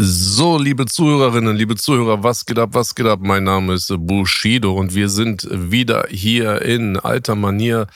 So, 0.00 0.58
liebe 0.58 0.86
Zuhörerinnen, 0.86 1.56
liebe 1.56 1.74
Zuhörer, 1.74 2.22
was 2.22 2.46
geht 2.46 2.60
ab, 2.60 2.70
was 2.74 2.94
geht 2.94 3.06
ab? 3.06 3.18
Mein 3.20 3.42
Name 3.42 3.74
ist 3.74 3.92
Bushido 3.98 4.72
und 4.74 4.94
wir 4.94 5.08
sind 5.08 5.48
wieder 5.50 6.06
hier 6.08 6.62
in 6.62 6.96
alter 6.96 7.34
Manier 7.34 7.88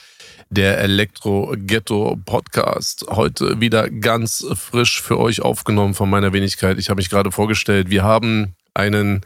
der 0.49 0.79
Elektro 0.79 1.55
Ghetto 1.55 2.19
Podcast. 2.25 3.05
Heute 3.09 3.61
wieder 3.61 3.89
ganz 3.89 4.45
frisch 4.53 5.01
für 5.01 5.17
euch 5.17 5.41
aufgenommen 5.41 5.93
von 5.93 6.09
meiner 6.09 6.33
Wenigkeit. 6.33 6.77
Ich 6.77 6.89
habe 6.89 6.97
mich 6.97 7.09
gerade 7.09 7.31
vorgestellt, 7.31 7.89
wir 7.89 8.03
haben 8.03 8.53
einen 8.73 9.21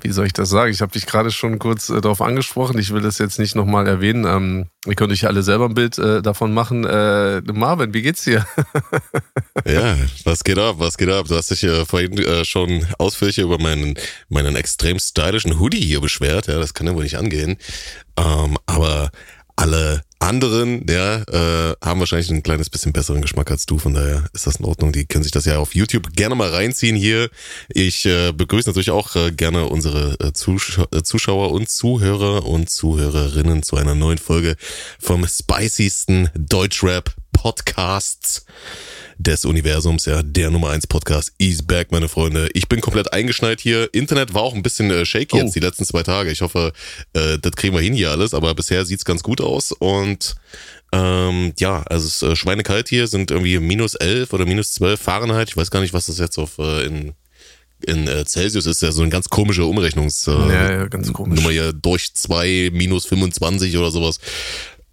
wie 0.00 0.10
soll 0.10 0.26
ich 0.26 0.32
das 0.32 0.50
sagen? 0.50 0.72
Ich 0.72 0.80
habe 0.80 0.92
dich 0.92 1.06
gerade 1.06 1.30
schon 1.30 1.58
kurz 1.58 1.88
äh, 1.90 2.00
darauf 2.00 2.20
angesprochen. 2.20 2.78
Ich 2.78 2.92
will 2.92 3.02
das 3.02 3.18
jetzt 3.18 3.38
nicht 3.38 3.54
nochmal 3.54 3.86
erwähnen. 3.86 4.24
Ähm, 4.24 4.66
ihr 4.84 4.94
könnt 4.94 5.12
euch 5.12 5.26
alle 5.26 5.42
selber 5.42 5.66
ein 5.66 5.74
Bild 5.74 5.98
äh, 5.98 6.22
davon 6.22 6.52
machen. 6.52 6.84
Äh, 6.84 7.40
Marvin, 7.52 7.94
wie 7.94 8.02
geht's 8.02 8.24
dir? 8.24 8.46
ja, 9.64 9.96
was 10.24 10.42
geht 10.42 10.58
ab? 10.58 10.76
Was 10.78 10.98
geht 10.98 11.08
ab? 11.08 11.26
Du 11.28 11.36
hast 11.36 11.50
dich 11.50 11.62
äh, 11.64 11.84
vorhin 11.84 12.18
äh, 12.18 12.44
schon 12.44 12.84
ausführlich 12.98 13.38
über 13.38 13.58
meinen, 13.58 13.94
meinen 14.28 14.56
extrem 14.56 14.98
stylischen 14.98 15.60
Hoodie 15.60 15.80
hier 15.80 16.00
beschwert. 16.00 16.48
Ja, 16.48 16.58
das 16.58 16.74
kann 16.74 16.86
ja 16.88 16.94
wohl 16.94 17.04
nicht 17.04 17.18
angehen. 17.18 17.56
Ähm, 18.16 18.58
aber 18.66 19.10
alle 19.56 20.02
anderen, 20.18 20.86
ja, 20.88 21.22
äh, 21.22 21.76
haben 21.82 22.00
wahrscheinlich 22.00 22.30
ein 22.30 22.42
kleines 22.42 22.70
bisschen 22.70 22.92
besseren 22.92 23.20
Geschmack 23.20 23.50
als 23.50 23.66
du. 23.66 23.78
Von 23.78 23.94
daher 23.94 24.24
ist 24.32 24.46
das 24.46 24.56
in 24.56 24.64
Ordnung. 24.64 24.92
Die 24.92 25.06
können 25.06 25.22
sich 25.22 25.32
das 25.32 25.44
ja 25.44 25.58
auf 25.58 25.74
YouTube 25.74 26.12
gerne 26.14 26.34
mal 26.34 26.50
reinziehen 26.50 26.96
hier. 26.96 27.28
Ich 27.68 28.06
äh, 28.06 28.32
begrüße 28.32 28.68
natürlich 28.68 28.90
auch 28.90 29.14
äh, 29.16 29.32
gerne 29.32 29.66
unsere 29.66 30.16
äh, 30.20 30.32
Zuschauer, 30.32 30.88
äh, 30.92 31.02
Zuschauer 31.02 31.52
und 31.52 31.68
Zuhörer 31.68 32.46
und 32.46 32.70
Zuhörerinnen 32.70 33.62
zu 33.62 33.76
einer 33.76 33.94
neuen 33.94 34.18
Folge 34.18 34.56
vom 34.98 35.26
spiciesten 35.26 36.30
Deutschrap 36.34 37.14
Podcasts 37.32 38.46
des 39.18 39.44
Universums, 39.44 40.04
ja, 40.04 40.22
der 40.22 40.50
Nummer 40.50 40.70
1 40.70 40.86
Podcast 40.86 41.32
is 41.38 41.62
back, 41.62 41.90
meine 41.90 42.08
Freunde. 42.08 42.48
Ich 42.54 42.68
bin 42.68 42.80
komplett 42.80 43.12
eingeschneit 43.12 43.60
hier. 43.60 43.92
Internet 43.92 44.34
war 44.34 44.42
auch 44.42 44.54
ein 44.54 44.62
bisschen 44.62 44.90
äh, 44.90 45.04
shaky 45.04 45.36
oh. 45.36 45.38
jetzt 45.38 45.54
die 45.54 45.60
letzten 45.60 45.84
zwei 45.84 46.02
Tage. 46.02 46.30
Ich 46.30 46.42
hoffe, 46.42 46.72
äh, 47.14 47.38
das 47.38 47.52
kriegen 47.52 47.74
wir 47.74 47.80
hin 47.80 47.94
hier 47.94 48.10
alles, 48.10 48.34
aber 48.34 48.54
bisher 48.54 48.84
sieht's 48.84 49.04
ganz 49.04 49.22
gut 49.22 49.40
aus 49.40 49.72
und 49.72 50.36
ähm, 50.92 51.52
ja, 51.58 51.82
also 51.82 52.06
es 52.06 52.16
ist 52.16 52.22
äh, 52.22 52.36
schweinekalt 52.36 52.88
hier, 52.88 53.06
sind 53.06 53.30
irgendwie 53.30 53.58
minus 53.58 53.94
11 53.94 54.32
oder 54.32 54.46
minus 54.46 54.72
12 54.74 55.00
Fahrenheit. 55.00 55.48
Ich 55.48 55.56
weiß 55.56 55.70
gar 55.70 55.80
nicht, 55.80 55.94
was 55.94 56.06
das 56.06 56.18
jetzt 56.18 56.38
auf 56.38 56.58
äh, 56.58 56.84
in 56.84 57.14
in 57.84 58.08
äh, 58.08 58.24
Celsius 58.24 58.64
ist 58.64 58.80
ja 58.80 58.90
so 58.90 59.02
eine 59.02 59.10
ganz 59.10 59.28
komische 59.28 59.66
Umrechnungs 59.66 60.26
äh, 60.26 60.30
ja, 60.32 60.72
ja, 60.72 60.86
ganz 60.86 61.12
komisch. 61.12 61.38
Nummer 61.38 61.50
hier 61.50 61.72
durch 61.74 62.14
zwei 62.14 62.70
minus 62.72 63.04
25 63.06 63.76
oder 63.76 63.90
sowas. 63.90 64.18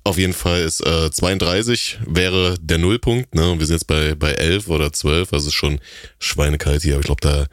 Auf 0.05 0.17
jeden 0.17 0.33
Fall 0.33 0.61
ist 0.61 0.85
äh, 0.85 1.11
32 1.11 1.99
wäre 2.05 2.55
der 2.59 2.77
Nullpunkt. 2.77 3.35
Ne? 3.35 3.57
Wir 3.57 3.65
sind 3.65 3.75
jetzt 3.75 3.87
bei, 3.87 4.15
bei 4.15 4.33
11 4.33 4.67
oder 4.67 4.91
12, 4.91 5.31
also 5.31 5.47
ist 5.47 5.53
schon 5.53 5.79
schweinekalt 6.19 6.81
hier. 6.81 6.95
Aber 6.95 7.01
ich 7.01 7.05
glaube, 7.05 7.21
da, 7.21 7.45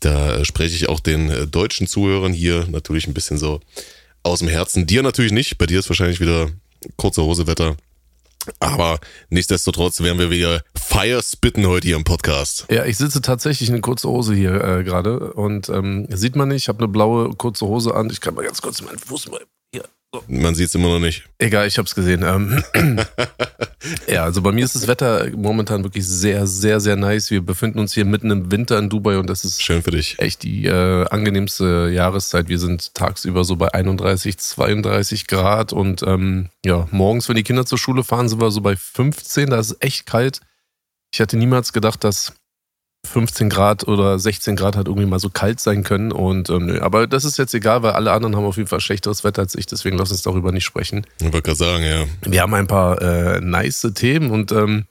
da 0.00 0.44
spreche 0.44 0.76
ich 0.76 0.88
auch 0.88 1.00
den 1.00 1.30
äh, 1.30 1.46
deutschen 1.46 1.86
Zuhörern 1.86 2.32
hier 2.32 2.66
natürlich 2.68 3.06
ein 3.06 3.14
bisschen 3.14 3.38
so 3.38 3.60
aus 4.22 4.40
dem 4.40 4.48
Herzen. 4.48 4.86
Dir 4.86 5.02
natürlich 5.02 5.32
nicht. 5.32 5.56
Bei 5.56 5.66
dir 5.66 5.78
ist 5.78 5.88
wahrscheinlich 5.88 6.20
wieder 6.20 6.50
kurze 6.96 7.22
Hose 7.22 7.46
Wetter. 7.46 7.76
Aber 8.60 8.98
nichtsdestotrotz 9.30 10.02
werden 10.02 10.18
wir 10.18 10.30
wieder 10.30 10.62
Fire 10.76 11.22
spitten 11.22 11.66
heute 11.66 11.88
hier 11.88 11.96
im 11.96 12.04
Podcast. 12.04 12.66
Ja, 12.70 12.84
ich 12.84 12.98
sitze 12.98 13.22
tatsächlich 13.22 13.70
in 13.70 13.80
kurzer 13.80 14.10
Hose 14.10 14.34
hier 14.34 14.62
äh, 14.62 14.84
gerade 14.84 15.32
und 15.32 15.70
ähm, 15.70 16.06
sieht 16.10 16.36
man 16.36 16.48
nicht, 16.48 16.64
ich 16.64 16.68
habe 16.68 16.80
eine 16.80 16.88
blaue 16.88 17.30
kurze 17.30 17.66
Hose 17.66 17.94
an. 17.94 18.10
Ich 18.10 18.20
kann 18.20 18.34
mal 18.34 18.44
ganz 18.44 18.60
kurz 18.60 18.82
meinen 18.82 18.98
Fuß 18.98 19.30
mal 19.30 19.40
man 20.28 20.54
sieht 20.54 20.68
es 20.68 20.74
immer 20.74 20.88
noch 20.88 21.00
nicht. 21.00 21.24
Egal, 21.38 21.66
ich 21.66 21.78
habe 21.78 21.86
es 21.86 21.94
gesehen. 21.94 22.22
Ähm, 22.22 22.62
ja, 24.08 24.24
also 24.24 24.42
bei 24.42 24.52
mir 24.52 24.64
ist 24.64 24.74
das 24.74 24.86
Wetter 24.86 25.28
momentan 25.36 25.82
wirklich 25.82 26.06
sehr, 26.06 26.46
sehr, 26.46 26.80
sehr 26.80 26.96
nice. 26.96 27.30
Wir 27.30 27.40
befinden 27.44 27.78
uns 27.78 27.94
hier 27.94 28.04
mitten 28.04 28.30
im 28.30 28.50
Winter 28.50 28.78
in 28.78 28.88
Dubai 28.88 29.18
und 29.18 29.28
das 29.28 29.44
ist 29.44 29.62
schön 29.62 29.82
für 29.82 29.90
dich. 29.90 30.18
Echt 30.18 30.42
die 30.42 30.66
äh, 30.66 31.06
angenehmste 31.08 31.90
Jahreszeit. 31.92 32.48
Wir 32.48 32.58
sind 32.58 32.94
tagsüber 32.94 33.44
so 33.44 33.56
bei 33.56 33.72
31, 33.72 34.38
32 34.38 35.26
Grad 35.26 35.72
und 35.72 36.02
ähm, 36.02 36.48
ja, 36.64 36.86
morgens, 36.90 37.28
wenn 37.28 37.36
die 37.36 37.42
Kinder 37.42 37.66
zur 37.66 37.78
Schule 37.78 38.04
fahren, 38.04 38.28
sind 38.28 38.40
wir 38.40 38.50
so 38.50 38.60
bei 38.60 38.76
15. 38.76 39.50
Da 39.50 39.58
ist 39.58 39.72
es 39.72 39.76
echt 39.80 40.06
kalt. 40.06 40.40
Ich 41.12 41.20
hätte 41.20 41.36
niemals 41.36 41.72
gedacht, 41.72 42.04
dass 42.04 42.34
15 43.04 43.48
Grad 43.48 43.86
oder 43.86 44.18
16 44.18 44.56
Grad 44.56 44.76
hat 44.76 44.88
irgendwie 44.88 45.06
mal 45.06 45.18
so 45.18 45.30
kalt 45.30 45.60
sein 45.60 45.82
können. 45.82 46.12
Und 46.12 46.50
ähm, 46.50 46.66
nö, 46.66 46.80
aber 46.80 47.06
das 47.06 47.24
ist 47.24 47.38
jetzt 47.38 47.54
egal, 47.54 47.82
weil 47.82 47.92
alle 47.92 48.12
anderen 48.12 48.36
haben 48.36 48.44
auf 48.44 48.56
jeden 48.56 48.68
Fall 48.68 48.80
schlechteres 48.80 49.24
Wetter 49.24 49.42
als 49.42 49.54
ich, 49.54 49.66
deswegen 49.66 49.96
lass 49.96 50.10
uns 50.10 50.22
darüber 50.22 50.52
nicht 50.52 50.64
sprechen. 50.64 51.06
Ich 51.18 51.24
wollte 51.24 51.42
gerade 51.42 51.58
sagen, 51.58 51.84
ja. 51.84 52.04
Wir 52.22 52.42
haben 52.42 52.54
ein 52.54 52.66
paar 52.66 53.00
äh, 53.02 53.40
nice 53.40 53.90
Themen 53.94 54.30
und 54.30 54.52
ähm, 54.52 54.86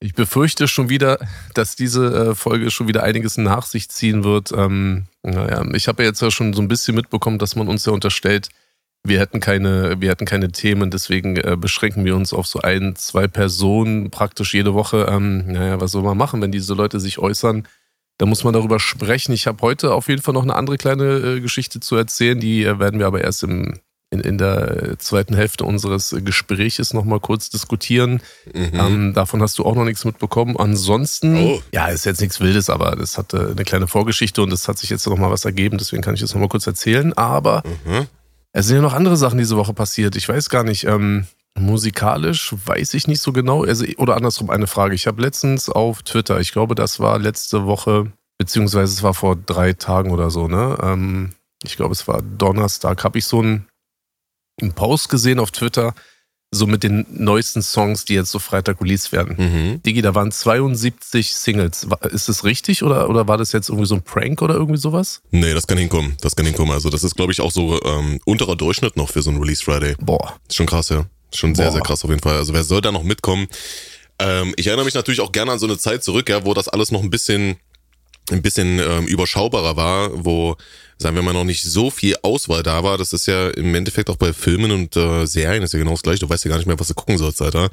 ich 0.00 0.14
befürchte 0.14 0.68
schon 0.68 0.88
wieder, 0.88 1.18
dass 1.54 1.76
diese 1.76 2.30
äh, 2.30 2.34
Folge 2.34 2.70
schon 2.70 2.88
wieder 2.88 3.02
einiges 3.02 3.38
nach 3.38 3.64
sich 3.64 3.88
ziehen 3.88 4.24
wird. 4.24 4.52
Ähm, 4.52 5.06
naja, 5.22 5.64
ich 5.72 5.88
habe 5.88 6.02
ja 6.02 6.10
jetzt 6.10 6.20
ja 6.20 6.30
schon 6.30 6.52
so 6.52 6.60
ein 6.60 6.68
bisschen 6.68 6.94
mitbekommen, 6.94 7.38
dass 7.38 7.56
man 7.56 7.68
uns 7.68 7.86
ja 7.86 7.92
unterstellt, 7.92 8.50
wir 9.06 9.20
hätten 9.20 9.40
keine, 9.40 10.00
wir 10.00 10.10
hätten 10.10 10.24
keine 10.24 10.50
Themen, 10.50 10.90
deswegen 10.90 11.36
äh, 11.36 11.56
beschränken 11.58 12.04
wir 12.04 12.16
uns 12.16 12.32
auf 12.32 12.46
so 12.46 12.60
ein, 12.60 12.96
zwei 12.96 13.28
Personen 13.28 14.10
praktisch 14.10 14.54
jede 14.54 14.72
Woche. 14.72 15.06
Ähm, 15.10 15.52
naja, 15.52 15.80
was 15.80 15.92
soll 15.92 16.02
man 16.02 16.16
machen, 16.16 16.40
wenn 16.40 16.52
diese 16.52 16.72
Leute 16.74 16.98
sich 17.00 17.18
äußern? 17.18 17.68
Da 18.16 18.26
muss 18.26 18.44
man 18.44 18.54
darüber 18.54 18.80
sprechen. 18.80 19.32
Ich 19.32 19.46
habe 19.46 19.60
heute 19.60 19.92
auf 19.92 20.08
jeden 20.08 20.22
Fall 20.22 20.34
noch 20.34 20.42
eine 20.42 20.54
andere 20.54 20.78
kleine 20.78 21.04
äh, 21.04 21.40
Geschichte 21.40 21.80
zu 21.80 21.96
erzählen, 21.96 22.40
die 22.40 22.64
äh, 22.64 22.78
werden 22.78 22.98
wir 22.98 23.06
aber 23.06 23.20
erst 23.20 23.42
im, 23.42 23.78
in, 24.08 24.20
in 24.20 24.38
der 24.38 24.98
zweiten 24.98 25.34
Hälfte 25.34 25.64
unseres 25.64 26.16
Gespräches 26.24 26.94
nochmal 26.94 27.20
kurz 27.20 27.50
diskutieren. 27.50 28.22
Mhm. 28.54 28.70
Ähm, 28.72 29.12
davon 29.14 29.42
hast 29.42 29.58
du 29.58 29.66
auch 29.66 29.74
noch 29.74 29.84
nichts 29.84 30.06
mitbekommen. 30.06 30.56
Ansonsten, 30.56 31.36
oh. 31.36 31.62
ja, 31.72 31.88
ist 31.88 32.06
jetzt 32.06 32.22
nichts 32.22 32.40
Wildes, 32.40 32.70
aber 32.70 32.96
das 32.96 33.18
hatte 33.18 33.50
eine 33.50 33.64
kleine 33.64 33.86
Vorgeschichte 33.86 34.40
und 34.40 34.50
es 34.50 34.66
hat 34.66 34.78
sich 34.78 34.88
jetzt 34.88 35.06
nochmal 35.06 35.30
was 35.30 35.44
ergeben, 35.44 35.76
deswegen 35.76 36.02
kann 36.02 36.14
ich 36.14 36.20
das 36.20 36.32
nochmal 36.32 36.48
kurz 36.48 36.66
erzählen. 36.66 37.12
Aber 37.14 37.62
mhm. 37.84 38.06
Es 38.56 38.66
sind 38.68 38.76
ja 38.76 38.82
noch 38.82 38.94
andere 38.94 39.16
Sachen 39.16 39.38
diese 39.38 39.56
Woche 39.56 39.74
passiert. 39.74 40.14
Ich 40.14 40.28
weiß 40.28 40.48
gar 40.48 40.62
nicht. 40.62 40.84
Ähm, 40.84 41.26
musikalisch 41.58 42.54
weiß 42.64 42.94
ich 42.94 43.08
nicht 43.08 43.20
so 43.20 43.32
genau. 43.32 43.64
Also, 43.64 43.84
oder 43.98 44.16
andersrum 44.16 44.48
eine 44.48 44.68
Frage. 44.68 44.94
Ich 44.94 45.08
habe 45.08 45.20
letztens 45.20 45.68
auf 45.68 46.04
Twitter, 46.04 46.38
ich 46.38 46.52
glaube, 46.52 46.76
das 46.76 47.00
war 47.00 47.18
letzte 47.18 47.66
Woche, 47.66 48.12
beziehungsweise 48.38 48.92
es 48.92 49.02
war 49.02 49.12
vor 49.12 49.34
drei 49.34 49.72
Tagen 49.72 50.12
oder 50.12 50.30
so, 50.30 50.46
ne? 50.46 50.78
Ähm, 50.80 51.32
ich 51.64 51.76
glaube, 51.76 51.92
es 51.92 52.06
war 52.06 52.22
Donnerstag, 52.22 53.02
habe 53.02 53.18
ich 53.18 53.24
so 53.24 53.40
einen, 53.40 53.66
einen 54.60 54.72
Post 54.72 55.08
gesehen 55.08 55.40
auf 55.40 55.50
Twitter 55.50 55.94
so 56.54 56.66
mit 56.66 56.82
den 56.82 57.06
neuesten 57.10 57.62
Songs, 57.62 58.04
die 58.04 58.14
jetzt 58.14 58.30
so 58.30 58.38
Freitag 58.38 58.80
released 58.80 59.12
werden. 59.12 59.36
Mhm. 59.36 59.82
Digi, 59.82 60.02
da 60.02 60.14
waren 60.14 60.30
72 60.30 61.34
Singles. 61.34 61.86
Ist 62.10 62.28
das 62.28 62.44
richtig 62.44 62.82
oder, 62.82 63.10
oder 63.10 63.28
war 63.28 63.36
das 63.36 63.52
jetzt 63.52 63.68
irgendwie 63.68 63.86
so 63.86 63.96
ein 63.96 64.02
Prank 64.02 64.40
oder 64.42 64.54
irgendwie 64.54 64.78
sowas? 64.78 65.20
Nee, 65.30 65.52
das 65.52 65.66
kann 65.66 65.78
hinkommen. 65.78 66.16
Das 66.20 66.36
kann 66.36 66.46
hinkommen. 66.46 66.72
Also, 66.72 66.90
das 66.90 67.04
ist, 67.04 67.16
glaube 67.16 67.32
ich, 67.32 67.40
auch 67.40 67.50
so 67.50 67.82
ähm, 67.82 68.20
unterer 68.24 68.56
Durchschnitt 68.56 68.96
noch 68.96 69.10
für 69.10 69.22
so 69.22 69.30
ein 69.30 69.38
Release 69.38 69.62
Friday. 69.62 69.96
Boah. 70.00 70.36
Ist 70.48 70.56
schon 70.56 70.66
krass, 70.66 70.88
ja. 70.88 71.06
Schon 71.32 71.54
sehr, 71.54 71.66
Boah. 71.66 71.72
sehr 71.72 71.80
krass 71.82 72.04
auf 72.04 72.10
jeden 72.10 72.22
Fall. 72.22 72.36
Also, 72.36 72.52
wer 72.52 72.64
soll 72.64 72.80
da 72.80 72.92
noch 72.92 73.02
mitkommen? 73.02 73.48
Ähm, 74.18 74.54
ich 74.56 74.68
erinnere 74.68 74.84
mich 74.84 74.94
natürlich 74.94 75.20
auch 75.20 75.32
gerne 75.32 75.52
an 75.52 75.58
so 75.58 75.66
eine 75.66 75.76
Zeit 75.78 76.04
zurück, 76.04 76.28
ja, 76.28 76.44
wo 76.44 76.54
das 76.54 76.68
alles 76.68 76.92
noch 76.92 77.02
ein 77.02 77.10
bisschen 77.10 77.56
ein 78.30 78.42
bisschen 78.42 78.78
ähm, 78.78 79.06
überschaubarer 79.06 79.76
war, 79.76 80.24
wo, 80.24 80.56
sagen 80.98 81.14
wir 81.14 81.22
mal, 81.22 81.34
noch 81.34 81.44
nicht 81.44 81.62
so 81.62 81.90
viel 81.90 82.16
Auswahl 82.22 82.62
da 82.62 82.82
war. 82.82 82.96
Das 82.96 83.12
ist 83.12 83.26
ja 83.26 83.50
im 83.50 83.74
Endeffekt 83.74 84.08
auch 84.08 84.16
bei 84.16 84.32
Filmen 84.32 84.70
und 84.70 84.96
äh, 84.96 85.26
Serien 85.26 85.62
ist 85.62 85.74
ja 85.74 85.78
genau 85.78 85.92
das 85.92 86.02
gleiche. 86.02 86.20
Du 86.20 86.28
weißt 86.30 86.44
ja 86.44 86.48
gar 86.48 86.56
nicht 86.56 86.66
mehr, 86.66 86.80
was 86.80 86.88
du 86.88 86.94
gucken 86.94 87.18
sollst, 87.18 87.42
Alter. 87.42 87.70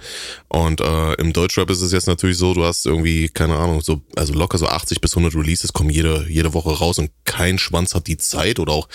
Und 0.49 0.81
äh, 0.81 1.13
im 1.13 1.31
Deutschrap 1.31 1.69
ist 1.69 1.81
es 1.81 1.93
jetzt 1.93 2.07
natürlich 2.07 2.37
so, 2.37 2.53
du 2.53 2.65
hast 2.65 2.85
irgendwie, 2.85 3.29
keine 3.29 3.55
Ahnung, 3.55 3.81
so, 3.81 4.01
also 4.15 4.33
locker 4.33 4.57
so 4.57 4.67
80 4.67 4.99
bis 4.99 5.15
100 5.15 5.35
Releases 5.35 5.71
kommen 5.71 5.89
jede, 5.89 6.25
jede 6.27 6.53
Woche 6.53 6.71
raus 6.71 6.99
und 6.99 7.11
kein 7.23 7.57
Schwanz 7.57 7.95
hat 7.95 8.07
die 8.07 8.17
Zeit 8.17 8.59
oder 8.59 8.73
auch 8.73 8.89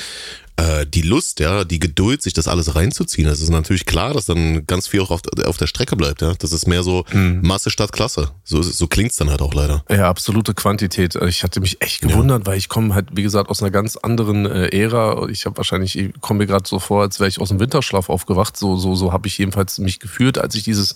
äh, 0.56 0.86
die 0.86 1.02
Lust, 1.02 1.40
ja, 1.40 1.64
die 1.64 1.78
Geduld, 1.78 2.22
sich 2.22 2.32
das 2.32 2.48
alles 2.48 2.74
reinzuziehen. 2.74 3.28
Es 3.28 3.40
ist 3.40 3.50
natürlich 3.50 3.84
klar, 3.84 4.14
dass 4.14 4.24
dann 4.24 4.66
ganz 4.66 4.88
viel 4.88 5.00
auch 5.02 5.10
auf, 5.10 5.20
auf 5.44 5.58
der 5.58 5.66
Strecke 5.66 5.96
bleibt, 5.96 6.22
ja. 6.22 6.34
Das 6.38 6.52
ist 6.52 6.66
mehr 6.66 6.82
so 6.82 7.04
hm. 7.08 7.42
Masse 7.42 7.70
statt 7.70 7.92
Klasse. 7.92 8.30
So, 8.42 8.62
so 8.62 8.86
klingt's 8.86 9.16
dann 9.16 9.28
halt 9.28 9.42
auch 9.42 9.52
leider. 9.52 9.84
Ja, 9.90 10.08
absolute 10.08 10.54
Quantität. 10.54 11.14
Ich 11.14 11.42
hatte 11.42 11.60
mich 11.60 11.82
echt 11.82 12.00
gewundert, 12.00 12.40
ja. 12.40 12.46
weil 12.46 12.58
ich 12.58 12.68
komme 12.68 12.94
halt, 12.94 13.08
wie 13.12 13.22
gesagt, 13.22 13.50
aus 13.50 13.62
einer 13.62 13.70
ganz 13.70 13.96
anderen 13.96 14.46
äh, 14.46 14.68
Ära. 14.68 15.28
Ich 15.28 15.44
habe 15.44 15.56
wahrscheinlich, 15.58 15.98
ich 15.98 16.20
komme 16.20 16.38
mir 16.38 16.46
gerade 16.46 16.66
so 16.66 16.78
vor, 16.78 17.02
als 17.02 17.20
wäre 17.20 17.28
ich 17.28 17.38
aus 17.38 17.50
dem 17.50 17.60
Winterschlaf 17.60 18.08
aufgewacht. 18.08 18.56
So, 18.56 18.76
so, 18.76 18.94
so 18.94 19.12
habe 19.12 19.28
ich 19.28 19.36
jedenfalls 19.36 19.78
mich 19.78 20.00
gefühlt, 20.00 20.38
als 20.38 20.54
ich 20.54 20.62
dieses, 20.62 20.94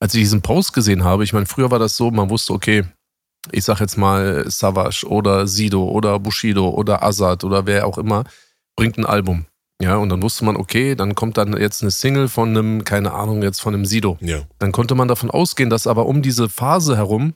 als 0.00 0.14
ich 0.14 0.22
diesen 0.22 0.40
Post 0.40 0.72
gesehen 0.72 1.04
habe. 1.04 1.24
Ich 1.24 1.34
meine, 1.34 1.46
früher 1.46 1.70
war 1.70 1.78
das 1.78 1.96
so, 1.96 2.10
man 2.10 2.30
wusste, 2.30 2.54
okay, 2.54 2.84
ich 3.50 3.64
sag 3.64 3.80
jetzt 3.80 3.98
mal 3.98 4.48
Savage 4.50 5.04
oder 5.06 5.46
Sido 5.46 5.84
oder 5.84 6.18
Bushido 6.18 6.70
oder 6.70 7.02
Azad 7.02 7.44
oder 7.44 7.66
wer 7.66 7.86
auch 7.86 7.98
immer 7.98 8.24
bringt 8.76 8.98
ein 8.98 9.06
Album. 9.06 9.46
Ja, 9.80 9.96
und 9.96 10.10
dann 10.10 10.22
wusste 10.22 10.44
man, 10.44 10.56
okay, 10.56 10.94
dann 10.94 11.16
kommt 11.16 11.36
dann 11.36 11.56
jetzt 11.56 11.82
eine 11.82 11.90
Single 11.90 12.28
von 12.28 12.50
einem, 12.50 12.84
keine 12.84 13.12
Ahnung, 13.12 13.42
jetzt 13.42 13.60
von 13.60 13.74
einem 13.74 13.84
Sido. 13.84 14.16
Ja. 14.20 14.42
Dann 14.58 14.70
konnte 14.70 14.94
man 14.94 15.08
davon 15.08 15.30
ausgehen, 15.30 15.70
dass 15.70 15.88
aber 15.88 16.06
um 16.06 16.22
diese 16.22 16.48
Phase 16.48 16.96
herum 16.96 17.34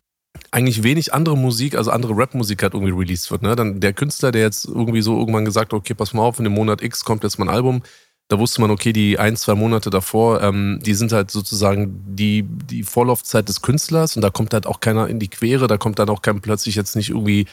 eigentlich 0.51 0.83
wenig 0.83 1.13
andere 1.13 1.37
Musik, 1.37 1.75
also 1.75 1.91
andere 1.91 2.17
Rap-Musik 2.17 2.63
halt 2.63 2.75
irgendwie 2.75 2.93
released 2.93 3.31
wird. 3.31 3.43
Ne? 3.43 3.57
Dann 3.57 3.81
der 3.81 3.93
Künstler, 3.93 4.33
der 4.33 4.43
jetzt 4.43 4.67
irgendwie 4.67 5.03
so 5.03 5.19
irgendwann 5.19 5.45
gesagt 5.45 5.73
hat, 5.73 5.79
okay, 5.79 5.95
pass 5.95 6.15
mal 6.15 6.23
auf, 6.23 6.39
in 6.39 6.45
dem 6.45 6.53
Monat 6.53 6.83
X 6.83 7.05
kommt 7.05 7.25
jetzt 7.25 7.39
mein 7.39 7.49
Album, 7.49 7.83
da 8.29 8.39
wusste 8.39 8.61
man, 8.61 8.71
okay, 8.71 8.93
die 8.93 9.19
ein, 9.19 9.37
zwei 9.37 9.55
Monate 9.55 9.91
davor, 9.91 10.43
ähm, 10.43 10.81
die 10.85 10.95
sind 10.95 11.13
halt 11.13 11.31
sozusagen 11.31 12.03
die, 12.07 12.43
die 12.43 12.83
Vorlaufzeit 12.83 13.49
des 13.49 13.63
Künstlers 13.63 14.17
und 14.17 14.23
da 14.23 14.31
kommt 14.31 14.53
halt 14.53 14.67
auch 14.67 14.81
keiner 14.81 15.09
in 15.09 15.21
die 15.21 15.29
Quere, 15.29 15.69
da 15.69 15.79
kommt 15.79 15.99
dann 15.99 16.09
auch 16.09 16.23
kein 16.23 16.41
plötzlich 16.41 16.75
jetzt 16.75 16.97
nicht 16.97 17.11
irgendwie 17.11 17.47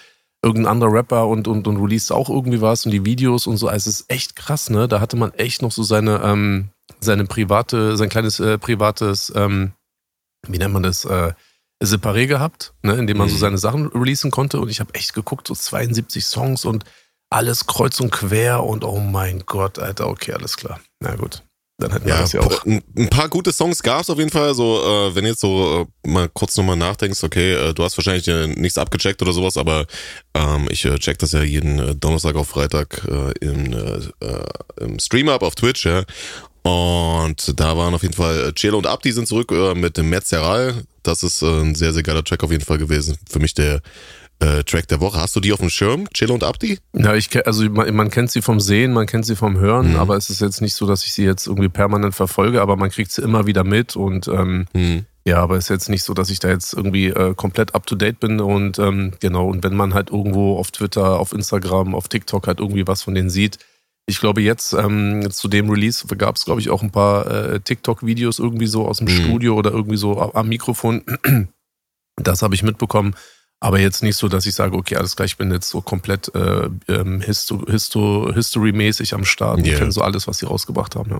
irgendein 0.43 0.71
anderer 0.73 0.91
Rapper 0.91 1.27
und, 1.27 1.47
und, 1.47 1.67
und 1.67 1.77
released 1.77 2.11
auch 2.11 2.29
irgendwie 2.29 2.61
was 2.61 2.85
und 2.85 2.91
die 2.91 3.05
Videos 3.05 3.47
und 3.47 3.57
so. 3.57 3.67
Also 3.67 3.89
es 3.89 4.01
ist 4.01 4.09
echt 4.11 4.35
krass, 4.35 4.69
ne? 4.69 4.87
Da 4.87 4.99
hatte 4.99 5.15
man 5.15 5.33
echt 5.33 5.61
noch 5.61 5.71
so 5.71 5.83
seine, 5.83 6.21
ähm, 6.23 6.69
seine 6.99 7.25
private, 7.25 7.97
sein 7.97 8.09
kleines 8.09 8.39
äh, 8.39 8.57
privates, 8.57 9.31
ähm, 9.35 9.71
wie 10.47 10.57
nennt 10.57 10.73
man 10.73 10.83
das, 10.83 11.05
äh, 11.05 11.33
Separé 11.83 12.27
gehabt, 12.27 12.73
ne? 12.81 12.93
in 12.93 13.07
dem 13.07 13.17
man 13.17 13.27
mhm. 13.27 13.31
so 13.31 13.37
seine 13.37 13.57
Sachen 13.57 13.87
releasen 13.87 14.31
konnte. 14.31 14.59
Und 14.59 14.69
ich 14.69 14.79
habe 14.79 14.93
echt 14.93 15.13
geguckt, 15.13 15.47
so 15.47 15.55
72 15.55 16.25
Songs 16.25 16.65
und 16.65 16.85
alles 17.29 17.65
kreuz 17.65 17.99
und 17.99 18.11
quer 18.11 18.63
und 18.63 18.83
oh 18.83 18.99
mein 18.99 19.43
Gott, 19.45 19.79
Alter, 19.79 20.07
okay, 20.07 20.33
alles 20.33 20.55
klar. 20.55 20.79
Na 20.99 21.15
gut. 21.15 21.43
Dann 21.79 21.91
hätten 21.91 22.05
wir 22.05 22.13
ja, 22.13 22.21
das 22.21 22.33
ja 22.33 22.41
auch. 22.41 22.65
Ein 22.65 23.09
paar 23.09 23.29
gute 23.29 23.51
Songs 23.51 23.81
gab 23.81 24.01
es 24.01 24.09
auf 24.09 24.19
jeden 24.19 24.29
Fall. 24.29 24.53
So, 24.53 24.79
äh, 24.83 25.15
wenn 25.15 25.25
jetzt 25.25 25.41
so 25.41 25.87
äh, 26.05 26.07
mal 26.07 26.29
kurz 26.29 26.55
nochmal 26.55 26.75
nachdenkst, 26.75 27.23
okay, 27.23 27.53
äh, 27.53 27.73
du 27.73 27.83
hast 27.83 27.97
wahrscheinlich 27.97 28.27
äh, 28.27 28.47
nichts 28.47 28.77
abgecheckt 28.77 29.21
oder 29.21 29.33
sowas, 29.33 29.57
aber 29.57 29.85
ähm, 30.35 30.67
ich 30.69 30.85
äh, 30.85 30.97
check 30.99 31.17
das 31.17 31.31
ja 31.31 31.41
jeden 31.41 31.79
äh, 31.79 31.95
Donnerstag 31.95 32.35
auf 32.35 32.49
Freitag 32.49 33.03
äh, 33.07 33.31
im, 33.45 33.73
äh, 33.73 34.25
äh 34.25 34.45
im 34.81 34.99
Stream 34.99 35.29
up 35.29 35.41
auf 35.41 35.55
Twitch, 35.55 35.85
ja. 35.85 36.03
Und 36.61 37.59
da 37.59 37.75
waren 37.75 37.93
auf 37.93 38.03
jeden 38.03 38.13
Fall 38.13 38.49
äh, 38.49 38.53
Cielo 38.55 38.77
und 38.77 38.87
Abdi 38.87 39.11
sind 39.11 39.27
zurück 39.27 39.51
äh, 39.51 39.75
mit 39.75 39.97
dem 39.97 40.09
Metzeral. 40.09 40.83
Das 41.01 41.23
ist 41.23 41.41
äh, 41.41 41.47
ein 41.47 41.75
sehr, 41.75 41.91
sehr 41.91 42.03
geiler 42.03 42.23
Track 42.23 42.43
auf 42.43 42.51
jeden 42.51 42.63
Fall 42.63 42.77
gewesen. 42.77 43.17
Für 43.29 43.39
mich 43.39 43.53
der 43.53 43.81
äh, 44.43 44.63
Track 44.63 44.87
der 44.87 44.99
Woche. 44.99 45.19
Hast 45.19 45.35
du 45.35 45.39
die 45.39 45.53
auf 45.53 45.59
dem 45.59 45.69
Schirm, 45.69 46.09
Chill 46.13 46.31
und 46.31 46.43
Abdi? 46.43 46.79
Ja, 46.93 47.15
ich 47.15 47.29
also 47.47 47.69
man, 47.69 47.93
man, 47.95 48.09
kennt 48.09 48.31
sie 48.31 48.41
vom 48.41 48.59
Sehen, 48.59 48.93
man 48.93 49.05
kennt 49.05 49.25
sie 49.25 49.35
vom 49.35 49.57
Hören, 49.57 49.91
mhm. 49.91 49.95
aber 49.95 50.17
es 50.17 50.29
ist 50.29 50.41
jetzt 50.41 50.61
nicht 50.61 50.75
so, 50.75 50.85
dass 50.85 51.03
ich 51.05 51.13
sie 51.13 51.23
jetzt 51.23 51.47
irgendwie 51.47 51.69
permanent 51.69 52.13
verfolge, 52.13 52.61
aber 52.61 52.75
man 52.75 52.89
kriegt 52.89 53.11
sie 53.11 53.21
immer 53.21 53.47
wieder 53.47 53.63
mit 53.63 53.95
und 53.95 54.27
ähm, 54.27 54.65
mhm. 54.73 55.05
ja, 55.25 55.37
aber 55.37 55.55
es 55.55 55.65
ist 55.65 55.69
jetzt 55.69 55.89
nicht 55.89 56.03
so, 56.03 56.13
dass 56.13 56.29
ich 56.29 56.39
da 56.39 56.49
jetzt 56.49 56.73
irgendwie 56.73 57.07
äh, 57.07 57.33
komplett 57.35 57.73
up 57.75 57.85
to 57.85 57.95
date 57.95 58.19
bin 58.19 58.41
und 58.41 58.79
ähm, 58.79 59.13
genau, 59.19 59.47
und 59.47 59.63
wenn 59.63 59.75
man 59.75 59.93
halt 59.93 60.11
irgendwo 60.11 60.57
auf 60.57 60.71
Twitter, 60.71 61.19
auf 61.19 61.31
Instagram, 61.31 61.95
auf 61.95 62.09
TikTok 62.09 62.47
halt 62.47 62.59
irgendwie 62.59 62.85
was 62.85 63.01
von 63.01 63.15
denen 63.15 63.29
sieht, 63.29 63.59
ich 64.05 64.19
glaube, 64.19 64.41
jetzt 64.41 64.73
ähm, 64.73 65.29
zu 65.31 65.47
dem 65.47 65.69
Release 65.69 66.05
gab 66.17 66.35
es, 66.35 66.43
glaube 66.43 66.59
ich, 66.59 66.69
auch 66.69 66.83
ein 66.83 66.91
paar 66.91 67.25
äh, 67.27 67.59
TikTok-Videos 67.61 68.39
irgendwie 68.39 68.67
so 68.67 68.85
aus 68.85 68.97
dem 68.97 69.07
mhm. 69.07 69.11
Studio 69.11 69.55
oder 69.55 69.71
irgendwie 69.71 69.95
so 69.95 70.19
am 70.33 70.49
Mikrofon. 70.49 71.03
Das 72.17 72.43
habe 72.43 72.53
ich 72.53 72.61
mitbekommen. 72.61 73.15
Aber 73.63 73.79
jetzt 73.79 74.03
nicht 74.03 74.17
so, 74.17 74.27
dass 74.27 74.45
ich 74.45 74.55
sage, 74.55 74.75
okay, 74.75 74.97
alles 74.97 75.15
klar, 75.15 75.25
ich 75.25 75.37
bin 75.37 75.49
jetzt 75.49 75.69
so 75.69 75.79
komplett 75.79 76.29
äh, 76.35 76.67
ähm, 76.89 77.21
Histo 77.21 77.65
Histo 77.65 78.29
History-mäßig 78.33 79.13
am 79.13 79.23
Start 79.23 79.65
yeah. 79.65 79.77
kenne 79.77 79.93
so 79.93 80.01
alles, 80.01 80.27
was 80.27 80.39
sie 80.39 80.45
rausgebracht 80.45 80.97
haben. 80.97 81.11
Ja. 81.11 81.19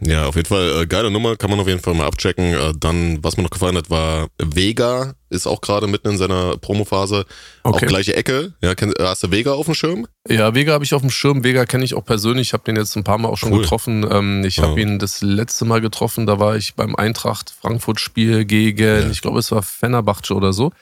Ja, 0.00 0.26
auf 0.26 0.36
jeden 0.36 0.46
Fall 0.46 0.82
äh, 0.82 0.86
geile 0.86 1.10
Nummer, 1.10 1.36
kann 1.36 1.50
man 1.50 1.58
auf 1.58 1.66
jeden 1.66 1.80
Fall 1.80 1.94
mal 1.94 2.06
abchecken. 2.06 2.54
Äh, 2.54 2.74
dann, 2.78 3.24
was 3.24 3.36
mir 3.36 3.42
noch 3.42 3.50
gefallen 3.50 3.76
hat, 3.76 3.88
war 3.88 4.28
Vega, 4.38 5.14
ist 5.30 5.46
auch 5.46 5.62
gerade 5.62 5.86
mitten 5.86 6.10
in 6.10 6.18
seiner 6.18 6.58
Promophase. 6.58 7.24
Okay. 7.62 7.86
Auch 7.86 7.88
gleiche 7.88 8.14
Ecke. 8.14 8.52
Ja, 8.62 8.74
kenn, 8.74 8.92
hast 9.00 9.22
du 9.22 9.30
Vega 9.30 9.52
auf 9.52 9.64
dem 9.64 9.74
Schirm? 9.74 10.06
Ja, 10.28 10.54
Vega 10.54 10.74
habe 10.74 10.84
ich 10.84 10.94
auf 10.94 11.00
dem 11.00 11.10
Schirm. 11.10 11.44
Vega 11.44 11.64
kenne 11.64 11.84
ich 11.84 11.94
auch 11.94 12.04
persönlich. 12.04 12.48
Ich 12.48 12.52
habe 12.52 12.64
den 12.64 12.76
jetzt 12.76 12.94
ein 12.96 13.04
paar 13.04 13.18
Mal 13.18 13.28
auch 13.28 13.38
schon 13.38 13.52
cool. 13.52 13.62
getroffen. 13.62 14.06
Ähm, 14.08 14.44
ich 14.44 14.60
habe 14.60 14.80
ja. 14.80 14.86
ihn 14.86 14.98
das 14.98 15.22
letzte 15.22 15.64
Mal 15.64 15.80
getroffen, 15.80 16.26
da 16.26 16.38
war 16.38 16.56
ich 16.56 16.74
beim 16.74 16.94
Eintracht 16.94 17.54
Frankfurt-Spiel 17.58 18.44
gegen, 18.44 18.78
ja. 19.02 19.10
ich 19.10 19.22
glaube, 19.22 19.38
es 19.38 19.50
war 19.50 19.62
Fenerbahce 19.62 20.34
oder 20.34 20.52
so. 20.52 20.72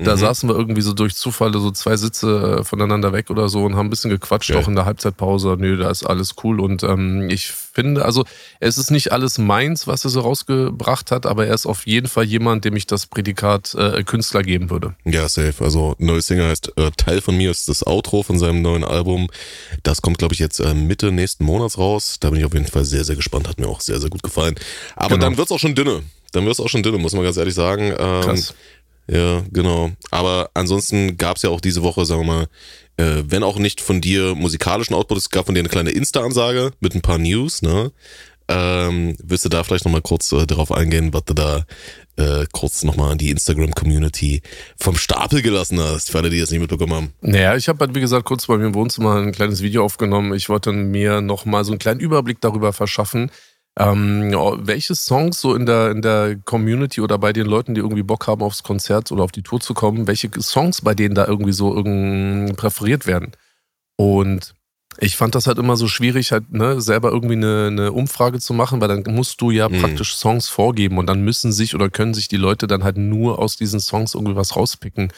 Da 0.00 0.14
mhm. 0.14 0.20
saßen 0.20 0.48
wir 0.48 0.56
irgendwie 0.56 0.80
so 0.80 0.92
durch 0.92 1.16
Zufall 1.16 1.52
so 1.52 1.70
zwei 1.72 1.96
Sitze 1.96 2.58
äh, 2.60 2.64
voneinander 2.64 3.12
weg 3.12 3.30
oder 3.30 3.48
so 3.48 3.64
und 3.64 3.74
haben 3.74 3.86
ein 3.86 3.90
bisschen 3.90 4.10
gequatscht, 4.10 4.50
okay. 4.50 4.62
auch 4.62 4.68
in 4.68 4.76
der 4.76 4.84
Halbzeitpause. 4.84 5.56
Nö, 5.58 5.76
da 5.76 5.90
ist 5.90 6.04
alles 6.04 6.36
cool. 6.44 6.60
Und 6.60 6.84
ähm, 6.84 7.28
ich 7.30 7.48
finde, 7.48 8.04
also 8.04 8.24
es 8.60 8.78
ist 8.78 8.90
nicht 8.90 9.12
alles 9.12 9.38
meins, 9.38 9.86
was 9.86 10.04
er 10.04 10.10
so 10.10 10.20
rausgebracht 10.20 11.10
hat, 11.10 11.26
aber 11.26 11.46
er 11.46 11.54
ist 11.54 11.66
auf 11.66 11.86
jeden 11.86 12.06
Fall 12.06 12.24
jemand, 12.24 12.64
dem 12.64 12.76
ich 12.76 12.86
das 12.86 13.06
Prädikat 13.06 13.74
äh, 13.74 14.04
Künstler 14.04 14.42
geben 14.42 14.70
würde. 14.70 14.94
Ja, 15.04 15.28
safe. 15.28 15.64
Also 15.64 15.96
neues 15.98 16.26
Singer 16.26 16.46
heißt 16.48 16.72
äh, 16.76 16.90
Teil 16.96 17.20
von 17.20 17.36
mir 17.36 17.50
ist 17.50 17.68
das 17.68 17.84
Outro 17.84 18.22
von 18.22 18.38
seinem 18.38 18.62
neuen 18.62 18.84
Album. 18.84 19.28
Das 19.82 20.00
kommt, 20.00 20.18
glaube 20.18 20.34
ich, 20.34 20.38
jetzt 20.38 20.60
äh, 20.60 20.74
Mitte 20.74 21.10
nächsten 21.10 21.44
Monats 21.44 21.76
raus. 21.76 22.18
Da 22.20 22.30
bin 22.30 22.38
ich 22.38 22.44
auf 22.44 22.54
jeden 22.54 22.66
Fall 22.66 22.84
sehr, 22.84 23.04
sehr 23.04 23.16
gespannt. 23.16 23.48
Hat 23.48 23.58
mir 23.58 23.68
auch 23.68 23.80
sehr, 23.80 24.00
sehr 24.00 24.10
gut 24.10 24.22
gefallen. 24.22 24.54
Aber 24.94 25.16
genau. 25.16 25.26
dann 25.26 25.36
wird's 25.38 25.50
auch 25.50 25.58
schon 25.58 25.74
dünne. 25.74 26.02
Dann 26.32 26.44
wird's 26.44 26.60
auch 26.60 26.68
schon 26.68 26.82
dünne, 26.82 26.98
muss 26.98 27.14
man 27.14 27.24
ganz 27.24 27.36
ehrlich 27.36 27.54
sagen. 27.54 27.94
Ähm, 27.98 28.22
Krass. 28.22 28.54
Ja, 29.10 29.42
genau. 29.50 29.90
Aber 30.10 30.50
ansonsten 30.54 31.16
gab 31.16 31.36
es 31.36 31.42
ja 31.42 31.50
auch 31.50 31.60
diese 31.60 31.82
Woche, 31.82 32.04
sagen 32.04 32.22
wir 32.22 32.26
mal, 32.26 32.46
äh, 32.98 33.22
wenn 33.26 33.42
auch 33.42 33.58
nicht 33.58 33.80
von 33.80 34.00
dir 34.00 34.34
musikalischen 34.34 34.94
Output, 34.94 35.18
es 35.18 35.30
gab 35.30 35.46
von 35.46 35.54
dir 35.54 35.60
eine 35.60 35.68
kleine 35.68 35.90
Insta-Ansage 35.90 36.72
mit 36.80 36.94
ein 36.94 37.00
paar 37.00 37.18
News, 37.18 37.62
ne? 37.62 37.92
Ähm, 38.50 39.14
willst 39.22 39.44
du 39.44 39.50
da 39.50 39.62
vielleicht 39.62 39.84
nochmal 39.84 40.00
kurz 40.00 40.32
äh, 40.32 40.46
darauf 40.46 40.72
eingehen, 40.72 41.12
was 41.12 41.24
du 41.26 41.34
da 41.34 41.66
äh, 42.16 42.46
kurz 42.50 42.82
nochmal 42.82 43.12
an 43.12 43.18
die 43.18 43.30
Instagram-Community 43.30 44.40
vom 44.78 44.96
Stapel 44.96 45.42
gelassen 45.42 45.78
hast, 45.78 46.10
für 46.10 46.18
alle, 46.18 46.30
die 46.30 46.40
das 46.40 46.50
nicht 46.50 46.60
mitbekommen 46.60 46.94
haben? 46.94 47.12
Naja, 47.20 47.56
ich 47.56 47.68
habe 47.68 47.80
halt, 47.80 47.94
wie 47.94 48.00
gesagt, 48.00 48.24
kurz 48.24 48.46
bei 48.46 48.56
mir 48.56 48.66
im 48.66 48.74
Wohnzimmer 48.74 49.16
ein 49.16 49.32
kleines 49.32 49.60
Video 49.62 49.84
aufgenommen. 49.84 50.32
Ich 50.32 50.48
wollte 50.48 50.72
mir 50.72 51.20
nochmal 51.20 51.64
so 51.64 51.72
einen 51.72 51.78
kleinen 51.78 52.00
Überblick 52.00 52.40
darüber 52.40 52.72
verschaffen, 52.72 53.30
ähm, 53.78 54.32
welche 54.58 54.96
Songs 54.96 55.40
so 55.40 55.54
in 55.54 55.64
der, 55.64 55.92
in 55.92 56.02
der 56.02 56.36
Community 56.44 57.00
oder 57.00 57.16
bei 57.16 57.32
den 57.32 57.46
Leuten, 57.46 57.74
die 57.74 57.80
irgendwie 57.80 58.02
Bock 58.02 58.26
haben, 58.26 58.42
aufs 58.42 58.64
Konzert 58.64 59.12
oder 59.12 59.22
auf 59.22 59.30
die 59.30 59.42
Tour 59.42 59.60
zu 59.60 59.72
kommen, 59.72 60.08
welche 60.08 60.28
Songs 60.40 60.82
bei 60.82 60.94
denen 60.94 61.14
da 61.14 61.26
irgendwie 61.26 61.52
so 61.52 61.74
irgendwie 61.74 62.52
präferiert 62.54 63.06
werden? 63.06 63.32
Und 63.96 64.54
ich 65.00 65.16
fand 65.16 65.36
das 65.36 65.46
halt 65.46 65.58
immer 65.58 65.76
so 65.76 65.86
schwierig, 65.86 66.32
halt 66.32 66.52
ne, 66.52 66.80
selber 66.80 67.10
irgendwie 67.10 67.36
eine, 67.36 67.68
eine 67.68 67.92
Umfrage 67.92 68.40
zu 68.40 68.52
machen, 68.52 68.80
weil 68.80 68.88
dann 68.88 69.14
musst 69.14 69.40
du 69.40 69.52
ja 69.52 69.68
mhm. 69.68 69.80
praktisch 69.80 70.16
Songs 70.16 70.48
vorgeben 70.48 70.98
und 70.98 71.06
dann 71.06 71.22
müssen 71.22 71.52
sich 71.52 71.76
oder 71.76 71.88
können 71.88 72.14
sich 72.14 72.26
die 72.26 72.36
Leute 72.36 72.66
dann 72.66 72.82
halt 72.82 72.96
nur 72.96 73.38
aus 73.38 73.56
diesen 73.56 73.78
Songs 73.78 74.14
irgendwie 74.14 74.34
was 74.34 74.56
rauspicken. 74.56 75.12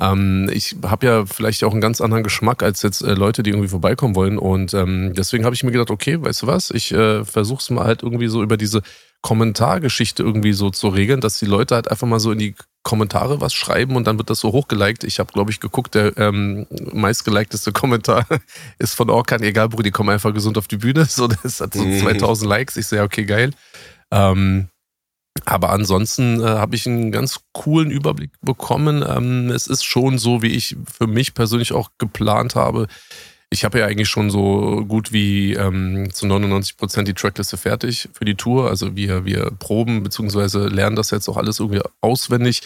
Ähm, 0.00 0.48
ich 0.52 0.76
habe 0.84 1.06
ja 1.06 1.26
vielleicht 1.26 1.64
auch 1.64 1.72
einen 1.72 1.80
ganz 1.80 2.00
anderen 2.00 2.22
Geschmack 2.22 2.62
als 2.62 2.82
jetzt 2.82 3.02
äh, 3.02 3.14
Leute, 3.14 3.42
die 3.42 3.50
irgendwie 3.50 3.68
vorbeikommen 3.68 4.14
wollen. 4.14 4.38
Und 4.38 4.74
ähm, 4.74 5.12
deswegen 5.14 5.44
habe 5.44 5.54
ich 5.54 5.64
mir 5.64 5.72
gedacht, 5.72 5.90
okay, 5.90 6.22
weißt 6.22 6.42
du 6.42 6.46
was, 6.46 6.70
ich 6.70 6.92
äh, 6.92 7.24
versuche 7.24 7.60
es 7.60 7.70
mal 7.70 7.84
halt 7.84 8.02
irgendwie 8.02 8.28
so 8.28 8.42
über 8.42 8.56
diese 8.56 8.82
Kommentargeschichte 9.20 10.22
irgendwie 10.22 10.52
so 10.52 10.70
zu 10.70 10.88
regeln, 10.88 11.20
dass 11.20 11.38
die 11.38 11.46
Leute 11.46 11.74
halt 11.74 11.90
einfach 11.90 12.06
mal 12.06 12.20
so 12.20 12.30
in 12.30 12.38
die 12.38 12.54
Kommentare 12.84 13.40
was 13.40 13.52
schreiben 13.52 13.96
und 13.96 14.06
dann 14.06 14.16
wird 14.16 14.30
das 14.30 14.38
so 14.38 14.52
hochgeliked. 14.52 15.02
Ich 15.02 15.18
habe, 15.18 15.32
glaube 15.32 15.50
ich, 15.50 15.58
geguckt, 15.58 15.96
der 15.96 16.16
ähm, 16.16 16.66
meistgelikedeste 16.92 17.72
Kommentar 17.72 18.26
ist 18.78 18.94
von 18.94 19.10
Orkan, 19.10 19.42
egal, 19.42 19.68
Bruder, 19.68 19.82
die 19.82 19.90
kommen 19.90 20.10
einfach 20.10 20.32
gesund 20.32 20.56
auf 20.56 20.68
die 20.68 20.76
Bühne. 20.76 21.06
So, 21.18 21.26
das 21.26 21.60
hat 21.60 21.74
so 21.74 21.82
2000 21.82 22.44
mhm. 22.44 22.48
Likes. 22.48 22.76
Ich 22.76 22.86
sehe, 22.86 23.02
okay, 23.02 23.24
geil. 23.24 23.50
Ähm, 24.12 24.68
aber 25.44 25.70
ansonsten 25.70 26.40
äh, 26.40 26.44
habe 26.44 26.76
ich 26.76 26.86
einen 26.86 27.12
ganz 27.12 27.40
coolen 27.52 27.90
Überblick 27.90 28.30
bekommen. 28.40 29.04
Ähm, 29.06 29.50
es 29.50 29.66
ist 29.66 29.84
schon 29.84 30.18
so, 30.18 30.42
wie 30.42 30.54
ich 30.54 30.76
für 30.92 31.06
mich 31.06 31.34
persönlich 31.34 31.72
auch 31.72 31.90
geplant 31.98 32.54
habe. 32.54 32.86
Ich 33.50 33.64
habe 33.64 33.78
ja 33.78 33.86
eigentlich 33.86 34.08
schon 34.08 34.30
so 34.30 34.84
gut 34.86 35.12
wie 35.12 35.54
ähm, 35.54 36.10
zu 36.12 36.26
99 36.26 36.76
Prozent 36.76 37.08
die 37.08 37.14
Trackliste 37.14 37.56
fertig 37.56 38.08
für 38.12 38.24
die 38.24 38.34
Tour. 38.34 38.68
Also 38.68 38.94
wir, 38.94 39.24
wir 39.24 39.50
proben 39.58 40.02
bzw. 40.02 40.68
lernen 40.68 40.96
das 40.96 41.10
jetzt 41.10 41.28
auch 41.28 41.36
alles 41.36 41.58
irgendwie 41.58 41.80
auswendig. 42.02 42.62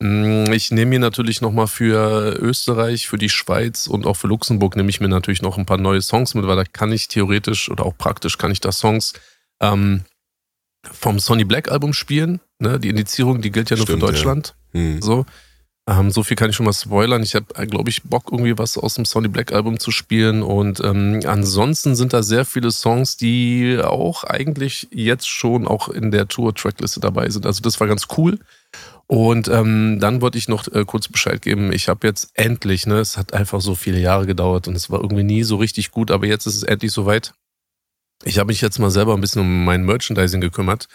Mm, 0.00 0.50
ich 0.52 0.70
nehme 0.72 0.90
mir 0.90 0.98
natürlich 0.98 1.40
nochmal 1.40 1.68
für 1.68 2.36
Österreich, 2.40 3.06
für 3.06 3.18
die 3.18 3.28
Schweiz 3.28 3.86
und 3.86 4.06
auch 4.06 4.16
für 4.16 4.26
Luxemburg 4.26 4.76
nehme 4.76 4.90
ich 4.90 5.00
mir 5.00 5.08
natürlich 5.08 5.42
noch 5.42 5.56
ein 5.56 5.66
paar 5.66 5.78
neue 5.78 6.02
Songs 6.02 6.34
mit, 6.34 6.46
weil 6.46 6.56
da 6.56 6.64
kann 6.64 6.90
ich 6.90 7.08
theoretisch 7.08 7.70
oder 7.70 7.86
auch 7.86 7.96
praktisch 7.96 8.36
kann 8.36 8.50
ich 8.50 8.60
da 8.60 8.72
Songs 8.72 9.12
ähm, 9.60 10.04
vom 10.92 11.18
Sonny 11.18 11.44
Black 11.44 11.70
Album 11.70 11.92
spielen. 11.92 12.40
Ne? 12.58 12.78
Die 12.78 12.88
Indizierung, 12.88 13.40
die 13.40 13.50
gilt 13.50 13.70
ja 13.70 13.76
nur 13.76 13.86
Stimmt, 13.86 14.00
für 14.00 14.06
Deutschland. 14.06 14.54
Ja. 14.72 14.80
Hm. 14.80 15.02
So. 15.02 15.26
Ähm, 15.86 16.10
so 16.10 16.22
viel 16.22 16.36
kann 16.36 16.48
ich 16.48 16.56
schon 16.56 16.64
mal 16.64 16.72
spoilern. 16.72 17.22
Ich 17.22 17.34
habe, 17.34 17.66
glaube 17.66 17.90
ich, 17.90 18.04
Bock, 18.04 18.30
irgendwie 18.32 18.56
was 18.56 18.78
aus 18.78 18.94
dem 18.94 19.04
Sonny 19.04 19.28
Black 19.28 19.52
Album 19.52 19.78
zu 19.78 19.90
spielen. 19.90 20.42
Und 20.42 20.80
ähm, 20.80 21.20
ansonsten 21.26 21.94
sind 21.94 22.14
da 22.14 22.22
sehr 22.22 22.46
viele 22.46 22.70
Songs, 22.70 23.16
die 23.18 23.78
auch 23.82 24.24
eigentlich 24.24 24.88
jetzt 24.90 25.28
schon 25.28 25.66
auch 25.68 25.88
in 25.90 26.10
der 26.10 26.26
Tour-Trackliste 26.26 27.00
dabei 27.00 27.28
sind. 27.28 27.44
Also 27.44 27.60
das 27.60 27.80
war 27.80 27.86
ganz 27.86 28.06
cool. 28.16 28.38
Und 29.06 29.48
ähm, 29.48 29.98
dann 30.00 30.22
wollte 30.22 30.38
ich 30.38 30.48
noch 30.48 30.66
äh, 30.68 30.84
kurz 30.86 31.08
Bescheid 31.08 31.42
geben. 31.42 31.70
Ich 31.72 31.88
habe 31.88 32.06
jetzt 32.06 32.30
endlich, 32.32 32.86
ne, 32.86 33.00
es 33.00 33.18
hat 33.18 33.34
einfach 33.34 33.60
so 33.60 33.74
viele 33.74 34.00
Jahre 34.00 34.24
gedauert 34.24 34.66
und 34.66 34.74
es 34.74 34.90
war 34.90 35.00
irgendwie 35.00 35.24
nie 35.24 35.42
so 35.42 35.56
richtig 35.56 35.90
gut, 35.90 36.10
aber 36.10 36.26
jetzt 36.26 36.46
ist 36.46 36.56
es 36.56 36.62
endlich 36.62 36.92
soweit. 36.92 37.34
Ich 38.22 38.38
habe 38.38 38.48
mich 38.48 38.60
jetzt 38.60 38.78
mal 38.78 38.90
selber 38.90 39.14
ein 39.14 39.20
bisschen 39.20 39.42
um 39.42 39.64
mein 39.64 39.84
Merchandising 39.84 40.40
gekümmert. 40.40 40.88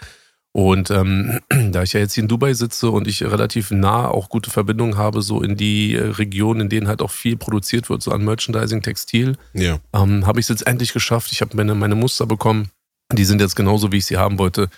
Und 0.52 0.90
ähm, 0.90 1.40
da 1.70 1.82
ich 1.82 1.92
ja 1.92 2.00
jetzt 2.00 2.14
hier 2.14 2.22
in 2.22 2.28
Dubai 2.28 2.54
sitze 2.54 2.90
und 2.90 3.06
ich 3.06 3.22
relativ 3.22 3.70
nah 3.70 4.08
auch 4.08 4.28
gute 4.28 4.50
Verbindungen 4.50 4.96
habe, 4.96 5.22
so 5.22 5.42
in 5.42 5.56
die 5.56 5.94
äh, 5.94 6.02
Regionen, 6.02 6.62
in 6.62 6.68
denen 6.68 6.88
halt 6.88 7.02
auch 7.02 7.10
viel 7.10 7.36
produziert 7.36 7.88
wird, 7.88 8.02
so 8.02 8.10
an 8.10 8.24
Merchandising, 8.24 8.82
Textil, 8.82 9.36
ja. 9.52 9.78
ähm, 9.92 10.26
habe 10.26 10.40
ich 10.40 10.44
es 10.44 10.48
jetzt 10.48 10.66
endlich 10.66 10.92
geschafft. 10.92 11.30
Ich 11.32 11.40
habe 11.40 11.56
meine, 11.56 11.74
meine 11.74 11.94
Muster 11.94 12.26
bekommen. 12.26 12.70
Die 13.12 13.24
sind 13.24 13.40
jetzt 13.40 13.56
genauso, 13.56 13.92
wie 13.92 13.98
ich 13.98 14.06
sie 14.06 14.16
haben 14.16 14.38
wollte. 14.38 14.68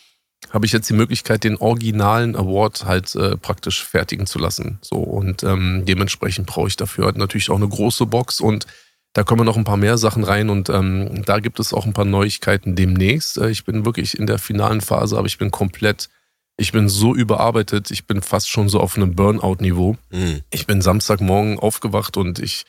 habe 0.52 0.66
ich 0.66 0.72
jetzt 0.72 0.90
die 0.90 0.94
Möglichkeit, 0.94 1.44
den 1.44 1.58
originalen 1.58 2.36
Award 2.36 2.86
halt 2.86 3.16
äh, 3.16 3.38
praktisch 3.38 3.84
fertigen 3.84 4.26
zu 4.26 4.40
lassen. 4.40 4.80
So 4.82 4.98
und 4.98 5.44
ähm, 5.44 5.84
dementsprechend 5.86 6.48
brauche 6.48 6.68
ich 6.68 6.76
dafür 6.76 7.06
halt 7.06 7.18
natürlich 7.18 7.50
auch 7.50 7.58
eine 7.58 7.68
große 7.68 8.06
Box 8.06 8.42
und 8.42 8.68
da 9.14 9.24
kommen 9.24 9.46
noch 9.46 9.58
ein 9.58 9.64
paar 9.64 9.78
mehr 9.78 9.98
Sachen 9.98 10.24
rein 10.24 10.50
und 10.50 10.70
ähm, 10.70 11.24
da 11.26 11.40
gibt 11.40 11.60
es 11.60 11.74
auch 11.74 11.86
ein 11.86 11.94
paar 11.94 12.06
Neuigkeiten 12.06 12.76
demnächst. 12.76 13.38
Äh, 13.38 13.50
ich 13.50 13.64
bin 13.64 13.86
wirklich 13.86 14.18
in 14.18 14.26
der 14.26 14.40
finalen 14.40 14.82
Phase, 14.82 15.18
aber 15.18 15.28
ich 15.28 15.38
bin 15.38 15.52
komplett, 15.52 16.10
ich 16.58 16.72
bin 16.72 16.90
so 16.90 17.14
überarbeitet, 17.14 17.92
ich 17.92 18.08
bin 18.08 18.24
fast 18.24 18.50
schon 18.50 18.70
so 18.70 18.80
auf 18.80 18.98
einem 18.98 19.16
Burnout-Niveau. 19.16 19.98
Mhm. 20.12 20.42
Ich 20.50 20.66
bin 20.66 20.82
Samstagmorgen 20.82 21.60
aufgewacht 21.60 22.18
und 22.18 22.40
ich 22.40 22.66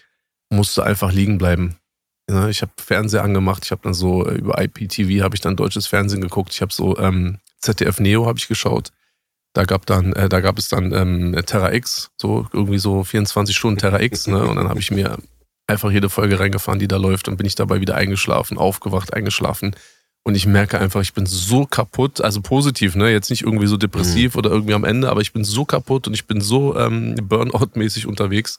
musste 0.51 0.85
einfach 0.85 1.13
liegen 1.13 1.39
bleiben. 1.39 1.77
Ja, 2.29 2.49
ich 2.49 2.63
habe 2.63 2.73
Fernseher 2.79 3.23
angemacht, 3.23 3.65
ich 3.65 3.71
habe 3.71 3.83
dann 3.83 3.95
so 3.95 4.27
äh, 4.27 4.35
über 4.35 4.63
IPTV 4.63 5.23
habe 5.23 5.35
ich 5.35 5.41
dann 5.41 5.57
deutsches 5.57 5.87
Fernsehen 5.87 6.21
geguckt, 6.21 6.53
ich 6.53 6.61
habe 6.61 6.73
so 6.73 6.99
ähm, 6.99 7.39
ZDF 7.61 8.01
Neo 8.01 8.27
habe 8.27 8.39
ich 8.39 8.49
geschaut. 8.49 8.91
Da 9.55 9.65
gab 9.65 9.87
dann, 9.87 10.13
äh, 10.15 10.29
da 10.29 10.41
gab 10.41 10.59
es 10.59 10.69
dann 10.69 10.93
ähm, 10.93 11.41
Terra 11.47 11.73
X, 11.73 12.11
so 12.21 12.47
irgendwie 12.53 12.79
so 12.79 13.05
24 13.05 13.57
Stunden 13.57 13.79
Terra 13.79 14.01
X, 14.01 14.27
ne? 14.27 14.45
Und 14.45 14.57
dann 14.57 14.69
habe 14.69 14.81
ich 14.81 14.91
mir 14.91 15.17
einfach 15.67 15.91
jede 15.91 16.11
Folge 16.11 16.39
reingefahren, 16.39 16.79
die 16.79 16.89
da 16.89 16.97
läuft, 16.97 17.29
und 17.29 17.37
bin 17.37 17.47
ich 17.47 17.55
dabei 17.55 17.81
wieder 17.81 17.95
eingeschlafen, 17.95 18.59
aufgewacht, 18.59 19.15
eingeschlafen. 19.15 19.75
Und 20.27 20.35
ich 20.35 20.47
merke 20.47 20.79
einfach, 20.79 21.03
ich 21.03 21.13
bin 21.13 21.27
so 21.27 21.67
kaputt, 21.67 22.23
also 22.23 22.41
positiv, 22.41 22.97
ne? 22.97 23.11
Jetzt 23.11 23.29
nicht 23.29 23.43
irgendwie 23.43 23.67
so 23.67 23.77
depressiv 23.77 24.35
mhm. 24.35 24.39
oder 24.39 24.51
irgendwie 24.51 24.75
am 24.75 24.85
Ende, 24.85 25.11
aber 25.11 25.21
ich 25.21 25.33
bin 25.33 25.45
so 25.45 25.65
kaputt 25.65 26.07
und 26.07 26.15
ich 26.15 26.27
bin 26.27 26.41
so 26.41 26.77
ähm, 26.79 27.15
Burnout-mäßig 27.17 28.07
unterwegs. 28.07 28.59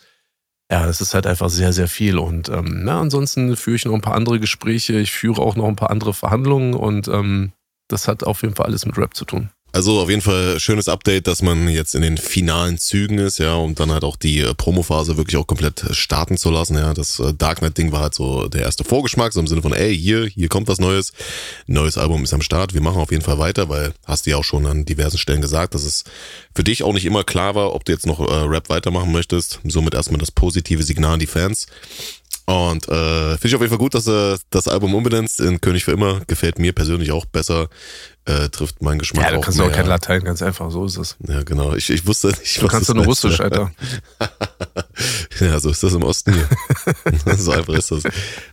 Ja, 0.72 0.86
das 0.86 1.02
ist 1.02 1.14
halt 1.14 1.28
einfach 1.28 1.50
sehr, 1.50 1.74
sehr 1.74 1.88
viel. 1.88 2.18
Und 2.18 2.50
ähm, 2.50 2.84
na, 2.84 3.00
ansonsten 3.00 3.56
führe 3.56 3.76
ich 3.76 3.86
noch 3.86 3.94
ein 3.94 4.02
paar 4.02 4.16
andere 4.16 4.40
Gespräche, 4.40 5.00
ich 5.00 5.12
führe 5.12 5.42
auch 5.42 5.56
noch 5.56 5.68
ein 5.68 5.76
paar 5.76 5.90
andere 5.90 6.14
Verhandlungen 6.14 6.74
und 6.76 7.08
ähm, 7.08 7.52
das 7.88 8.08
hat 8.08 8.24
auf 8.24 8.42
jeden 8.42 8.56
Fall 8.56 8.68
alles 8.68 8.86
mit 8.86 8.98
Rap 8.98 9.16
zu 9.16 9.26
tun. 9.26 9.50
Also 9.76 10.00
auf 10.00 10.10
jeden 10.10 10.22
Fall 10.22 10.58
schönes 10.58 10.88
Update, 10.88 11.28
dass 11.28 11.42
man 11.42 11.68
jetzt 11.68 11.96
in 11.96 12.02
den 12.02 12.18
finalen 12.18 12.78
Zügen 12.78 13.18
ist, 13.18 13.40
ja, 13.40 13.56
um 13.56 13.76
dann 13.76 13.92
halt 13.92 14.06
auch 14.06 14.16
die 14.16 14.40
äh, 14.40 14.54
Promophase 14.54 15.18
wirklich 15.18 15.36
auch 15.36 15.48
komplett 15.48 15.84
äh, 15.84 15.94
starten 15.94 16.38
zu 16.38 16.50
lassen, 16.50 16.78
ja. 16.78 16.94
Das 16.94 17.20
äh, 17.20 17.34
Darknet-Ding 17.34 17.92
war 17.92 18.00
halt 18.00 18.14
so 18.14 18.48
der 18.48 18.62
erste 18.62 18.86
Vorgeschmack, 18.86 19.34
so 19.34 19.42
im 19.42 19.48
Sinne 19.48 19.62
von, 19.62 19.74
ey, 19.74 19.94
hier, 19.94 20.28
hier 20.28 20.48
kommt 20.48 20.70
was 20.70 20.80
Neues, 20.80 21.12
neues 21.68 21.98
Album 21.98 22.24
ist 22.24 22.34
am 22.34 22.42
Start, 22.42 22.74
wir 22.74 22.80
machen 22.80 23.02
auf 23.02 23.12
jeden 23.12 23.22
Fall 23.22 23.38
weiter, 23.38 23.68
weil 23.68 23.94
hast 24.06 24.26
du 24.26 24.30
ja 24.30 24.38
auch 24.38 24.46
schon 24.46 24.66
an 24.66 24.86
diversen 24.86 25.18
Stellen 25.18 25.42
gesagt, 25.42 25.76
dass 25.76 25.84
es 25.84 26.06
für 26.56 26.64
dich 26.64 26.84
auch 26.84 26.94
nicht 26.94 27.06
immer 27.06 27.26
klar 27.26 27.54
war, 27.54 27.76
ob 27.76 27.84
du 27.84 27.92
jetzt 27.92 28.06
noch 28.06 28.22
äh, 28.22 28.46
Rap 28.46 28.70
weitermachen 28.70 29.12
möchtest. 29.12 29.60
Somit 29.66 29.94
erstmal 29.94 30.20
das 30.20 30.32
positive 30.32 30.84
Signal 30.84 31.16
an 31.16 31.20
die 31.20 31.28
Fans. 31.28 31.68
Und 32.46 32.88
äh, 32.88 33.38
finde 33.38 33.48
ich 33.48 33.56
auf 33.56 33.62
jeden 33.62 33.72
Fall 33.72 33.80
gut, 33.80 33.96
dass 33.96 34.06
du 34.06 34.38
das 34.52 34.68
Album 34.68 34.94
umbenennst 34.94 35.40
in 35.40 35.60
König 35.62 35.84
für 35.84 35.92
immer. 35.92 36.22
Gefällt 36.28 36.60
mir 36.60 36.74
persönlich 36.74 37.12
auch 37.12 37.26
besser. 37.26 37.70
Äh, 38.26 38.50
trifft 38.50 38.82
meinen 38.82 39.00
Geschmack 39.00 39.26
ja, 39.26 39.32
du 39.36 39.42
kannst 39.42 39.62
auch 39.62 39.72
kein 39.72 39.86
Latein, 39.86 40.24
ganz 40.24 40.42
einfach, 40.42 40.72
so 40.72 40.86
ist 40.86 40.98
es. 40.98 41.16
Ja, 41.28 41.44
genau. 41.44 41.74
Ich, 41.76 41.92
ich 41.92 42.08
wusste 42.08 42.30
nicht, 42.30 42.62
Du 42.62 42.68
kannst 42.68 42.92
nur 42.92 43.06
Russisch, 43.06 43.40
Alter. 43.40 43.72
ja, 45.40 45.60
so 45.60 45.70
ist 45.70 45.84
das 45.84 45.94
im 45.94 46.04
Osten 46.04 46.34
hier. 46.34 47.36
so 47.38 47.52
einfach 47.52 47.74
ist 47.76 47.92
das. 47.92 48.04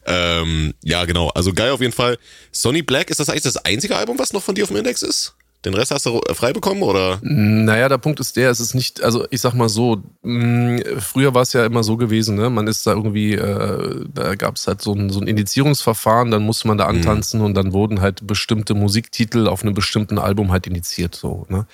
Ähm, 0.04 0.74
ja, 0.82 1.04
genau. 1.06 1.28
Also 1.30 1.54
geil 1.54 1.70
auf 1.70 1.80
jeden 1.80 1.94
Fall. 1.94 2.18
Sonny 2.50 2.82
Black, 2.82 3.10
ist 3.10 3.20
das 3.20 3.30
eigentlich 3.30 3.44
das 3.44 3.56
einzige 3.58 3.96
Album, 3.96 4.18
was 4.18 4.34
noch 4.34 4.42
von 4.42 4.54
dir 4.54 4.64
auf 4.64 4.68
dem 4.68 4.76
Index 4.76 5.02
ist? 5.02 5.34
Den 5.64 5.74
Rest 5.74 5.92
hast 5.92 6.06
du 6.06 6.20
frei 6.34 6.52
bekommen 6.52 6.82
oder? 6.82 7.18
Naja, 7.22 7.88
der 7.88 7.98
Punkt 7.98 8.18
ist 8.18 8.36
der, 8.36 8.50
es 8.50 8.58
ist 8.58 8.74
nicht, 8.74 9.02
also 9.02 9.26
ich 9.30 9.40
sag 9.40 9.54
mal 9.54 9.68
so, 9.68 10.02
mh, 10.22 10.78
mm, 10.78 10.80
früher 10.98 11.34
war 11.34 11.42
es 11.42 11.52
ja 11.52 11.64
immer 11.64 11.84
so 11.84 11.96
gewesen, 11.96 12.34
ne? 12.36 12.50
Man 12.50 12.66
ist 12.66 12.84
da 12.86 12.92
irgendwie, 12.92 13.34
äh, 13.34 14.04
da 14.12 14.34
gab 14.34 14.56
es 14.56 14.66
halt 14.66 14.82
so 14.82 14.92
ein, 14.92 15.10
so 15.10 15.20
ein 15.20 15.28
Indizierungsverfahren, 15.28 16.32
dann 16.32 16.42
musste 16.42 16.66
man 16.66 16.78
da 16.78 16.90
mhm. 16.90 16.96
antanzen 16.98 17.40
mhm. 17.40 17.46
und 17.46 17.54
dann 17.54 17.72
wurden 17.72 18.00
halt 18.00 18.26
bestimmte 18.26 18.74
Musiktitel 18.74 19.46
auf 19.46 19.62
einem 19.62 19.74
bestimmten 19.74 20.18
Album 20.18 20.50
halt 20.50 20.66
indiziert, 20.66 21.14
so, 21.14 21.46
ne? 21.48 21.66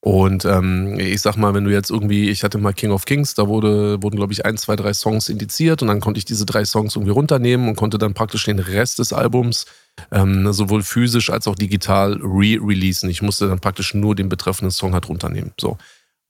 Und 0.00 0.44
ähm, 0.44 0.98
ich 1.00 1.22
sag 1.22 1.38
mal, 1.38 1.54
wenn 1.54 1.64
du 1.64 1.70
jetzt 1.70 1.90
irgendwie, 1.90 2.28
ich 2.28 2.44
hatte 2.44 2.58
mal 2.58 2.74
King 2.74 2.90
of 2.90 3.06
Kings, 3.06 3.34
da 3.34 3.48
wurde, 3.48 4.02
wurden, 4.02 4.16
glaube 4.16 4.34
ich, 4.34 4.44
ein, 4.44 4.58
zwei, 4.58 4.76
drei 4.76 4.92
Songs 4.92 5.30
indiziert 5.30 5.80
und 5.80 5.88
dann 5.88 6.00
konnte 6.00 6.18
ich 6.18 6.26
diese 6.26 6.44
drei 6.44 6.66
Songs 6.66 6.94
irgendwie 6.94 7.12
runternehmen 7.12 7.68
und 7.68 7.76
konnte 7.76 7.96
dann 7.96 8.12
praktisch 8.12 8.44
den 8.44 8.58
Rest 8.58 8.98
des 8.98 9.14
Albums 9.14 9.64
ähm, 10.10 10.52
sowohl 10.52 10.82
physisch 10.82 11.30
als 11.30 11.46
auch 11.46 11.54
digital 11.54 12.18
re-releasen. 12.22 13.08
Ich 13.10 13.22
musste 13.22 13.48
dann 13.48 13.60
praktisch 13.60 13.94
nur 13.94 14.14
den 14.14 14.28
betreffenden 14.28 14.70
Song 14.70 14.92
halt 14.94 15.08
runternehmen. 15.08 15.52
So. 15.60 15.78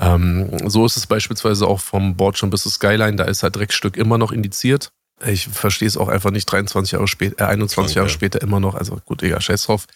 Ähm, 0.00 0.50
so 0.68 0.84
ist 0.84 0.96
es 0.96 1.06
beispielsweise 1.06 1.66
auch 1.66 1.80
vom 1.80 2.16
Board 2.16 2.38
bis 2.50 2.64
Skyline, 2.64 3.16
da 3.16 3.24
ist 3.24 3.42
halt 3.42 3.56
Dreckstück 3.56 3.96
immer 3.96 4.18
noch 4.18 4.32
indiziert. 4.32 4.92
Ich 5.26 5.46
verstehe 5.48 5.86
es 5.88 5.96
auch 5.96 6.08
einfach 6.08 6.32
nicht 6.32 6.46
23 6.46 6.92
Jahre 6.92 7.06
später, 7.06 7.44
äh, 7.44 7.48
21 7.48 7.92
okay. 7.92 7.98
Jahre 7.98 8.08
später 8.08 8.42
immer 8.42 8.60
noch. 8.60 8.74
Also 8.74 9.00
gut, 9.04 9.22
egal, 9.22 9.40
scheiß 9.40 9.62
drauf. 9.62 9.86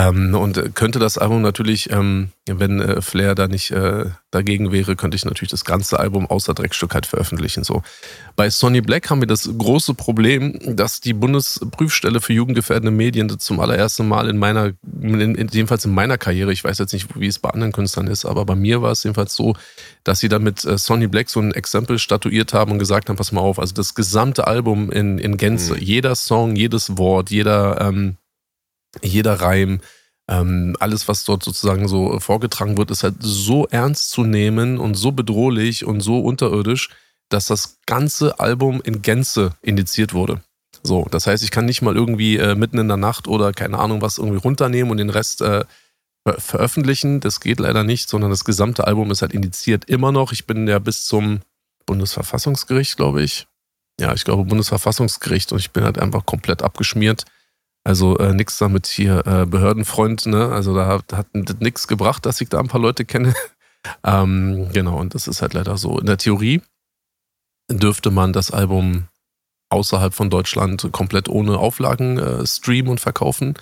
Ähm, 0.00 0.34
und 0.34 0.74
könnte 0.74 0.98
das 0.98 1.18
Album 1.18 1.42
natürlich, 1.42 1.90
ähm, 1.90 2.30
wenn 2.46 2.80
äh, 2.80 3.02
Flair 3.02 3.34
da 3.34 3.48
nicht 3.48 3.70
äh, 3.70 4.06
dagegen 4.30 4.72
wäre, 4.72 4.96
könnte 4.96 5.16
ich 5.16 5.26
natürlich 5.26 5.50
das 5.50 5.64
ganze 5.64 6.00
Album 6.00 6.26
außer 6.26 6.54
Dreckstück 6.54 6.94
halt 6.94 7.04
veröffentlichen. 7.04 7.64
So. 7.64 7.82
Bei 8.34 8.48
Sony 8.48 8.80
Black 8.80 9.10
haben 9.10 9.20
wir 9.20 9.26
das 9.26 9.50
große 9.58 9.92
Problem, 9.94 10.58
dass 10.76 11.00
die 11.00 11.12
Bundesprüfstelle 11.12 12.20
für 12.20 12.32
jugendgefährdende 12.32 12.90
Medien 12.90 13.38
zum 13.38 13.60
allerersten 13.60 14.08
Mal 14.08 14.28
in 14.30 14.38
meiner, 14.38 14.72
in, 15.02 15.34
in, 15.34 15.48
jedenfalls 15.48 15.84
in 15.84 15.92
meiner 15.92 16.16
Karriere, 16.16 16.52
ich 16.52 16.64
weiß 16.64 16.78
jetzt 16.78 16.94
nicht, 16.94 17.08
wie 17.20 17.26
es 17.26 17.38
bei 17.38 17.50
anderen 17.50 17.72
Künstlern 17.72 18.06
ist, 18.06 18.24
aber 18.24 18.46
bei 18.46 18.54
mir 18.54 18.80
war 18.80 18.92
es 18.92 19.04
jedenfalls 19.04 19.34
so, 19.34 19.54
dass 20.04 20.20
sie 20.20 20.28
dann 20.28 20.42
mit 20.42 20.64
äh, 20.64 20.78
Sonny 20.78 21.08
Black 21.08 21.28
so 21.28 21.40
ein 21.40 21.52
Exempel 21.52 21.98
statuiert 21.98 22.54
haben 22.54 22.72
und 22.72 22.78
gesagt 22.78 23.10
haben, 23.10 23.16
pass 23.16 23.32
mal 23.32 23.42
auf, 23.42 23.58
also 23.58 23.74
das 23.74 23.94
gesamte 23.94 24.46
Album 24.46 24.90
in, 24.90 25.18
in 25.18 25.36
Gänze, 25.36 25.74
mhm. 25.74 25.80
jeder 25.80 26.14
Song, 26.14 26.56
jedes 26.56 26.96
Wort, 26.96 27.30
jeder 27.30 27.80
ähm, 27.82 28.16
jeder 29.02 29.40
Reim, 29.40 29.80
ähm, 30.28 30.76
alles, 30.78 31.08
was 31.08 31.24
dort 31.24 31.42
sozusagen 31.42 31.88
so 31.88 32.20
vorgetragen 32.20 32.78
wird, 32.78 32.90
ist 32.90 33.02
halt 33.02 33.16
so 33.18 33.66
ernst 33.66 34.10
zu 34.10 34.22
nehmen 34.22 34.78
und 34.78 34.94
so 34.94 35.12
bedrohlich 35.12 35.84
und 35.84 36.00
so 36.00 36.20
unterirdisch, 36.20 36.90
dass 37.28 37.46
das 37.46 37.78
ganze 37.86 38.38
Album 38.38 38.80
in 38.84 39.02
Gänze 39.02 39.54
indiziert 39.62 40.14
wurde. 40.14 40.40
So, 40.82 41.06
das 41.10 41.26
heißt, 41.26 41.42
ich 41.42 41.50
kann 41.50 41.66
nicht 41.66 41.82
mal 41.82 41.96
irgendwie 41.96 42.36
äh, 42.36 42.54
mitten 42.54 42.78
in 42.78 42.88
der 42.88 42.96
Nacht 42.96 43.28
oder 43.28 43.52
keine 43.52 43.78
Ahnung 43.78 44.02
was 44.02 44.18
irgendwie 44.18 44.38
runternehmen 44.38 44.90
und 44.90 44.96
den 44.96 45.10
Rest 45.10 45.42
äh, 45.42 45.64
ver 46.26 46.40
veröffentlichen. 46.40 47.20
Das 47.20 47.40
geht 47.40 47.60
leider 47.60 47.84
nicht, 47.84 48.08
sondern 48.08 48.30
das 48.30 48.44
gesamte 48.44 48.86
Album 48.86 49.10
ist 49.10 49.22
halt 49.22 49.32
indiziert 49.32 49.86
immer 49.86 50.12
noch. 50.12 50.32
Ich 50.32 50.46
bin 50.46 50.66
ja 50.68 50.78
bis 50.78 51.04
zum 51.04 51.40
Bundesverfassungsgericht, 51.86 52.96
glaube 52.96 53.22
ich. 53.22 53.46
Ja, 54.00 54.14
ich 54.14 54.24
glaube 54.24 54.44
Bundesverfassungsgericht 54.44 55.52
und 55.52 55.58
ich 55.58 55.72
bin 55.72 55.84
halt 55.84 55.98
einfach 55.98 56.24
komplett 56.24 56.62
abgeschmiert. 56.62 57.24
Also 57.84 58.18
äh, 58.18 58.34
nichts 58.34 58.58
damit 58.58 58.86
hier 58.86 59.26
äh, 59.26 59.46
Behördenfreund, 59.46 60.26
ne? 60.26 60.52
Also 60.52 60.74
da 60.74 60.86
hat, 60.86 61.12
hat 61.12 61.34
nichts 61.60 61.88
gebracht, 61.88 62.26
dass 62.26 62.40
ich 62.40 62.48
da 62.48 62.60
ein 62.60 62.68
paar 62.68 62.80
Leute 62.80 63.04
kenne. 63.04 63.34
ähm, 64.04 64.68
genau, 64.72 64.98
und 64.98 65.14
das 65.14 65.26
ist 65.26 65.40
halt 65.40 65.54
leider 65.54 65.76
so. 65.78 65.98
In 65.98 66.06
der 66.06 66.18
Theorie 66.18 66.60
dürfte 67.70 68.10
man 68.10 68.32
das 68.32 68.50
Album 68.50 69.08
außerhalb 69.70 70.12
von 70.12 70.30
Deutschland 70.30 70.88
komplett 70.92 71.28
ohne 71.28 71.58
Auflagen 71.58 72.18
äh, 72.18 72.46
streamen 72.46 72.90
und 72.90 73.00
verkaufen. 73.00 73.54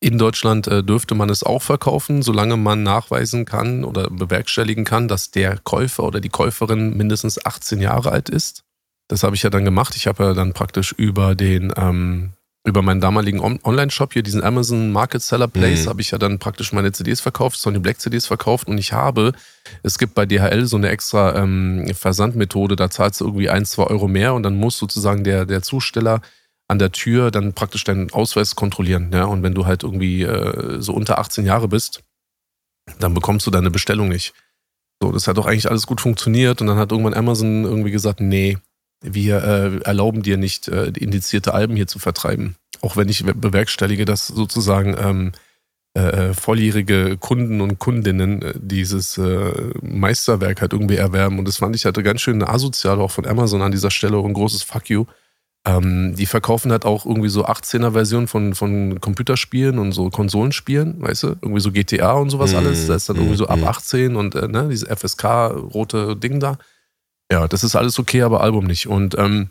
In 0.00 0.18
Deutschland 0.18 0.66
äh, 0.66 0.82
dürfte 0.82 1.14
man 1.14 1.30
es 1.30 1.44
auch 1.44 1.62
verkaufen, 1.62 2.22
solange 2.22 2.56
man 2.56 2.82
nachweisen 2.82 3.44
kann 3.44 3.84
oder 3.84 4.10
bewerkstelligen 4.10 4.84
kann, 4.84 5.06
dass 5.06 5.30
der 5.30 5.58
Käufer 5.58 6.02
oder 6.02 6.20
die 6.20 6.30
Käuferin 6.30 6.96
mindestens 6.96 7.44
18 7.44 7.80
Jahre 7.80 8.10
alt 8.10 8.28
ist. 8.28 8.64
Das 9.06 9.22
habe 9.22 9.36
ich 9.36 9.44
ja 9.44 9.50
dann 9.50 9.64
gemacht. 9.64 9.94
Ich 9.94 10.08
habe 10.08 10.24
ja 10.24 10.32
dann 10.32 10.54
praktisch 10.54 10.90
über 10.92 11.36
den 11.36 11.72
ähm, 11.76 12.32
über 12.64 12.82
meinen 12.82 13.00
damaligen 13.00 13.40
Online-Shop 13.40 14.12
hier, 14.12 14.22
diesen 14.22 14.42
Amazon 14.42 14.92
Market 14.92 15.20
Seller 15.20 15.48
Place, 15.48 15.84
mhm. 15.84 15.88
habe 15.90 16.00
ich 16.00 16.12
ja 16.12 16.18
dann 16.18 16.38
praktisch 16.38 16.72
meine 16.72 16.92
CDs 16.92 17.20
verkauft, 17.20 17.58
Sony 17.58 17.80
Black 17.80 18.00
CDs 18.00 18.26
verkauft 18.26 18.68
und 18.68 18.78
ich 18.78 18.92
habe, 18.92 19.32
es 19.82 19.98
gibt 19.98 20.14
bei 20.14 20.26
DHL 20.26 20.66
so 20.66 20.76
eine 20.76 20.90
extra 20.90 21.34
ähm, 21.34 21.90
Versandmethode, 21.92 22.76
da 22.76 22.88
zahlst 22.88 23.20
du 23.20 23.24
irgendwie 23.26 23.50
ein, 23.50 23.64
zwei 23.64 23.84
Euro 23.84 24.06
mehr 24.06 24.34
und 24.34 24.44
dann 24.44 24.56
muss 24.56 24.78
sozusagen 24.78 25.24
der, 25.24 25.44
der 25.44 25.62
Zusteller 25.62 26.20
an 26.68 26.78
der 26.78 26.92
Tür 26.92 27.32
dann 27.32 27.52
praktisch 27.52 27.82
deinen 27.84 28.12
Ausweis 28.12 28.54
kontrollieren. 28.54 29.10
Ja? 29.12 29.24
Und 29.24 29.42
wenn 29.42 29.54
du 29.54 29.66
halt 29.66 29.82
irgendwie 29.82 30.22
äh, 30.22 30.80
so 30.80 30.94
unter 30.94 31.18
18 31.18 31.44
Jahre 31.44 31.68
bist, 31.68 32.02
dann 33.00 33.12
bekommst 33.12 33.46
du 33.46 33.50
deine 33.50 33.70
Bestellung 33.70 34.08
nicht. 34.08 34.34
So, 35.02 35.10
das 35.10 35.26
hat 35.26 35.36
doch 35.36 35.46
eigentlich 35.46 35.68
alles 35.68 35.86
gut 35.86 36.00
funktioniert 36.00 36.60
und 36.60 36.68
dann 36.68 36.78
hat 36.78 36.92
irgendwann 36.92 37.14
Amazon 37.14 37.64
irgendwie 37.64 37.90
gesagt, 37.90 38.20
nee, 38.20 38.56
wir 39.02 39.42
äh, 39.42 39.78
erlauben 39.84 40.22
dir 40.22 40.36
nicht, 40.36 40.68
äh, 40.68 40.86
indizierte 40.96 41.54
Alben 41.54 41.76
hier 41.76 41.86
zu 41.86 41.98
vertreiben. 41.98 42.56
Auch 42.80 42.96
wenn 42.96 43.08
ich 43.08 43.24
bewerkstellige, 43.24 44.04
dass 44.04 44.26
sozusagen 44.26 44.96
ähm, 44.98 45.32
äh, 45.94 46.30
äh, 46.30 46.34
volljährige 46.34 47.18
Kunden 47.18 47.60
und 47.60 47.78
Kundinnen 47.78 48.40
äh, 48.40 48.54
dieses 48.56 49.18
äh, 49.18 49.52
Meisterwerk 49.82 50.62
halt 50.62 50.72
irgendwie 50.72 50.96
erwerben. 50.96 51.38
Und 51.38 51.46
das 51.46 51.58
fand 51.58 51.76
ich 51.76 51.84
halt 51.84 52.02
ganz 52.02 52.22
schön 52.22 52.42
asozial 52.42 52.98
auch 52.98 53.10
von 53.10 53.26
Amazon 53.26 53.60
an 53.60 53.72
dieser 53.72 53.90
Stelle 53.90 54.16
ein 54.16 54.32
großes 54.32 54.62
Fuck 54.62 54.88
you. 54.88 55.04
Ähm, 55.66 56.14
die 56.16 56.24
verkaufen 56.24 56.72
halt 56.72 56.86
auch 56.86 57.04
irgendwie 57.04 57.28
so 57.28 57.44
18er-Versionen 57.44 58.26
von, 58.26 58.54
von 58.54 59.02
Computerspielen 59.02 59.78
und 59.78 59.92
so 59.92 60.08
Konsolenspielen, 60.08 61.02
weißt 61.02 61.24
du? 61.24 61.26
Irgendwie 61.42 61.60
so 61.60 61.70
GTA 61.70 62.14
und 62.14 62.30
sowas 62.30 62.54
mm, 62.54 62.56
alles. 62.56 62.86
Da 62.86 62.94
ist 62.94 63.10
dann 63.10 63.16
mm, 63.16 63.20
irgendwie 63.20 63.36
so 63.36 63.48
ab 63.48 63.62
18 63.62 64.12
mhm. 64.12 64.16
und 64.16 64.34
ne, 64.34 64.68
diese 64.70 64.86
FSK-rote 64.86 66.16
Ding 66.16 66.40
da. 66.40 66.56
Ja, 67.32 67.48
das 67.48 67.64
ist 67.64 67.76
alles 67.76 67.98
okay, 67.98 68.20
aber 68.20 68.42
Album 68.42 68.66
nicht. 68.66 68.86
Und 68.88 69.16
ähm, 69.16 69.48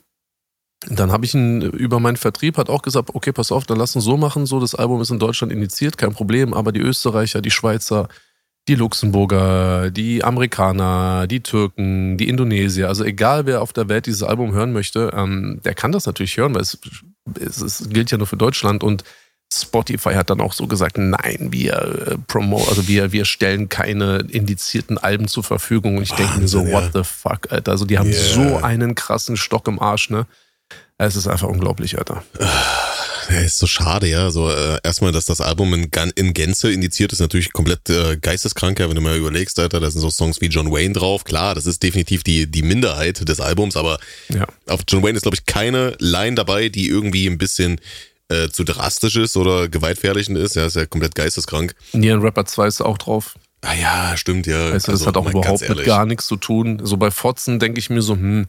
dann 0.88 1.12
habe 1.12 1.26
ich 1.26 1.34
ihn 1.34 1.64
über 1.64 2.00
meinen 2.00 2.16
Vertrieb 2.16 2.60
hat 2.60 2.70
auch 2.70 2.84
gesagt, 2.84 3.10
okay, 3.16 3.32
pass 3.32 3.52
auf, 3.52 3.66
dann 3.66 3.80
lass 3.80 3.96
uns 3.96 4.06
so 4.06 4.18
machen, 4.18 4.46
so 4.46 4.60
das 4.60 4.76
Album 4.76 5.02
ist 5.02 5.10
in 5.10 5.18
Deutschland 5.18 5.52
indiziert, 5.52 5.98
kein 5.98 6.14
Problem, 6.14 6.54
aber 6.54 6.72
die 6.74 6.80
Österreicher, 6.80 7.42
die 7.42 7.50
Schweizer, 7.50 8.08
die 8.68 8.76
Luxemburger, 8.76 9.90
die 9.90 10.24
Amerikaner, 10.24 11.26
die 11.26 11.42
Türken, 11.42 12.18
die 12.18 12.30
Indonesier, 12.30 12.88
also 12.88 13.04
egal 13.04 13.48
wer 13.48 13.64
auf 13.64 13.74
der 13.74 13.90
Welt 13.90 14.06
dieses 14.06 14.22
Album 14.22 14.54
hören 14.54 14.74
möchte, 14.74 15.10
ähm, 15.16 15.60
der 15.66 15.74
kann 15.74 15.92
das 15.92 16.06
natürlich 16.06 16.38
hören, 16.38 16.54
weil 16.54 16.62
es, 16.62 16.78
es, 17.40 17.62
es 17.62 17.90
gilt 17.90 18.12
ja 18.12 18.20
nur 18.20 18.28
für 18.28 18.38
Deutschland 18.38 18.84
und 18.84 19.04
Spotify 19.54 20.14
hat 20.14 20.30
dann 20.30 20.42
auch 20.42 20.54
so 20.54 20.68
gesagt, 20.68 20.98
nein, 20.98 21.50
wir 21.52 21.74
äh, 21.74 22.18
promote, 22.28 22.70
also 22.70 22.88
wir, 22.88 23.12
wir 23.12 23.26
stellen 23.26 23.70
keine 23.70 24.20
indizierten 24.30 24.98
Alben 24.98 25.28
zur 25.28 25.44
Verfügung. 25.44 25.98
Und 25.98 26.04
ich 26.04 26.14
denke 26.14 26.40
mir 26.40 26.48
so, 26.48 26.66
what 26.68 26.92
the 26.94 27.04
fuck, 27.04 27.52
Alter. 27.52 27.72
Also 27.72 27.86
die 27.86 28.00
haben 28.00 28.10
yeah. 28.10 28.34
so 28.34 28.58
einen 28.58 28.96
krassen 28.96 29.36
Stock 29.36 29.68
im 29.68 29.80
Arsch, 29.80 30.10
ne? 30.10 30.26
Es 30.98 31.16
ist 31.16 31.28
einfach 31.28 31.48
unglaublich, 31.48 31.98
Alter. 31.98 32.24
Ja, 33.30 33.40
ist 33.40 33.58
so 33.58 33.68
schade, 33.68 34.08
ja. 34.08 34.30
So 34.30 34.50
äh, 34.50 34.78
erstmal, 34.84 35.12
dass 35.12 35.26
das 35.26 35.42
Album 35.42 35.74
in, 35.74 35.90
in 36.16 36.34
Gänze 36.34 36.72
indiziert 36.72 37.12
ist, 37.12 37.20
natürlich 37.20 37.54
komplett 37.54 37.90
äh, 37.90 38.18
geisteskrank, 38.18 38.80
ja, 38.80 38.88
wenn 38.88 38.96
du 38.96 39.02
mal 39.02 39.18
überlegst, 39.18 39.58
Alter, 39.60 39.80
da 39.80 39.90
sind 39.90 40.02
so 40.02 40.10
Songs 40.10 40.42
wie 40.42 40.48
John 40.48 40.72
Wayne 40.72 40.94
drauf. 40.94 41.24
Klar, 41.24 41.56
das 41.56 41.66
ist 41.66 41.82
definitiv 41.82 42.24
die, 42.24 42.46
die 42.46 42.62
Minderheit 42.62 43.28
des 43.28 43.40
Albums, 43.40 43.78
aber 43.78 44.00
ja. 44.30 44.46
auf 44.68 44.82
John 44.88 45.02
Wayne 45.02 45.18
ist, 45.18 45.24
glaube 45.24 45.36
ich, 45.36 45.46
keine 45.46 45.96
Line 46.00 46.36
dabei, 46.36 46.70
die 46.70 46.88
irgendwie 46.88 47.28
ein 47.28 47.38
bisschen 47.38 47.80
äh, 48.32 48.50
zu 48.50 48.64
drastisch 48.64 49.18
ist 49.18 49.38
oder 49.38 49.68
gewaltverherrlichend 49.68 50.38
ist. 50.38 50.56
Ja, 50.56 50.66
ist 50.66 50.76
ja 50.76 50.86
komplett 50.86 51.16
geisteskrank. 51.16 51.76
Nieren 51.94 52.22
Rapper 52.22 52.46
2 52.46 52.68
ist 52.68 52.82
auch 52.82 52.98
drauf. 52.98 53.36
Ah 53.62 53.76
ja, 53.76 54.18
stimmt, 54.18 54.48
ja. 54.48 54.72
Weißt 54.72 54.88
du, 54.88 54.92
das 54.92 55.02
also, 55.02 55.08
hat 55.08 55.18
auch 55.18 55.30
überhaupt 55.30 55.68
mit 55.68 55.86
gar 55.86 56.06
nichts 56.06 56.26
zu 56.26 56.36
tun. 56.36 56.80
So 56.84 56.98
bei 56.98 57.12
Fotzen 57.12 57.60
denke 57.60 57.80
ich 57.80 57.90
mir 57.90 58.02
so, 58.02 58.14
hm, 58.14 58.48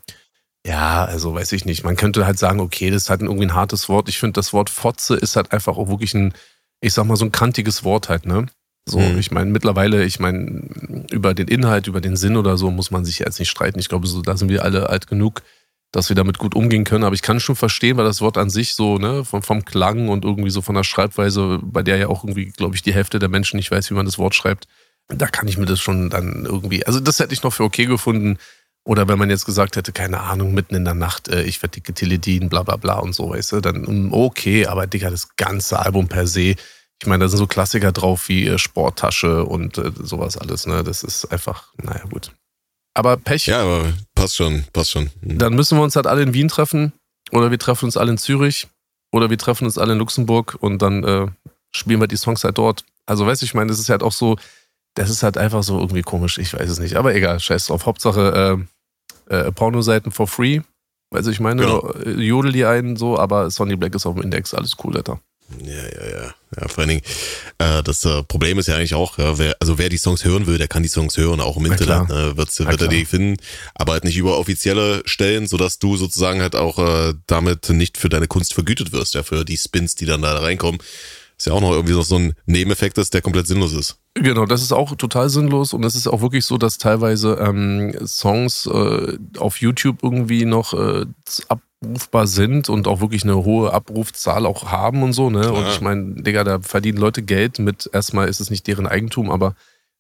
ja, 0.67 1.05
also 1.05 1.35
weiß 1.35 1.53
ich 1.53 1.65
nicht. 1.65 1.85
Man 1.85 1.97
könnte 1.97 2.25
halt 2.25 2.39
sagen, 2.39 2.61
okay, 2.61 2.91
das 2.91 3.05
ist 3.05 3.11
halt 3.11 3.21
irgendwie 3.21 3.45
ein 3.45 3.55
hartes 3.55 3.89
Wort. 3.89 4.09
Ich 4.09 4.19
finde, 4.19 4.35
das 4.35 4.53
Wort 4.53 4.71
Fotze 4.71 5.17
ist 5.17 5.37
halt 5.37 5.53
einfach 5.53 5.77
auch 5.77 5.89
wirklich 5.89 6.15
ein, 6.15 6.33
ich 6.81 6.95
sag 6.95 7.05
mal, 7.05 7.17
so 7.17 7.25
ein 7.25 7.33
kantiges 7.33 7.85
Wort 7.85 8.09
halt, 8.09 8.27
ne? 8.27 8.47
So, 8.85 8.99
mhm. 8.99 9.19
ich 9.19 9.31
meine, 9.31 9.51
mittlerweile, 9.51 10.05
ich 10.05 10.19
meine, 10.19 10.63
über 11.11 11.35
den 11.35 11.49
Inhalt, 11.49 11.87
über 11.87 12.01
den 12.01 12.17
Sinn 12.17 12.37
oder 12.37 12.57
so 12.57 12.71
muss 12.71 12.91
man 12.91 13.05
sich 13.05 13.21
jetzt 13.21 13.39
nicht 13.39 13.51
streiten. 13.51 13.79
Ich 13.79 13.89
glaube, 13.89 14.07
so, 14.07 14.23
da 14.23 14.37
sind 14.37 14.49
wir 14.49 14.65
alle 14.65 14.89
alt 14.89 15.07
genug, 15.07 15.43
dass 15.93 16.09
wir 16.09 16.17
damit 16.17 16.39
gut 16.39 16.55
umgehen 16.55 16.85
können. 16.85 17.05
Aber 17.05 17.15
ich 17.15 17.23
kann 17.23 17.39
schon 17.39 17.55
verstehen, 17.55 17.97
weil 17.97 18.05
das 18.05 18.21
Wort 18.21 18.39
an 18.39 18.51
sich 18.51 18.75
so, 18.75 18.99
ne, 18.99 19.25
vom, 19.25 19.43
vom 19.43 19.65
Klang 19.65 20.09
und 20.09 20.25
irgendwie 20.25 20.51
so 20.51 20.63
von 20.63 20.75
der 20.75 20.85
Schreibweise, 20.85 21.61
bei 21.63 21.83
der 21.83 21.99
ja 21.99 22.09
auch 22.09 22.25
irgendwie, 22.25 22.47
glaube 22.47 22.75
ich, 22.75 22.83
die 22.83 22.95
Hälfte 22.95 23.19
der 23.19 23.29
Menschen 23.29 23.59
nicht 23.59 23.71
weiß, 23.71 23.91
wie 23.91 23.95
man 23.95 24.07
das 24.07 24.19
Wort 24.19 24.35
schreibt, 24.35 24.67
da 25.09 25.27
kann 25.27 25.49
ich 25.49 25.59
mir 25.59 25.67
das 25.67 25.81
schon 25.81 26.11
dann 26.11 26.45
irgendwie, 26.47 26.87
also 26.87 26.99
das 26.99 27.19
hätte 27.21 27.35
ich 27.35 27.43
noch 27.43 27.53
für 27.53 27.65
okay 27.65 27.87
gefunden. 27.87 28.39
Oder 28.85 29.07
wenn 29.07 29.19
man 29.19 29.31
jetzt 29.31 29.45
gesagt 29.45 29.77
hätte, 29.77 29.93
keine 29.93 30.21
Ahnung, 30.21 30.55
mitten 30.55 30.75
in 30.75 30.85
der 30.85 30.95
Nacht, 30.95 31.29
äh, 31.29 31.43
ich 31.45 31.63
werde 31.63 31.81
Teledin, 31.81 32.49
bla 32.49 32.65
bla 32.65 32.77
bla 32.77 32.99
und 32.99 33.15
so, 33.15 33.31
weißt 33.31 33.53
du, 33.53 33.61
dann 33.61 33.83
mm, 33.83 34.13
okay, 34.13 34.67
aber 34.67 34.89
Digga, 34.89 35.11
das 35.11 35.37
ganze 35.37 35.79
Album 35.79 36.09
per 36.09 36.27
se, 36.27 36.57
ich 37.01 37.07
meine, 37.07 37.25
da 37.25 37.29
sind 37.29 37.39
so 37.39 37.47
Klassiker 37.47 37.93
drauf 37.93 38.29
wie 38.29 38.47
äh, 38.47 38.59
Sporttasche 38.59 39.45
und 39.45 39.79
äh, 39.79 39.93
sowas 40.01 40.37
alles, 40.37 40.67
ne? 40.67 40.83
Das 40.83 41.03
ist 41.03 41.27
einfach, 41.27 41.73
naja, 41.77 42.05
gut. 42.11 42.33
Aber 42.95 43.17
Pech. 43.17 43.47
Ja, 43.47 43.63
aber 43.63 43.93
passt 44.15 44.37
schon, 44.37 44.65
passt 44.73 44.91
schon. 44.91 45.11
Mhm. 45.21 45.39
Dann 45.39 45.55
müssen 45.55 45.79
wir 45.79 45.83
uns 45.83 45.97
halt 45.97 46.07
alle 46.07 46.23
in 46.23 46.35
Wien 46.35 46.49
treffen 46.49 46.93
oder 47.31 47.51
wir 47.51 47.59
treffen 47.59 47.87
uns 47.87 47.97
alle 47.97 48.11
in 48.11 48.19
Zürich 48.19 48.69
oder 49.13 49.31
wir 49.31 49.39
treffen 49.39 49.65
uns 49.65 49.79
alle 49.79 49.93
in 49.93 49.99
Luxemburg 49.99 50.57
und 50.61 50.83
dann 50.83 51.05
äh, 51.05 51.27
spielen 51.71 52.01
wir 52.01 52.09
die 52.09 52.17
Songs 52.17 52.45
halt 52.45 52.59
dort. 52.59 52.85
Also, 53.07 53.27
weißt 53.27 53.43
du, 53.43 53.47
ich 53.47 53.55
meine, 53.55 53.69
das 53.69 53.79
ist 53.79 53.89
halt 53.89 54.03
auch 54.03 54.13
so, 54.13 54.37
das 54.95 55.11
ist 55.11 55.23
halt 55.23 55.39
einfach 55.39 55.63
so 55.63 55.79
irgendwie 55.79 56.03
komisch, 56.03 56.39
ich 56.39 56.53
weiß 56.53 56.69
es 56.69 56.79
nicht. 56.79 56.97
Aber 56.97 57.15
egal, 57.15 57.41
scheiß 57.41 57.67
drauf. 57.67 57.87
Hauptsache 57.87 58.67
äh, 59.31 59.35
äh, 59.35 59.53
Pornoseiten 59.53 60.13
for 60.13 60.27
free. 60.27 60.61
Also 61.11 61.31
ich 61.31 61.41
meine, 61.41 61.63
genau. 61.63 61.93
jodel 62.05 62.53
die 62.53 62.65
einen 62.65 62.97
so, 62.97 63.19
aber 63.19 63.51
Sonny 63.51 63.77
Black 63.77 63.95
ist 63.95 64.07
auf 64.07 64.15
dem 64.15 64.23
Index, 64.23 64.55
alles 64.55 64.77
cool, 64.83 64.97
Alter. 64.97 65.21
Ja, 65.65 65.73
ja, 65.73 66.11
ja. 66.11 66.35
Ja, 66.61 66.69
vor 66.69 66.81
allen 66.81 66.89
Dingen, 66.89 67.03
äh, 67.59 67.83
das 67.83 68.05
äh, 68.05 68.23
Problem 68.25 68.59
ist 68.59 68.69
ja 68.69 68.77
eigentlich 68.77 68.95
auch, 68.95 69.17
ja, 69.17 69.39
wer, 69.39 69.57
also 69.59 69.79
wer 69.79 69.89
die 69.89 69.97
Songs 69.97 70.23
hören 70.25 70.47
will, 70.47 70.59
der 70.59 70.69
kann 70.69 70.83
die 70.83 70.89
Songs 70.91 71.17
hören, 71.17 71.41
auch 71.41 71.57
im 71.57 71.65
Internet, 71.65 72.11
ne, 72.11 72.37
wird, 72.37 72.59
wird 72.59 72.83
er 72.83 72.89
die 72.89 73.07
finden, 73.07 73.43
aber 73.75 73.93
halt 73.93 74.05
nicht 74.05 74.19
über 74.19 74.39
offizielle 74.39 75.03
Stellen, 75.07 75.47
sodass 75.47 75.79
du 75.79 75.97
sozusagen 75.97 76.43
halt 76.43 76.55
auch 76.55 76.79
äh, 76.79 77.15
damit 77.27 77.71
nicht 77.71 77.97
für 77.97 78.11
deine 78.11 78.27
Kunst 78.27 78.53
vergütet 78.53 78.93
wirst, 78.93 79.15
ja, 79.15 79.23
für 79.23 79.47
die 79.47 79.57
Spins, 79.57 79.95
die 79.95 80.05
dann 80.05 80.21
da 80.21 80.39
reinkommen. 80.39 80.81
Ist 81.39 81.47
ja 81.47 81.55
auch 81.55 81.61
noch 81.61 81.73
irgendwie 81.73 82.01
so 82.01 82.19
ein 82.19 82.35
Nebeneffekt 82.45 82.99
ist, 82.99 83.15
der 83.15 83.23
komplett 83.23 83.47
sinnlos 83.47 83.73
ist. 83.73 83.97
Genau, 84.15 84.45
das 84.45 84.63
ist 84.63 84.73
auch 84.73 84.95
total 84.95 85.31
sinnlos 85.31 85.73
und 85.73 85.85
es 85.85 85.95
ist 85.95 86.07
auch 86.07 86.21
wirklich 86.21 86.45
so, 86.45 86.59
dass 86.59 86.77
teilweise 86.77 87.39
ähm, 87.41 87.95
Songs 88.07 88.67
äh, 88.67 89.17
auf 89.39 89.61
YouTube 89.61 90.03
irgendwie 90.03 90.45
noch 90.45 90.75
äh, 90.75 91.07
abrufbar 91.83 92.27
sind 92.27 92.69
und 92.69 92.87
auch 92.87 93.01
wirklich 93.01 93.25
eine 93.25 93.45
hohe 93.45 93.73
Abrufzahl 93.73 94.47
auch 94.47 94.71
haben 94.71 95.03
und 95.03 95.13
so, 95.13 95.31
ne? 95.31 95.41
Klar. 95.41 95.55
Und 95.55 95.69
ich 95.69 95.81
meine, 95.81 96.23
Digga, 96.23 96.45
da 96.45 96.61
verdienen 96.61 96.99
Leute 96.99 97.23
Geld 97.23 97.59
mit, 97.59 97.91
erstmal 97.93 98.29
ist 98.29 98.41
es 98.41 98.51
nicht 98.51 98.67
deren 98.67 98.87
Eigentum, 98.87 99.31
aber 99.31 99.55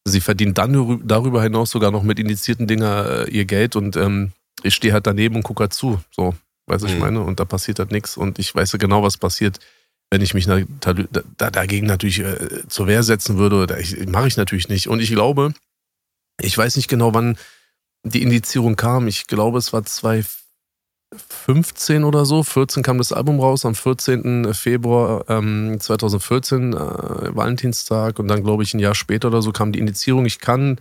sie 0.05 0.21
verdienen 0.21 0.55
dann 0.55 1.03
darüber 1.05 1.43
hinaus 1.43 1.71
sogar 1.71 1.91
noch 1.91 2.03
mit 2.03 2.19
indizierten 2.19 2.67
Dinger 2.67 3.27
äh, 3.27 3.31
ihr 3.31 3.45
Geld 3.45 3.77
und 3.77 3.97
ähm, 3.97 4.33
ich 4.63 4.75
stehe 4.75 4.93
halt 4.93 5.07
daneben 5.07 5.37
und 5.37 5.43
gucke 5.43 5.63
halt 5.63 5.73
zu. 5.73 6.01
So, 6.11 6.35
weißt 6.67 6.85
du, 6.85 6.89
mhm. 6.89 6.95
ich 6.95 7.01
meine? 7.01 7.21
Und 7.23 7.41
da 7.41 7.45
passiert 7.45 7.79
halt 7.79 7.93
nichts 7.93 8.17
und 8.17 8.39
ich 8.39 8.55
weiß 8.55 8.73
ja 8.73 8.79
genau, 8.79 9.03
was 9.03 9.17
passiert 9.17 9.59
wenn 10.13 10.21
ich 10.21 10.35
mich 10.35 10.45
da, 10.45 10.61
da, 11.39 11.51
dagegen 11.51 11.87
natürlich 11.87 12.19
äh, 12.19 12.69
zur 12.69 12.87
Wehr 12.87 13.03
setzen 13.03 13.39
würde, 13.39 13.83
mache 14.09 14.29
ich 14.29 14.37
natürlich 14.37 14.69
nicht. 14.69 14.87
Und 14.89 15.01
ich 15.01 15.11
glaube, 15.11 15.55
ich 16.39 16.57
weiß 16.57 16.77
nicht 16.77 16.89
genau, 16.89 17.15
wann 17.15 17.39
die 18.05 18.21
Indizierung 18.21 18.77
kam. 18.77 19.09
Ich 19.09 19.27
glaube, 19.27 19.57
es 19.57 19.73
war 19.73 19.85
2015 21.13 22.05
oder 22.05 22.25
so. 22.25 22.43
14 22.43 22.83
kam 22.83 22.99
das 22.99 23.13
Album 23.13 23.41
raus, 23.41 23.65
am 23.65 23.75
14. 23.75 24.55
Februar 24.55 25.25
ähm, 25.29 25.77
2014, 25.79 26.73
äh, 26.73 26.77
Valentinstag. 26.77 28.19
Und 28.19 28.29
dann, 28.29 28.43
glaube 28.43 28.63
ich, 28.63 28.75
ein 28.75 28.79
Jahr 28.79 28.95
später 28.95 29.29
oder 29.29 29.43
so 29.43 29.53
kam 29.53 29.73
die 29.73 29.79
Indizierung. 29.79 30.27
Ich 30.27 30.39
kann 30.39 30.81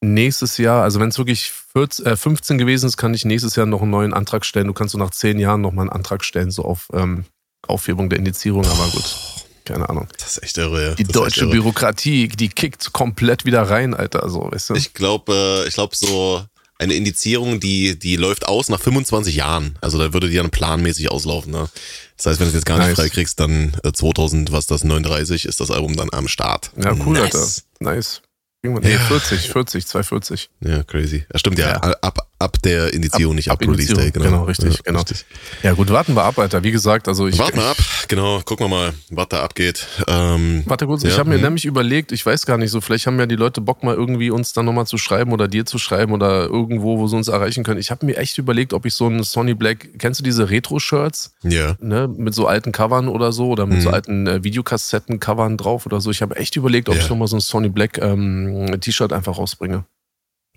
nächstes 0.00 0.58
Jahr, 0.58 0.82
also 0.82 1.00
wenn 1.00 1.08
es 1.08 1.18
wirklich 1.18 1.50
14, 1.72 2.06
äh, 2.06 2.16
15 2.16 2.58
gewesen 2.58 2.86
ist, 2.86 2.96
kann 2.96 3.14
ich 3.14 3.24
nächstes 3.24 3.56
Jahr 3.56 3.66
noch 3.66 3.82
einen 3.82 3.90
neuen 3.90 4.14
Antrag 4.14 4.44
stellen. 4.44 4.66
Du 4.66 4.72
kannst 4.72 4.92
so 4.92 4.98
nach 4.98 5.10
zehn 5.10 5.38
Jahren 5.38 5.60
nochmal 5.60 5.84
einen 5.84 5.96
Antrag 5.96 6.24
stellen, 6.24 6.50
so 6.50 6.64
auf 6.64 6.88
ähm, 6.92 7.24
Aufhebung 7.66 8.10
der 8.10 8.18
Indizierung, 8.18 8.66
aber 8.66 8.88
gut. 8.90 9.16
Keine 9.64 9.88
Ahnung. 9.88 10.08
Das 10.18 10.36
ist 10.36 10.42
echt 10.42 10.58
irre. 10.58 10.88
Ja. 10.88 10.94
Die 10.96 11.04
das 11.04 11.12
deutsche 11.12 11.46
Bürokratie, 11.46 12.26
die 12.26 12.48
kickt 12.48 12.92
komplett 12.92 13.44
wieder 13.44 13.62
rein, 13.62 13.94
Alter. 13.94 14.28
So, 14.28 14.50
weißt 14.50 14.70
du? 14.70 14.74
Ich 14.74 14.92
glaube, 14.92 15.62
äh, 15.64 15.68
ich 15.68 15.74
glaube 15.74 15.94
so 15.94 16.44
eine 16.78 16.94
Indizierung, 16.94 17.60
die, 17.60 17.98
die 17.98 18.16
läuft 18.16 18.46
aus 18.46 18.68
nach 18.68 18.80
25 18.80 19.36
Jahren. 19.36 19.76
Also 19.80 19.98
da 19.98 20.12
würde 20.12 20.28
die 20.28 20.36
dann 20.36 20.50
planmäßig 20.50 21.10
auslaufen. 21.10 21.52
Ne? 21.52 21.68
Das 22.16 22.26
heißt, 22.26 22.40
wenn 22.40 22.46
du 22.46 22.50
es 22.50 22.54
jetzt 22.54 22.66
gar 22.66 22.78
nicht 22.78 22.88
nice. 22.88 22.96
freikriegst, 22.96 23.38
dann 23.38 23.76
äh, 23.84 23.92
2000, 23.92 24.52
was 24.52 24.66
das, 24.66 24.84
39, 24.84 25.44
ist 25.44 25.60
das 25.60 25.70
Album 25.70 25.96
dann 25.96 26.08
am 26.12 26.28
Start. 26.28 26.72
Ja, 26.76 26.92
cool, 26.92 27.18
nice. 27.18 27.34
Alter. 27.34 27.94
Nice. 27.94 28.22
Nee, 28.64 28.92
ja. 28.92 28.98
40, 29.00 29.50
40, 29.50 29.86
240. 29.86 30.50
Ja, 30.60 30.84
crazy. 30.84 31.24
Ja, 31.32 31.38
stimmt, 31.38 31.58
ja. 31.58 31.70
ja. 31.70 31.78
Ab, 32.00 32.28
ab 32.42 32.60
der 32.62 32.92
Indizierung, 32.92 33.32
ab, 33.32 33.36
nicht 33.36 33.50
ab, 33.50 33.62
ab 33.62 33.68
Release 33.68 33.94
Day. 33.94 34.10
Genau, 34.10 34.24
genau 34.24 34.44
richtig, 34.44 34.74
ja, 34.74 34.80
genau. 34.84 34.98
Richtig. 35.00 35.24
Ja 35.62 35.72
gut, 35.72 35.90
warten 35.90 36.14
wir 36.14 36.24
ab, 36.24 36.38
Alter. 36.38 36.62
Wie 36.62 36.70
gesagt, 36.72 37.08
also 37.08 37.26
ich... 37.26 37.38
Warten 37.38 37.58
wir 37.58 37.66
ab, 37.66 37.76
genau. 38.08 38.40
Gucken 38.40 38.66
wir 38.66 38.68
mal, 38.68 38.92
was 39.10 39.28
da 39.28 39.42
abgeht. 39.42 39.86
Ähm, 40.06 40.62
Warte 40.66 40.86
kurz, 40.86 41.02
ja, 41.02 41.10
ich 41.10 41.18
habe 41.18 41.30
mir 41.30 41.36
hm. 41.36 41.42
nämlich 41.42 41.64
überlegt, 41.64 42.12
ich 42.12 42.24
weiß 42.24 42.46
gar 42.46 42.58
nicht 42.58 42.70
so, 42.70 42.80
vielleicht 42.80 43.06
haben 43.06 43.18
ja 43.18 43.26
die 43.26 43.36
Leute 43.36 43.60
Bock 43.60 43.82
mal 43.82 43.94
irgendwie 43.94 44.30
uns 44.30 44.52
dann 44.52 44.66
nochmal 44.66 44.86
zu 44.86 44.98
schreiben 44.98 45.32
oder 45.32 45.48
dir 45.48 45.64
zu 45.64 45.78
schreiben 45.78 46.12
oder 46.12 46.46
irgendwo, 46.46 46.98
wo 46.98 47.06
sie 47.06 47.16
uns 47.16 47.28
erreichen 47.28 47.64
können. 47.64 47.80
Ich 47.80 47.90
habe 47.90 48.04
mir 48.04 48.16
echt 48.16 48.38
überlegt, 48.38 48.72
ob 48.72 48.86
ich 48.86 48.94
so 48.94 49.08
ein 49.08 49.22
Sony 49.22 49.54
Black, 49.54 49.98
kennst 49.98 50.20
du 50.20 50.24
diese 50.24 50.50
Retro-Shirts? 50.50 51.34
Ja. 51.42 51.76
Ne, 51.80 52.08
mit 52.08 52.34
so 52.34 52.46
alten 52.46 52.72
Covern 52.72 53.08
oder 53.08 53.32
so 53.32 53.48
oder 53.48 53.66
mit 53.66 53.78
mhm. 53.78 53.82
so 53.82 53.90
alten 53.90 54.26
äh, 54.26 54.44
Videokassetten-Covern 54.44 55.56
drauf 55.56 55.86
oder 55.86 56.00
so. 56.00 56.10
Ich 56.10 56.22
habe 56.22 56.36
echt 56.36 56.56
überlegt, 56.56 56.88
ob 56.88 56.96
ja. 56.96 57.02
ich 57.02 57.08
nochmal 57.08 57.28
so 57.28 57.36
ein 57.36 57.40
Sony 57.40 57.68
Black 57.68 57.98
ähm, 57.98 58.80
T-Shirt 58.80 59.12
einfach 59.12 59.38
rausbringe. 59.38 59.84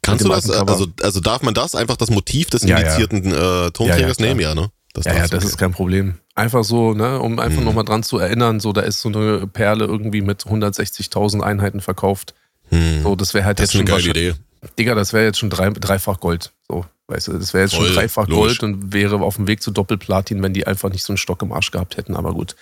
Kannst 0.05 0.25
du 0.25 0.29
das, 0.29 0.49
also, 0.49 0.87
also 1.01 1.19
darf 1.19 1.41
man 1.41 1.53
das 1.53 1.75
einfach 1.75 1.97
das 1.97 2.09
Motiv 2.09 2.49
des 2.49 2.63
indizierten 2.63 3.31
ja, 3.31 3.67
äh, 3.67 3.71
Tonträgers 3.71 4.19
nehmen, 4.19 4.39
ja, 4.39 4.53
ne? 4.53 4.69
Das 4.93 5.05
ja, 5.05 5.13
ja, 5.13 5.21
das 5.23 5.33
okay. 5.33 5.45
ist 5.45 5.57
kein 5.57 5.73
Problem. 5.73 6.15
Einfach 6.35 6.63
so, 6.63 6.93
ne, 6.93 7.19
um 7.19 7.37
einfach 7.39 7.59
mhm. 7.59 7.65
nochmal 7.65 7.83
dran 7.83 8.01
zu 8.01 8.17
erinnern, 8.17 8.61
so, 8.61 8.71
da 8.71 8.81
ist 8.81 9.01
so 9.01 9.09
eine 9.09 9.45
Perle 9.45 9.85
irgendwie 9.85 10.21
mit 10.21 10.43
160.000 10.43 11.41
Einheiten 11.41 11.81
verkauft. 11.81 12.33
Mhm. 12.69 13.01
So, 13.03 13.15
das 13.15 13.33
wäre 13.33 13.45
halt 13.45 13.59
das 13.59 13.73
jetzt 13.73 13.77
schon. 13.77 13.85
Geile 13.85 14.09
Idee. 14.09 14.33
Digga, 14.79 14.95
das 14.95 15.11
wäre 15.11 15.25
jetzt 15.25 15.37
schon 15.37 15.49
drei, 15.49 15.69
dreifach 15.69 16.19
Gold. 16.19 16.53
So, 16.67 16.85
weißt 17.07 17.27
du, 17.27 17.33
das 17.33 17.53
wäre 17.53 17.65
jetzt 17.65 17.75
Voll, 17.75 17.87
schon 17.87 17.95
dreifach 17.95 18.27
logisch. 18.27 18.59
Gold 18.59 18.63
und 18.63 18.93
wäre 18.93 19.17
auf 19.17 19.35
dem 19.35 19.47
Weg 19.47 19.61
zu 19.61 19.71
Doppelplatin, 19.71 20.41
wenn 20.41 20.53
die 20.53 20.65
einfach 20.65 20.89
nicht 20.89 21.03
so 21.03 21.11
einen 21.11 21.17
Stock 21.17 21.41
im 21.41 21.51
Arsch 21.51 21.71
gehabt 21.71 21.97
hätten. 21.97 22.15
Aber 22.15 22.33
gut, 22.33 22.55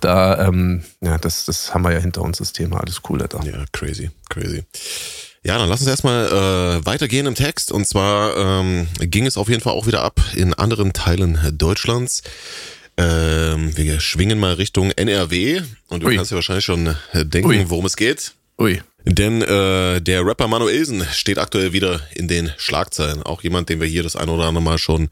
da, 0.00 0.46
ähm, 0.46 0.82
ja, 1.00 1.18
das, 1.18 1.44
das 1.44 1.74
haben 1.74 1.82
wir 1.82 1.92
ja 1.92 1.98
hinter 1.98 2.22
uns, 2.22 2.38
das 2.38 2.52
Thema. 2.52 2.80
Alles 2.80 3.02
cool, 3.08 3.22
Alter. 3.22 3.44
Ja, 3.44 3.64
crazy, 3.72 4.10
crazy. 4.28 4.64
Ja, 5.46 5.58
dann 5.58 5.68
lass 5.68 5.78
uns 5.78 5.88
erstmal 5.88 6.26
äh, 6.26 6.86
weitergehen 6.86 7.24
im 7.26 7.36
Text. 7.36 7.70
Und 7.70 7.86
zwar 7.86 8.36
ähm, 8.36 8.88
ging 8.98 9.26
es 9.26 9.36
auf 9.36 9.48
jeden 9.48 9.60
Fall 9.60 9.74
auch 9.74 9.86
wieder 9.86 10.02
ab 10.02 10.20
in 10.34 10.52
anderen 10.54 10.92
Teilen 10.92 11.38
Deutschlands. 11.56 12.24
Ähm, 12.96 13.76
wir 13.76 14.00
schwingen 14.00 14.40
mal 14.40 14.54
Richtung 14.54 14.90
NRW 14.90 15.62
und 15.86 16.02
du 16.02 16.08
Ui. 16.08 16.16
kannst 16.16 16.32
dir 16.32 16.34
wahrscheinlich 16.34 16.64
schon 16.64 16.96
äh, 17.12 17.24
denken, 17.24 17.48
Ui. 17.48 17.64
worum 17.68 17.86
es 17.86 17.94
geht. 17.94 18.32
Ui. 18.58 18.82
Denn 19.04 19.40
äh, 19.40 20.00
der 20.00 20.26
Rapper 20.26 20.48
Manuelsen 20.48 21.06
steht 21.12 21.38
aktuell 21.38 21.72
wieder 21.72 22.00
in 22.12 22.26
den 22.26 22.52
Schlagzeilen. 22.56 23.22
Auch 23.22 23.44
jemand, 23.44 23.68
den 23.68 23.80
wir 23.80 23.86
hier 23.86 24.02
das 24.02 24.16
ein 24.16 24.28
oder 24.28 24.46
andere 24.46 24.64
Mal 24.64 24.78
schon 24.78 25.10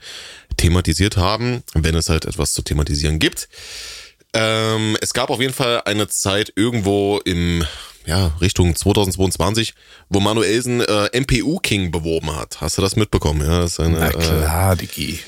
thematisiert 0.57 1.17
haben, 1.17 1.63
wenn 1.75 1.95
es 1.95 2.09
halt 2.09 2.25
etwas 2.25 2.55
zu 2.55 2.63
thematisieren 2.63 3.21
gibt. 3.21 3.49
Ähm, 4.33 4.97
es 5.01 5.15
gab 5.15 5.31
auf 5.31 5.41
jeden 5.41 5.55
Fall 5.55 5.83
eine 5.85 6.09
Zeit 6.09 6.53
irgendwo 6.57 7.21
im 7.25 7.65
ja, 8.07 8.33
Richtung 8.41 8.75
2022, 8.75 9.75
wo 10.09 10.21
Manuelsen 10.21 10.81
äh, 10.81 11.21
MPU 11.21 11.59
King 11.59 11.91
beworben 11.91 12.35
hat. 12.35 12.61
Hast 12.61 12.79
du 12.79 12.83
das 12.83 12.97
mitbekommen? 12.97 13.41
Ja, 13.41 13.61
das 13.61 13.73
ist 13.73 13.81
eine, 13.81 13.99
Na 13.99 14.11
klar, 14.11 14.73
äh, 14.73 14.77
Digi. 14.77 15.21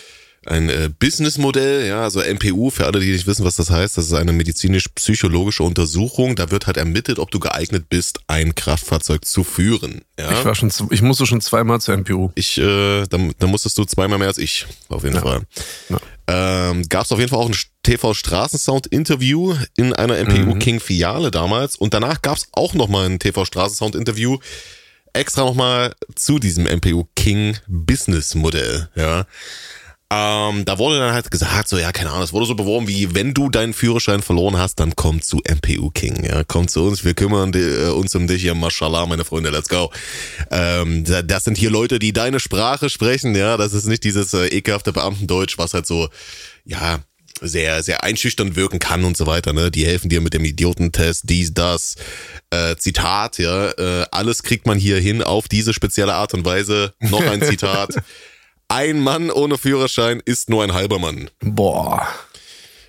Ein 0.47 0.69
äh, 0.69 0.89
Businessmodell, 0.97 1.89
ja, 1.89 2.03
also 2.03 2.21
MPU, 2.21 2.71
für 2.71 2.87
alle, 2.87 3.01
die 3.01 3.11
nicht 3.11 3.27
wissen, 3.27 3.45
was 3.45 3.57
das 3.57 3.69
heißt, 3.69 3.97
das 3.99 4.07
ist 4.07 4.13
eine 4.13 4.33
medizinisch-psychologische 4.33 5.65
Untersuchung. 5.65 6.37
Da 6.37 6.53
wird 6.53 6.69
halt 6.69 6.77
ermittelt, 6.77 7.19
ob 7.19 7.33
du 7.33 7.41
geeignet 7.41 7.89
bist, 7.89 8.21
ein 8.29 8.55
Kraftfahrzeug 8.55 9.25
zu 9.25 9.43
führen. 9.43 10.03
Ja? 10.17 10.31
Ich 10.31 10.45
war 10.45 10.55
schon, 10.55 10.71
ich 10.91 11.03
musste 11.03 11.27
schon 11.27 11.41
zweimal 11.41 11.81
zur 11.81 11.97
MPU. 11.97 12.31
Ich, 12.37 12.59
äh, 12.59 13.07
da, 13.07 13.19
da 13.39 13.47
musstest 13.49 13.77
du 13.77 13.85
zweimal 13.87 14.19
mehr 14.19 14.29
als 14.29 14.39
ich, 14.39 14.67
auf 14.89 15.03
jeden 15.03 15.17
ja. 15.17 15.23
Fall. 15.23 15.43
Ja. 15.89 15.99
Ähm, 16.29 16.89
Gab 16.89 17.05
es 17.05 17.13
auf 17.13 17.19
jeden 17.19 17.31
Fall 17.31 17.39
auch 17.39 17.49
ein 17.49 17.57
TV-Straßensound-Interview 17.83 19.55
in 19.77 19.93
einer 19.93 20.23
MPU 20.25 20.55
mhm. 20.55 20.59
King-Filiale 20.59 21.31
damals. 21.31 21.77
Und 21.77 21.95
danach 21.95 22.23
gab 22.23 22.37
es 22.37 22.49
auch 22.53 22.75
nochmal 22.75 23.07
ein 23.07 23.19
TV-Straßensound-Interview 23.19 24.39
extra 25.13 25.45
nochmal 25.45 25.95
zu 26.15 26.39
diesem 26.39 26.65
MPU 26.65 27.07
King 27.15 27.57
Business-Modell. 27.69 28.89
Ja. 28.95 29.27
Ähm, 30.09 30.65
da 30.65 30.79
wurde 30.79 31.01
dann 31.01 31.13
halt 31.13 31.33
gesagt, 31.33 31.69
so 31.69 31.79
ja, 31.79 31.91
keine 31.91 32.11
Ahnung, 32.11 32.23
es 32.23 32.33
wurde 32.33 32.47
so 32.47 32.55
beworben 32.55 32.87
wie, 32.87 33.17
wenn 33.17 33.35
du 33.35 33.49
deinen 33.49 33.73
Führerschein 33.73 34.23
verloren 34.23 34.57
hast, 34.57 34.79
dann 34.79 34.95
komm 34.95 35.21
zu 35.21 35.39
MPU 35.39 35.91
King, 35.91 36.25
ja, 36.25 36.45
komm 36.45 36.69
zu 36.69 36.85
uns, 36.85 37.05
wir 37.05 37.15
kümmern 37.15 37.51
die, 37.51 37.59
äh, 37.59 37.91
uns 37.91 38.15
um 38.15 38.29
dich, 38.29 38.45
ja, 38.45 38.55
mashallah, 38.55 39.07
meine 39.07 39.25
Freunde, 39.25 39.51
let's 39.51 39.69
go. 39.69 39.91
Ähm, 40.53 41.03
das 41.05 41.43
sind 41.43 41.59
hier 41.59 41.71
Leute, 41.71 41.99
die 41.99 42.13
deine 42.13 42.39
Sprache 42.39 42.89
sprechen, 42.89 43.35
ja, 43.35 43.57
das 43.57 43.73
ist 43.73 43.87
nicht 43.87 44.05
dieses 44.05 44.33
äh, 44.33 44.47
ekelhafte 44.47 44.93
Beamtendeutsch, 44.93 45.59
was 45.59 45.75
halt 45.75 45.87
so, 45.87 46.09
ja, 46.65 47.01
sehr, 47.41 47.83
sehr 47.83 48.05
einschüchternd 48.05 48.55
wirken 48.55 48.79
kann 48.79 49.05
und 49.05 49.17
so 49.17 49.27
weiter, 49.27 49.53
ne? 49.53 49.71
Die 49.71 49.85
helfen 49.85 50.09
dir 50.09 50.21
mit 50.21 50.35
dem 50.35 50.45
Idiotentest, 50.45 51.25
dies, 51.29 51.53
das, 51.53 51.97
äh, 52.51 52.77
Zitat, 52.77 53.39
ja, 53.39 53.71
äh, 53.73 54.07
alles 54.13 54.45
kriegt 54.45 54.67
man 54.67 54.79
hier 54.79 54.99
hin 54.99 55.21
auf 55.23 55.49
diese 55.49 55.75
spezielle 55.75 56.15
Art 56.15 56.33
und 56.33 56.45
Weise. 56.45 56.95
Noch 57.01 57.21
ein 57.23 57.43
Zitat. 57.45 57.97
Ein 58.69 59.01
Mann 59.01 59.31
ohne 59.31 59.59
Führerschein 59.59 60.21
ist 60.25 60.51
nur 60.51 60.63
ein 60.63 60.73
halber 60.73 60.99
Mann. 60.99 61.31
Boah. 61.41 62.07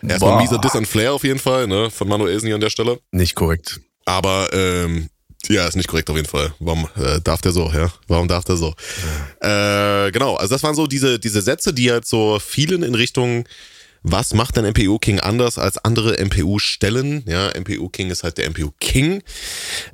Erstmal 0.07 0.33
ein 0.33 0.43
mieser 0.43 0.59
Diss 0.59 0.75
an 0.75 0.85
Flair 0.85 1.13
auf 1.13 1.23
jeden 1.23 1.39
Fall, 1.39 1.67
ne? 1.67 1.89
Von 1.89 2.07
Manuelsen 2.07 2.47
hier 2.47 2.55
an 2.55 2.61
der 2.61 2.69
Stelle. 2.69 2.99
Nicht 3.11 3.35
korrekt. 3.35 3.79
Aber, 4.05 4.49
ähm, 4.53 5.09
ja, 5.49 5.67
ist 5.67 5.75
nicht 5.75 5.87
korrekt 5.87 6.09
auf 6.09 6.15
jeden 6.15 6.27
Fall. 6.27 6.53
Warum 6.59 6.87
äh, 6.95 7.19
darf 7.21 7.41
der 7.41 7.51
so, 7.51 7.71
ja? 7.71 7.91
Warum 8.07 8.27
darf 8.27 8.43
der 8.43 8.57
so? 8.57 8.73
Ja. 9.41 10.05
Äh, 10.07 10.11
genau, 10.11 10.35
also 10.35 10.53
das 10.53 10.63
waren 10.63 10.75
so 10.75 10.87
diese, 10.87 11.19
diese 11.19 11.41
Sätze, 11.41 11.73
die 11.73 11.91
halt 11.91 12.05
so 12.05 12.39
vielen 12.39 12.83
in 12.83 12.95
Richtung, 12.95 13.45
was 14.03 14.33
macht 14.33 14.55
denn 14.55 14.65
MPU 14.65 14.99
King 14.99 15.19
anders 15.19 15.57
als 15.57 15.77
andere 15.77 16.17
MPU-Stellen? 16.23 17.23
Ja, 17.27 17.51
MPU 17.59 17.89
King 17.89 18.09
ist 18.09 18.23
halt 18.23 18.37
der 18.37 18.49
MPU 18.49 18.71
King. 18.79 19.23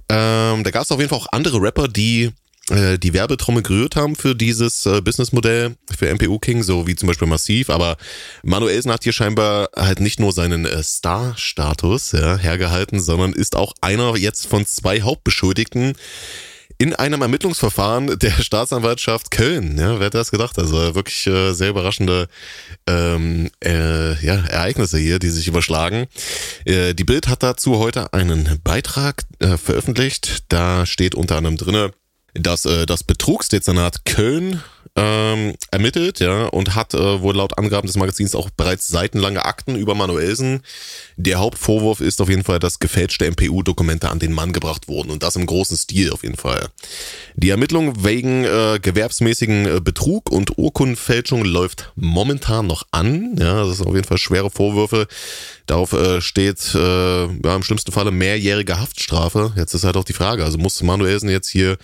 Ähm, 0.10 0.64
da 0.64 0.72
gab 0.72 0.84
es 0.84 0.92
auf 0.92 1.00
jeden 1.00 1.10
Fall 1.10 1.20
auch 1.20 1.32
andere 1.32 1.62
Rapper, 1.62 1.88
die 1.88 2.32
die 2.70 3.14
Werbetrommel 3.14 3.62
gerührt 3.62 3.98
haben 3.98 4.16
für 4.16 4.36
dieses 4.36 4.86
äh, 4.86 5.02
Businessmodell 5.02 5.76
für 5.98 6.14
MPU 6.14 6.40
King, 6.40 6.64
so 6.64 6.88
wie 6.88 6.96
zum 6.96 7.08
Beispiel 7.08 7.28
Massiv. 7.28 7.70
Aber 7.70 7.98
Manuelsen 8.42 8.90
hat 8.92 9.04
hier 9.04 9.12
scheinbar 9.12 9.70
halt 9.76 10.00
nicht 10.00 10.20
nur 10.20 10.32
seinen 10.32 10.66
äh, 10.66 10.82
Star-Status 10.82 12.14
ja, 12.14 12.38
hergehalten, 12.38 13.02
sondern 13.02 13.34
ist 13.34 13.58
auch 13.58 13.74
einer 13.82 14.16
jetzt 14.16 14.48
von 14.48 14.66
zwei 14.66 15.02
Hauptbeschuldigten 15.02 15.96
in 16.78 16.96
einem 16.96 17.22
Ermittlungsverfahren 17.22 18.18
der 18.20 18.32
Staatsanwaltschaft 18.32 19.32
Köln. 19.32 19.78
Ja, 19.78 20.00
wer 20.00 20.08
hätte 20.08 20.18
das 20.18 20.32
gedacht? 20.32 20.58
Also 20.58 20.96
wirklich 20.96 21.28
äh, 21.28 21.54
sehr 21.54 21.70
überraschende 21.70 22.28
ähm, 22.88 23.50
äh, 23.64 24.14
ja, 24.26 24.36
Ereignisse 24.46 24.98
hier, 24.98 25.20
die 25.20 25.30
sich 25.30 25.48
überschlagen. 25.48 26.08
Äh, 26.66 26.94
die 26.94 27.04
Bild 27.04 27.28
hat 27.28 27.44
dazu 27.44 27.78
heute 27.78 28.14
einen 28.14 28.60
Beitrag 28.64 29.24
äh, 29.40 29.58
veröffentlicht. 29.58 30.46
Da 30.50 30.86
steht 30.86 31.16
unter 31.16 31.38
anderem 31.38 31.58
drinne, 31.58 31.92
dass 32.34 32.66
äh, 32.66 32.86
das 32.86 33.04
Betrugsdezernat 33.04 34.06
Köln 34.06 34.62
ähm, 34.96 35.56
ermittelt, 35.72 36.20
ja, 36.20 36.46
und 36.46 36.76
hat 36.76 36.94
äh, 36.94 37.22
wohl 37.22 37.36
laut 37.36 37.58
Angaben 37.58 37.88
des 37.88 37.98
Magazins 37.98 38.36
auch 38.36 38.52
bereits 38.52 38.88
seitenlange 38.88 39.44
Akten 39.44 39.76
über 39.76 39.96
Manuelsen. 39.96 40.62
Der 41.18 41.40
Hauptvorwurf 41.40 42.00
ist 42.00 42.22
auf 42.22 42.30
jeden 42.30 42.44
Fall, 42.44 42.60
dass 42.60 42.78
gefälschte 42.78 43.26
MPU-Dokumente 43.26 44.10
an 44.10 44.20
den 44.20 44.34
Mann 44.34 44.54
gebracht 44.54 44.88
wurden 44.88 45.10
und 45.10 45.24
das 45.24 45.36
im 45.36 45.48
großen 45.48 45.78
Stil 45.78 46.12
auf 46.12 46.22
jeden 46.22 46.38
Fall. 46.38 46.70
Die 47.36 47.50
Ermittlung 47.50 48.04
wegen 48.04 48.44
äh, 48.44 48.80
gewerbsmäßigen 48.80 49.78
äh, 49.78 49.82
Betrug 49.82 50.30
und 50.30 50.60
Urkundenfälschung 50.60 51.44
läuft 51.44 51.92
momentan 51.96 52.68
noch 52.68 52.84
an. 52.92 53.36
Ja, 53.40 53.66
das 53.66 53.78
sind 53.78 53.88
auf 53.88 53.96
jeden 53.96 54.08
Fall 54.08 54.20
schwere 54.20 54.52
Vorwürfe. 54.52 55.08
Darauf 55.66 55.94
äh, 55.94 56.22
steht 56.22 56.76
äh, 56.76 57.26
ja, 57.26 57.56
im 57.56 57.64
schlimmsten 57.64 57.92
Falle 57.92 58.12
mehrjährige 58.12 58.80
Haftstrafe. 58.80 59.54
Jetzt 59.56 59.74
ist 59.74 59.86
halt 59.86 59.98
auch 59.98 60.04
die 60.04 60.14
Frage, 60.14 60.44
also 60.44 60.60
muss 60.60 60.84
Manuelsen 60.84 61.30
jetzt 61.30 61.50
hier 61.50 61.78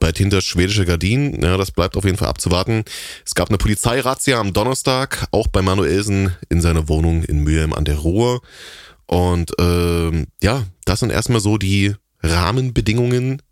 bei 0.00 0.10
hinter 0.10 0.40
schwedische 0.40 0.84
Gardinen. 0.84 1.40
Ja, 1.42 1.56
das 1.56 1.70
bleibt 1.70 1.96
auf 1.96 2.04
jeden 2.04 2.16
Fall 2.16 2.28
abzuwarten. 2.28 2.84
Es 3.24 3.34
gab 3.36 3.48
eine 3.50 3.58
Polizeirazzia 3.58 4.40
am 4.40 4.52
Donnerstag, 4.52 5.28
auch 5.30 5.46
bei 5.46 5.62
Manuelsen 5.62 6.34
in 6.48 6.60
seiner 6.60 6.88
Wohnung 6.88 7.22
in 7.22 7.44
Mülheim 7.44 7.72
an 7.72 7.84
der 7.84 7.98
Ruhr. 7.98 8.40
Und 9.06 9.52
ähm, 9.60 10.26
ja, 10.42 10.64
das 10.84 11.00
sind 11.00 11.10
erstmal 11.10 11.40
so 11.40 11.58
die 11.58 11.94
Rahmenbedingungen 12.22 13.42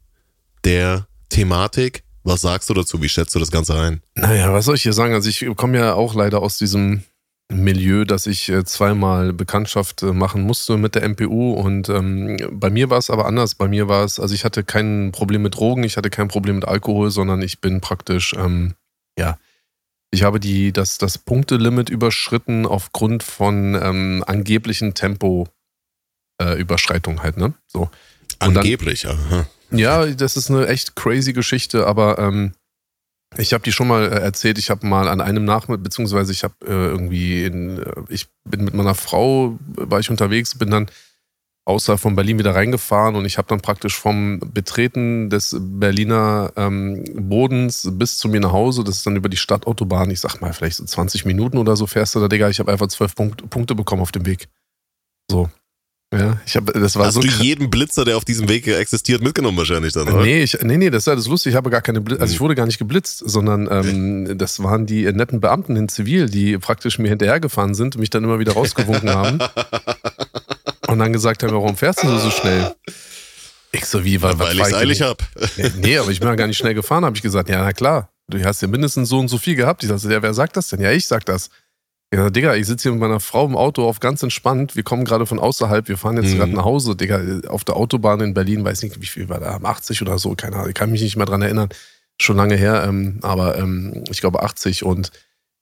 der 0.65 1.07
Thematik. 1.29 2.03
Was 2.25 2.41
sagst 2.41 2.69
du 2.69 2.75
dazu? 2.75 3.01
Wie 3.01 3.09
schätzt 3.09 3.35
du 3.35 3.39
das 3.39 3.51
Ganze 3.51 3.79
ein? 3.79 4.03
Naja, 4.15 4.53
was 4.53 4.65
soll 4.65 4.75
ich 4.75 4.83
hier 4.83 4.93
sagen? 4.93 5.15
Also 5.15 5.29
ich 5.29 5.47
komme 5.57 5.79
ja 5.79 5.95
auch 5.95 6.15
leider 6.15 6.43
aus 6.43 6.59
diesem 6.59 7.05
Milieu, 7.51 8.05
dass 8.05 8.27
ich 8.27 8.51
äh, 8.51 8.63
zweimal 8.65 9.33
Bekanntschaft 9.33 10.03
äh, 10.03 10.13
machen 10.13 10.43
musste 10.43 10.77
mit 10.77 10.95
der 10.95 11.09
MPU 11.09 11.55
und 11.55 11.89
ähm, 11.89 12.37
bei 12.53 12.69
mir 12.69 12.91
war 12.91 12.99
es 12.99 13.09
aber 13.09 13.25
anders. 13.25 13.55
Bei 13.55 13.69
mir 13.69 13.89
war 13.89 14.05
es, 14.05 14.21
also 14.21 14.35
ich 14.35 14.45
hatte 14.45 14.65
kein 14.65 15.13
Problem 15.13 15.41
mit 15.43 15.57
Drogen, 15.57 15.83
ich 15.83 15.97
hatte 15.97 16.11
kein 16.11 16.29
Problem 16.29 16.57
mit 16.57 16.67
Alkohol, 16.67 17.11
sondern 17.11 17.41
ich 17.41 17.61
bin 17.61 17.81
praktisch, 17.81 18.35
ähm, 18.35 18.75
ja, 19.19 19.39
ich 20.11 20.25
habe 20.25 20.41
die, 20.41 20.73
das, 20.73 20.99
das 20.99 21.17
Punktelimit 21.17 21.89
überschritten 21.89 22.67
aufgrund 22.67 23.23
von 23.23 23.75
ähm, 23.75 24.23
angeblichen 24.27 24.93
Tempoüberschreitungen 24.95 27.19
äh, 27.19 27.23
halt, 27.23 27.39
ne? 27.39 27.55
So. 27.67 27.89
Angeblich, 28.41 29.03
dann, 29.03 29.19
aha. 29.19 29.47
Ja, 29.71 30.07
das 30.07 30.37
ist 30.37 30.51
eine 30.51 30.67
echt 30.67 30.97
crazy 30.97 31.33
Geschichte, 31.33 31.87
aber 31.87 32.19
ähm, 32.19 32.53
ich 33.37 33.53
habe 33.53 33.63
die 33.63 33.73
schon 33.73 33.89
mal 33.89 34.05
äh, 34.05 34.21
erzählt. 34.21 34.59
Ich 34.59 34.71
habe 34.71 34.87
mal 34.87 35.09
an 35.09 35.21
einem 35.21 35.45
Nachmittag, 35.45 35.85
beziehungsweise 35.85 36.33
ich 36.33 36.45
habe 36.45 36.55
äh, 36.65 36.71
irgendwie, 36.71 37.45
in, 37.45 37.79
äh, 37.79 37.93
ich 38.09 38.27
bin 38.45 38.65
mit 38.65 38.75
meiner 38.75 38.95
Frau, 38.95 39.59
war 39.67 40.01
ich 40.01 40.11
unterwegs, 40.11 40.57
bin 40.57 40.71
dann 40.71 40.91
außerhalb 41.67 42.01
von 42.01 42.17
Berlin 42.17 42.39
wieder 42.39 42.55
reingefahren 42.55 43.15
und 43.15 43.27
ich 43.27 43.37
habe 43.37 43.49
dann 43.49 43.61
praktisch 43.61 43.95
vom 43.95 44.41
Betreten 44.41 45.29
des 45.29 45.55
Berliner 45.61 46.51
ähm, 46.57 47.05
Bodens 47.15 47.87
bis 47.93 48.17
zu 48.17 48.31
mir 48.31 48.41
nach 48.41 48.53
Hause, 48.53 48.85
das 48.85 48.97
ist 48.97 49.07
dann 49.07 49.17
über 49.17 49.29
die 49.29 49.37
Stadtautobahn, 49.37 50.11
ich 50.11 50.21
sag 50.21 50.41
mal 50.41 50.55
vielleicht 50.55 50.77
so 50.77 50.87
20 50.87 51.27
Minuten 51.27 51.59
oder 51.59 51.77
so 51.77 51.87
fährst 51.87 52.15
du 52.15 52.21
da, 52.21 52.29
Digga, 52.29 52.49
ich 52.49 52.59
habe 52.59 52.73
einfach 52.73 52.87
zwölf 52.87 53.15
Punkt, 53.15 53.51
Punkte 53.51 53.75
bekommen 53.75 54.01
auf 54.01 54.13
dem 54.13 54.25
Weg. 54.25 54.49
So. 55.31 55.51
Ja, 56.13 56.41
ich 56.47 56.57
habe, 56.57 56.73
das 56.73 56.97
war 56.97 57.07
Hast 57.07 57.15
so. 57.15 57.21
du 57.21 57.29
jeden 57.29 57.69
Blitzer, 57.69 58.07
der 58.07 58.17
auf 58.17 58.25
diesem 58.25 58.49
Weg 58.49 58.67
existiert, 58.67 59.23
mitgenommen 59.23 59.59
wahrscheinlich 59.59 59.93
dann, 59.93 60.09
oder? 60.09 60.23
Nee, 60.23 60.43
ich, 60.43 60.59
nee, 60.63 60.79
nee, 60.79 60.89
das 60.89 61.03
ist 61.03 61.07
ja 61.07 61.15
das 61.15 61.27
lustig. 61.27 61.51
Ich 61.51 61.57
habe 61.57 61.69
gar 61.69 61.83
keine 61.83 62.01
Blitz, 62.01 62.19
also 62.19 62.33
ich 62.33 62.41
wurde 62.41 62.55
gar 62.55 62.65
nicht 62.65 62.79
geblitzt, 62.79 63.23
sondern 63.27 63.69
ähm, 63.71 64.39
das 64.39 64.63
waren 64.63 64.87
die 64.87 65.05
netten 65.13 65.41
Beamten 65.41 65.77
in 65.77 65.89
Zivil, 65.91 66.31
die 66.31 66.57
praktisch 66.57 66.99
mir 66.99 67.09
hinterhergefahren 67.09 67.75
sind 67.75 67.95
und 67.95 68.01
mich 68.01 68.09
dann 68.09 68.25
immer 68.25 68.39
wieder 68.39 68.53
rausgewunken 68.55 69.11
haben. 69.11 69.39
Und 70.89 71.01
dann 71.01 71.13
gesagt 71.13 71.43
haben, 71.43 71.53
warum 71.53 71.77
fährst 71.77 72.03
du 72.03 72.19
so 72.19 72.31
schnell? 72.31 72.75
Ich 73.73 73.85
so, 73.85 74.05
wie, 74.05 74.23
weil, 74.23 74.39
weil 74.39 74.57
ich 74.57 74.63
es 74.63 74.73
eilig 74.73 75.03
hab. 75.03 75.23
Nee, 75.59 75.71
nee, 75.77 75.99
aber 75.99 76.11
ich 76.11 76.19
bin 76.19 76.29
ja 76.31 76.35
gar 76.35 76.47
nicht 76.47 76.57
schnell 76.57 76.73
gefahren, 76.73 77.05
habe 77.05 77.15
ich 77.15 77.21
gesagt. 77.23 77.51
Ja, 77.51 77.63
na 77.63 77.75
klar, 77.75 78.09
du 78.27 78.43
hast 78.43 78.63
ja 78.63 78.69
mindestens 78.69 79.11
so 79.11 79.19
und 79.19 79.29
so 79.29 79.37
viel 79.37 79.55
gehabt. 79.55 79.83
Ich 79.83 79.91
sagte, 79.91 80.11
ja, 80.11 80.23
wer 80.23 80.33
sagt 80.33 80.57
das 80.57 80.69
denn? 80.69 80.81
Ja, 80.81 80.91
ich 80.91 81.07
sag 81.07 81.27
das. 81.27 81.51
Ja, 82.13 82.31
Digga, 82.31 82.55
ich 82.55 82.67
sitze 82.67 82.85
hier 82.85 82.93
mit 82.93 83.01
meiner 83.03 83.21
Frau 83.21 83.45
im 83.45 83.55
Auto 83.57 83.87
auf 83.87 84.01
ganz 84.01 84.23
entspannt. 84.23 84.77
Wir 84.77 84.83
kommen 84.83 85.05
gerade 85.05 85.27
von 85.27 85.39
außerhalb. 85.39 85.89
Wir 85.89 85.99
fahren 85.99 86.17
jetzt 86.17 86.33
Mhm. 86.33 86.39
gerade 86.39 86.53
nach 86.53 86.65
Hause. 86.65 86.97
Digga, 86.97 87.21
auf 87.49 87.65
der 87.65 87.77
Autobahn 87.77 88.21
in 88.21 88.33
Berlin, 88.35 88.65
weiß 88.65 88.83
nicht, 88.83 89.01
wie 89.01 89.07
viel 89.07 89.29
war 89.29 89.41
da, 89.41 89.59
80 89.63 90.01
oder 90.01 90.19
so, 90.19 90.35
keine 90.35 90.57
Ahnung. 90.57 90.69
Ich 90.69 90.75
kann 90.75 90.91
mich 90.91 91.03
nicht 91.03 91.17
mehr 91.17 91.27
dran 91.27 91.43
erinnern. 91.43 91.69
Schon 92.21 92.37
lange 92.39 92.57
her, 92.57 92.85
ähm, 92.89 93.19
aber 93.23 93.59
ähm, 93.59 94.05
ich 94.11 94.21
glaube 94.21 94.43
80 94.43 94.85
und 94.85 95.13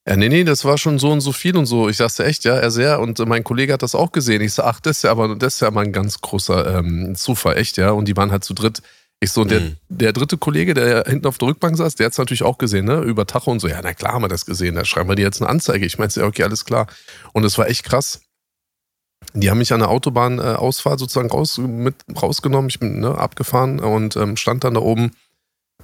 äh, 0.04 0.16
nee, 0.16 0.28
nee, 0.28 0.44
das 0.44 0.64
war 0.64 0.78
schon 0.78 1.00
so 1.00 1.10
und 1.10 1.20
so 1.20 1.32
viel 1.32 1.56
und 1.56 1.66
so. 1.66 1.88
Ich 1.88 1.96
sagte 1.96 2.24
echt, 2.24 2.44
ja, 2.44 2.54
er 2.54 2.70
sehr. 2.70 3.00
Und 3.00 3.18
mein 3.26 3.42
Kollege 3.42 3.72
hat 3.72 3.82
das 3.82 3.96
auch 3.96 4.12
gesehen. 4.12 4.40
Ich 4.40 4.54
sag, 4.54 4.64
ach, 4.66 4.80
das 4.80 4.98
ist 4.98 5.02
ja 5.02 5.10
aber, 5.10 5.34
das 5.34 5.54
ist 5.54 5.60
ja 5.60 5.70
mal 5.72 5.84
ein 5.84 5.92
ganz 5.92 6.20
großer 6.20 6.78
ähm, 6.78 7.16
Zufall, 7.16 7.56
echt, 7.58 7.76
ja. 7.76 7.90
Und 7.90 8.06
die 8.06 8.16
waren 8.16 8.30
halt 8.30 8.44
zu 8.44 8.54
dritt. 8.54 8.82
Ich 9.20 9.32
so, 9.32 9.42
und 9.42 9.50
der, 9.50 9.60
Mhm. 9.60 9.76
der 9.88 10.12
dritte 10.12 10.36
Kollege, 10.36 10.74
der 10.74 11.04
hinten 11.06 11.26
auf 11.26 11.38
der 11.38 11.48
Rückbank 11.48 11.76
saß, 11.76 11.94
der 11.94 12.06
hat 12.06 12.12
es 12.12 12.18
natürlich 12.18 12.42
auch 12.42 12.58
gesehen, 12.58 12.84
ne? 12.84 13.00
Über 13.00 13.26
Tacho 13.26 13.50
und 13.50 13.60
so. 13.60 13.68
Ja, 13.68 13.80
na 13.82 13.94
klar 13.94 14.12
haben 14.12 14.22
wir 14.22 14.28
das 14.28 14.44
gesehen. 14.44 14.74
Da 14.74 14.84
schreiben 14.84 15.08
wir 15.08 15.16
dir 15.16 15.22
jetzt 15.22 15.40
eine 15.40 15.48
Anzeige. 15.50 15.86
Ich 15.86 15.98
meinte, 15.98 16.20
ja, 16.20 16.26
okay, 16.26 16.42
alles 16.42 16.64
klar. 16.66 16.86
Und 17.32 17.44
es 17.44 17.56
war 17.56 17.68
echt 17.68 17.84
krass. 17.84 18.20
Die 19.32 19.50
haben 19.50 19.58
mich 19.58 19.72
an 19.72 19.80
der 19.80 19.88
Autobahnausfahrt 19.88 20.98
sozusagen 20.98 21.30
raus, 21.30 21.58
mit 21.58 21.94
rausgenommen. 22.20 22.68
Ich 22.68 22.78
bin 22.78 23.00
ne, 23.00 23.16
abgefahren 23.16 23.80
und 23.80 24.16
ähm, 24.16 24.36
stand 24.36 24.64
dann 24.64 24.74
da 24.74 24.80
oben. 24.80 25.12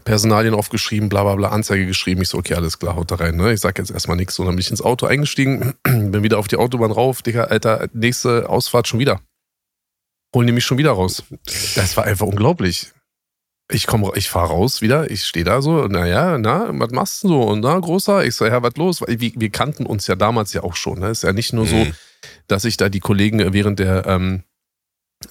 Personalien 0.04 0.54
aufgeschrieben, 0.54 1.08
bla 1.08 1.22
bla 1.22 1.36
bla, 1.36 1.48
Anzeige 1.50 1.86
geschrieben. 1.86 2.22
Ich 2.22 2.28
so, 2.28 2.38
okay, 2.38 2.54
alles 2.54 2.78
klar, 2.80 2.96
haut 2.96 3.10
da 3.12 3.14
rein. 3.16 3.36
Ne? 3.36 3.52
Ich 3.52 3.60
sag 3.60 3.78
jetzt 3.78 3.92
erstmal 3.92 4.16
nichts. 4.16 4.36
Und 4.38 4.46
dann 4.46 4.56
bin 4.56 4.60
ich 4.60 4.70
ins 4.70 4.82
Auto 4.82 5.06
eingestiegen, 5.06 5.74
bin 5.84 6.22
wieder 6.24 6.38
auf 6.38 6.48
die 6.48 6.56
Autobahn 6.56 6.90
rauf. 6.90 7.22
Digga, 7.22 7.44
Alter, 7.44 7.88
nächste 7.92 8.48
Ausfahrt 8.48 8.88
schon 8.88 9.00
wieder. 9.00 9.20
Holen 10.34 10.46
die 10.46 10.52
mich 10.52 10.64
schon 10.64 10.78
wieder 10.78 10.92
raus. 10.92 11.22
Das 11.76 11.96
war 11.96 12.04
einfach 12.04 12.26
unglaublich. 12.26 12.90
Ich 13.72 13.86
komme, 13.86 14.10
ich 14.14 14.28
fahre 14.28 14.48
raus 14.48 14.82
wieder, 14.82 15.10
ich 15.10 15.24
stehe 15.24 15.44
da 15.44 15.62
so, 15.62 15.86
naja, 15.86 16.36
na, 16.38 16.68
was 16.72 16.90
machst 16.90 17.24
du 17.24 17.28
so? 17.28 17.42
Und 17.42 17.60
na, 17.60 17.78
großer, 17.78 18.24
ich 18.24 18.34
so, 18.36 18.44
ja, 18.44 18.62
was 18.62 18.76
los? 18.76 19.00
Weil 19.00 19.18
Wir, 19.20 19.32
wir 19.34 19.50
kannten 19.50 19.86
uns 19.86 20.06
ja 20.06 20.14
damals 20.14 20.52
ja 20.52 20.62
auch 20.62 20.76
schon. 20.76 20.98
Ne? 21.00 21.08
Ist 21.10 21.22
ja 21.22 21.32
nicht 21.32 21.52
nur 21.52 21.66
so, 21.66 21.76
Mhm. 21.76 21.92
dass 22.48 22.64
ich 22.64 22.76
da 22.76 22.88
die 22.88 23.00
Kollegen 23.00 23.52
während 23.52 23.78
der, 23.78 24.06
ähm, 24.06 24.42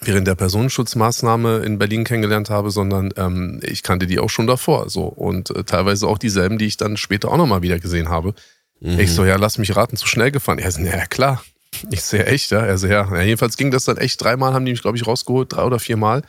während 0.02 0.26
der 0.28 0.36
Personenschutzmaßnahme 0.36 1.60
in 1.60 1.78
Berlin 1.78 2.04
kennengelernt 2.04 2.50
habe, 2.50 2.72
sondern 2.72 3.12
ähm, 3.18 3.60
ich 3.64 3.84
kannte 3.84 4.08
die 4.08 4.20
auch 4.20 4.30
schon 4.30 4.48
davor. 4.48 4.90
So. 4.90 5.04
Und 5.04 5.50
äh, 5.52 5.64
teilweise 5.64 6.08
auch 6.08 6.18
dieselben, 6.18 6.58
die 6.58 6.66
ich 6.66 6.78
dann 6.78 6.98
später 6.98 7.30
auch 7.30 7.38
nochmal 7.38 7.62
wieder 7.62 7.80
gesehen 7.80 8.10
habe. 8.10 8.34
Mhm. 8.80 9.00
Ich 9.00 9.12
so, 9.14 9.26
ja, 9.26 9.36
lass 9.36 9.58
mich 9.58 9.76
raten, 9.76 9.98
zu 9.98 10.08
schnell 10.08 10.32
gefahren. 10.32 10.60
Er 10.60 10.72
so, 10.72 10.82
ja, 10.82 11.06
klar. 11.06 11.44
Ich 11.90 12.02
so, 12.04 12.18
ja, 12.18 12.24
echt, 12.24 12.52
ja. 12.52 12.60
Er 12.62 12.78
so, 12.78 12.88
ja. 12.88 13.08
ja. 13.14 13.22
Jedenfalls 13.22 13.58
ging 13.58 13.72
das 13.72 13.86
dann 13.86 13.98
echt 13.98 14.22
dreimal, 14.22 14.54
haben 14.54 14.66
die 14.66 14.72
mich, 14.72 14.82
glaube 14.82 14.98
ich, 14.98 15.06
rausgeholt, 15.06 15.54
drei 15.54 15.64
oder 15.64 15.80
viermal. 15.80 16.24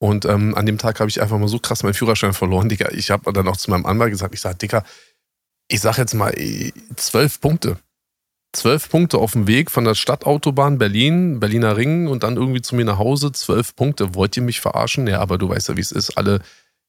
Und 0.00 0.24
ähm, 0.26 0.54
an 0.54 0.64
dem 0.66 0.78
Tag 0.78 1.00
habe 1.00 1.10
ich 1.10 1.20
einfach 1.20 1.38
mal 1.38 1.48
so 1.48 1.58
krass 1.58 1.82
meinen 1.82 1.94
Führerschein 1.94 2.32
verloren, 2.32 2.68
Digga. 2.68 2.90
Ich 2.92 3.10
habe 3.10 3.32
dann 3.32 3.48
auch 3.48 3.56
zu 3.56 3.70
meinem 3.70 3.84
Anwalt 3.86 4.10
gesagt, 4.12 4.32
ich 4.34 4.40
sag, 4.40 4.58
Digga, 4.58 4.84
ich 5.68 5.80
sag 5.80 5.98
jetzt 5.98 6.14
mal 6.14 6.32
zwölf 6.96 7.40
Punkte. 7.40 7.78
Zwölf 8.52 8.88
Punkte 8.88 9.18
auf 9.18 9.32
dem 9.32 9.46
Weg 9.46 9.70
von 9.70 9.84
der 9.84 9.94
Stadtautobahn 9.94 10.78
Berlin, 10.78 11.38
Berliner 11.40 11.76
Ring 11.76 12.06
und 12.06 12.22
dann 12.22 12.36
irgendwie 12.36 12.62
zu 12.62 12.74
mir 12.76 12.84
nach 12.84 12.98
Hause. 12.98 13.32
Zwölf 13.32 13.76
Punkte. 13.76 14.14
Wollt 14.14 14.36
ihr 14.36 14.42
mich 14.42 14.60
verarschen? 14.60 15.06
Ja, 15.06 15.20
aber 15.20 15.36
du 15.36 15.48
weißt 15.50 15.68
ja, 15.68 15.76
wie 15.76 15.82
es 15.82 15.92
ist. 15.92 16.16
Alle 16.16 16.40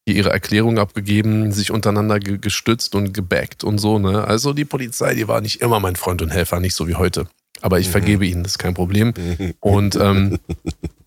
hier 0.05 0.15
ihre 0.15 0.29
Erklärung 0.29 0.77
abgegeben, 0.79 1.51
sich 1.51 1.71
untereinander 1.71 2.19
ge 2.19 2.37
gestützt 2.37 2.95
und 2.95 3.13
gebackt 3.13 3.65
und 3.65 3.77
so. 3.79 3.99
Ne? 3.99 4.23
Also 4.23 4.53
die 4.53 4.63
Polizei, 4.65 5.15
die 5.15 5.27
war 5.27 5.41
nicht 5.41 5.61
immer 5.61 5.81
mein 5.81 5.97
Freund 5.97 6.21
und 6.21 6.29
Helfer, 6.29 6.61
nicht 6.61 6.75
so 6.75 6.87
wie 6.87 6.95
heute. 6.95 7.27
Aber 7.61 7.79
ich 7.79 7.87
Mhm. 7.87 7.91
vergebe 7.91 8.25
ihnen, 8.25 8.43
das 8.43 8.53
ist 8.53 8.57
kein 8.59 8.73
Problem. 8.73 9.13
Und 9.59 9.97
ähm, 9.97 10.39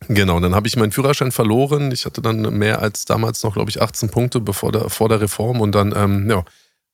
genau, 0.08 0.40
dann 0.40 0.54
habe 0.54 0.68
ich 0.68 0.76
meinen 0.76 0.92
Führerschein 0.92 1.32
verloren. 1.32 1.92
Ich 1.92 2.04
hatte 2.04 2.22
dann 2.22 2.40
mehr 2.58 2.80
als 2.80 3.04
damals 3.04 3.42
noch, 3.42 3.54
glaube 3.54 3.70
ich, 3.70 3.80
18 3.80 4.10
Punkte 4.10 4.40
bevor 4.40 4.72
der, 4.72 4.90
vor 4.90 5.08
der 5.08 5.20
Reform. 5.20 5.60
Und 5.60 5.74
dann 5.74 5.94
ähm, 5.96 6.30
ja, 6.30 6.44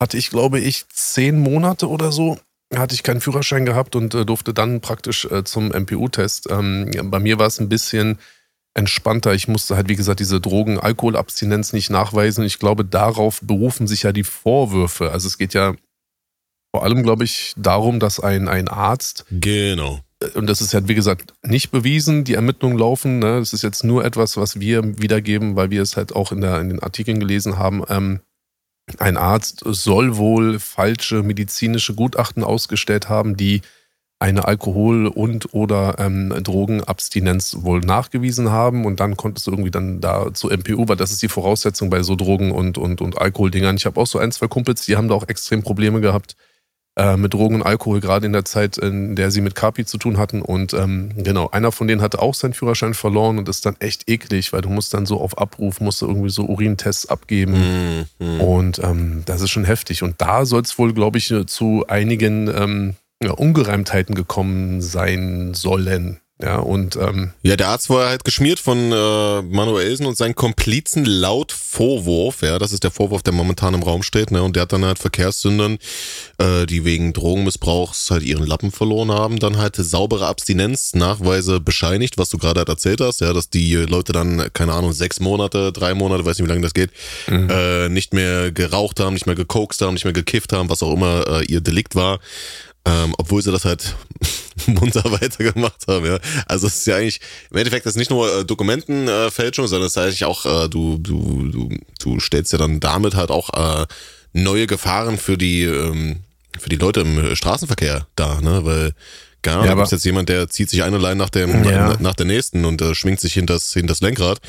hatte 0.01 0.17
ich, 0.17 0.31
glaube 0.31 0.61
ich, 0.61 0.89
zehn 0.89 1.39
Monate 1.39 1.89
oder 1.89 2.13
so, 2.13 2.39
hatte 2.75 2.95
ich 2.95 3.03
keinen 3.03 3.21
Führerschein 3.21 3.67
gehabt 3.67 3.97
und 3.97 4.15
äh, 4.15 4.25
durfte 4.25 4.55
dann 4.55 4.81
praktisch 4.81 5.25
äh, 5.27 5.45
zum 5.45 5.69
MPU-Test. 5.69 6.49
Ähm, 6.51 6.91
bei 7.05 7.19
mir 7.19 7.39
war 7.39 7.47
es 7.47 7.61
ein 7.61 7.69
bisschen 7.69 8.19
entspannter. 8.75 9.35
Ich 9.35 9.49
musste 9.49 9.77
halt, 9.77 9.89
wie 9.89 9.97
gesagt, 9.97 10.21
diese 10.21 10.41
Drogen-Alkoholabstinenz 10.41 11.73
nicht 11.73 11.91
nachweisen. 11.91 12.45
Ich 12.45 12.59
glaube, 12.59 12.85
darauf 12.85 13.41
berufen 13.43 13.87
sich 13.87 14.05
ja 14.05 14.13
die 14.13 14.25
Vorwürfe. 14.25 15.11
Also 15.11 15.27
es 15.27 15.39
geht 15.39 15.55
ja 15.55 15.75
vor 16.75 16.85
allem, 16.85 17.03
glaube 17.03 17.25
ich, 17.25 17.55
darum, 17.57 17.99
dass 17.99 18.21
ein, 18.21 18.49
ein 18.49 18.69
Arzt 18.69 19.25
Genau. 19.31 20.01
Und 20.35 20.47
das 20.47 20.61
ist 20.61 20.75
halt, 20.75 20.89
wie 20.89 20.95
gesagt, 20.95 21.35
nicht 21.43 21.71
bewiesen, 21.71 22.25
die 22.25 22.35
Ermittlungen 22.35 22.79
laufen. 22.79 23.19
Ne? 23.19 23.39
Das 23.39 23.53
ist 23.53 23.63
jetzt 23.63 23.85
nur 23.85 24.05
etwas, 24.05 24.37
was 24.37 24.61
wir 24.61 25.01
wiedergeben, 25.01 25.57
weil 25.57 25.71
wir 25.71 25.83
es 25.83 25.97
halt 25.97 26.15
auch 26.15 26.33
in, 26.33 26.41
der, 26.41 26.61
in 26.61 26.69
den 26.69 26.83
Artikeln 26.83 27.21
gelesen 27.21 27.59
haben. 27.59 27.83
Ähm, 27.89 28.21
ein 28.99 29.17
Arzt 29.17 29.63
soll 29.65 30.17
wohl 30.17 30.59
falsche 30.59 31.23
medizinische 31.23 31.95
Gutachten 31.95 32.43
ausgestellt 32.43 33.09
haben, 33.09 33.37
die 33.37 33.61
eine 34.21 34.47
Alkohol- 34.47 35.07
und 35.07 35.55
oder 35.55 35.97
ähm, 35.99 36.35
Drogenabstinenz 36.43 37.59
wohl 37.61 37.81
nachgewiesen 37.81 38.51
haben 38.51 38.85
und 38.85 38.99
dann 38.99 39.17
konnte 39.17 39.39
es 39.39 39.47
irgendwie 39.47 39.71
dann 39.71 40.01
da 40.01 40.35
zu 40.35 40.49
MPU, 40.49 40.89
weil 40.89 40.97
das 40.97 41.13
ist 41.13 41.23
die 41.23 41.29
Voraussetzung 41.29 41.89
bei 41.89 42.03
so 42.03 42.17
Drogen- 42.17 42.51
und, 42.51 42.79
und, 42.79 43.01
und 43.01 43.19
Alkoholdingern. 43.19 43.77
Ich 43.77 43.87
habe 43.87 44.01
auch 44.01 44.07
so 44.09 44.19
ein, 44.19 44.33
zwei 44.33 44.49
Kumpels, 44.49 44.85
die 44.87 44.97
haben 44.97 45.09
da 45.09 45.15
auch 45.15 45.29
extrem 45.29 45.63
Probleme 45.63 46.01
gehabt 46.01 46.35
äh, 46.99 47.17
mit 47.17 47.33
Drogen 47.33 47.55
und 47.55 47.63
Alkohol, 47.63 48.01
gerade 48.01 48.27
in 48.27 48.33
der 48.33 48.45
Zeit, 48.45 48.77
in 48.77 49.15
der 49.15 49.31
sie 49.31 49.41
mit 49.41 49.55
Kapi 49.55 49.85
zu 49.85 49.99
tun 49.99 50.19
hatten. 50.19 50.43
Und 50.43 50.75
ähm, 50.75 51.13
genau, 51.17 51.49
einer 51.49 51.71
von 51.71 51.87
denen 51.87 52.03
hatte 52.03 52.21
auch 52.21 52.35
seinen 52.35 52.55
Führerschein 52.55 52.93
verloren 52.93 53.39
und 53.39 53.49
ist 53.49 53.65
dann 53.65 53.77
echt 53.79 54.11
eklig, 54.11 54.53
weil 54.53 54.63
du 54.63 54.69
musst 54.69 54.93
dann 54.93 55.07
so 55.07 55.21
auf 55.21 55.39
Abruf, 55.39 55.81
musst 55.81 56.03
du 56.03 56.07
irgendwie 56.07 56.31
so 56.31 56.45
Urintests 56.45 57.09
abgeben. 57.09 58.07
Mhm. 58.19 58.41
Und 58.41 58.81
ähm, 58.83 59.23
das 59.27 59.41
ist 59.41 59.51
schon 59.51 59.65
heftig. 59.65 60.03
Und 60.03 60.17
da 60.19 60.45
soll 60.45 60.63
es 60.63 60.77
wohl, 60.77 60.93
glaube 60.93 61.19
ich, 61.19 61.33
zu 61.47 61.85
einigen 61.87 62.49
ähm, 62.49 62.95
ja, 63.23 63.31
Ungereimtheiten 63.31 64.17
gekommen 64.17 64.83
sein 64.83 65.55
sollen. 65.55 66.19
Ja, 66.41 66.59
und 66.61 66.95
ähm, 66.95 67.33
Ja, 67.43 67.57
der 67.57 67.69
Arzt 67.69 67.91
war 67.91 68.09
halt 68.09 68.25
geschmiert 68.25 68.61
von 68.61 68.93
äh, 68.93 69.43
Manuelsen 69.43 70.07
und 70.07 70.17
seinen 70.17 70.37
Komplizen 70.37 71.05
laut 71.05 71.51
Vorwurf, 71.51 72.43
ja, 72.43 72.61
das 72.61 72.73
ist 72.73 72.85
der 72.85 72.93
Vorwurf, 72.93 73.25
der 73.25 73.33
momentan 73.33 73.75
im 73.75 73.83
Raum 73.83 74.05
steht, 74.05 74.31
ne, 74.31 74.43
und 74.43 74.55
der 74.55 74.63
hat 74.63 74.73
dann 74.73 74.85
halt 74.85 75.01
Verkehrssündern, 75.01 75.79
äh, 76.39 76.65
die 76.67 76.85
wegen 76.85 77.13
Drogenmissbrauchs 77.13 78.13
halt 78.13 78.23
ihren 78.23 78.47
Lappen 78.47 78.71
verloren 78.71 79.11
haben, 79.11 79.41
dann 79.41 79.57
halt 79.59 79.75
saubere 79.77 80.27
Abstinenz, 80.27 80.95
Nachweise 80.95 81.59
bescheinigt, 81.59 82.19
was 82.19 82.29
du 82.31 82.39
gerade 82.39 82.61
halt 82.61 82.69
erzählt 82.69 83.01
hast, 83.01 83.21
ja, 83.21 83.33
dass 83.33 83.51
die 83.51 83.75
Leute 83.75 84.13
dann, 84.13 84.49
keine 84.53 84.75
Ahnung, 84.75 84.93
sechs 84.93 85.19
Monate, 85.19 85.73
drei 85.73 85.95
Monate, 85.95 86.25
weiß 86.25 86.39
nicht, 86.39 86.47
wie 86.47 86.51
lange 86.51 86.63
das 86.63 86.75
geht, 86.75 86.91
Mhm. 87.27 87.49
äh, 87.51 87.89
nicht 87.89 88.15
mehr 88.15 88.53
geraucht 88.53 89.01
haben, 89.01 89.15
nicht 89.15 89.27
mehr 89.27 89.35
gekokst 89.35 89.83
haben, 89.83 89.95
nicht 89.95 90.05
mehr 90.05 90.13
gekifft 90.13 90.53
haben, 90.53 90.71
was 90.71 90.85
auch 90.85 90.93
immer 90.93 91.27
äh, 91.41 91.45
ihr 91.47 91.61
Delikt 91.61 91.97
war. 91.97 92.21
Ähm, 92.89 93.15
obwohl 93.19 93.43
sie 93.43 93.53
das 93.53 93.65
halt 93.65 93.97
munter 94.67 95.05
weitergemacht 95.13 95.87
haben, 95.87 96.07
ja. 96.07 96.19
Also 96.47 96.67
es 96.67 96.77
ist 96.77 96.87
ja 96.87 96.97
eigentlich, 96.97 97.21
im 97.51 97.57
Endeffekt 97.59 97.87
ist 97.87 97.97
nicht 97.97 98.11
nur 98.11 98.41
äh, 98.41 98.45
Dokumentenfälschung, 98.45 99.67
sondern 99.67 99.87
es 99.87 99.93
ist 99.97 99.99
eigentlich 100.03 100.25
auch, 100.25 100.47
äh, 100.47 100.69
du, 100.69 100.99
du, 100.99 101.49
du, 101.51 101.69
du 102.01 102.21
stellst 102.21 102.53
ja 102.53 102.59
dann 102.59 102.81
damit 102.81 103.15
halt 103.15 103.31
auch 103.31 103.51
äh, 103.83 103.87
neue 104.33 104.67
Gefahren 104.67 105.19
für 105.19 105.37
die, 105.39 105.65
ähm, 105.65 106.21
für 106.59 106.69
die 106.69 106.77
Leute 106.77 107.01
im 107.01 107.35
Straßenverkehr 107.37 108.07
dar, 108.17 108.41
ne? 108.41 108.65
Weil, 108.65 108.93
Ahnung, 109.47 109.65
Ja, 109.65 109.71
da 109.71 109.75
gibt's 109.77 109.93
jetzt 109.93 110.05
jemand, 110.05 110.29
der 110.29 110.49
zieht 110.49 110.69
sich 110.69 110.83
eine 110.83 110.99
Line 110.99 111.17
nach 111.17 111.31
dem, 111.31 111.65
Ja. 111.65 111.97
nach 112.01 112.15
der 112.15 112.27
nächsten 112.27 112.65
und 112.67 112.83
äh, 112.83 112.95
schwingt 112.95 113.21
sich 113.21 113.33
hinters, 113.35 113.73
hinters 113.73 114.01
Lenkrad. 114.01 114.41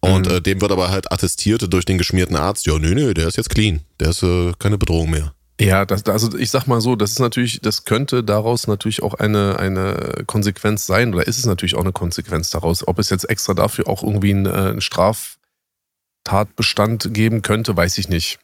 Und 0.00 0.26
Mhm. 0.26 0.34
äh, 0.36 0.40
dem 0.40 0.60
wird 0.60 0.72
aber 0.72 0.90
halt 0.90 1.12
attestiert 1.12 1.72
durch 1.72 1.84
den 1.84 1.96
geschmierten 1.96 2.34
Arzt, 2.34 2.66
ja, 2.66 2.76
nö, 2.76 2.92
nö, 2.94 3.14
der 3.14 3.28
ist 3.28 3.36
jetzt 3.36 3.50
clean. 3.50 3.82
Der 4.00 4.08
ist 4.08 4.22
äh, 4.24 4.52
keine 4.58 4.78
Bedrohung 4.78 5.10
mehr. 5.10 5.32
Ja, 5.60 5.84
das, 5.84 6.06
also 6.06 6.36
ich 6.36 6.50
sag 6.50 6.66
mal 6.66 6.80
so, 6.80 6.96
das 6.96 7.12
ist 7.12 7.20
natürlich, 7.20 7.60
das 7.60 7.84
könnte 7.84 8.24
daraus 8.24 8.66
natürlich 8.66 9.02
auch 9.02 9.12
eine, 9.14 9.58
eine 9.58 10.24
Konsequenz 10.26 10.86
sein, 10.86 11.14
oder 11.14 11.26
ist 11.26 11.38
es 11.38 11.46
natürlich 11.46 11.76
auch 11.76 11.82
eine 11.82 11.92
Konsequenz 11.92 12.50
daraus. 12.50 12.86
Ob 12.88 12.98
es 12.98 13.10
jetzt 13.10 13.28
extra 13.30 13.54
dafür 13.54 13.86
auch 13.88 14.02
irgendwie 14.02 14.30
einen, 14.30 14.46
äh, 14.46 14.50
einen 14.50 14.80
Straftatbestand 14.80 17.14
geben 17.14 17.42
könnte, 17.42 17.76
weiß 17.76 17.98
ich 17.98 18.08
nicht. 18.08 18.38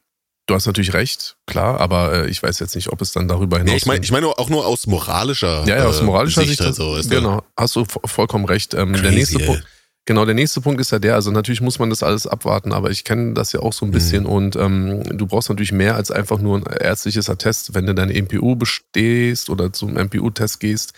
du 0.46 0.54
hast 0.54 0.66
natürlich 0.66 0.92
recht, 0.94 1.36
klar, 1.46 1.80
aber 1.80 2.12
äh, 2.12 2.30
ich 2.30 2.42
weiß 2.42 2.58
jetzt 2.60 2.74
nicht, 2.74 2.90
ob 2.90 3.00
es 3.02 3.12
dann 3.12 3.28
darüber 3.28 3.58
hinaus. 3.58 3.72
Nee, 3.72 3.76
ich 3.76 3.86
meine 3.86 4.04
ich 4.04 4.10
mein 4.10 4.24
auch 4.24 4.48
nur 4.48 4.66
aus 4.66 4.86
moralischer 4.86 5.64
Ja, 5.66 5.76
ja 5.78 5.86
aus 5.86 6.00
moralischer 6.02 6.42
Sicht. 6.42 6.58
Sicht 6.58 6.80
also, 6.80 6.98
genau, 7.08 7.42
hast 7.56 7.76
du 7.76 7.84
vollkommen 7.84 8.44
recht. 8.44 8.74
Ähm, 8.74 8.92
der 8.94 9.12
nächste 9.12 9.38
Punkt. 9.38 9.64
Genau, 10.08 10.24
der 10.24 10.34
nächste 10.34 10.62
Punkt 10.62 10.80
ist 10.80 10.90
ja 10.90 10.98
der, 10.98 11.16
also 11.16 11.30
natürlich 11.30 11.60
muss 11.60 11.78
man 11.78 11.90
das 11.90 12.02
alles 12.02 12.26
abwarten, 12.26 12.72
aber 12.72 12.90
ich 12.90 13.04
kenne 13.04 13.34
das 13.34 13.52
ja 13.52 13.60
auch 13.60 13.74
so 13.74 13.84
ein 13.84 13.90
bisschen 13.90 14.22
mhm. 14.22 14.30
und 14.30 14.56
ähm, 14.56 15.02
du 15.02 15.26
brauchst 15.26 15.50
natürlich 15.50 15.70
mehr 15.70 15.96
als 15.96 16.10
einfach 16.10 16.38
nur 16.38 16.56
ein 16.56 16.62
ärztliches 16.62 17.28
Attest. 17.28 17.74
Wenn 17.74 17.84
du 17.84 17.94
deine 17.94 18.14
MPU 18.14 18.56
bestehst 18.56 19.50
oder 19.50 19.70
zum 19.70 19.98
MPU-Test 19.98 20.60
gehst, 20.60 20.94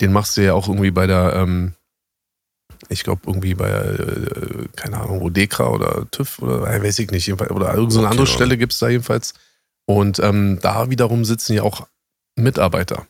den 0.00 0.12
machst 0.12 0.36
du 0.36 0.44
ja 0.44 0.54
auch 0.54 0.68
irgendwie 0.68 0.92
bei 0.92 1.08
der, 1.08 1.32
ähm, 1.34 1.72
ich 2.88 3.02
glaube 3.02 3.22
irgendwie 3.26 3.54
bei, 3.54 3.68
äh, 3.68 4.68
keine 4.76 5.00
Ahnung, 5.00 5.22
wo 5.22 5.28
Dekra 5.28 5.68
oder 5.68 6.08
TÜV 6.12 6.38
oder 6.38 6.72
äh, 6.72 6.80
weiß 6.84 7.00
ich 7.00 7.10
nicht, 7.10 7.32
oder 7.32 7.48
irgendeine 7.50 7.90
so 7.90 7.98
andere 8.02 8.26
genau. 8.26 8.26
Stelle 8.26 8.56
gibt 8.56 8.74
es 8.74 8.78
da 8.78 8.88
jedenfalls. 8.88 9.34
Und 9.86 10.20
ähm, 10.20 10.60
da 10.62 10.88
wiederum 10.88 11.24
sitzen 11.24 11.54
ja 11.54 11.64
auch 11.64 11.88
Mitarbeiter. 12.36 13.08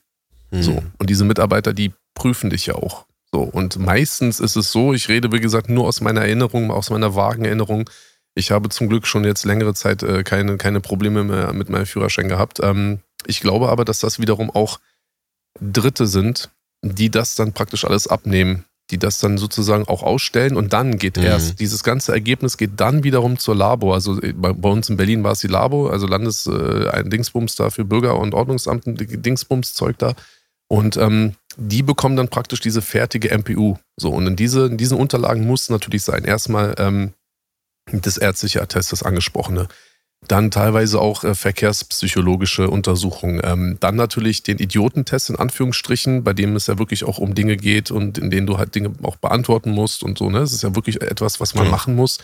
Mhm. 0.50 0.62
So. 0.62 0.82
Und 0.96 1.10
diese 1.10 1.26
Mitarbeiter, 1.26 1.74
die 1.74 1.92
prüfen 2.14 2.48
dich 2.48 2.64
ja 2.64 2.74
auch. 2.76 3.04
So. 3.32 3.40
Und 3.42 3.78
meistens 3.78 4.40
ist 4.40 4.56
es 4.56 4.70
so, 4.70 4.92
ich 4.92 5.08
rede, 5.08 5.32
wie 5.32 5.40
gesagt, 5.40 5.68
nur 5.68 5.86
aus 5.86 6.00
meiner 6.00 6.22
Erinnerung, 6.22 6.70
aus 6.70 6.90
meiner 6.90 7.14
vagen 7.14 7.44
Erinnerung. 7.44 7.88
Ich 8.34 8.50
habe 8.50 8.68
zum 8.68 8.88
Glück 8.88 9.06
schon 9.06 9.24
jetzt 9.24 9.44
längere 9.44 9.74
Zeit 9.74 10.02
äh, 10.02 10.22
keine, 10.22 10.56
keine 10.56 10.80
Probleme 10.80 11.24
mehr 11.24 11.52
mit 11.52 11.68
meinem 11.68 11.86
Führerschein 11.86 12.28
gehabt. 12.28 12.60
Ähm, 12.62 13.00
ich 13.26 13.40
glaube 13.40 13.68
aber, 13.68 13.84
dass 13.84 14.00
das 14.00 14.18
wiederum 14.18 14.50
auch 14.50 14.80
Dritte 15.60 16.06
sind, 16.06 16.50
die 16.82 17.10
das 17.10 17.34
dann 17.34 17.52
praktisch 17.52 17.84
alles 17.84 18.06
abnehmen 18.06 18.64
die 18.92 18.98
das 18.98 19.18
dann 19.18 19.38
sozusagen 19.38 19.88
auch 19.88 20.02
ausstellen 20.02 20.54
und 20.54 20.72
dann 20.72 20.98
geht 20.98 21.16
mhm. 21.16 21.24
erst, 21.24 21.60
dieses 21.60 21.82
ganze 21.82 22.12
Ergebnis 22.12 22.58
geht 22.58 22.72
dann 22.76 23.04
wiederum 23.04 23.38
zur 23.38 23.56
Labo. 23.56 23.94
Also 23.94 24.20
äh, 24.20 24.32
bei, 24.34 24.52
bei 24.52 24.68
uns 24.68 24.88
in 24.90 24.96
Berlin 24.96 25.24
war 25.24 25.32
es 25.32 25.40
die 25.40 25.48
Labo, 25.48 25.88
also 25.88 26.06
Landes, 26.06 26.46
äh, 26.46 26.88
ein 26.90 27.08
Dingsbums 27.08 27.56
da 27.56 27.70
für 27.70 27.84
Bürger- 27.84 28.18
und 28.18 28.34
Ordnungsamt, 28.34 28.86
ein 28.86 28.96
Dingsbums-Zeug 28.96 29.96
da. 29.98 30.14
Und 30.72 30.96
ähm, 30.96 31.34
die 31.58 31.82
bekommen 31.82 32.16
dann 32.16 32.28
praktisch 32.28 32.60
diese 32.60 32.80
fertige 32.80 33.28
MPU. 33.28 33.76
So, 33.94 34.08
und 34.08 34.26
in, 34.26 34.36
diese, 34.36 34.64
in 34.64 34.78
diesen 34.78 34.96
Unterlagen 34.96 35.46
muss 35.46 35.68
natürlich 35.68 36.02
sein, 36.02 36.24
erstmal 36.24 36.74
ähm, 36.78 37.12
das 37.92 38.16
ärztliche 38.16 38.62
Attest, 38.62 38.90
das 38.90 39.02
angesprochene. 39.02 39.68
Dann 40.26 40.50
teilweise 40.50 40.98
auch 40.98 41.24
äh, 41.24 41.34
verkehrspsychologische 41.34 42.70
Untersuchungen. 42.70 43.42
Ähm, 43.44 43.76
dann 43.80 43.96
natürlich 43.96 44.44
den 44.44 44.56
Idiotentest 44.56 45.28
in 45.28 45.36
Anführungsstrichen, 45.36 46.24
bei 46.24 46.32
dem 46.32 46.56
es 46.56 46.68
ja 46.68 46.78
wirklich 46.78 47.04
auch 47.04 47.18
um 47.18 47.34
Dinge 47.34 47.58
geht 47.58 47.90
und 47.90 48.16
in 48.16 48.30
denen 48.30 48.46
du 48.46 48.56
halt 48.56 48.74
Dinge 48.74 48.94
auch 49.02 49.16
beantworten 49.16 49.72
musst 49.72 50.02
und 50.02 50.16
so. 50.16 50.30
Ne? 50.30 50.38
Es 50.38 50.54
ist 50.54 50.62
ja 50.62 50.74
wirklich 50.74 51.02
etwas, 51.02 51.38
was 51.38 51.54
man 51.54 51.66
ja. 51.66 51.70
machen 51.70 51.94
muss. 51.96 52.16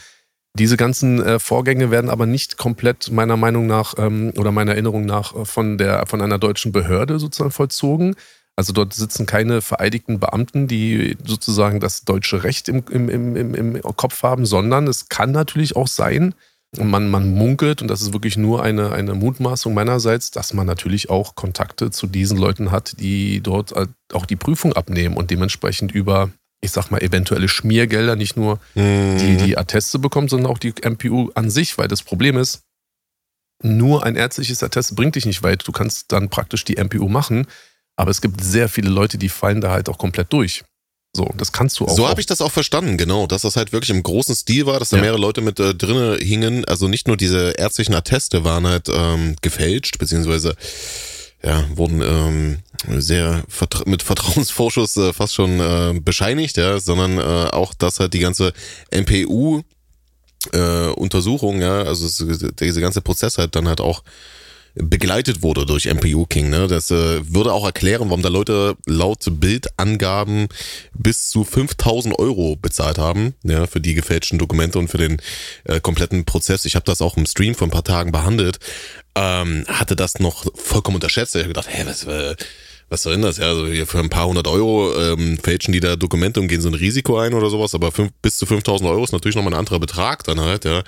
Diese 0.58 0.78
ganzen 0.78 1.22
äh, 1.22 1.38
Vorgänge 1.38 1.90
werden 1.90 2.08
aber 2.08 2.24
nicht 2.24 2.56
komplett 2.56 3.10
meiner 3.10 3.36
Meinung 3.36 3.66
nach 3.66 3.96
ähm, 3.98 4.32
oder 4.38 4.52
meiner 4.52 4.72
Erinnerung 4.72 5.04
nach 5.04 5.34
äh, 5.34 5.44
von 5.44 5.76
der 5.76 6.06
von 6.06 6.22
einer 6.22 6.38
deutschen 6.38 6.72
Behörde 6.72 7.18
sozusagen 7.18 7.50
vollzogen. 7.50 8.16
Also 8.58 8.72
dort 8.72 8.92
sitzen 8.92 9.24
keine 9.24 9.62
vereidigten 9.62 10.18
Beamten, 10.18 10.66
die 10.66 11.16
sozusagen 11.24 11.78
das 11.78 12.04
deutsche 12.04 12.42
Recht 12.42 12.68
im, 12.68 12.82
im, 12.90 13.36
im, 13.36 13.54
im 13.54 13.80
Kopf 13.82 14.24
haben, 14.24 14.46
sondern 14.46 14.88
es 14.88 15.08
kann 15.08 15.30
natürlich 15.30 15.76
auch 15.76 15.86
sein, 15.86 16.34
man, 16.76 17.08
man 17.08 17.32
munkelt, 17.32 17.82
und 17.82 17.86
das 17.86 18.02
ist 18.02 18.12
wirklich 18.12 18.36
nur 18.36 18.64
eine, 18.64 18.90
eine 18.90 19.14
Mutmaßung 19.14 19.74
meinerseits, 19.74 20.32
dass 20.32 20.54
man 20.54 20.66
natürlich 20.66 21.08
auch 21.08 21.36
Kontakte 21.36 21.92
zu 21.92 22.08
diesen 22.08 22.36
Leuten 22.36 22.72
hat, 22.72 22.98
die 22.98 23.40
dort 23.42 23.72
auch 24.12 24.26
die 24.26 24.34
Prüfung 24.34 24.72
abnehmen 24.72 25.16
und 25.16 25.30
dementsprechend 25.30 25.92
über, 25.92 26.30
ich 26.60 26.72
sag 26.72 26.90
mal, 26.90 27.00
eventuelle 27.00 27.48
Schmiergelder 27.48 28.16
nicht 28.16 28.36
nur 28.36 28.58
mhm. 28.74 29.18
die, 29.18 29.36
die 29.36 29.56
Atteste 29.56 30.00
bekommen, 30.00 30.26
sondern 30.26 30.50
auch 30.50 30.58
die 30.58 30.74
MPU 30.82 31.30
an 31.36 31.48
sich, 31.48 31.78
weil 31.78 31.86
das 31.86 32.02
Problem 32.02 32.36
ist, 32.36 32.62
nur 33.62 34.04
ein 34.04 34.16
ärztliches 34.16 34.64
Attest 34.64 34.96
bringt 34.96 35.14
dich 35.14 35.26
nicht 35.26 35.44
weit. 35.44 35.66
Du 35.66 35.70
kannst 35.70 36.10
dann 36.10 36.28
praktisch 36.28 36.64
die 36.64 36.76
MPU 36.76 37.08
machen, 37.08 37.46
aber 37.98 38.12
es 38.12 38.20
gibt 38.20 38.42
sehr 38.42 38.68
viele 38.68 38.90
Leute, 38.90 39.18
die 39.18 39.28
fallen 39.28 39.60
da 39.60 39.72
halt 39.72 39.88
auch 39.88 39.98
komplett 39.98 40.32
durch. 40.32 40.62
So, 41.16 41.28
das 41.36 41.50
kannst 41.50 41.80
du 41.80 41.86
auch. 41.86 41.96
So 41.96 42.08
habe 42.08 42.20
ich 42.20 42.26
das 42.26 42.40
auch 42.40 42.52
verstanden, 42.52 42.96
genau, 42.96 43.26
dass 43.26 43.42
das 43.42 43.56
halt 43.56 43.72
wirklich 43.72 43.90
im 43.90 44.04
großen 44.04 44.36
Stil 44.36 44.66
war, 44.66 44.78
dass 44.78 44.90
da 44.90 44.98
ja. 44.98 45.02
mehrere 45.02 45.18
Leute 45.18 45.40
mit 45.40 45.58
äh, 45.58 45.74
drinne 45.74 46.16
hingen. 46.16 46.64
Also 46.66 46.86
nicht 46.86 47.08
nur 47.08 47.16
diese 47.16 47.54
ärztlichen 47.58 47.94
Atteste 47.94 48.44
waren 48.44 48.68
halt 48.68 48.88
ähm, 48.88 49.34
gefälscht, 49.42 49.98
beziehungsweise 49.98 50.54
ja, 51.42 51.64
wurden 51.74 52.00
ähm, 52.02 53.00
sehr 53.00 53.42
vertra 53.48 53.82
mit 53.86 54.04
Vertrauensvorschuss 54.04 54.96
äh, 54.96 55.12
fast 55.12 55.34
schon 55.34 55.58
äh, 55.58 55.98
bescheinigt, 56.00 56.56
ja, 56.56 56.78
sondern 56.78 57.18
äh, 57.18 57.50
auch, 57.50 57.74
dass 57.74 57.98
halt 57.98 58.14
die 58.14 58.20
ganze 58.20 58.52
MPU 58.92 59.62
äh, 60.52 60.88
Untersuchung, 60.90 61.60
ja, 61.60 61.82
also 61.82 62.06
es, 62.06 62.24
diese 62.60 62.80
ganze 62.80 63.00
Prozess 63.00 63.38
halt 63.38 63.56
dann 63.56 63.66
halt 63.66 63.80
auch 63.80 64.04
begleitet 64.80 65.42
wurde 65.42 65.66
durch 65.66 65.86
MPU 65.86 66.26
King. 66.26 66.50
Ne? 66.50 66.68
Das 66.68 66.90
äh, 66.90 67.20
würde 67.32 67.52
auch 67.52 67.64
erklären, 67.64 68.08
warum 68.08 68.22
da 68.22 68.28
Leute 68.28 68.76
laut 68.86 69.24
Bildangaben 69.28 70.48
bis 70.94 71.28
zu 71.28 71.44
5000 71.44 72.18
Euro 72.18 72.56
bezahlt 72.56 72.98
haben 72.98 73.34
ja, 73.42 73.66
für 73.66 73.80
die 73.80 73.94
gefälschten 73.94 74.38
Dokumente 74.38 74.78
und 74.78 74.88
für 74.88 74.98
den 74.98 75.20
äh, 75.64 75.80
kompletten 75.80 76.24
Prozess. 76.24 76.64
Ich 76.64 76.74
habe 76.74 76.84
das 76.84 77.02
auch 77.02 77.16
im 77.16 77.26
Stream 77.26 77.54
vor 77.54 77.66
ein 77.66 77.72
paar 77.72 77.84
Tagen 77.84 78.12
behandelt. 78.12 78.58
Ähm, 79.14 79.64
hatte 79.68 79.96
das 79.96 80.18
noch 80.20 80.46
vollkommen 80.54 80.96
unterschätzt. 80.96 81.34
Ich 81.34 81.42
habe 81.42 81.48
gedacht, 81.48 81.68
hä, 81.70 81.82
was... 81.86 82.04
Äh, 82.04 82.36
was 82.88 83.02
soll 83.02 83.14
denn 83.14 83.22
das? 83.22 83.36
Ja, 83.36 83.46
also 83.46 83.66
hier 83.66 83.86
für 83.86 83.98
ein 83.98 84.08
paar 84.08 84.26
hundert 84.26 84.46
Euro 84.46 84.94
ähm, 84.98 85.38
fälschen 85.38 85.72
die 85.72 85.80
da 85.80 85.96
Dokumente 85.96 86.40
und 86.40 86.48
gehen 86.48 86.60
so 86.60 86.68
ein 86.68 86.74
Risiko 86.74 87.18
ein 87.18 87.34
oder 87.34 87.50
sowas, 87.50 87.74
aber 87.74 87.92
fünf, 87.92 88.12
bis 88.22 88.38
zu 88.38 88.46
5000 88.46 88.88
Euro 88.88 89.04
ist 89.04 89.12
natürlich 89.12 89.36
nochmal 89.36 89.52
ein 89.54 89.58
anderer 89.58 89.78
Betrag 89.78 90.24
dann 90.24 90.40
halt, 90.40 90.64
ja. 90.64 90.82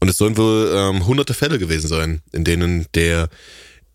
Und 0.00 0.08
es 0.08 0.16
sollen 0.16 0.36
wohl 0.36 0.72
ähm, 0.74 1.06
hunderte 1.06 1.34
Fälle 1.34 1.58
gewesen 1.58 1.86
sein, 1.86 2.22
in 2.32 2.44
denen 2.44 2.86
der 2.94 3.28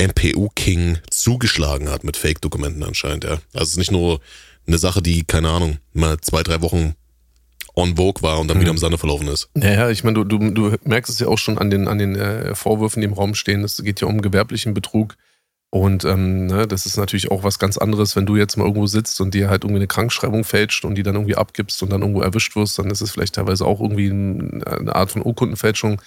MPU-King 0.01 0.99
zugeschlagen 1.09 1.89
hat 1.89 2.03
mit 2.03 2.15
Fake-Dokumenten 2.15 2.83
anscheinend, 2.83 3.25
ja. 3.25 3.39
Also 3.53 3.63
es 3.63 3.69
ist 3.71 3.77
nicht 3.77 3.91
nur 3.91 4.21
eine 4.65 4.77
Sache, 4.77 5.01
die, 5.01 5.25
keine 5.25 5.49
Ahnung, 5.49 5.77
mal 5.93 6.17
zwei, 6.21 6.43
drei 6.43 6.61
Wochen 6.61 6.95
on 7.75 7.97
Vogue 7.97 8.21
war 8.21 8.39
und 8.39 8.47
dann 8.47 8.57
mhm. 8.57 8.61
wieder 8.61 8.71
im 8.71 8.77
Sande 8.77 8.97
verlaufen 8.97 9.27
ist. 9.27 9.49
Naja, 9.53 9.89
ich 9.89 10.03
meine, 10.03 10.23
du, 10.23 10.23
du, 10.23 10.51
du 10.51 10.75
merkst 10.85 11.11
es 11.11 11.19
ja 11.19 11.27
auch 11.27 11.37
schon 11.37 11.57
an 11.57 11.69
den, 11.69 11.87
an 11.87 11.97
den 11.97 12.15
äh, 12.15 12.55
Vorwürfen, 12.55 13.01
die 13.01 13.07
im 13.07 13.13
Raum 13.13 13.35
stehen. 13.35 13.63
Es 13.63 13.81
geht 13.83 14.01
ja 14.01 14.07
um 14.07 14.21
gewerblichen 14.21 14.73
Betrug. 14.73 15.17
Und 15.71 16.03
ähm, 16.03 16.47
ne, 16.47 16.67
das 16.67 16.87
ist 16.87 16.97
natürlich 16.97 17.29
auch 17.29 17.43
was 17.43 17.59
ganz 17.59 17.77
anderes, 17.77 18.15
wenn 18.15 18.25
du 18.25 18.35
jetzt 18.35 18.57
mal 18.57 18.63
irgendwo 18.63 18.87
sitzt 18.87 19.21
und 19.21 19.35
dir 19.35 19.49
halt 19.49 19.63
irgendwie 19.63 19.79
eine 19.79 19.87
Krankschreibung 19.87 20.43
fälscht 20.43 20.83
und 20.83 20.95
die 20.95 21.03
dann 21.03 21.13
irgendwie 21.13 21.35
abgibst 21.35 21.83
und 21.83 21.91
dann 21.91 22.01
irgendwo 22.01 22.21
erwischt 22.21 22.55
wirst, 22.55 22.79
dann 22.79 22.89
ist 22.89 23.01
es 23.01 23.11
vielleicht 23.11 23.35
teilweise 23.35 23.65
auch 23.65 23.79
irgendwie 23.79 24.09
eine 24.09 24.95
Art 24.95 25.11
von 25.11 25.23
Urkundenfälschung. 25.23 26.01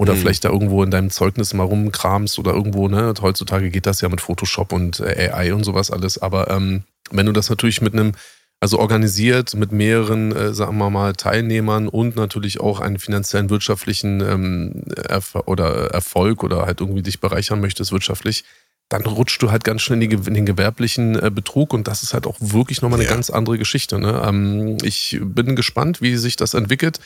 Oder 0.00 0.14
mhm. 0.14 0.18
vielleicht 0.18 0.44
da 0.44 0.50
irgendwo 0.50 0.84
in 0.84 0.92
deinem 0.92 1.10
Zeugnis 1.10 1.52
mal 1.54 1.64
rumkramst 1.64 2.38
oder 2.38 2.52
irgendwo, 2.52 2.86
ne? 2.86 3.12
Heutzutage 3.20 3.68
geht 3.70 3.84
das 3.84 4.00
ja 4.00 4.08
mit 4.08 4.20
Photoshop 4.20 4.72
und 4.72 5.00
äh, 5.00 5.30
AI 5.32 5.52
und 5.52 5.64
sowas 5.64 5.90
alles. 5.90 6.18
Aber 6.18 6.48
ähm, 6.50 6.84
wenn 7.10 7.26
du 7.26 7.32
das 7.32 7.50
natürlich 7.50 7.80
mit 7.80 7.94
einem, 7.94 8.12
also 8.60 8.78
organisiert 8.78 9.56
mit 9.56 9.72
mehreren, 9.72 10.30
äh, 10.30 10.54
sagen 10.54 10.78
wir 10.78 10.88
mal, 10.90 11.14
Teilnehmern 11.14 11.88
und 11.88 12.14
natürlich 12.14 12.60
auch 12.60 12.78
einen 12.78 13.00
finanziellen, 13.00 13.50
wirtschaftlichen 13.50 14.20
ähm, 14.20 14.84
Erf 15.08 15.34
oder 15.46 15.90
Erfolg 15.90 16.44
oder 16.44 16.66
halt 16.66 16.80
irgendwie 16.80 17.02
dich 17.02 17.18
bereichern 17.18 17.60
möchtest 17.60 17.90
wirtschaftlich, 17.90 18.44
dann 18.88 19.02
rutscht 19.02 19.42
du 19.42 19.50
halt 19.50 19.64
ganz 19.64 19.82
schnell 19.82 20.02
in, 20.02 20.34
den 20.34 20.46
gewerblichen 20.46 21.18
äh, 21.22 21.30
Betrug 21.30 21.74
und 21.74 21.88
das 21.88 22.02
ist 22.02 22.14
halt 22.14 22.26
auch 22.26 22.36
wirklich 22.40 22.80
nochmal 22.80 23.00
eine 23.00 23.08
ja. 23.08 23.14
ganz 23.14 23.30
andere 23.30 23.58
Geschichte. 23.58 23.98
Ne? 23.98 24.22
Ähm, 24.24 24.78
ich 24.82 25.18
bin 25.20 25.56
gespannt, 25.56 26.00
wie 26.00 26.16
sich 26.16 26.36
das 26.36 26.54
entwickelt. 26.54 27.00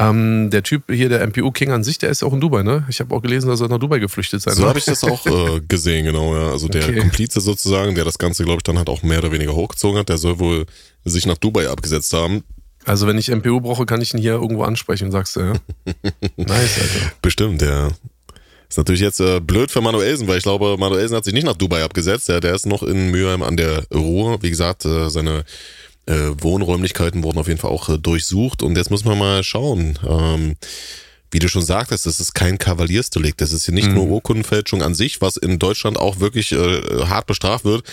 Ähm, 0.00 0.50
der 0.50 0.62
Typ 0.62 0.84
hier, 0.88 1.08
der 1.08 1.26
MPU 1.26 1.50
King 1.50 1.72
an 1.72 1.82
sich, 1.82 1.98
der 1.98 2.10
ist 2.10 2.22
ja 2.22 2.28
auch 2.28 2.32
in 2.32 2.40
Dubai, 2.40 2.62
ne? 2.62 2.86
Ich 2.88 3.00
habe 3.00 3.12
auch 3.12 3.20
gelesen, 3.20 3.48
dass 3.48 3.60
er 3.60 3.66
nach 3.66 3.80
Dubai 3.80 3.98
geflüchtet 3.98 4.40
sein 4.40 4.54
So 4.54 4.68
habe 4.68 4.78
ich 4.78 4.84
das 4.84 5.02
auch 5.02 5.26
äh, 5.26 5.60
gesehen, 5.66 6.04
genau, 6.04 6.36
ja. 6.36 6.52
Also 6.52 6.68
der 6.68 6.84
okay. 6.84 7.00
Komplize 7.00 7.40
sozusagen, 7.40 7.96
der 7.96 8.04
das 8.04 8.16
Ganze, 8.16 8.44
glaube 8.44 8.58
ich, 8.58 8.62
dann 8.62 8.78
halt 8.78 8.88
auch 8.88 9.02
mehr 9.02 9.18
oder 9.18 9.32
weniger 9.32 9.56
hochgezogen 9.56 9.98
hat, 9.98 10.08
der 10.08 10.18
soll 10.18 10.38
wohl 10.38 10.66
sich 11.04 11.26
nach 11.26 11.36
Dubai 11.36 11.68
abgesetzt 11.68 12.12
haben. 12.12 12.44
Also 12.84 13.08
wenn 13.08 13.18
ich 13.18 13.28
MPU 13.28 13.60
brauche, 13.60 13.86
kann 13.86 14.00
ich 14.00 14.14
ihn 14.14 14.20
hier 14.20 14.34
irgendwo 14.34 14.62
ansprechen, 14.62 15.10
sagst 15.10 15.34
du, 15.34 15.40
ja? 15.40 15.52
nice, 16.36 16.78
Alter. 16.80 17.12
Bestimmt, 17.20 17.60
ja. 17.60 17.90
Ist 18.68 18.76
natürlich 18.76 19.00
jetzt 19.00 19.20
äh, 19.20 19.40
blöd 19.40 19.70
für 19.70 19.80
Manuelsen, 19.80 20.28
weil 20.28 20.38
ich 20.38 20.42
glaube, 20.42 20.76
Manuelsen 20.78 21.16
hat 21.16 21.24
sich 21.24 21.32
nicht 21.32 21.46
nach 21.46 21.56
Dubai 21.56 21.82
abgesetzt. 21.82 22.28
Ja, 22.28 22.40
der 22.40 22.54
ist 22.54 22.66
noch 22.66 22.82
in 22.82 23.10
Mülheim 23.10 23.42
an 23.42 23.56
der 23.56 23.84
Ruhr. 23.94 24.42
Wie 24.42 24.50
gesagt, 24.50 24.84
äh, 24.84 25.08
seine 25.08 25.44
äh, 26.06 26.30
Wohnräumlichkeiten 26.40 27.22
wurden 27.22 27.38
auf 27.38 27.48
jeden 27.48 27.60
Fall 27.60 27.70
auch 27.70 27.88
äh, 27.88 27.98
durchsucht. 27.98 28.62
Und 28.62 28.76
jetzt 28.76 28.90
muss 28.90 29.04
man 29.04 29.18
mal 29.18 29.42
schauen. 29.42 29.98
Ähm, 30.06 30.56
wie 31.30 31.38
du 31.38 31.48
schon 31.48 31.62
sagtest, 31.62 32.06
das 32.06 32.20
ist 32.20 32.34
kein 32.34 32.58
Kavaliersdelikt. 32.58 33.40
Das 33.40 33.52
ist 33.52 33.66
hier 33.66 33.74
nicht 33.74 33.88
mhm. 33.88 33.94
nur 33.94 34.06
Urkundenfälschung 34.06 34.82
an 34.82 34.94
sich, 34.94 35.20
was 35.20 35.36
in 35.36 35.58
Deutschland 35.58 35.98
auch 35.98 36.20
wirklich 36.20 36.52
äh, 36.52 37.06
hart 37.06 37.26
bestraft 37.26 37.64
wird, 37.64 37.84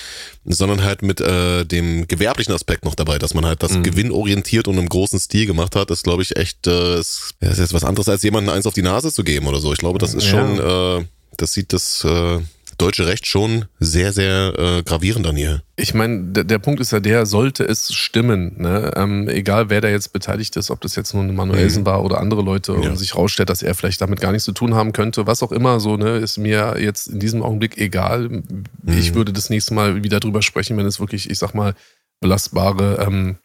sondern 0.45 0.83
halt 0.83 1.01
mit 1.01 1.19
äh, 1.19 1.65
dem 1.65 2.07
gewerblichen 2.07 2.53
Aspekt 2.53 2.85
noch 2.85 2.95
dabei, 2.95 3.19
dass 3.19 3.33
man 3.33 3.45
halt 3.45 3.61
das 3.61 3.73
mhm. 3.73 3.83
gewinnorientiert 3.83 4.67
und 4.67 4.77
im 4.77 4.87
großen 4.87 5.19
Stil 5.19 5.45
gemacht 5.45 5.75
hat. 5.75 5.89
Das 5.89 6.03
glaube 6.03 6.21
ich 6.21 6.35
echt, 6.37 6.67
äh, 6.67 6.99
ist, 6.99 7.33
ist 7.41 7.59
jetzt 7.59 7.73
was 7.73 7.83
anderes 7.83 8.07
als 8.07 8.23
jemanden 8.23 8.49
eins 8.49 8.65
auf 8.65 8.73
die 8.73 8.81
Nase 8.81 9.11
zu 9.11 9.23
geben 9.23 9.47
oder 9.47 9.59
so. 9.59 9.73
Ich 9.73 9.79
glaube, 9.79 9.99
das 9.99 10.13
ist 10.13 10.25
ja. 10.25 10.31
schon, 10.31 10.59
äh, 11.01 11.05
das 11.37 11.53
sieht 11.53 11.73
das 11.73 12.05
äh, 12.05 12.39
deutsche 12.77 13.07
Recht 13.07 13.25
schon 13.25 13.65
sehr, 13.79 14.13
sehr 14.13 14.53
äh, 14.57 14.83
gravierend 14.83 15.27
an 15.27 15.37
ihr. 15.37 15.61
Ich 15.75 15.93
meine, 15.93 16.31
der, 16.31 16.43
der, 16.43 16.59
Punkt 16.59 16.79
ist 16.79 16.91
ja 16.91 16.99
der, 16.99 17.25
sollte 17.25 17.63
es 17.63 17.93
stimmen, 17.93 18.55
ne? 18.57 18.91
ähm, 18.95 19.27
egal 19.27 19.69
wer 19.69 19.81
da 19.81 19.89
jetzt 19.89 20.13
beteiligt 20.13 20.55
ist, 20.55 20.71
ob 20.71 20.81
das 20.81 20.95
jetzt 20.95 21.13
nun 21.13 21.35
Manuelsen 21.35 21.83
mhm. 21.83 21.85
war 21.85 22.03
oder 22.03 22.19
andere 22.19 22.41
Leute 22.41 22.73
ja. 22.73 22.89
und 22.89 22.97
sich 22.97 23.15
rausstellt, 23.15 23.49
dass 23.49 23.61
er 23.61 23.75
vielleicht 23.75 24.01
damit 24.01 24.21
gar 24.21 24.31
nichts 24.31 24.45
zu 24.45 24.51
tun 24.51 24.73
haben 24.73 24.93
könnte, 24.93 25.27
was 25.27 25.43
auch 25.43 25.51
immer 25.51 25.79
so, 25.79 25.97
ne, 25.97 26.17
ist 26.17 26.37
mir 26.37 26.75
jetzt 26.79 27.07
in 27.07 27.19
diesem 27.19 27.43
Augenblick 27.43 27.77
egal. 27.77 28.29
Mhm. 28.29 28.63
Ich 28.97 29.15
würde 29.15 29.33
das 29.33 29.49
nächste 29.49 29.73
Mal 29.73 30.03
wieder 30.03 30.19
drüber 30.19 30.41
sprechen, 30.41 30.77
wenn 30.77 30.85
es 30.85 30.99
wirklich, 30.99 31.29
ich 31.29 31.39
sag 31.39 31.53
mal, 31.53 31.75
belastbare 32.21 33.05
ähm, 33.05 33.37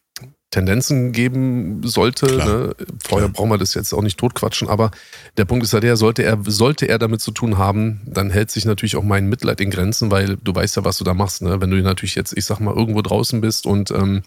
Tendenzen 0.51 1.13
geben 1.13 1.83
sollte. 1.85 2.27
Ne? 2.27 2.75
Vorher 3.05 3.29
Klar. 3.29 3.29
brauchen 3.29 3.51
wir 3.51 3.59
das 3.59 3.75
jetzt 3.75 3.93
auch 3.93 4.03
nicht 4.03 4.19
totquatschen, 4.19 4.69
aber 4.69 4.91
der 5.37 5.45
Punkt 5.45 5.65
ist 5.65 5.73
ja 5.73 5.81
der, 5.81 5.97
sollte 5.97 6.23
er, 6.23 6.39
sollte 6.45 6.89
er 6.89 6.99
damit 6.99 7.21
zu 7.21 7.31
tun 7.31 7.57
haben, 7.57 8.01
dann 8.07 8.31
hält 8.31 8.51
sich 8.51 8.65
natürlich 8.65 8.97
auch 8.97 9.05
mein 9.05 9.29
Mitleid 9.29 9.61
in 9.61 9.71
Grenzen, 9.71 10.11
weil 10.11 10.37
du 10.37 10.55
weißt 10.55 10.77
ja, 10.77 10.85
was 10.85 10.99
du 10.99 11.05
da 11.05 11.15
machst. 11.15 11.43
Ne? 11.43 11.61
Wenn 11.61 11.71
du 11.71 11.81
natürlich 11.83 12.17
jetzt, 12.17 12.37
ich 12.37 12.45
sag 12.45 12.59
mal, 12.59 12.75
irgendwo 12.75 13.01
draußen 13.01 13.41
bist 13.41 13.65
und 13.65 13.93
ähm, 13.93 14.23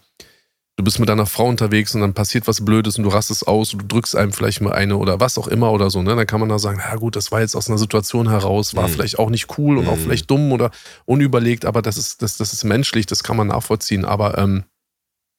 du 0.76 0.82
bist 0.82 0.98
mit 0.98 1.08
deiner 1.08 1.26
Frau 1.26 1.46
unterwegs 1.46 1.94
und 1.94 2.00
dann 2.00 2.14
passiert 2.14 2.48
was 2.48 2.64
Blödes 2.64 2.98
und 2.98 3.04
du 3.04 3.10
rastest 3.10 3.46
aus 3.46 3.74
und 3.74 3.82
du 3.82 3.86
drückst 3.86 4.16
einem 4.16 4.32
vielleicht 4.32 4.60
mal 4.60 4.72
eine 4.72 4.96
oder 4.96 5.20
was 5.20 5.38
auch 5.38 5.46
immer 5.46 5.72
oder 5.72 5.90
so, 5.90 6.02
ne? 6.02 6.16
Dann 6.16 6.26
kann 6.26 6.40
man 6.40 6.48
da 6.48 6.58
sagen, 6.58 6.80
na 6.82 6.96
gut, 6.96 7.16
das 7.16 7.30
war 7.30 7.40
jetzt 7.40 7.54
aus 7.54 7.68
einer 7.68 7.78
Situation 7.78 8.28
heraus, 8.28 8.74
war 8.74 8.88
mhm. 8.88 8.92
vielleicht 8.92 9.18
auch 9.18 9.30
nicht 9.30 9.58
cool 9.58 9.78
und 9.78 9.84
mhm. 9.84 9.90
auch 9.90 9.98
vielleicht 9.98 10.30
dumm 10.30 10.52
oder 10.52 10.70
unüberlegt, 11.04 11.64
aber 11.64 11.82
das 11.82 11.96
ist, 11.96 12.22
das, 12.22 12.38
das 12.38 12.52
ist 12.52 12.64
menschlich, 12.64 13.06
das 13.06 13.22
kann 13.22 13.36
man 13.36 13.48
nachvollziehen. 13.48 14.04
Aber 14.04 14.36
ähm, 14.38 14.64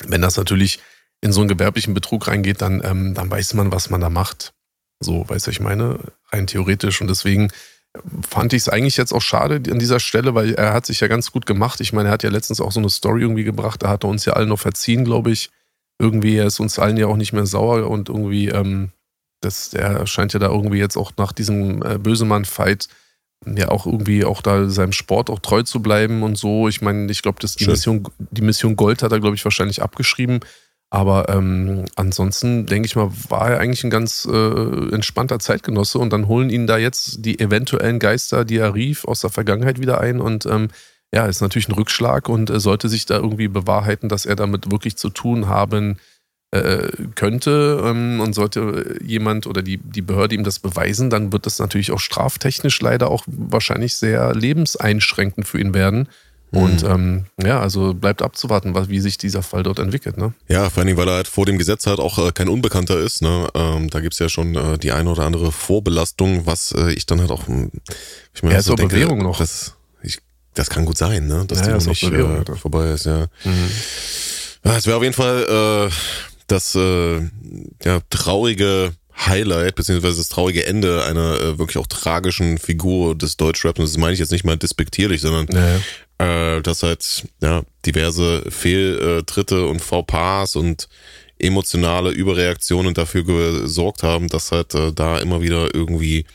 wenn 0.03 0.21
das 0.21 0.37
natürlich 0.37 0.79
in 1.21 1.31
so 1.31 1.41
einen 1.41 1.49
gewerblichen 1.49 1.93
Betrug 1.93 2.27
reingeht, 2.27 2.61
dann, 2.61 2.81
ähm, 2.83 3.13
dann 3.13 3.31
weiß 3.31 3.53
man, 3.53 3.71
was 3.71 3.89
man 3.89 4.01
da 4.01 4.09
macht. 4.09 4.53
So, 4.99 5.27
weißt 5.27 5.47
du, 5.47 5.51
ich 5.51 5.59
meine, 5.59 5.99
rein 6.31 6.47
theoretisch. 6.47 7.01
Und 7.01 7.07
deswegen 7.07 7.49
fand 8.27 8.53
ich 8.53 8.63
es 8.63 8.69
eigentlich 8.69 8.97
jetzt 8.97 9.13
auch 9.13 9.21
schade 9.21 9.55
an 9.71 9.79
dieser 9.79 9.99
Stelle, 9.99 10.35
weil 10.35 10.53
er 10.53 10.73
hat 10.73 10.85
sich 10.85 10.99
ja 10.99 11.07
ganz 11.07 11.31
gut 11.31 11.45
gemacht. 11.45 11.79
Ich 11.81 11.93
meine, 11.93 12.09
er 12.09 12.11
hat 12.13 12.23
ja 12.23 12.29
letztens 12.29 12.61
auch 12.61 12.71
so 12.71 12.79
eine 12.79 12.89
Story 12.89 13.21
irgendwie 13.21 13.43
gebracht, 13.43 13.83
da 13.83 13.89
hat 13.89 14.03
er 14.03 14.09
uns 14.09 14.25
ja 14.25 14.33
allen 14.33 14.49
noch 14.49 14.59
verziehen, 14.59 15.05
glaube 15.05 15.31
ich. 15.31 15.49
Irgendwie, 15.97 16.35
er 16.35 16.47
ist 16.47 16.59
uns 16.59 16.77
allen 16.77 16.97
ja 16.97 17.07
auch 17.07 17.15
nicht 17.15 17.31
mehr 17.31 17.45
sauer 17.45 17.89
und 17.89 18.09
irgendwie, 18.09 18.49
ähm, 18.49 18.91
das, 19.41 19.69
der 19.69 20.05
scheint 20.07 20.33
ja 20.33 20.39
da 20.39 20.47
irgendwie 20.47 20.79
jetzt 20.79 20.97
auch 20.97 21.13
nach 21.17 21.31
diesem 21.31 21.81
äh, 21.83 21.97
Bösemann-Fight 21.97 22.89
ja 23.45 23.69
auch 23.69 23.85
irgendwie 23.85 24.25
auch 24.25 24.41
da 24.41 24.69
seinem 24.69 24.91
Sport 24.91 25.29
auch 25.29 25.39
treu 25.39 25.63
zu 25.63 25.81
bleiben 25.81 26.23
und 26.23 26.37
so. 26.37 26.67
Ich 26.67 26.81
meine, 26.81 27.11
ich 27.11 27.21
glaube, 27.21 27.39
die 27.39 27.67
Mission, 27.67 28.07
die 28.31 28.41
Mission 28.41 28.75
Gold 28.75 29.03
hat 29.03 29.11
er, 29.11 29.19
glaube 29.19 29.35
ich, 29.35 29.45
wahrscheinlich 29.45 29.81
abgeschrieben. 29.81 30.39
Aber 30.89 31.29
ähm, 31.29 31.85
ansonsten 31.95 32.67
denke 32.67 32.85
ich 32.85 32.95
mal, 32.95 33.11
war 33.29 33.51
er 33.51 33.59
eigentlich 33.59 33.83
ein 33.83 33.89
ganz 33.89 34.27
äh, 34.31 34.93
entspannter 34.93 35.39
Zeitgenosse 35.39 35.99
und 35.99 36.13
dann 36.13 36.27
holen 36.27 36.49
ihn 36.49 36.67
da 36.67 36.77
jetzt 36.77 37.25
die 37.25 37.39
eventuellen 37.39 37.99
Geister, 37.99 38.45
die 38.45 38.57
er 38.57 38.75
rief, 38.75 39.03
aus 39.05 39.19
der 39.19 39.29
Vergangenheit 39.29 39.79
wieder 39.79 39.99
ein 39.99 40.21
und 40.21 40.45
ähm, 40.45 40.69
ja, 41.13 41.25
ist 41.25 41.41
natürlich 41.41 41.67
ein 41.69 41.73
Rückschlag 41.73 42.29
und 42.29 42.49
äh, 42.49 42.59
sollte 42.59 42.87
sich 42.87 43.05
da 43.05 43.15
irgendwie 43.15 43.47
bewahrheiten, 43.47 44.09
dass 44.09 44.25
er 44.25 44.35
damit 44.35 44.71
wirklich 44.71 44.95
zu 44.95 45.09
tun 45.09 45.47
haben 45.47 45.93
äh, 45.93 46.14
könnte 47.15 47.81
ähm, 47.83 48.21
und 48.21 48.33
sollte 48.33 48.97
jemand 49.03 49.45
oder 49.45 49.61
die, 49.61 49.77
die 49.77 50.01
Behörde 50.01 50.35
ihm 50.35 50.45
das 50.45 50.59
beweisen, 50.59 51.09
dann 51.09 51.33
wird 51.33 51.45
das 51.45 51.59
natürlich 51.59 51.91
auch 51.91 51.99
straftechnisch 51.99 52.79
leider 52.79 53.11
auch 53.11 53.25
wahrscheinlich 53.27 53.97
sehr 53.97 54.33
lebenseinschränkend 54.33 55.47
für 55.47 55.59
ihn 55.59 55.73
werden. 55.73 56.07
Und 56.55 56.83
mhm. 56.83 56.89
ähm, 56.89 57.25
ja, 57.43 57.59
also 57.59 57.93
bleibt 57.93 58.21
abzuwarten, 58.21 58.73
wie 58.89 58.99
sich 58.99 59.17
dieser 59.17 59.43
Fall 59.43 59.63
dort 59.63 59.79
entwickelt. 59.79 60.17
Ne? 60.17 60.33
Ja, 60.47 60.69
vor 60.69 60.83
allem, 60.83 60.95
weil 60.95 61.07
er 61.07 61.15
halt 61.15 61.27
vor 61.27 61.45
dem 61.45 61.57
Gesetz 61.57 61.85
halt 61.85 61.99
auch 61.99 62.17
äh, 62.17 62.31
kein 62.31 62.47
Unbekannter 62.47 62.97
ist. 62.97 63.21
Ne? 63.21 63.49
Ähm, 63.53 63.89
da 63.89 63.99
gibt's 63.99 64.19
ja 64.19 64.29
schon 64.29 64.55
äh, 64.55 64.77
die 64.77 64.93
eine 64.93 65.09
oder 65.09 65.23
andere 65.23 65.51
Vorbelastung, 65.51 66.45
was 66.45 66.71
äh, 66.71 66.93
ich 66.93 67.05
dann 67.05 67.19
halt 67.19 67.31
auch. 67.31 67.47
Hm, 67.47 67.71
Ich 68.33 68.41
meine, 68.41 68.53
ja, 68.53 68.59
ist 68.59 68.65
so 68.65 68.75
denke, 68.75 68.95
Bewährung 68.95 69.19
noch. 69.19 69.39
Das, 69.39 69.75
ich, 70.01 70.19
das 70.53 70.69
kann 70.69 70.85
gut 70.85 70.97
sein, 70.97 71.27
ne? 71.27 71.43
dass 71.45 71.59
ja, 71.59 71.65
die 71.65 71.71
ja, 71.71 71.77
noch 71.77 71.87
nicht 71.87 72.03
äh, 72.03 72.55
vorbei 72.55 72.91
ist. 72.91 73.05
Ja, 73.05 73.25
mhm. 73.43 73.71
ja 74.63 74.77
es 74.77 74.85
wäre 74.85 74.97
auf 74.97 75.03
jeden 75.03 75.15
Fall 75.15 75.89
äh, 75.89 75.91
das 76.47 76.75
äh, 76.75 77.21
ja, 77.83 77.99
traurige 78.09 78.93
Highlight, 79.17 79.75
beziehungsweise 79.75 80.17
das 80.17 80.29
traurige 80.29 80.65
Ende 80.65 81.03
einer 81.05 81.39
äh, 81.39 81.57
wirklich 81.57 81.77
auch 81.77 81.87
tragischen 81.87 82.57
Figur 82.57 83.15
des 83.15 83.37
Deutschraps. 83.37 83.79
Und 83.79 83.85
das 83.85 83.97
meine 83.97 84.13
ich 84.13 84.19
jetzt 84.19 84.31
nicht 84.31 84.43
mal 84.43 84.57
despektierlich, 84.57 85.21
sondern 85.21 85.47
nee. 86.19 86.25
äh, 86.25 86.61
dass 86.61 86.83
halt 86.83 87.23
ja, 87.41 87.63
diverse 87.85 88.43
Fehltritte 88.49 89.67
und 89.67 89.81
Fauxpas 89.81 90.55
und 90.55 90.89
emotionale 91.39 92.11
Überreaktionen 92.11 92.93
dafür 92.93 93.23
gesorgt 93.23 94.03
haben, 94.03 94.27
dass 94.27 94.51
halt 94.51 94.73
äh, 94.75 94.91
da 94.93 95.19
immer 95.19 95.41
wieder 95.41 95.73
irgendwie 95.73 96.25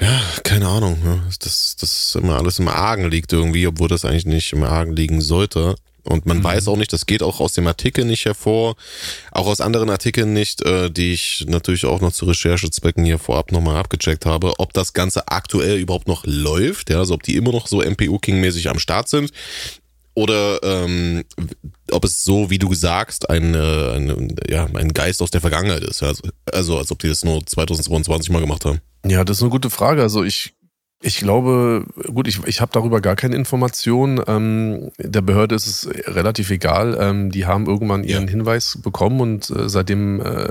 ja, 0.00 0.20
keine 0.44 0.68
Ahnung, 0.68 1.02
ne? 1.02 1.22
dass 1.40 1.74
das 1.76 2.14
immer 2.14 2.36
alles 2.36 2.60
im 2.60 2.68
Argen 2.68 3.10
liegt 3.10 3.32
irgendwie, 3.32 3.66
obwohl 3.66 3.88
das 3.88 4.04
eigentlich 4.04 4.26
nicht 4.26 4.52
im 4.52 4.62
Argen 4.62 4.94
liegen 4.94 5.20
sollte. 5.20 5.74
Und 6.08 6.26
man 6.26 6.38
mhm. 6.38 6.44
weiß 6.44 6.68
auch 6.68 6.76
nicht, 6.76 6.92
das 6.92 7.06
geht 7.06 7.22
auch 7.22 7.40
aus 7.40 7.52
dem 7.52 7.66
Artikel 7.66 8.04
nicht 8.04 8.24
hervor, 8.24 8.76
auch 9.32 9.46
aus 9.46 9.60
anderen 9.60 9.90
Artikeln 9.90 10.32
nicht, 10.32 10.62
äh, 10.62 10.90
die 10.90 11.12
ich 11.12 11.44
natürlich 11.48 11.84
auch 11.84 12.00
noch 12.00 12.12
zu 12.12 12.26
Recherchezwecken 12.26 13.04
hier 13.04 13.18
vorab 13.18 13.52
nochmal 13.52 13.76
abgecheckt 13.76 14.26
habe, 14.26 14.54
ob 14.58 14.72
das 14.72 14.92
Ganze 14.92 15.28
aktuell 15.28 15.78
überhaupt 15.78 16.08
noch 16.08 16.24
läuft, 16.26 16.90
ja, 16.90 16.98
also 16.98 17.14
ob 17.14 17.22
die 17.22 17.36
immer 17.36 17.52
noch 17.52 17.66
so 17.66 17.82
MPU-King-mäßig 17.82 18.68
am 18.68 18.78
Start 18.78 19.08
sind 19.08 19.32
oder 20.18 20.60
ähm, 20.64 21.24
ob 21.92 22.04
es 22.04 22.24
so, 22.24 22.50
wie 22.50 22.58
du 22.58 22.74
sagst, 22.74 23.30
ein, 23.30 23.54
ein, 23.54 24.34
ja, 24.48 24.66
ein 24.74 24.92
Geist 24.92 25.22
aus 25.22 25.30
der 25.30 25.40
Vergangenheit 25.40 25.84
ist. 25.84 26.02
Also, 26.02 26.22
also 26.52 26.78
als 26.78 26.90
ob 26.90 26.98
die 26.98 27.08
das 27.08 27.24
nur 27.24 27.46
2022 27.46 28.30
mal 28.30 28.40
gemacht 28.40 28.64
haben. 28.64 28.80
Ja, 29.06 29.22
das 29.22 29.36
ist 29.36 29.42
eine 29.44 29.50
gute 29.50 29.70
Frage. 29.70 30.02
Also 30.02 30.24
ich 30.24 30.54
ich 31.00 31.18
glaube, 31.18 31.84
gut, 32.12 32.26
ich, 32.26 32.44
ich 32.46 32.60
habe 32.60 32.72
darüber 32.72 33.00
gar 33.00 33.14
keine 33.14 33.36
Informationen. 33.36 34.20
Ähm, 34.26 34.90
der 34.98 35.20
Behörde 35.20 35.54
ist 35.54 35.66
es 35.68 35.88
relativ 36.08 36.50
egal. 36.50 36.96
Ähm, 37.00 37.30
die 37.30 37.46
haben 37.46 37.66
irgendwann 37.66 38.02
ihren 38.02 38.24
ja. 38.24 38.30
Hinweis 38.30 38.78
bekommen 38.82 39.20
und 39.20 39.48
äh, 39.50 39.68
seitdem 39.68 40.20
äh, 40.20 40.48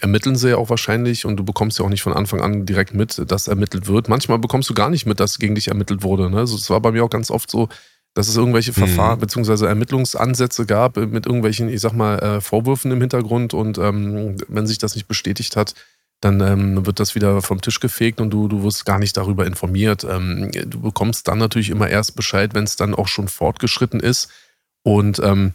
ermitteln 0.00 0.36
sie 0.36 0.50
ja 0.50 0.58
auch 0.58 0.70
wahrscheinlich 0.70 1.24
und 1.24 1.36
du 1.38 1.44
bekommst 1.44 1.80
ja 1.80 1.84
auch 1.84 1.88
nicht 1.88 2.02
von 2.02 2.12
Anfang 2.12 2.40
an 2.40 2.66
direkt 2.66 2.94
mit, 2.94 3.20
dass 3.32 3.48
ermittelt 3.48 3.88
wird. 3.88 4.08
Manchmal 4.08 4.38
bekommst 4.38 4.70
du 4.70 4.74
gar 4.74 4.90
nicht 4.90 5.06
mit, 5.06 5.18
dass 5.18 5.40
gegen 5.40 5.56
dich 5.56 5.68
ermittelt 5.68 6.04
wurde. 6.04 6.30
Ne? 6.30 6.38
Also 6.38 6.54
es 6.54 6.70
war 6.70 6.80
bei 6.80 6.92
mir 6.92 7.04
auch 7.04 7.10
ganz 7.10 7.32
oft 7.32 7.50
so, 7.50 7.68
dass 8.14 8.28
es 8.28 8.36
irgendwelche 8.36 8.72
Verfahren 8.72 9.18
mhm. 9.18 9.22
bzw. 9.22 9.66
Ermittlungsansätze 9.66 10.66
gab 10.66 10.98
mit 10.98 11.26
irgendwelchen, 11.26 11.68
ich 11.68 11.80
sag 11.80 11.94
mal, 11.94 12.18
äh, 12.20 12.40
Vorwürfen 12.40 12.92
im 12.92 13.00
Hintergrund 13.00 13.54
und 13.54 13.78
ähm, 13.78 14.36
wenn 14.46 14.68
sich 14.68 14.78
das 14.78 14.94
nicht 14.94 15.08
bestätigt 15.08 15.56
hat, 15.56 15.74
dann 16.20 16.40
ähm, 16.40 16.86
wird 16.86 17.00
das 17.00 17.14
wieder 17.14 17.40
vom 17.40 17.60
Tisch 17.60 17.80
gefegt 17.80 18.20
und 18.20 18.30
du, 18.30 18.46
du 18.48 18.62
wirst 18.62 18.84
gar 18.84 18.98
nicht 18.98 19.16
darüber 19.16 19.46
informiert. 19.46 20.04
Ähm, 20.04 20.50
du 20.52 20.80
bekommst 20.80 21.28
dann 21.28 21.38
natürlich 21.38 21.70
immer 21.70 21.88
erst 21.88 22.14
Bescheid, 22.14 22.54
wenn 22.54 22.64
es 22.64 22.76
dann 22.76 22.94
auch 22.94 23.08
schon 23.08 23.28
fortgeschritten 23.28 24.00
ist. 24.00 24.30
Und 24.82 25.18
ähm, 25.20 25.54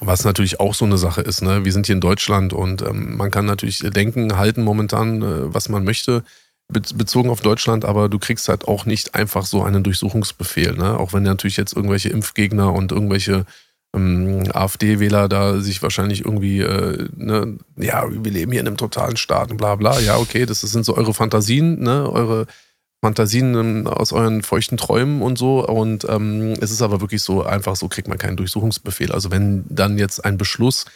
was 0.00 0.24
natürlich 0.24 0.60
auch 0.60 0.74
so 0.74 0.84
eine 0.84 0.98
Sache 0.98 1.22
ist, 1.22 1.42
ne? 1.42 1.64
Wir 1.64 1.72
sind 1.72 1.86
hier 1.86 1.94
in 1.94 2.00
Deutschland 2.00 2.52
und 2.52 2.82
ähm, 2.82 3.16
man 3.16 3.30
kann 3.30 3.46
natürlich 3.46 3.78
denken, 3.78 4.36
halten 4.36 4.62
momentan, 4.62 5.22
äh, 5.22 5.54
was 5.54 5.68
man 5.68 5.84
möchte, 5.84 6.24
bezogen 6.68 7.30
auf 7.30 7.40
Deutschland, 7.40 7.86
aber 7.86 8.10
du 8.10 8.18
kriegst 8.18 8.48
halt 8.48 8.68
auch 8.68 8.84
nicht 8.84 9.14
einfach 9.14 9.46
so 9.46 9.62
einen 9.62 9.82
Durchsuchungsbefehl, 9.82 10.74
ne? 10.74 10.98
Auch 10.98 11.12
wenn 11.12 11.22
natürlich 11.22 11.56
jetzt 11.56 11.74
irgendwelche 11.74 12.10
Impfgegner 12.10 12.72
und 12.72 12.92
irgendwelche 12.92 13.46
ähm, 13.98 14.44
AfD-Wähler 14.52 15.28
da 15.28 15.60
sich 15.60 15.82
wahrscheinlich 15.82 16.24
irgendwie, 16.24 16.60
äh, 16.60 17.08
ne, 17.16 17.58
ja, 17.76 18.04
wir 18.08 18.32
leben 18.32 18.52
hier 18.52 18.60
in 18.60 18.66
einem 18.66 18.76
totalen 18.76 19.16
Staat 19.16 19.50
und 19.50 19.56
bla 19.56 19.76
bla. 19.76 19.98
Ja, 20.00 20.16
okay, 20.18 20.46
das, 20.46 20.60
sind 20.60 20.84
so 20.84 20.96
eure 20.96 21.14
Fantasien, 21.14 21.80
ne, 21.80 22.10
eure 22.10 22.46
Fantasien 23.02 23.86
aus 23.86 24.12
euren 24.12 24.42
feuchten 24.42 24.76
Träumen 24.76 25.22
und 25.22 25.38
so. 25.38 25.66
Und 25.66 26.06
ähm, 26.08 26.54
es 26.60 26.70
ist 26.70 26.82
aber 26.82 27.00
wirklich 27.00 27.22
so, 27.22 27.44
einfach 27.44 27.76
so 27.76 27.88
kriegt 27.88 28.08
man 28.08 28.18
keinen 28.18 28.36
Durchsuchungsbefehl. 28.36 29.12
Also 29.12 29.30
wenn 29.30 29.64
dann 29.68 29.98
jetzt 29.98 30.24
ein 30.24 30.38
Beschluss 30.38 30.86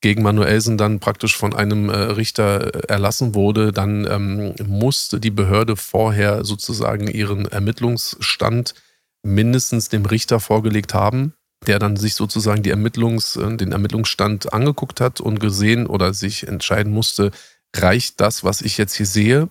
gegen 0.00 0.22
Manuelsen 0.22 0.78
dann 0.78 1.00
praktisch 1.00 1.36
von 1.36 1.54
einem 1.54 1.90
äh, 1.90 1.96
Richter 1.96 2.88
erlassen 2.88 3.34
wurde, 3.34 3.72
dann 3.72 4.06
ähm, 4.06 4.54
musste 4.66 5.20
die 5.20 5.30
Behörde 5.30 5.76
vorher 5.76 6.44
sozusagen 6.44 7.08
ihren 7.08 7.44
Ermittlungsstand 7.44 8.74
mindestens 9.22 9.90
dem 9.90 10.06
Richter 10.06 10.40
vorgelegt 10.40 10.94
haben 10.94 11.34
der 11.66 11.78
dann 11.78 11.96
sich 11.96 12.14
sozusagen 12.14 12.62
die 12.62 12.70
Ermittlungs, 12.70 13.36
äh, 13.36 13.56
den 13.56 13.72
Ermittlungsstand 13.72 14.52
angeguckt 14.52 15.00
hat 15.00 15.20
und 15.20 15.40
gesehen 15.40 15.86
oder 15.86 16.14
sich 16.14 16.46
entscheiden 16.46 16.92
musste, 16.92 17.30
reicht 17.76 18.20
das, 18.20 18.44
was 18.44 18.62
ich 18.62 18.78
jetzt 18.78 18.94
hier 18.94 19.06
sehe, 19.06 19.48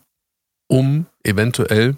um 0.68 1.06
eventuell 1.24 1.98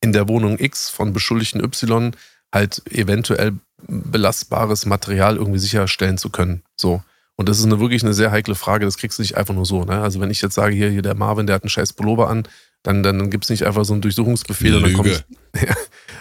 in 0.00 0.12
der 0.12 0.28
Wohnung 0.28 0.58
X 0.58 0.90
von 0.90 1.12
Beschuldigten 1.12 1.62
Y 1.62 2.14
halt 2.52 2.82
eventuell 2.90 3.54
belastbares 3.86 4.86
Material 4.86 5.36
irgendwie 5.36 5.58
sicherstellen 5.58 6.18
zu 6.18 6.30
können. 6.30 6.62
So. 6.76 7.02
Und 7.36 7.48
das 7.48 7.58
ist 7.58 7.64
eine, 7.64 7.80
wirklich 7.80 8.02
eine 8.02 8.14
sehr 8.14 8.30
heikle 8.30 8.54
Frage. 8.54 8.84
Das 8.84 8.98
kriegst 8.98 9.18
du 9.18 9.22
nicht 9.22 9.36
einfach 9.36 9.54
nur 9.54 9.64
so. 9.64 9.84
Ne? 9.84 10.00
Also 10.00 10.20
wenn 10.20 10.30
ich 10.30 10.42
jetzt 10.42 10.54
sage, 10.54 10.74
hier, 10.74 10.90
hier 10.90 11.02
der 11.02 11.14
Marvin, 11.14 11.46
der 11.46 11.54
hat 11.54 11.62
einen 11.62 11.70
scheiß 11.70 11.94
Pullover 11.94 12.28
an, 12.28 12.44
dann, 12.82 13.02
dann 13.02 13.30
gibt 13.30 13.44
es 13.44 13.50
nicht 13.50 13.64
einfach 13.64 13.84
so 13.84 13.92
einen 13.92 14.02
Durchsuchungsbefehl 14.02 14.72
Lüge. 14.72 14.98
und 14.98 15.06
dann 15.06 15.14
kommt. 15.14 15.24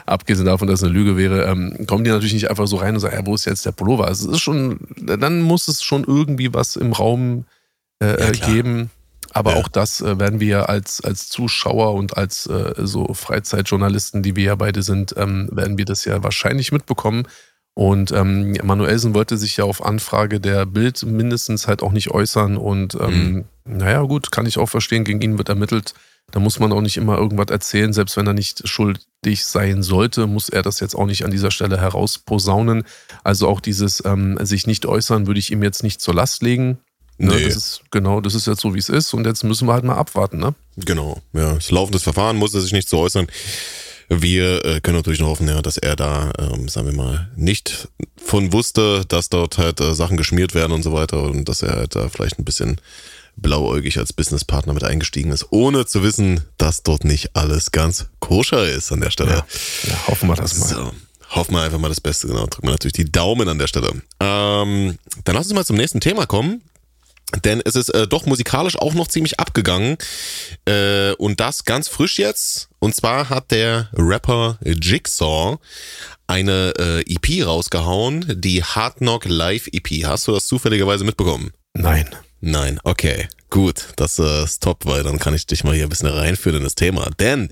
Abgesehen 0.05 0.45
davon, 0.45 0.67
dass 0.67 0.81
es 0.81 0.83
eine 0.83 0.93
Lüge 0.93 1.17
wäre, 1.17 1.45
ähm, 1.45 1.85
kommen 1.87 2.03
die 2.03 2.11
natürlich 2.11 2.33
nicht 2.33 2.49
einfach 2.49 2.67
so 2.67 2.77
rein 2.77 2.95
und 2.95 2.99
sagen, 2.99 3.15
ja, 3.15 3.25
wo 3.25 3.35
ist 3.35 3.45
jetzt 3.45 3.65
der 3.65 3.71
Pullover? 3.71 4.05
Also 4.05 4.27
es 4.27 4.35
ist 4.35 4.41
schon, 4.41 4.79
dann 4.97 5.41
muss 5.41 5.67
es 5.67 5.83
schon 5.83 6.03
irgendwie 6.03 6.53
was 6.53 6.75
im 6.75 6.91
Raum 6.91 7.45
äh, 8.01 8.19
ja, 8.19 8.31
geben. 8.31 8.89
Aber 9.33 9.51
ja. 9.51 9.57
auch 9.57 9.67
das 9.67 10.01
äh, 10.01 10.19
werden 10.19 10.39
wir 10.39 10.69
als, 10.69 11.01
als 11.01 11.29
Zuschauer 11.29 11.93
und 11.93 12.17
als 12.17 12.47
äh, 12.47 12.73
so 12.77 13.13
Freizeitjournalisten, 13.13 14.21
die 14.21 14.35
wir 14.35 14.43
ja 14.43 14.55
beide 14.55 14.83
sind, 14.83 15.15
ähm, 15.17 15.49
werden 15.51 15.77
wir 15.77 15.85
das 15.85 16.03
ja 16.05 16.21
wahrscheinlich 16.23 16.71
mitbekommen. 16.71 17.27
Und 17.73 18.11
ähm, 18.11 18.57
Manuelsen 18.63 19.13
wollte 19.13 19.37
sich 19.37 19.57
ja 19.57 19.63
auf 19.63 19.83
Anfrage 19.83 20.41
der 20.41 20.65
Bild 20.65 21.03
mindestens 21.03 21.67
halt 21.67 21.81
auch 21.81 21.93
nicht 21.93 22.11
äußern. 22.11 22.57
Und 22.57 22.95
ähm, 22.95 23.45
mhm. 23.63 23.77
naja, 23.77 24.01
gut, 24.01 24.31
kann 24.31 24.45
ich 24.45 24.57
auch 24.57 24.67
verstehen, 24.67 25.05
gegen 25.05 25.21
ihn 25.21 25.37
wird 25.37 25.49
ermittelt. 25.49 25.93
Da 26.31 26.39
muss 26.39 26.59
man 26.59 26.71
auch 26.71 26.81
nicht 26.81 26.97
immer 26.97 27.17
irgendwas 27.17 27.49
erzählen, 27.49 27.93
selbst 27.93 28.17
wenn 28.17 28.27
er 28.27 28.33
nicht 28.33 28.67
schuldig 28.67 29.45
sein 29.45 29.83
sollte, 29.83 30.27
muss 30.27 30.49
er 30.49 30.63
das 30.63 30.79
jetzt 30.79 30.95
auch 30.95 31.05
nicht 31.05 31.25
an 31.25 31.31
dieser 31.31 31.51
Stelle 31.51 31.79
herausposaunen. 31.79 32.83
Also 33.23 33.47
auch 33.47 33.59
dieses 33.59 34.03
ähm, 34.05 34.37
sich 34.41 34.67
nicht 34.67 34.85
äußern, 34.85 35.27
würde 35.27 35.39
ich 35.39 35.51
ihm 35.51 35.63
jetzt 35.63 35.83
nicht 35.83 36.01
zur 36.01 36.13
Last 36.13 36.41
legen. 36.41 36.79
Ne, 37.17 37.35
nee. 37.35 37.43
Das 37.45 37.55
ist, 37.55 37.81
genau, 37.91 38.19
das 38.19 38.33
ist 38.33 38.47
jetzt 38.47 38.61
so, 38.61 38.73
wie 38.73 38.79
es 38.79 38.89
ist. 38.89 39.13
Und 39.13 39.27
jetzt 39.27 39.43
müssen 39.43 39.67
wir 39.67 39.73
halt 39.73 39.83
mal 39.83 39.95
abwarten, 39.95 40.39
ne? 40.39 40.55
Genau, 40.77 41.21
ja. 41.33 41.53
Das 41.53 41.69
laufendes 41.69 42.03
Verfahren 42.03 42.37
muss 42.37 42.53
er 42.53 42.61
sich 42.61 42.71
nicht 42.71 42.89
so 42.89 42.99
äußern. 42.99 43.27
Wir 44.09 44.65
äh, 44.65 44.81
können 44.81 44.97
natürlich 44.97 45.19
nur 45.19 45.29
hoffen, 45.29 45.47
ja, 45.47 45.61
dass 45.61 45.77
er 45.77 45.95
da, 45.95 46.33
ähm, 46.37 46.67
sagen 46.67 46.87
wir 46.87 46.95
mal, 46.95 47.29
nicht 47.35 47.87
von 48.17 48.51
wusste, 48.51 49.05
dass 49.07 49.29
dort 49.29 49.57
halt 49.57 49.79
äh, 49.79 49.93
Sachen 49.93 50.17
geschmiert 50.17 50.53
werden 50.53 50.73
und 50.73 50.83
so 50.83 50.91
weiter 50.91 51.21
und 51.23 51.47
dass 51.47 51.61
er 51.61 51.75
halt 51.75 51.95
da 51.95 52.09
vielleicht 52.09 52.39
ein 52.39 52.43
bisschen 52.43 52.81
blauäugig 53.41 53.97
als 53.97 54.13
Businesspartner 54.13 54.73
mit 54.73 54.83
eingestiegen 54.83 55.31
ist, 55.31 55.47
ohne 55.51 55.85
zu 55.85 56.03
wissen, 56.03 56.45
dass 56.57 56.83
dort 56.83 57.03
nicht 57.03 57.35
alles 57.35 57.71
ganz 57.71 58.07
koscher 58.19 58.69
ist 58.69 58.91
an 58.91 59.01
der 59.01 59.11
Stelle. 59.11 59.31
Ja, 59.31 59.45
ja 59.83 60.07
hoffen 60.07 60.29
wir 60.29 60.35
das 60.35 60.57
mal. 60.57 60.67
So. 60.67 60.91
Hoffen 61.31 61.55
wir 61.55 61.61
einfach 61.61 61.79
mal 61.79 61.89
das 61.89 62.01
Beste, 62.01 62.27
genau. 62.27 62.45
Drücken 62.45 62.67
wir 62.67 62.71
natürlich 62.71 62.93
die 62.93 63.11
Daumen 63.11 63.47
an 63.47 63.57
der 63.57 63.67
Stelle. 63.67 63.89
Ähm, 64.19 64.97
dann 65.23 65.35
lass 65.35 65.45
uns 65.45 65.53
mal 65.53 65.65
zum 65.65 65.77
nächsten 65.77 66.01
Thema 66.01 66.25
kommen. 66.25 66.61
Denn 67.45 67.61
es 67.63 67.75
ist 67.75 67.89
äh, 67.89 68.07
doch 68.07 68.25
musikalisch 68.25 68.77
auch 68.77 68.93
noch 68.93 69.07
ziemlich 69.07 69.39
abgegangen. 69.39 69.97
Äh, 70.65 71.13
und 71.13 71.39
das 71.39 71.63
ganz 71.63 71.87
frisch 71.87 72.19
jetzt. 72.19 72.67
Und 72.79 72.95
zwar 72.95 73.29
hat 73.29 73.51
der 73.51 73.89
Rapper 73.93 74.59
Jigsaw 74.63 75.57
eine 76.27 76.73
äh, 76.77 77.01
EP 77.01 77.45
rausgehauen, 77.45 78.25
die 78.41 78.63
Hard 78.63 78.97
Knock 78.97 79.25
Live 79.25 79.67
EP. 79.67 80.05
Hast 80.05 80.27
du 80.27 80.33
das 80.33 80.45
zufälligerweise 80.47 81.05
mitbekommen? 81.05 81.51
Nein. 81.73 82.09
Nein, 82.43 82.79
okay, 82.83 83.27
gut, 83.51 83.89
das 83.97 84.17
äh, 84.17 84.43
ist 84.43 84.63
top, 84.63 84.87
weil 84.87 85.03
dann 85.03 85.19
kann 85.19 85.35
ich 85.35 85.45
dich 85.45 85.63
mal 85.63 85.75
hier 85.75 85.83
ein 85.83 85.89
bisschen 85.89 86.07
reinführen 86.07 86.57
in 86.57 86.63
das 86.63 86.73
Thema. 86.73 87.07
Denn 87.19 87.49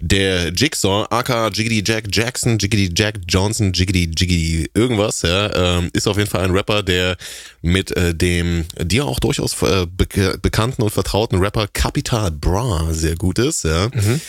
der 0.00 0.48
Jigsaw, 0.48 1.06
aka 1.10 1.46
Jiggity 1.48 1.84
Jack 1.86 2.08
Jackson, 2.10 2.58
Jiggity 2.58 2.92
Jack 2.92 3.20
Johnson, 3.28 3.72
Jiggity 3.72 4.10
Jiggity 4.16 4.68
irgendwas, 4.74 5.22
ja, 5.22 5.78
ähm, 5.78 5.90
ist 5.92 6.08
auf 6.08 6.16
jeden 6.16 6.28
Fall 6.28 6.42
ein 6.42 6.50
Rapper, 6.50 6.82
der 6.82 7.16
mit 7.62 7.96
äh, 7.96 8.12
dem 8.12 8.64
dir 8.80 9.04
auch 9.06 9.20
durchaus 9.20 9.62
äh, 9.62 9.86
be 9.86 10.38
bekannten 10.42 10.82
und 10.82 10.90
vertrauten 10.90 11.38
Rapper 11.38 11.68
Capital 11.68 12.32
Bra 12.32 12.88
sehr 12.90 13.14
gut 13.14 13.38
ist, 13.38 13.64
ja. 13.64 13.90
Mhm. 13.94 14.20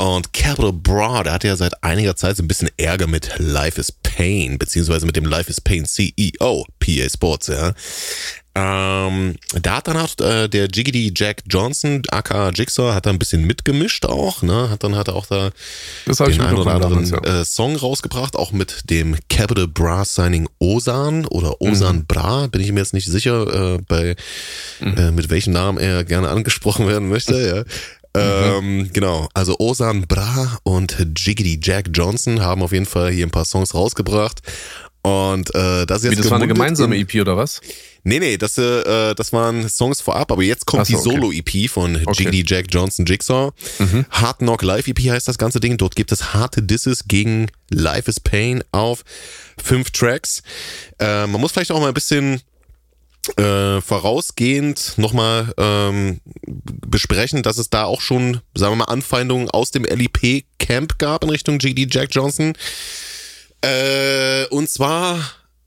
Und 0.00 0.32
Capital 0.32 0.72
Bra, 0.72 1.22
der 1.22 1.34
hat 1.34 1.44
ja 1.44 1.56
seit 1.56 1.84
einiger 1.84 2.16
Zeit 2.16 2.38
so 2.38 2.42
ein 2.42 2.48
bisschen 2.48 2.70
Ärger 2.78 3.06
mit 3.06 3.34
Life 3.38 3.78
is 3.78 3.92
Pain, 3.92 4.56
beziehungsweise 4.56 5.04
mit 5.04 5.14
dem 5.14 5.26
Life 5.26 5.50
is 5.50 5.60
Pain 5.60 5.84
CEO, 5.84 6.66
PA 6.78 7.08
Sports, 7.10 7.48
ja. 7.48 7.74
Ähm, 8.52 9.36
da 9.62 9.76
hat 9.76 9.86
dann 9.86 9.96
auch 9.96 10.18
äh, 10.18 10.48
der 10.48 10.66
Jiggity 10.66 11.12
Jack 11.14 11.42
Johnson, 11.48 12.02
aka 12.10 12.50
Jigsaw, 12.50 12.94
hat 12.94 13.06
da 13.06 13.10
ein 13.10 13.18
bisschen 13.18 13.46
mitgemischt 13.46 14.04
auch, 14.06 14.42
ne? 14.42 14.68
Hat 14.70 14.82
dann 14.82 14.96
hat 14.96 15.06
er 15.06 15.14
auch 15.14 15.26
da 15.26 15.50
den 16.04 16.40
einen 16.40 16.58
oder 16.58 16.72
anderen 16.72 17.08
damals, 17.08 17.10
ja. 17.10 17.40
äh, 17.40 17.44
Song 17.44 17.76
rausgebracht, 17.76 18.34
auch 18.34 18.50
mit 18.50 18.90
dem 18.90 19.16
Capital 19.28 19.68
Bra 19.68 20.04
Signing 20.04 20.48
Osan 20.58 21.26
oder 21.26 21.60
Osan 21.60 21.98
mhm. 21.98 22.06
Bra, 22.06 22.48
bin 22.48 22.60
ich 22.60 22.72
mir 22.72 22.80
jetzt 22.80 22.92
nicht 22.92 23.06
sicher, 23.06 23.74
äh, 23.74 23.78
bei 23.86 24.16
mhm. 24.80 24.96
äh, 24.96 25.10
mit 25.12 25.30
welchem 25.30 25.52
Namen 25.52 25.78
er 25.78 26.02
gerne 26.02 26.28
angesprochen 26.28 26.88
werden 26.88 27.08
möchte, 27.08 27.66
ja. 27.66 27.74
Ähm, 28.12 28.78
mhm. 28.78 28.92
Genau, 28.92 29.28
also 29.34 29.56
Osan 29.60 30.08
Bra 30.08 30.58
und 30.64 30.96
Jiggity 31.16 31.60
Jack 31.62 31.90
Johnson 31.94 32.40
haben 32.40 32.60
auf 32.64 32.72
jeden 32.72 32.86
Fall 32.86 33.12
hier 33.12 33.24
ein 33.24 33.30
paar 33.30 33.44
Songs 33.44 33.72
rausgebracht. 33.72 34.40
Und 35.02 35.54
äh, 35.54 35.86
das 35.86 35.98
ist 35.98 36.04
jetzt 36.04 36.12
Wie, 36.12 36.22
das 36.22 36.30
war 36.30 36.38
eine 36.38 36.48
gemeinsame 36.48 36.96
EP 36.96 37.14
oder 37.20 37.36
was? 37.36 37.60
Nee, 38.02 38.18
nee, 38.18 38.36
das, 38.36 38.56
äh, 38.58 39.14
das 39.14 39.32
waren 39.32 39.68
Songs 39.68 40.00
vorab, 40.00 40.32
aber 40.32 40.42
jetzt 40.42 40.66
kommt 40.66 40.86
so, 40.86 40.96
die 40.96 41.02
Solo-EP 41.02 41.70
von 41.70 42.00
okay. 42.06 42.42
Jack 42.46 42.66
Johnson 42.70 43.04
Jigsaw. 43.04 43.52
Mhm. 43.78 44.06
Hard 44.10 44.38
Knock 44.38 44.62
Live 44.62 44.88
EP 44.88 44.98
heißt 44.98 45.28
das 45.28 45.38
ganze 45.38 45.60
Ding. 45.60 45.76
Dort 45.76 45.96
gibt 45.96 46.12
es 46.12 46.32
harte 46.32 46.62
Disses 46.62 47.04
gegen 47.06 47.50
Life 47.70 48.08
is 48.08 48.20
Pain 48.20 48.64
auf 48.72 49.04
fünf 49.62 49.90
Tracks. 49.90 50.42
Äh, 50.98 51.26
man 51.26 51.40
muss 51.40 51.52
vielleicht 51.52 51.72
auch 51.72 51.80
mal 51.80 51.88
ein 51.88 51.94
bisschen 51.94 52.40
äh, 53.36 53.80
vorausgehend 53.80 54.94
nochmal 54.96 55.52
ähm, 55.58 56.20
besprechen, 56.46 57.42
dass 57.42 57.58
es 57.58 57.68
da 57.68 57.84
auch 57.84 58.00
schon, 58.00 58.40
sagen 58.54 58.72
wir 58.72 58.76
mal, 58.76 58.84
Anfeindungen 58.84 59.50
aus 59.50 59.70
dem 59.70 59.84
LIP-Camp 59.84 60.98
gab 60.98 61.22
in 61.22 61.30
Richtung 61.30 61.58
GD 61.58 61.86
Jack 61.90 62.08
Johnson. 62.12 62.54
Äh, 63.60 64.46
und 64.46 64.70
zwar 64.70 65.20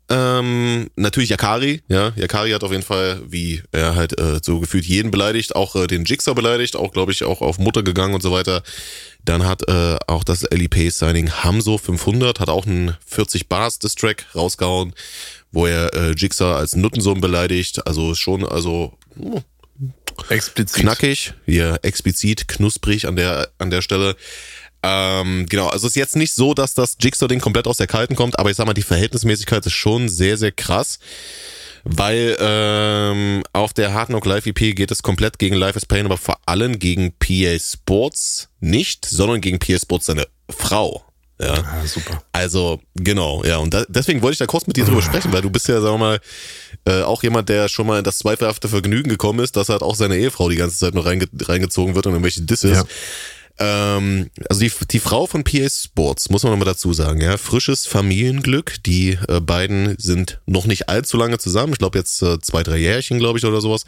ähm, 0.09 0.89
natürlich 0.95 1.29
Yakari, 1.29 1.81
ja. 1.87 2.11
Yakari 2.15 2.51
hat 2.51 2.63
auf 2.63 2.71
jeden 2.71 2.83
Fall, 2.83 3.21
wie 3.27 3.61
er 3.71 3.95
halt 3.95 4.19
äh, 4.19 4.39
so 4.43 4.59
gefühlt 4.59 4.85
jeden 4.85 5.11
beleidigt, 5.11 5.55
auch 5.55 5.75
äh, 5.75 5.87
den 5.87 6.03
Jigsaw 6.03 6.35
beleidigt, 6.35 6.75
auch 6.75 6.91
glaube 6.91 7.11
ich 7.11 7.23
auch 7.23 7.41
auf 7.41 7.57
Mutter 7.57 7.83
gegangen 7.83 8.13
und 8.13 8.21
so 8.21 8.31
weiter. 8.31 8.63
Dann 9.23 9.45
hat 9.45 9.67
äh, 9.69 9.97
auch 10.07 10.25
das 10.25 10.43
LEP-Signing 10.43 11.31
Hamso 11.31 11.77
500, 11.77 12.41
hat 12.41 12.49
auch 12.49 12.65
einen 12.65 12.97
40 13.05 13.47
Bars 13.47 13.79
Distrack 13.79 14.25
rausgehauen, 14.35 14.93
wo 15.51 15.65
er 15.67 15.93
äh, 15.93 16.11
Jigsaw 16.11 16.55
als 16.55 16.75
Nuttensohn 16.75 17.21
beleidigt. 17.21 17.87
Also 17.87 18.13
schon, 18.15 18.45
also 18.45 18.97
oh, 19.17 19.41
explizit. 20.27 20.81
knackig, 20.81 21.33
ja, 21.45 21.75
explizit, 21.77 22.49
knusprig 22.49 23.07
an 23.07 23.15
der, 23.15 23.49
an 23.57 23.69
der 23.69 23.81
Stelle. 23.81 24.17
Ähm, 24.83 25.45
genau, 25.47 25.67
also 25.67 25.87
es 25.87 25.93
ist 25.93 25.95
jetzt 25.95 26.15
nicht 26.17 26.35
so, 26.35 26.53
dass 26.53 26.73
das 26.73 26.97
Jigsaw-Ding 26.99 27.39
komplett 27.39 27.67
aus 27.67 27.77
der 27.77 27.87
Kalten 27.87 28.15
kommt, 28.15 28.37
aber 28.37 28.51
ich 28.51 28.57
sag 28.57 28.65
mal, 28.65 28.73
die 28.73 28.81
Verhältnismäßigkeit 28.81 29.65
ist 29.65 29.73
schon 29.73 30.09
sehr, 30.09 30.37
sehr 30.37 30.51
krass. 30.51 30.99
Weil 31.85 32.37
ähm, 32.39 33.43
auf 33.51 33.73
der 33.73 33.93
Hard 33.93 34.07
Knock 34.07 34.25
Live 34.25 34.45
EP 34.45 34.73
geht 34.73 34.89
es 34.91 35.03
komplett 35.03 35.37
gegen 35.37 35.55
Life 35.55 35.77
is 35.77 35.85
Pain, 35.85 36.05
aber 36.05 36.17
vor 36.17 36.37
allem 36.45 36.79
gegen 36.79 37.11
PA 37.19 37.59
Sports 37.59 38.47
nicht, 38.61 39.05
sondern 39.05 39.41
gegen 39.41 39.59
PA 39.59 39.77
Sports 39.77 40.05
seine 40.05 40.27
Frau. 40.49 41.03
Ja, 41.41 41.55
ah, 41.55 41.85
super. 41.85 42.23
Also, 42.31 42.79
genau, 42.95 43.43
ja. 43.43 43.57
Und 43.57 43.73
da, 43.73 43.83
deswegen 43.89 44.21
wollte 44.21 44.33
ich 44.33 44.39
da 44.39 44.45
kurz 44.45 44.65
mit 44.65 44.77
dir 44.77 44.85
drüber 44.85 44.99
ah. 44.99 45.01
sprechen, 45.01 45.33
weil 45.33 45.41
du 45.41 45.49
bist 45.49 45.67
ja, 45.67 45.81
sagen 45.81 45.95
wir 45.95 45.97
mal, 45.97 46.19
äh, 46.85 47.01
auch 47.01 47.23
jemand, 47.23 47.49
der 47.49 47.67
schon 47.67 47.87
mal 47.87 47.97
in 47.97 48.03
das 48.05 48.19
zweifelhafte 48.19 48.69
Vergnügen 48.69 49.09
gekommen 49.09 49.39
ist, 49.39 49.57
dass 49.57 49.67
halt 49.67 49.81
auch 49.81 49.95
seine 49.95 50.15
Ehefrau 50.17 50.47
die 50.47 50.55
ganze 50.55 50.77
Zeit 50.77 50.93
nur 50.93 51.05
reinge 51.05 51.27
reingezogen 51.41 51.95
wird 51.95 52.05
und 52.05 52.13
irgendwelche 52.13 52.43
Disses. 52.43 52.77
Ja. 52.77 52.83
Ähm, 53.59 54.29
also 54.49 54.61
die, 54.61 54.71
die 54.91 54.99
Frau 54.99 55.27
von 55.27 55.43
PA 55.43 55.69
Sports, 55.69 56.29
muss 56.29 56.43
man 56.43 56.51
nochmal 56.51 56.65
dazu 56.65 56.93
sagen, 56.93 57.21
ja, 57.21 57.37
frisches 57.37 57.85
Familienglück. 57.85 58.83
Die 58.83 59.17
äh, 59.27 59.39
beiden 59.39 59.95
sind 59.99 60.41
noch 60.45 60.65
nicht 60.65 60.89
allzu 60.89 61.17
lange 61.17 61.37
zusammen. 61.37 61.73
Ich 61.73 61.79
glaube 61.79 61.97
jetzt 61.97 62.21
äh, 62.21 62.39
zwei, 62.39 62.63
drei 62.63 62.77
Jährchen, 62.77 63.19
glaube 63.19 63.37
ich, 63.37 63.45
oder 63.45 63.61
sowas. 63.61 63.85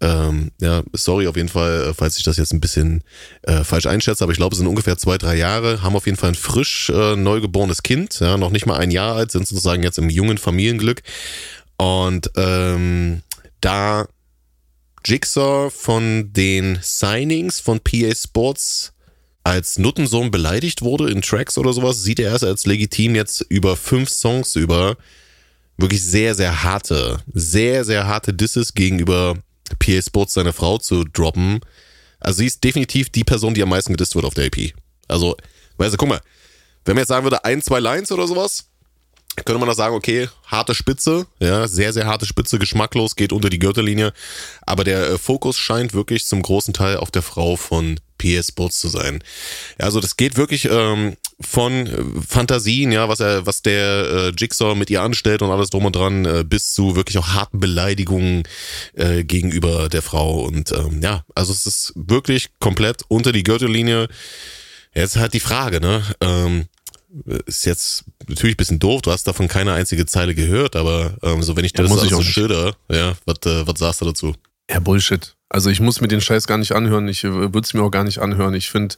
Ähm, 0.00 0.50
ja, 0.60 0.82
sorry 0.92 1.26
auf 1.28 1.36
jeden 1.36 1.48
Fall, 1.48 1.88
äh, 1.88 1.94
falls 1.94 2.18
ich 2.18 2.24
das 2.24 2.36
jetzt 2.36 2.52
ein 2.52 2.60
bisschen 2.60 3.02
äh, 3.42 3.64
falsch 3.64 3.86
einschätze, 3.86 4.24
aber 4.24 4.32
ich 4.32 4.38
glaube, 4.38 4.52
es 4.52 4.58
sind 4.58 4.66
ungefähr 4.66 4.98
zwei, 4.98 5.18
drei 5.18 5.36
Jahre, 5.36 5.82
haben 5.82 5.96
auf 5.96 6.06
jeden 6.06 6.18
Fall 6.18 6.30
ein 6.30 6.34
frisch 6.34 6.90
äh, 6.90 7.16
neugeborenes 7.16 7.82
Kind, 7.82 8.18
ja, 8.20 8.36
noch 8.36 8.50
nicht 8.50 8.66
mal 8.66 8.76
ein 8.76 8.90
Jahr 8.90 9.14
alt, 9.14 9.30
sind 9.30 9.46
sozusagen 9.46 9.82
jetzt 9.82 9.98
im 9.98 10.10
jungen 10.10 10.36
Familienglück. 10.36 11.02
Und 11.76 12.30
ähm, 12.36 13.22
da 13.60 14.06
Jigsaw 15.04 15.70
von 15.70 16.32
den 16.32 16.78
Signings 16.82 17.60
von 17.60 17.80
PA 17.80 18.14
Sports 18.14 18.92
als 19.42 19.78
Nuttensohn 19.78 20.30
beleidigt 20.30 20.80
wurde 20.80 21.10
in 21.10 21.20
Tracks 21.20 21.58
oder 21.58 21.72
sowas, 21.74 22.02
sieht 22.02 22.18
er 22.18 22.34
es 22.34 22.42
als 22.42 22.64
legitim, 22.64 23.14
jetzt 23.14 23.42
über 23.50 23.76
fünf 23.76 24.08
Songs 24.08 24.56
über 24.56 24.96
wirklich 25.76 26.02
sehr, 26.02 26.34
sehr 26.34 26.62
harte, 26.62 27.18
sehr, 27.32 27.84
sehr 27.84 28.06
harte 28.06 28.32
Disses 28.32 28.72
gegenüber 28.72 29.36
PA 29.78 30.00
Sports 30.00 30.34
seiner 30.34 30.54
Frau 30.54 30.78
zu 30.78 31.04
droppen. 31.04 31.60
Also 32.20 32.38
sie 32.38 32.46
ist 32.46 32.64
definitiv 32.64 33.10
die 33.10 33.24
Person, 33.24 33.52
die 33.52 33.62
am 33.62 33.68
meisten 33.68 33.92
gedisst 33.92 34.14
wird 34.14 34.24
auf 34.24 34.34
der 34.34 34.46
EP. 34.46 34.72
Also, 35.08 35.36
weißt 35.76 35.92
du, 35.92 35.98
guck 35.98 36.08
mal, 36.08 36.20
wenn 36.86 36.94
man 36.94 37.02
jetzt 37.02 37.08
sagen 37.08 37.24
würde, 37.24 37.44
ein, 37.44 37.60
zwei 37.60 37.80
Lines 37.80 38.10
oder 38.12 38.26
sowas, 38.26 38.68
könnte 39.36 39.58
man 39.58 39.68
da 39.68 39.74
sagen, 39.74 39.94
okay, 39.94 40.28
harte 40.46 40.74
Spitze, 40.74 41.26
ja, 41.40 41.66
sehr, 41.66 41.92
sehr 41.92 42.06
harte 42.06 42.26
Spitze, 42.26 42.58
geschmacklos, 42.58 43.16
geht 43.16 43.32
unter 43.32 43.50
die 43.50 43.58
Gürtellinie. 43.58 44.12
Aber 44.62 44.84
der 44.84 45.10
äh, 45.10 45.18
Fokus 45.18 45.58
scheint 45.58 45.94
wirklich 45.94 46.26
zum 46.26 46.42
großen 46.42 46.74
Teil 46.74 46.98
auf 46.98 47.10
der 47.10 47.22
Frau 47.22 47.56
von 47.56 47.98
PS 48.18 48.48
Sports 48.48 48.80
zu 48.80 48.88
sein. 48.88 49.22
Also 49.78 50.00
das 50.00 50.16
geht 50.16 50.36
wirklich 50.36 50.68
ähm, 50.70 51.16
von 51.40 51.86
äh, 51.86 52.02
Fantasien, 52.26 52.92
ja, 52.92 53.08
was 53.08 53.20
er, 53.20 53.46
was 53.46 53.62
der 53.62 54.06
äh, 54.06 54.32
Jigsaw 54.36 54.74
mit 54.74 54.90
ihr 54.90 55.02
anstellt 55.02 55.42
und 55.42 55.50
alles 55.50 55.70
drum 55.70 55.84
und 55.84 55.96
dran, 55.96 56.24
äh, 56.24 56.44
bis 56.46 56.72
zu 56.72 56.96
wirklich 56.96 57.18
auch 57.18 57.28
harten 57.28 57.60
Beleidigungen 57.60 58.44
äh, 58.94 59.24
gegenüber 59.24 59.88
der 59.88 60.02
Frau. 60.02 60.40
Und 60.40 60.72
ähm, 60.72 61.00
ja, 61.02 61.24
also 61.34 61.52
es 61.52 61.66
ist 61.66 61.92
wirklich 61.96 62.50
komplett 62.60 63.02
unter 63.08 63.32
die 63.32 63.42
Gürtellinie. 63.42 64.08
Jetzt 64.94 65.16
halt 65.16 65.34
die 65.34 65.40
Frage, 65.40 65.80
ne? 65.80 66.04
Ähm, 66.20 66.66
ist 67.46 67.64
jetzt 67.64 68.04
natürlich 68.28 68.54
ein 68.54 68.58
bisschen 68.58 68.78
doof, 68.78 69.02
du 69.02 69.12
hast 69.12 69.26
davon 69.26 69.48
keine 69.48 69.72
einzige 69.72 70.06
Zeile 70.06 70.34
gehört, 70.34 70.76
aber 70.76 71.16
ähm, 71.22 71.42
so 71.42 71.56
wenn 71.56 71.64
ich 71.64 71.72
dir 71.72 71.84
ja, 71.84 71.88
das 71.88 72.08
so 72.08 72.22
schilder, 72.22 72.74
ja, 72.90 73.14
was, 73.24 73.36
äh, 73.46 73.66
was 73.66 73.78
sagst 73.78 74.00
du 74.00 74.06
dazu? 74.06 74.34
Ja, 74.70 74.80
Bullshit. 74.80 75.34
Also 75.48 75.70
ich 75.70 75.80
muss 75.80 76.00
mir 76.00 76.08
den 76.08 76.20
Scheiß 76.20 76.46
gar 76.46 76.58
nicht 76.58 76.72
anhören, 76.72 77.08
ich 77.08 77.24
äh, 77.24 77.32
würde 77.32 77.60
es 77.60 77.74
mir 77.74 77.82
auch 77.82 77.90
gar 77.90 78.04
nicht 78.04 78.18
anhören. 78.18 78.54
Ich 78.54 78.70
finde 78.70 78.96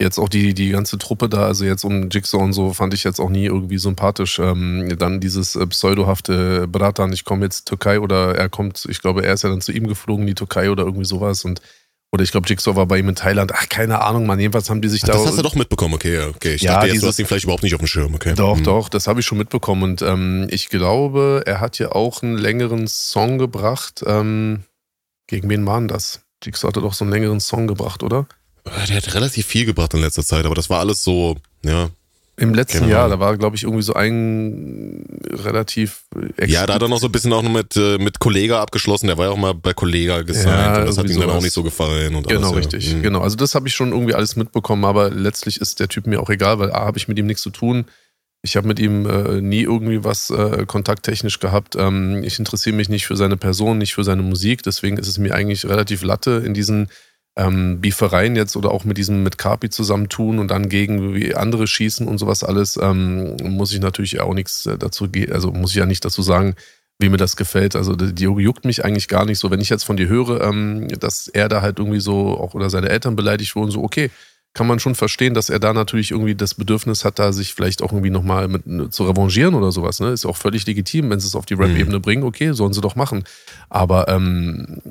jetzt 0.00 0.18
auch 0.18 0.28
die, 0.28 0.54
die 0.54 0.70
ganze 0.70 0.98
Truppe 0.98 1.28
da, 1.28 1.46
also 1.46 1.64
jetzt 1.64 1.84
um 1.84 2.08
Jigsaw 2.08 2.42
und 2.42 2.52
so, 2.52 2.72
fand 2.72 2.94
ich 2.94 3.02
jetzt 3.02 3.18
auch 3.18 3.30
nie 3.30 3.46
irgendwie 3.46 3.78
sympathisch. 3.78 4.38
Ähm, 4.38 4.96
dann 4.98 5.20
dieses 5.20 5.56
äh, 5.56 5.66
pseudohafte 5.66 6.68
Bratan, 6.68 7.12
ich 7.12 7.24
komme 7.24 7.44
jetzt 7.44 7.66
Türkei 7.66 7.98
oder 7.98 8.36
er 8.36 8.48
kommt, 8.48 8.86
ich 8.88 9.00
glaube, 9.00 9.24
er 9.24 9.34
ist 9.34 9.42
ja 9.42 9.50
dann 9.50 9.60
zu 9.60 9.72
ihm 9.72 9.88
geflogen, 9.88 10.26
die 10.26 10.34
Türkei 10.34 10.70
oder 10.70 10.84
irgendwie 10.84 11.04
sowas 11.04 11.44
und 11.44 11.60
oder 12.12 12.24
ich 12.24 12.30
glaube, 12.30 12.48
Jigsaw 12.48 12.74
war 12.76 12.86
bei 12.86 12.98
ihm 12.98 13.08
in 13.08 13.14
Thailand. 13.14 13.52
Ach, 13.54 13.68
keine 13.68 14.00
Ahnung, 14.02 14.26
man. 14.26 14.38
Jedenfalls 14.40 14.70
haben 14.70 14.80
die 14.80 14.88
sich 14.88 15.02
Ach, 15.04 15.08
da. 15.08 15.12
Das 15.14 15.26
hast 15.26 15.38
du 15.38 15.42
doch 15.42 15.54
mitbekommen, 15.54 15.94
okay, 15.94 16.14
ja, 16.16 16.28
okay. 16.28 16.54
Ich 16.54 16.62
Ja, 16.62 16.74
dachte 16.74 16.86
jetzt, 16.86 16.92
dieses- 16.94 17.02
du 17.02 17.08
hast 17.08 17.18
ihn 17.18 17.26
vielleicht 17.26 17.44
überhaupt 17.44 17.62
nicht 17.62 17.74
auf 17.74 17.80
dem 17.80 17.86
Schirm, 17.86 18.14
okay. 18.14 18.34
Doch, 18.34 18.56
Hm. 18.56 18.64
doch, 18.64 18.88
das 18.88 19.06
habe 19.06 19.20
ich 19.20 19.26
schon 19.26 19.38
mitbekommen. 19.38 19.82
Und 19.82 20.02
ähm, 20.02 20.46
ich 20.50 20.68
glaube, 20.70 21.42
er 21.46 21.60
hat 21.60 21.78
ja 21.78 21.92
auch 21.92 22.22
einen 22.22 22.38
längeren 22.38 22.88
Song 22.88 23.38
gebracht. 23.38 24.02
Ähm, 24.06 24.64
gegen 25.26 25.48
wen 25.50 25.66
war 25.66 25.78
denn 25.78 25.88
das? 25.88 26.20
Jigsaw 26.42 26.68
hatte 26.68 26.80
doch 26.80 26.94
so 26.94 27.04
einen 27.04 27.12
längeren 27.12 27.40
Song 27.40 27.66
gebracht, 27.66 28.02
oder? 28.02 28.26
Der 28.88 28.96
hat 28.96 29.14
relativ 29.14 29.46
viel 29.46 29.64
gebracht 29.66 29.92
in 29.94 30.00
letzter 30.00 30.24
Zeit, 30.24 30.44
aber 30.46 30.54
das 30.54 30.68
war 30.70 30.80
alles 30.80 31.02
so, 31.04 31.36
ja. 31.64 31.88
Im 32.38 32.54
letzten 32.54 32.78
Genau. 32.84 32.90
Jahr, 32.90 33.08
da 33.08 33.18
war, 33.18 33.36
glaube 33.36 33.56
ich, 33.56 33.64
irgendwie 33.64 33.82
so 33.82 33.94
ein 33.94 35.04
relativ 35.30 36.04
Ja, 36.46 36.66
da 36.66 36.74
hat 36.74 36.82
er 36.82 36.88
noch 36.88 37.00
so 37.00 37.06
ein 37.06 37.12
bisschen 37.12 37.32
auch 37.32 37.42
noch 37.42 37.50
mit, 37.52 37.76
äh, 37.76 37.98
mit 37.98 38.20
Kollega 38.20 38.62
abgeschlossen. 38.62 39.08
Der 39.08 39.18
war 39.18 39.26
ja 39.26 39.32
auch 39.32 39.36
mal 39.36 39.54
bei 39.54 39.74
Kollega 39.74 40.22
gesigned 40.22 40.46
Ja, 40.46 40.78
und 40.80 40.86
das 40.86 40.98
hat 40.98 41.04
ihm 41.06 41.10
irgendwie 41.10 41.20
dann 41.22 41.30
auch 41.30 41.32
sowas. 41.34 41.44
nicht 41.44 41.52
so 41.54 41.62
gefallen. 41.64 42.14
Und 42.14 42.28
Genau, 42.28 42.52
alles, 42.52 42.58
richtig. 42.58 42.90
Ja. 42.92 42.96
Mhm. 42.98 43.02
Genau. 43.02 43.20
Also 43.22 43.34
das 43.36 43.54
habe 43.56 43.66
ich 43.66 43.74
schon 43.74 43.90
irgendwie 43.90 44.14
alles 44.14 44.36
mitbekommen, 44.36 44.84
aber 44.84 45.10
letztlich 45.10 45.60
ist 45.60 45.80
der 45.80 45.88
Typ 45.88 46.06
mir 46.06 46.20
auch 46.20 46.30
egal, 46.30 46.58
weil 46.60 46.70
A, 46.70 46.84
habe 46.86 46.96
ich 46.98 47.08
mit 47.08 47.18
ihm 47.18 47.26
nichts 47.26 47.42
zu 47.42 47.50
tun. 47.50 47.86
Ich 48.42 48.56
habe 48.56 48.68
mit 48.68 48.78
ihm 48.78 49.04
äh, 49.04 49.40
nie 49.40 49.62
irgendwie 49.62 50.04
was 50.04 50.30
äh, 50.30 50.64
kontakttechnisch 50.64 51.40
gehabt. 51.40 51.74
Ähm, 51.76 52.22
ich 52.22 52.38
interessiere 52.38 52.76
mich 52.76 52.88
nicht 52.88 53.04
für 53.04 53.16
seine 53.16 53.36
Person, 53.36 53.78
nicht 53.78 53.94
für 53.94 54.04
seine 54.04 54.22
Musik. 54.22 54.62
Deswegen 54.62 54.96
ist 54.96 55.08
es 55.08 55.18
mir 55.18 55.34
eigentlich 55.34 55.64
relativ 55.66 56.04
latte 56.04 56.40
in 56.46 56.54
diesen 56.54 56.88
ähm, 57.38 57.80
Beefereien 57.80 58.36
jetzt 58.36 58.56
oder 58.56 58.72
auch 58.72 58.84
mit 58.84 58.98
diesem 58.98 59.22
mit 59.22 59.38
Carpi 59.38 59.70
zusammentun 59.70 60.38
und 60.38 60.50
dann 60.50 60.68
gegen 60.68 61.14
wie 61.14 61.34
andere 61.34 61.66
schießen 61.66 62.06
und 62.06 62.18
sowas 62.18 62.42
alles. 62.42 62.78
Ähm, 62.82 63.36
muss 63.42 63.72
ich 63.72 63.80
natürlich 63.80 64.20
auch 64.20 64.34
nichts 64.34 64.66
äh, 64.66 64.76
dazu 64.76 65.08
gehen. 65.08 65.32
Also 65.32 65.52
muss 65.52 65.70
ich 65.70 65.76
ja 65.76 65.86
nicht 65.86 66.04
dazu 66.04 66.20
sagen, 66.20 66.56
wie 66.98 67.08
mir 67.08 67.16
das 67.16 67.36
gefällt. 67.36 67.76
Also 67.76 67.94
die 67.94 68.12
die 68.12 68.24
juckt 68.24 68.64
mich 68.64 68.84
eigentlich 68.84 69.06
gar 69.08 69.24
nicht 69.24 69.38
so. 69.38 69.50
Wenn 69.50 69.60
ich 69.60 69.68
jetzt 69.70 69.84
von 69.84 69.96
dir 69.96 70.08
höre, 70.08 70.40
ähm, 70.42 70.88
dass 70.98 71.28
er 71.28 71.48
da 71.48 71.62
halt 71.62 71.78
irgendwie 71.78 72.00
so 72.00 72.38
auch 72.38 72.54
oder 72.54 72.70
seine 72.70 72.88
Eltern 72.88 73.14
beleidigt 73.14 73.54
wurden, 73.54 73.70
so 73.70 73.82
okay, 73.84 74.10
kann 74.54 74.66
man 74.66 74.80
schon 74.80 74.94
verstehen, 74.94 75.34
dass 75.34 75.50
er 75.50 75.60
da 75.60 75.72
natürlich 75.72 76.10
irgendwie 76.10 76.34
das 76.34 76.54
Bedürfnis 76.54 77.04
hat, 77.04 77.18
da 77.18 77.32
sich 77.32 77.54
vielleicht 77.54 77.82
auch 77.82 77.92
irgendwie 77.92 78.10
nochmal 78.10 78.48
mit 78.48 78.92
zu 78.92 79.04
revanchieren 79.04 79.54
oder 79.54 79.70
sowas. 79.70 80.00
Ne? 80.00 80.08
Ist 80.08 80.26
auch 80.26 80.36
völlig 80.36 80.66
legitim, 80.66 81.10
wenn 81.10 81.20
sie 81.20 81.26
es 81.26 81.36
auf 81.36 81.46
die 81.46 81.54
Rap-Ebene 81.54 82.00
bringen, 82.00 82.24
okay, 82.24 82.52
sollen 82.52 82.72
sie 82.72 82.80
doch 82.80 82.96
machen. 82.96 83.24
Aber 83.68 84.08
ähm, 84.08 84.82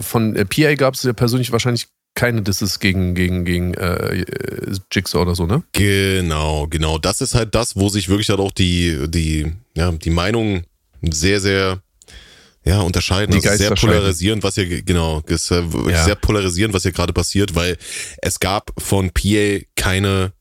von 0.00 0.34
äh, 0.34 0.44
PA 0.44 0.74
gab 0.74 0.94
es 0.94 1.02
ja 1.02 1.12
persönlich 1.12 1.52
wahrscheinlich 1.52 1.88
keine 2.14 2.42
Disses 2.42 2.78
gegen, 2.78 3.14
gegen, 3.14 3.44
gegen 3.44 3.74
äh, 3.74 4.20
äh, 4.20 4.76
Jigsaw 4.90 5.22
oder 5.22 5.34
so, 5.34 5.46
ne? 5.46 5.62
Genau, 5.72 6.66
genau. 6.68 6.98
Das 6.98 7.20
ist 7.20 7.34
halt 7.34 7.54
das, 7.54 7.76
wo 7.76 7.88
sich 7.88 8.08
wirklich 8.08 8.28
halt 8.28 8.40
auch 8.40 8.52
die, 8.52 9.08
die, 9.08 9.52
ja, 9.74 9.90
die 9.92 10.10
Meinungen 10.10 10.64
sehr, 11.00 11.40
sehr 11.40 11.80
ja, 12.64 12.80
unterscheiden. 12.80 13.34
Die 13.34 13.40
Das 13.40 13.52
ist 13.54 13.58
sehr 13.58 13.74
polarisierend, 13.74 14.42
was 14.42 14.54
hier, 14.54 14.82
genau, 14.82 15.18
äh, 15.26 15.30
wirklich 15.30 15.96
Ja. 15.96 16.04
sehr 16.04 16.14
polarisierend, 16.14 16.74
was 16.74 16.82
hier 16.82 16.92
gerade 16.92 17.12
passiert, 17.12 17.54
weil 17.54 17.76
es 18.20 18.38
gab 18.40 18.70
von 18.78 19.10
PA 19.10 19.60
keine, 19.76 20.32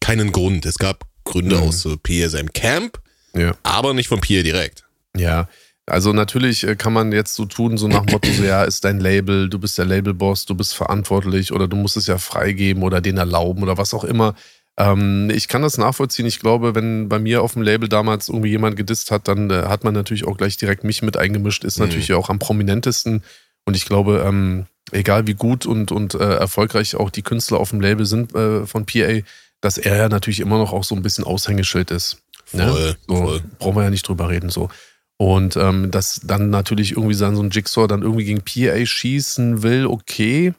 keinen 0.00 0.32
Grund. 0.32 0.66
Es 0.66 0.78
gap 0.78 1.04
Gründe 1.24 1.56
Mhm. 1.56 1.62
aus 1.62 1.84
äh, 1.86 1.96
PA 1.96 2.28
seinem 2.28 2.52
Camp, 2.52 3.00
Ja. 3.34 3.54
aber 3.62 3.94
nicht 3.94 4.08
von 4.08 4.20
PA 4.20 4.42
direkt. 4.42 4.84
Ja, 5.16 5.48
also 5.86 6.12
natürlich 6.12 6.64
äh, 6.64 6.74
kann 6.76 6.92
man 6.92 7.12
jetzt 7.12 7.34
so 7.34 7.44
tun, 7.44 7.76
so 7.78 7.86
nach 7.88 8.04
Motto, 8.06 8.30
so 8.32 8.42
ja, 8.44 8.64
ist 8.64 8.84
dein 8.84 8.98
Label, 9.00 9.48
du 9.48 9.58
bist 9.58 9.78
der 9.78 9.84
Labelboss, 9.84 10.46
du 10.46 10.54
bist 10.54 10.74
verantwortlich 10.74 11.52
oder 11.52 11.68
du 11.68 11.76
musst 11.76 11.96
es 11.96 12.06
ja 12.06 12.18
freigeben 12.18 12.82
oder 12.82 13.00
den 13.00 13.18
erlauben 13.18 13.62
oder 13.62 13.78
was 13.78 13.94
auch 13.94 14.04
immer. 14.04 14.34
Ähm, 14.78 15.30
ich 15.30 15.48
kann 15.48 15.62
das 15.62 15.76
nachvollziehen. 15.78 16.26
Ich 16.26 16.40
glaube, 16.40 16.74
wenn 16.74 17.08
bei 17.08 17.18
mir 17.18 17.42
auf 17.42 17.52
dem 17.52 17.62
Label 17.62 17.88
damals 17.88 18.28
irgendwie 18.28 18.48
jemand 18.50 18.76
gedisst 18.76 19.10
hat, 19.10 19.28
dann 19.28 19.50
äh, 19.50 19.64
hat 19.66 19.84
man 19.84 19.92
natürlich 19.94 20.26
auch 20.26 20.36
gleich 20.36 20.56
direkt 20.56 20.82
mich 20.84 21.02
mit 21.02 21.16
eingemischt, 21.16 21.64
ist 21.64 21.78
Mhm. 21.78 21.86
natürlich 21.86 22.12
auch 22.14 22.30
am 22.30 22.38
prominentesten. 22.38 23.22
Und 23.64 23.76
ich 23.76 23.84
glaube, 23.84 24.24
ähm, 24.26 24.66
egal 24.90 25.26
wie 25.26 25.34
gut 25.34 25.66
und, 25.66 25.92
und 25.92 26.14
äh, 26.14 26.34
erfolgreich 26.36 26.96
auch 26.96 27.10
die 27.10 27.22
Künstler 27.22 27.58
auf 27.60 27.70
dem 27.70 27.80
Label 27.80 28.06
sind 28.06 28.34
äh, 28.34 28.66
von 28.66 28.86
PA, 28.86 29.20
dass 29.60 29.78
er 29.78 29.96
ja 29.96 30.08
natürlich 30.08 30.40
immer 30.40 30.58
noch 30.58 30.72
auch 30.72 30.84
so 30.84 30.94
ein 30.94 31.02
bisschen 31.02 31.24
Aushängeschild 31.24 31.90
ist. 31.90 32.18
Ne? 32.52 32.68
Voll, 32.68 32.96
So, 33.08 33.16
voll. 33.16 33.42
brauchen 33.58 33.76
wir 33.76 33.84
ja 33.84 33.90
nicht 33.90 34.08
drüber 34.08 34.28
reden. 34.30 34.48
So. 34.50 34.70
Und 35.18 35.56
ähm, 35.56 35.90
dass 35.90 36.20
dann 36.24 36.50
natürlich 36.50 36.92
irgendwie 36.92 37.14
so 37.14 37.26
ein 37.26 37.50
Jigsaw 37.50 37.86
dann 37.86 38.02
irgendwie 38.02 38.24
gegen 38.24 38.40
PA 38.42 38.84
schießen 38.84 39.62
will, 39.62 39.86
okay. 39.86 40.54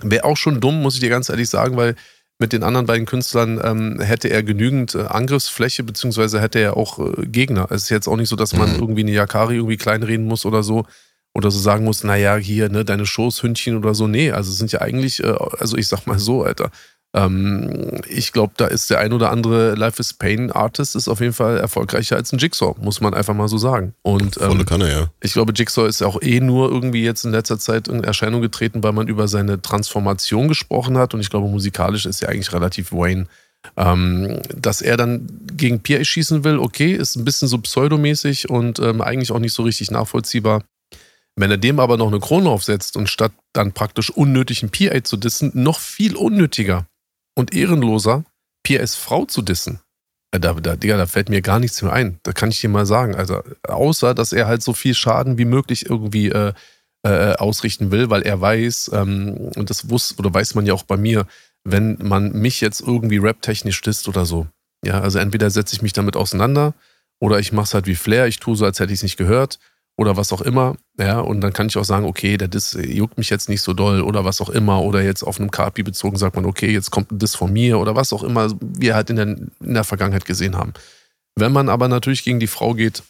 Wäre 0.00 0.24
auch 0.24 0.36
schon 0.36 0.60
dumm, 0.60 0.82
muss 0.82 0.94
ich 0.94 1.00
dir 1.00 1.08
ganz 1.10 1.28
ehrlich 1.28 1.48
sagen, 1.48 1.76
weil 1.76 1.94
mit 2.42 2.52
den 2.52 2.62
anderen 2.62 2.84
beiden 2.86 3.06
Künstlern 3.06 3.58
ähm, 3.64 4.00
hätte 4.00 4.28
er 4.28 4.42
genügend 4.42 4.94
äh, 4.94 5.02
Angriffsfläche, 5.04 5.82
beziehungsweise 5.82 6.40
hätte 6.42 6.58
er 6.58 6.76
auch 6.76 6.98
äh, 6.98 7.26
Gegner. 7.26 7.68
Es 7.70 7.84
ist 7.84 7.88
jetzt 7.88 8.08
auch 8.08 8.16
nicht 8.16 8.28
so, 8.28 8.36
dass 8.36 8.52
man 8.54 8.74
Mhm. 8.74 8.80
irgendwie 8.80 9.00
eine 9.02 9.12
Yakari 9.12 9.54
irgendwie 9.56 9.78
kleinreden 9.78 10.26
muss 10.26 10.44
oder 10.44 10.62
so. 10.62 10.84
Oder 11.34 11.50
so 11.50 11.58
sagen 11.58 11.84
muss, 11.86 12.04
naja, 12.04 12.36
hier, 12.36 12.68
ne, 12.68 12.84
deine 12.84 13.06
Schoßhündchen 13.06 13.78
oder 13.78 13.94
so. 13.94 14.06
Nee, 14.06 14.32
also 14.32 14.50
es 14.50 14.58
sind 14.58 14.70
ja 14.70 14.82
eigentlich, 14.82 15.24
äh, 15.24 15.32
also 15.58 15.78
ich 15.78 15.88
sag 15.88 16.06
mal 16.06 16.18
so, 16.18 16.42
Alter. 16.44 16.70
Ähm, 17.14 18.00
ich 18.08 18.32
glaube, 18.32 18.54
da 18.56 18.66
ist 18.66 18.88
der 18.88 19.00
ein 19.00 19.12
oder 19.12 19.30
andere 19.30 19.74
Life 19.74 20.00
is 20.00 20.14
Pain 20.14 20.50
Artist 20.50 20.96
ist 20.96 21.08
auf 21.08 21.20
jeden 21.20 21.34
Fall 21.34 21.58
erfolgreicher 21.58 22.16
als 22.16 22.32
ein 22.32 22.38
Jigsaw, 22.38 22.74
muss 22.80 23.00
man 23.00 23.12
einfach 23.12 23.34
mal 23.34 23.48
so 23.48 23.58
sagen. 23.58 23.94
Und 24.02 24.36
Volle 24.36 24.60
ähm, 24.60 24.64
Kanne, 24.64 24.90
ja. 24.90 25.10
ich 25.20 25.34
glaube, 25.34 25.52
Jigsaw 25.54 25.86
ist 25.86 26.02
auch 26.02 26.22
eh 26.22 26.40
nur 26.40 26.70
irgendwie 26.70 27.04
jetzt 27.04 27.24
in 27.24 27.32
letzter 27.32 27.58
Zeit 27.58 27.88
in 27.88 28.02
Erscheinung 28.02 28.40
getreten, 28.40 28.82
weil 28.82 28.92
man 28.92 29.08
über 29.08 29.28
seine 29.28 29.60
Transformation 29.60 30.48
gesprochen 30.48 30.96
hat. 30.96 31.12
Und 31.12 31.20
ich 31.20 31.28
glaube, 31.28 31.48
musikalisch 31.48 32.06
ist 32.06 32.22
er 32.22 32.30
eigentlich 32.30 32.52
relativ 32.52 32.92
Wayne. 32.92 33.26
Ähm, 33.76 34.40
dass 34.52 34.80
er 34.80 34.96
dann 34.96 35.28
gegen 35.52 35.82
PA 35.82 36.02
schießen 36.02 36.42
will, 36.42 36.58
okay, 36.58 36.94
ist 36.94 37.14
ein 37.14 37.24
bisschen 37.24 37.46
so 37.46 37.58
pseudomäßig 37.58 38.50
und 38.50 38.80
ähm, 38.80 39.00
eigentlich 39.00 39.30
auch 39.30 39.38
nicht 39.38 39.52
so 39.52 39.62
richtig 39.62 39.90
nachvollziehbar. 39.92 40.64
Wenn 41.36 41.50
er 41.50 41.58
dem 41.58 41.78
aber 41.78 41.96
noch 41.96 42.08
eine 42.08 42.18
Krone 42.18 42.50
aufsetzt 42.50 42.96
und 42.96 43.08
statt 43.08 43.32
dann 43.52 43.72
praktisch 43.72 44.10
unnötigen 44.10 44.70
PA 44.70 45.04
zu 45.04 45.16
dissen, 45.16 45.52
noch 45.54 45.78
viel 45.78 46.16
unnötiger 46.16 46.86
und 47.34 47.54
ehrenloser 47.54 48.24
PAs 48.66 48.94
Frau 48.94 49.24
zu 49.24 49.42
dissen. 49.42 49.80
Äh, 50.32 50.40
Da, 50.40 50.54
da, 50.54 50.76
Digga, 50.76 50.96
da 50.96 51.06
fällt 51.06 51.28
mir 51.28 51.42
gar 51.42 51.58
nichts 51.58 51.82
mehr 51.82 51.92
ein. 51.92 52.18
Da 52.22 52.32
kann 52.32 52.50
ich 52.50 52.60
dir 52.60 52.68
mal 52.68 52.86
sagen. 52.86 53.14
Also, 53.14 53.42
außer, 53.64 54.14
dass 54.14 54.32
er 54.32 54.46
halt 54.46 54.62
so 54.62 54.72
viel 54.72 54.94
Schaden 54.94 55.38
wie 55.38 55.44
möglich 55.44 55.88
irgendwie 55.88 56.28
äh, 56.28 56.52
äh, 57.04 57.34
ausrichten 57.34 57.90
will, 57.90 58.10
weil 58.10 58.22
er 58.22 58.40
weiß, 58.40 58.90
ähm, 58.94 59.50
und 59.56 59.70
das 59.70 59.90
wusste, 59.90 60.16
oder 60.18 60.32
weiß 60.32 60.54
man 60.54 60.66
ja 60.66 60.74
auch 60.74 60.84
bei 60.84 60.96
mir, 60.96 61.26
wenn 61.64 61.98
man 62.00 62.32
mich 62.32 62.60
jetzt 62.60 62.80
irgendwie 62.80 63.18
rap-technisch 63.18 63.80
disst 63.82 64.08
oder 64.08 64.24
so. 64.24 64.46
Ja, 64.84 65.00
also 65.00 65.18
entweder 65.18 65.50
setze 65.50 65.74
ich 65.74 65.82
mich 65.82 65.92
damit 65.92 66.16
auseinander 66.16 66.74
oder 67.20 67.38
ich 67.38 67.52
mache 67.52 67.64
es 67.64 67.74
halt 67.74 67.86
wie 67.86 67.94
Flair, 67.94 68.26
ich 68.26 68.40
tue 68.40 68.56
so, 68.56 68.64
als 68.64 68.80
hätte 68.80 68.92
ich 68.92 68.98
es 68.98 69.02
nicht 69.04 69.16
gehört 69.16 69.58
oder 69.96 70.16
was 70.16 70.32
auch 70.32 70.40
immer. 70.40 70.76
Ja, 70.98 71.20
und 71.20 71.40
dann 71.40 71.52
kann 71.52 71.66
ich 71.66 71.76
auch 71.76 71.84
sagen, 71.84 72.06
okay, 72.06 72.36
der 72.36 72.48
Diss 72.48 72.76
juckt 72.80 73.18
mich 73.18 73.30
jetzt 73.30 73.48
nicht 73.48 73.62
so 73.62 73.72
doll 73.72 74.00
oder 74.00 74.24
was 74.24 74.40
auch 74.40 74.48
immer. 74.48 74.82
Oder 74.82 75.02
jetzt 75.02 75.22
auf 75.22 75.38
einem 75.38 75.50
Kapi 75.50 75.82
bezogen 75.82 76.16
sagt 76.16 76.36
man, 76.36 76.44
okay, 76.44 76.70
jetzt 76.70 76.90
kommt 76.90 77.12
ein 77.12 77.18
Diss 77.18 77.34
von 77.34 77.52
mir 77.52 77.78
oder 77.78 77.94
was 77.94 78.12
auch 78.12 78.22
immer 78.22 78.52
wir 78.60 78.94
halt 78.94 79.10
in 79.10 79.16
der, 79.16 79.26
in 79.26 79.74
der 79.74 79.84
Vergangenheit 79.84 80.24
gesehen 80.24 80.56
haben. 80.56 80.72
Wenn 81.36 81.52
man 81.52 81.68
aber 81.68 81.88
natürlich 81.88 82.24
gegen 82.24 82.40
die 82.40 82.46
Frau 82.46 82.74
geht 82.74 83.02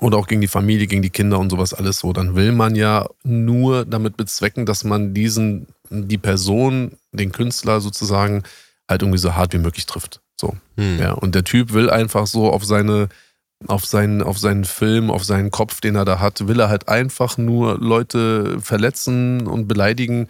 oder 0.00 0.18
auch 0.18 0.26
gegen 0.26 0.40
die 0.40 0.48
Familie, 0.48 0.86
gegen 0.86 1.02
die 1.02 1.10
Kinder 1.10 1.38
und 1.38 1.50
sowas 1.50 1.74
alles 1.74 1.98
so, 1.98 2.12
dann 2.12 2.34
will 2.34 2.52
man 2.52 2.74
ja 2.74 3.08
nur 3.22 3.84
damit 3.84 4.16
bezwecken, 4.16 4.66
dass 4.66 4.84
man 4.84 5.14
diesen, 5.14 5.66
die 5.90 6.18
Person, 6.18 6.92
den 7.12 7.32
Künstler 7.32 7.80
sozusagen 7.80 8.42
halt 8.88 9.02
irgendwie 9.02 9.18
so 9.18 9.34
hart 9.34 9.52
wie 9.52 9.58
möglich 9.58 9.86
trifft. 9.86 10.20
So. 10.36 10.56
Hm. 10.76 10.98
Ja, 10.98 11.12
und 11.12 11.34
der 11.34 11.44
Typ 11.44 11.72
will 11.72 11.90
einfach 11.90 12.26
so 12.26 12.50
auf 12.50 12.64
seine, 12.64 13.08
auf 13.66 13.86
seinen, 13.86 14.22
auf 14.22 14.38
seinen 14.38 14.64
Film, 14.64 15.10
auf 15.10 15.24
seinen 15.24 15.50
Kopf, 15.50 15.80
den 15.80 15.96
er 15.96 16.04
da 16.04 16.20
hat, 16.20 16.46
will 16.46 16.60
er 16.60 16.68
halt 16.68 16.88
einfach 16.88 17.38
nur 17.38 17.78
Leute 17.78 18.60
verletzen 18.60 19.46
und 19.46 19.68
beleidigen. 19.68 20.28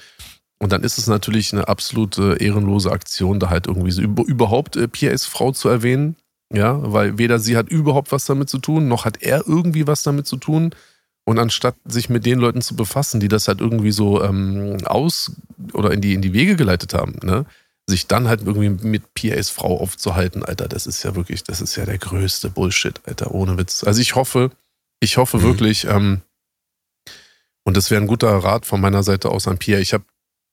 Und 0.59 0.73
dann 0.73 0.83
ist 0.83 0.99
es 0.99 1.07
natürlich 1.07 1.53
eine 1.53 1.69
absolute 1.69 2.37
ehrenlose 2.41 2.91
Aktion, 2.91 3.41
da 3.41 3.51
halt 3.51 3.67
irgendwie 3.67 3.91
so 3.91 4.03
über, 4.03 4.25
überhaupt 4.25 4.77
äh, 4.77 4.89
Piers 4.89 5.27
Frau 5.27 5.53
zu 5.53 5.69
erwähnen. 5.69 6.17
Ja, 6.53 6.79
weil 6.81 7.19
weder 7.19 7.39
sie 7.39 7.57
hat 7.57 7.69
überhaupt 7.69 8.13
was 8.13 8.27
damit 8.27 8.49
zu 8.49 8.59
tun, 8.59 8.87
noch 8.87 9.05
hat 9.05 9.23
er 9.23 9.49
irgendwie 9.49 9.87
was 9.87 10.03
damit 10.05 10.27
zu 10.27 10.37
tun. 10.37 10.75
Und 11.25 11.39
anstatt 11.39 11.75
sich 11.85 12.11
mit 12.11 12.27
den 12.27 12.39
Leuten 12.39 12.61
zu 12.61 12.77
befassen, 12.77 13.19
die 13.19 13.29
das 13.29 13.49
halt 13.49 13.61
irgendwie 13.61 13.93
so 13.93 14.23
ähm, 14.23 14.77
aus 14.85 15.33
oder 15.73 15.91
in 15.91 16.03
die, 16.03 16.15
in 16.15 16.23
die 16.23 16.35
Wege 16.35 16.55
geleitet 16.55 16.93
haben, 16.93 17.17
ne, 17.23 17.47
sich 17.89 18.07
dann 18.07 18.29
halt 18.29 18.41
irgendwie 18.47 18.71
mit 18.87 19.15
PAs 19.15 19.51
Frau 19.51 19.79
aufzuhalten, 19.81 20.43
Alter, 20.45 20.69
das 20.69 20.87
ist 20.87 21.03
ja 21.03 21.15
wirklich, 21.15 21.45
das 21.45 21.61
ist 21.61 21.77
ja 21.77 21.85
der 21.85 21.99
größte 21.99 22.49
Bullshit, 22.51 23.01
Alter, 23.07 23.33
ohne 23.33 23.59
Witz. 23.59 23.85
Also 23.85 24.01
ich 24.01 24.15
hoffe, 24.15 24.51
ich 25.01 25.17
hoffe 25.19 25.39
Mhm. 25.39 25.43
wirklich, 25.43 25.85
ähm, 25.85 26.23
und 27.65 27.77
das 27.77 27.91
wäre 27.91 28.01
ein 28.01 28.07
guter 28.07 28.31
Rat 28.37 28.67
von 28.67 28.81
meiner 28.81 29.03
Seite 29.03 29.31
aus 29.31 29.49
an 29.49 29.59
Pia. 29.59 29.79
Ich 29.79 29.93
habe 29.95 30.05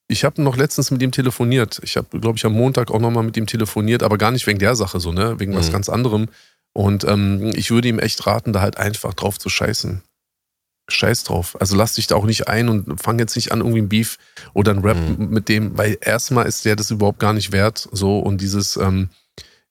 ich 0.07 0.25
hab 0.25 0.37
noch 0.37 0.57
letztens 0.57 0.91
mit 0.91 1.01
ihm 1.01 1.11
telefoniert. 1.13 1.79
Ich 1.83 1.95
habe, 1.95 2.19
glaube 2.19 2.37
ich, 2.37 2.45
am 2.45 2.51
Montag 2.53 2.91
auch 2.91 2.99
nochmal 2.99 3.23
mit 3.23 3.37
ihm 3.37 3.47
telefoniert, 3.47 4.03
aber 4.03 4.17
gar 4.17 4.31
nicht 4.31 4.45
wegen 4.45 4.59
der 4.59 4.75
Sache 4.75 4.99
so, 4.99 5.13
ne? 5.13 5.39
Wegen 5.39 5.55
was 5.55 5.67
Mhm. 5.69 5.71
ganz 5.71 5.87
anderem. 5.89 6.27
Und 6.73 7.05
ähm, 7.05 7.51
ich 7.55 7.71
würde 7.71 7.87
ihm 7.87 7.99
echt 7.99 8.25
raten, 8.27 8.51
da 8.51 8.59
halt 8.61 8.75
einfach 8.77 9.13
drauf 9.13 9.39
zu 9.39 9.47
scheißen. 9.49 10.01
Scheiß 10.87 11.23
drauf. 11.23 11.55
Also 11.59 11.75
lass 11.75 11.93
dich 11.93 12.07
da 12.07 12.15
auch 12.15 12.25
nicht 12.25 12.47
ein 12.47 12.69
und 12.69 13.01
fang 13.01 13.19
jetzt 13.19 13.35
nicht 13.35 13.51
an, 13.51 13.59
irgendwie 13.59 13.81
ein 13.81 13.89
Beef 13.89 14.17
oder 14.53 14.71
ein 14.71 14.79
Rap 14.79 14.97
mhm. 14.97 15.29
mit 15.29 15.49
dem, 15.49 15.77
weil 15.77 15.97
erstmal 16.01 16.45
ist 16.45 16.65
der 16.65 16.75
das 16.75 16.91
überhaupt 16.91 17.19
gar 17.19 17.33
nicht 17.33 17.51
wert. 17.51 17.87
So 17.91 18.19
und 18.19 18.41
dieses, 18.41 18.77
ähm, 18.77 19.09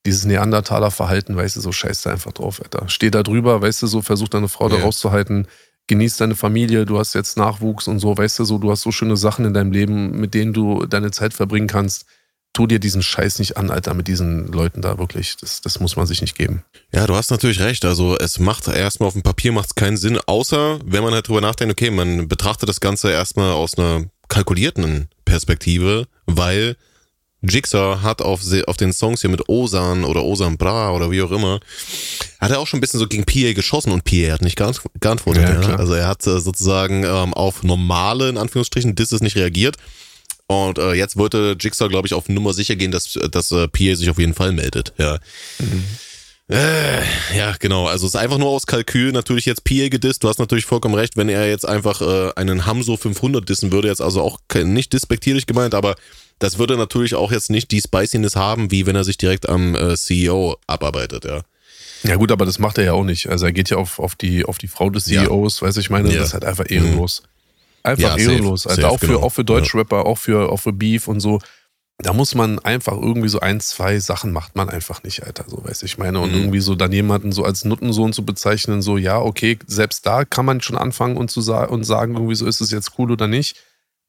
dieses 0.07 0.25
Neandertaler 0.25 0.91
Verhalten, 0.91 1.37
weißt 1.37 1.57
du, 1.57 1.61
so 1.61 1.73
scheiß 1.73 2.03
da 2.03 2.11
einfach 2.11 2.33
drauf, 2.33 2.61
Alter. 2.63 2.89
Steh 2.89 3.11
da 3.11 3.23
drüber, 3.23 3.61
weißt 3.61 3.83
du, 3.83 3.87
so 3.87 4.03
versuch 4.03 4.29
deine 4.29 4.49
Frau 4.49 4.69
ja. 4.69 4.77
da 4.77 4.83
rauszuhalten, 4.83 5.47
genieß 5.89 6.17
deine 6.17 6.37
Familie, 6.37 6.87
du 6.87 6.99
hast 6.99 7.15
jetzt 7.15 7.37
Nachwuchs 7.37 7.87
und 7.89 7.99
so, 7.99 8.17
weißt 8.17 8.39
du, 8.39 8.45
so, 8.45 8.59
du 8.59 8.71
hast 8.71 8.83
so 8.83 8.93
schöne 8.93 9.17
Sachen 9.17 9.45
in 9.45 9.53
deinem 9.53 9.73
Leben, 9.73 10.19
mit 10.19 10.35
denen 10.35 10.53
du 10.53 10.87
deine 10.87 11.11
Zeit 11.11 11.35
verbringen 11.35 11.67
kannst 11.67 12.07
tu 12.53 12.67
dir 12.67 12.79
diesen 12.81 13.03
Scheiß 13.03 13.39
nicht 13.39 13.57
an, 13.57 13.71
Alter, 13.71 13.95
mit 13.95 14.09
diesen 14.09 14.49
Leuten 14.49 14.83
da 14.83 14.99
wirklich. 14.99 15.37
Das, 15.41 15.61
das 15.61 15.81
muss 15.81 15.97
man 15.97 16.07
sich 16.07 16.21
nicht 16.21 16.37
geben. 16.37 16.65
Ja, 16.93 17.07
du 17.07 17.15
hast 17.15 17.31
natürlich 17.31 17.61
recht. 17.61 17.85
Also 17.85 18.17
es 18.19 18.39
macht 18.39 18.67
erstmal 18.69 19.07
auf 19.07 19.13
dem 19.13 19.23
Papier 19.23 19.53
macht 19.53 19.69
es 19.69 19.75
keinen 19.75 19.97
Sinn, 19.97 20.19
außer 20.27 20.81
wenn 20.85 21.03
man 21.03 21.15
halt 21.15 21.29
drüber 21.29 21.41
nachdenkt, 21.41 21.73
okay, 21.73 21.91
man 21.91 22.29
betrachtet 22.29 22.69
das 22.69 22.81
Ganze 22.81 23.11
erstmal 23.11 23.53
aus 23.53 23.79
einer 23.79 24.07
kalkulierten 24.29 25.09
Perspektive, 25.25 26.07
weil 26.27 26.77
Jigsaw 27.43 28.03
hat 28.03 28.21
auf, 28.21 28.43
auf 28.67 28.77
den 28.77 28.93
Songs 28.93 29.23
hier 29.23 29.31
mit 29.31 29.49
Osan 29.49 30.05
oder 30.05 30.25
Osan 30.25 30.59
Bra 30.59 30.93
oder 30.93 31.11
wie 31.11 31.23
auch 31.23 31.31
immer, 31.31 31.61
hat 32.39 32.51
er 32.51 32.59
auch 32.59 32.67
schon 32.67 32.79
ein 32.79 32.81
bisschen 32.83 33.01
so 33.01 33.07
gegen 33.07 33.25
PA 33.25 33.53
geschossen 33.55 33.93
und 33.93 34.05
PA 34.05 34.33
hat 34.33 34.43
nicht 34.43 34.61
geantwortet. 35.01 35.43
Ja, 35.43 35.63
ja. 35.63 35.77
Also 35.77 35.95
er 35.95 36.07
hat 36.07 36.27
äh, 36.27 36.41
sozusagen 36.41 37.05
ähm, 37.05 37.33
auf 37.33 37.63
normale, 37.63 38.29
in 38.29 38.37
Anführungsstrichen, 38.37 38.95
Disses 38.95 39.23
nicht 39.23 39.37
reagiert 39.37 39.77
und 40.51 40.79
äh, 40.79 40.95
jetzt 40.95 41.17
wollte 41.17 41.55
Jigsaw, 41.61 41.89
glaube 41.89 42.09
ich, 42.09 42.15
auf 42.15 42.29
Nummer 42.29 42.53
sicher 42.53 42.75
gehen, 42.75 42.91
dass, 42.91 43.13
dass 43.31 43.53
äh, 43.53 43.69
PA 43.69 43.95
sich 43.95 44.11
auf 44.11 44.19
jeden 44.19 44.35
Fall 44.35 44.51
meldet. 44.51 44.93
Ja. 44.99 45.21
Mhm. 45.61 45.85
Äh, 46.49 47.03
ja, 47.37 47.55
genau. 47.61 47.87
Also 47.87 48.09
es 48.09 48.15
ist 48.15 48.21
einfach 48.21 48.39
nur 48.39 48.49
aus 48.49 48.67
Kalkül 48.67 49.13
natürlich 49.13 49.45
jetzt 49.45 49.63
PA 49.63 49.89
gedisst. 49.89 50.25
Du 50.25 50.29
hast 50.29 50.41
natürlich 50.41 50.67
vollkommen 50.67 50.97
recht, 50.97 51.17
wenn 51.17 51.29
er 51.29 51.49
jetzt 51.49 51.69
einfach 51.69 52.01
äh, 52.01 52.33
einen 52.35 52.67
Hamso 52.67 52.97
500 52.97 53.49
dissen 53.49 53.71
würde, 53.71 53.87
jetzt 53.87 54.01
also 54.01 54.23
auch 54.23 54.41
nicht 54.53 54.93
despektierlich 54.93 55.47
gemeint, 55.47 55.73
aber 55.73 55.95
das 56.41 56.59
würde 56.59 56.77
natürlich 56.77 57.15
auch 57.15 57.31
jetzt 57.31 57.51
nicht 57.51 57.71
die 57.71 57.81
Spiciness 57.81 58.35
haben, 58.35 58.73
wie 58.73 58.87
wenn 58.87 58.97
er 58.97 59.05
sich 59.05 59.19
direkt 59.19 59.49
am 59.49 59.77
äh, 59.77 59.97
CEO 59.97 60.57
abarbeitet, 60.67 61.27
ja. 61.27 61.43
Ja 62.03 62.17
gut, 62.17 62.33
aber 62.33 62.45
das 62.45 62.59
macht 62.59 62.79
er 62.79 62.85
ja 62.85 62.93
auch 62.95 63.05
nicht. 63.05 63.29
Also 63.29 63.47
er 63.47 63.53
geht 63.53 63.71
ja 63.71 63.77
auf, 63.77 64.01
auf, 64.01 64.17
die, 64.17 64.45
auf 64.45 64.59
die 64.59 64.67
Frau 64.67 64.91
des 64.91 65.05
CEOs, 65.05 65.61
ja. 65.61 65.69
weiß 65.69 65.77
ich 65.77 65.91
meine, 65.91 66.11
ja. 66.11 66.19
das 66.19 66.29
ist 66.29 66.35
halt 66.35 66.45
einfach 66.45 66.69
ehrenlos. 66.69 67.23
Mhm. 67.23 67.40
Einfach 67.83 68.17
ja, 68.17 68.25
ehrenlos. 68.25 68.63
Safe, 68.63 68.71
also 68.71 68.83
safe, 68.83 68.95
auch, 68.95 69.01
für, 69.01 69.07
genau. 69.07 69.21
auch 69.21 69.33
für 69.33 69.45
Deutschrapper, 69.45 69.97
ja. 69.97 70.03
auch, 70.05 70.19
für, 70.19 70.53
auch 70.53 70.59
für 70.59 70.73
Beef 70.73 71.09
und 71.09 71.21
so. 71.21 71.41
Da 71.99 72.15
muss 72.15 72.35
man 72.35 72.59
einfach 72.59 72.95
irgendwie 72.95 73.29
so 73.29 73.41
ein, 73.41 73.61
zwei 73.61 73.99
Sachen 73.99 74.33
macht 74.33 74.57
man 74.57 74.71
einfach 74.71 75.03
nicht, 75.03 75.23
Alter, 75.23 75.45
so 75.47 75.63
weiß 75.63 75.83
ich 75.83 75.99
meine. 75.99 76.21
Und 76.21 76.33
mhm. 76.33 76.39
irgendwie 76.39 76.61
so 76.61 76.75
dann 76.75 76.93
jemanden 76.93 77.31
so 77.31 77.45
als 77.45 77.65
Nuttensohn 77.65 78.15
zu 78.15 78.25
bezeichnen, 78.25 78.81
so, 78.81 78.97
ja, 78.97 79.21
okay, 79.21 79.59
selbst 79.67 80.07
da 80.07 80.25
kann 80.25 80.47
man 80.47 80.63
schon 80.63 80.79
anfangen 80.79 81.17
und, 81.19 81.31
zu 81.31 81.43
sa 81.43 81.65
und 81.65 81.85
sagen, 81.85 82.15
irgendwie 82.15 82.35
so, 82.35 82.47
ist 82.47 82.63
es 82.63 82.71
jetzt 82.71 82.93
cool 82.99 83.11
oder 83.11 83.27
nicht. 83.27 83.57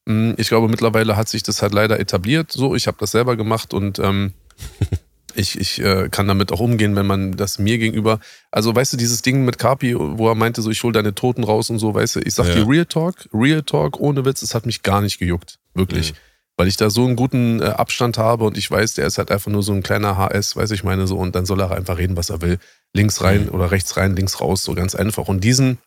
Hm, 0.08 0.36
ich 0.38 0.48
glaube, 0.48 0.70
mittlerweile 0.70 1.18
hat 1.18 1.28
sich 1.28 1.44
das 1.44 1.62
halt 1.62 1.74
leider 1.74 2.00
etabliert. 2.00 2.52
So, 2.52 2.76
ich 2.76 2.88
habe 2.88 2.98
das 3.00 3.12
selber 3.12 3.36
gemacht 3.36 3.74
und 3.74 4.00
ähm, 4.00 4.34
ich, 5.36 5.60
ich 5.60 5.82
äh, 5.82 6.10
kann 6.10 6.28
damit 6.28 6.52
auch 6.52 6.60
umgehen, 6.60 6.96
wenn 6.96 7.06
man 7.06 7.34
das 7.34 7.60
mir 7.60 7.78
gegenüber. 7.78 8.20
Also, 8.52 8.76
weißt 8.76 8.94
du, 8.94 8.98
dieses 8.98 9.22
Ding 9.22 9.46
mit 9.46 9.58
Carpi, 9.58 9.96
wo 9.98 10.28
er 10.28 10.36
meinte, 10.36 10.62
so 10.62 10.70
ich 10.70 10.84
hol 10.84 10.92
deine 10.92 11.16
Toten 11.16 11.44
raus 11.44 11.70
und 11.70 11.80
so, 11.80 11.94
weißt 11.94 12.18
du, 12.18 12.20
ich 12.22 12.34
sag 12.34 12.48
ja. 12.48 12.56
dir 12.56 12.68
Real 12.68 12.86
Talk, 12.86 13.30
Real 13.34 13.62
Talk, 13.64 14.00
ohne 14.00 14.26
Witz, 14.26 14.42
es 14.42 14.56
hat 14.56 14.66
mich 14.66 14.84
gar 14.84 15.02
nicht 15.02 15.20
gejuckt. 15.20 15.60
Wirklich. 15.74 16.14
Mhm. 16.14 16.18
Weil 16.58 16.68
ich 16.68 16.78
da 16.78 16.90
so 16.90 17.06
einen 17.06 17.16
guten 17.16 17.62
äh, 17.62 17.66
Abstand 17.66 18.18
habe 18.18 18.44
und 18.44 18.58
ich 18.58 18.70
weiß, 18.70 18.94
der 18.94 19.08
ist 19.08 19.18
halt 19.18 19.32
einfach 19.32 19.52
nur 19.52 19.64
so 19.64 19.74
ein 19.74 19.84
kleiner 19.84 20.18
HS, 20.18 20.56
weiß 20.56 20.72
ich 20.72 20.84
meine 20.84 21.08
so, 21.08 21.18
und 21.18 21.36
dann 21.36 21.46
soll 21.46 21.62
er 21.62 21.72
einfach 21.72 21.98
reden, 21.98 22.18
was 22.18 22.30
er 22.30 22.42
will. 22.42 22.60
Links 22.94 23.22
rein 23.22 23.46
mhm. 23.46 23.50
oder 23.50 23.72
rechts 23.72 23.98
rein, 23.98 24.16
links 24.16 24.42
raus, 24.42 24.64
so 24.64 24.74
ganz 24.74 24.96
einfach. 24.96 25.28
Und 25.28 25.44
diesen 25.44 25.80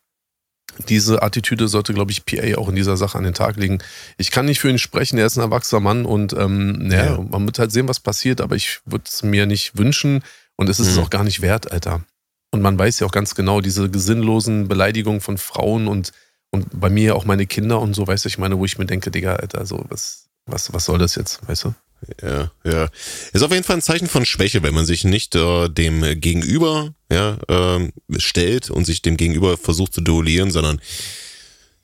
diese 0.89 1.23
Attitüde 1.23 1.69
sollte, 1.69 1.95
glaube 1.95 2.11
ich, 2.11 2.25
PA 2.25 2.59
auch 2.59 2.69
in 2.69 2.75
dieser 2.75 2.97
Sache 2.97 3.17
an 3.17 3.25
den 3.25 3.35
Tag 3.35 3.57
legen. 3.57 3.79
Ich 4.17 4.31
kann 4.31 4.47
nicht 4.47 4.61
für 4.61 4.69
ihn 4.69 4.79
sprechen, 4.79 5.19
er 5.19 5.27
ist 5.27 5.37
ein 5.37 5.43
erwachsener 5.43 5.81
Mann 5.81 6.05
und 6.05 6.33
ähm, 6.33 6.89
ja, 6.91 7.05
ja. 7.05 7.19
man 7.19 7.47
wird 7.47 7.59
halt 7.59 7.73
sehen, 7.73 7.89
was 7.89 8.01
passiert, 8.01 8.41
aber 8.41 8.57
ich 8.57 8.81
würde 8.85 9.05
es 9.07 9.23
mir 9.23 9.47
nicht 9.47 9.79
wünschen 9.79 10.23
und 10.57 10.69
es 10.69 10.81
ist 10.81 10.89
es 10.89 10.97
mhm. 10.97 11.05
auch 11.05 11.11
gar 11.11 11.25
nicht 11.25 11.43
wert, 11.43 11.71
Alter. 11.71 12.03
Und 12.51 12.63
man 12.63 12.79
weiß 12.79 13.01
ja 13.01 13.07
auch 13.07 13.13
ganz 13.13 13.35
genau, 13.35 13.61
diese 13.61 13.91
gesinnlosen 13.91 14.69
Beleidigungen 14.69 15.21
von 15.21 15.39
Frauen 15.39 15.89
und, 15.89 16.13
und 16.51 16.69
bei 16.73 16.91
mir 16.91 17.17
auch 17.17 17.25
meine 17.25 17.47
Kinder 17.47 17.81
und 17.81 17.95
so, 17.95 18.07
weißt 18.07 18.25
du, 18.25 18.29
ich 18.29 18.39
meine, 18.39 18.59
wo 18.59 18.65
ich 18.65 18.79
mir 18.79 18.87
denke, 18.87 19.11
Digga, 19.11 19.37
Alter, 19.37 19.67
so, 19.67 19.85
was, 19.89 20.24
was, 20.47 20.73
was 20.73 20.85
soll 20.85 20.99
das 20.99 21.15
jetzt, 21.15 21.47
weißt 21.49 21.65
du? 21.65 21.75
Ja, 22.23 22.51
ja. 22.65 22.89
Ist 23.33 23.43
auf 23.43 23.51
jeden 23.51 23.65
Fall 23.65 23.77
ein 23.77 23.83
Zeichen 23.83 24.09
von 24.09 24.27
Schwäche, 24.27 24.63
wenn 24.63 24.75
man 24.75 24.85
sich 24.85 25.05
nicht 25.05 25.35
äh, 25.35 25.69
dem 25.69 26.21
Gegenüber 26.21 26.93
ja, 27.11 27.39
äh, 27.49 27.91
stellt 28.19 28.71
und 28.71 28.85
sich 28.85 29.01
dem 29.01 29.17
Gegenüber 29.17 29.57
versucht 29.57 29.95
zu 29.95 30.03
duellieren, 30.03 30.51
sondern 30.51 30.81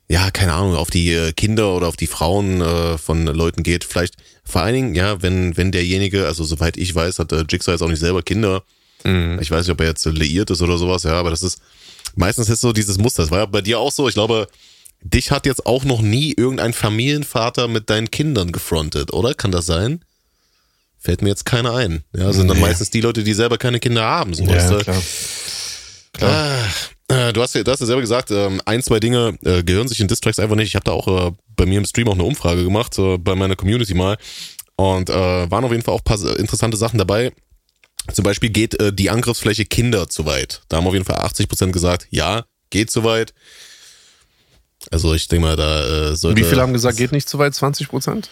ja, 0.07 0.29
keine 0.29 0.53
Ahnung, 0.53 0.75
auf 0.75 0.89
die 0.89 1.13
äh, 1.13 1.31
Kinder 1.31 1.73
oder 1.73 1.87
auf 1.87 1.95
die 1.95 2.07
Frauen 2.07 2.61
äh, 2.61 2.97
von 2.97 3.25
Leuten 3.25 3.63
geht. 3.63 3.83
Vielleicht 3.83 4.15
vor 4.43 4.61
allen 4.61 4.73
Dingen, 4.73 4.95
ja, 4.95 5.21
wenn, 5.21 5.55
wenn 5.57 5.71
derjenige, 5.71 6.27
also 6.27 6.43
soweit 6.43 6.77
ich 6.77 6.93
weiß, 6.93 7.19
hat 7.19 7.31
äh, 7.31 7.45
Jigsaw 7.49 7.71
jetzt 7.71 7.81
auch 7.81 7.87
nicht 7.87 7.99
selber 7.99 8.21
Kinder. 8.21 8.63
Mhm. 9.03 9.39
Ich 9.41 9.49
weiß 9.49 9.65
nicht, 9.65 9.71
ob 9.71 9.79
er 9.79 9.87
jetzt 9.87 10.05
liiert 10.05 10.51
ist 10.51 10.61
oder 10.61 10.77
sowas, 10.77 11.03
ja, 11.03 11.13
aber 11.13 11.29
das 11.29 11.41
ist 11.41 11.61
meistens 12.15 12.49
ist 12.49 12.61
so 12.61 12.73
dieses 12.73 12.97
Muster. 12.97 13.23
Das 13.23 13.31
war 13.31 13.39
ja 13.39 13.45
bei 13.45 13.61
dir 13.61 13.79
auch 13.79 13.91
so. 13.91 14.07
Ich 14.07 14.13
glaube, 14.13 14.47
dich 15.01 15.31
hat 15.31 15.45
jetzt 15.45 15.65
auch 15.65 15.83
noch 15.83 16.01
nie 16.01 16.33
irgendein 16.33 16.73
Familienvater 16.73 17.67
mit 17.67 17.89
deinen 17.89 18.11
Kindern 18.11 18.51
gefrontet, 18.51 19.13
oder? 19.13 19.33
Kann 19.33 19.51
das 19.51 19.65
sein? 19.65 20.03
Fällt 20.99 21.21
mir 21.21 21.29
jetzt 21.29 21.45
keiner 21.45 21.73
ein. 21.73 22.03
Ja, 22.15 22.31
sind 22.31 22.43
nee. 22.43 22.53
dann 22.53 22.61
meistens 22.61 22.91
die 22.91 23.01
Leute, 23.01 23.23
die 23.23 23.33
selber 23.33 23.57
keine 23.57 23.79
Kinder 23.79 24.03
haben. 24.03 24.33
So, 24.33 24.43
ja, 24.43 24.51
weißt 24.51 24.71
du? 24.71 24.77
klar. 24.77 25.03
klar. 26.13 26.67
Ah, 27.09 27.29
äh, 27.29 27.33
du, 27.33 27.41
hast, 27.41 27.55
du 27.55 27.65
hast 27.65 27.79
ja 27.79 27.85
selber 27.85 28.01
gesagt, 28.01 28.29
ähm, 28.29 28.61
ein, 28.65 28.83
zwei 28.83 28.99
Dinge 28.99 29.37
äh, 29.43 29.63
gehören 29.63 29.87
sich 29.87 29.99
in 29.99 30.07
Distracks 30.07 30.37
einfach 30.37 30.55
nicht. 30.55 30.67
Ich 30.67 30.75
habe 30.75 30.83
da 30.83 30.91
auch 30.91 31.07
äh, 31.07 31.31
bei 31.55 31.65
mir 31.65 31.79
im 31.79 31.85
Stream 31.85 32.07
auch 32.07 32.13
eine 32.13 32.23
Umfrage 32.23 32.63
gemacht, 32.63 32.95
bei 32.97 33.35
meiner 33.35 33.55
Community 33.55 33.93
mal. 33.93 34.17
Und 34.75 35.09
waren 35.09 35.63
auf 35.63 35.71
jeden 35.71 35.83
Fall 35.83 35.93
auch 35.93 36.03
paar 36.03 36.17
interessante 36.39 36.75
Sachen 36.75 36.97
dabei. 36.97 37.31
Zum 38.11 38.23
Beispiel 38.23 38.49
geht 38.49 38.75
die 38.97 39.11
Angriffsfläche 39.11 39.65
Kinder 39.65 40.09
zu 40.09 40.25
weit. 40.25 40.63
Da 40.69 40.77
haben 40.77 40.87
auf 40.87 40.93
jeden 40.93 41.05
Fall 41.05 41.17
80% 41.17 41.71
gesagt, 41.71 42.07
ja, 42.09 42.45
geht 42.71 42.89
zu 42.89 43.03
weit. 43.03 43.35
Also 44.91 45.13
ich 45.13 45.27
denke 45.27 45.47
mal, 45.47 45.55
da 45.55 46.15
sollte... 46.15 46.39
Wie 46.39 46.43
viele 46.43 46.61
haben 46.61 46.73
gesagt, 46.73 46.97
geht 46.97 47.11
nicht 47.11 47.27
zu 47.27 47.39
weit? 47.39 47.53
20%? 47.53 48.25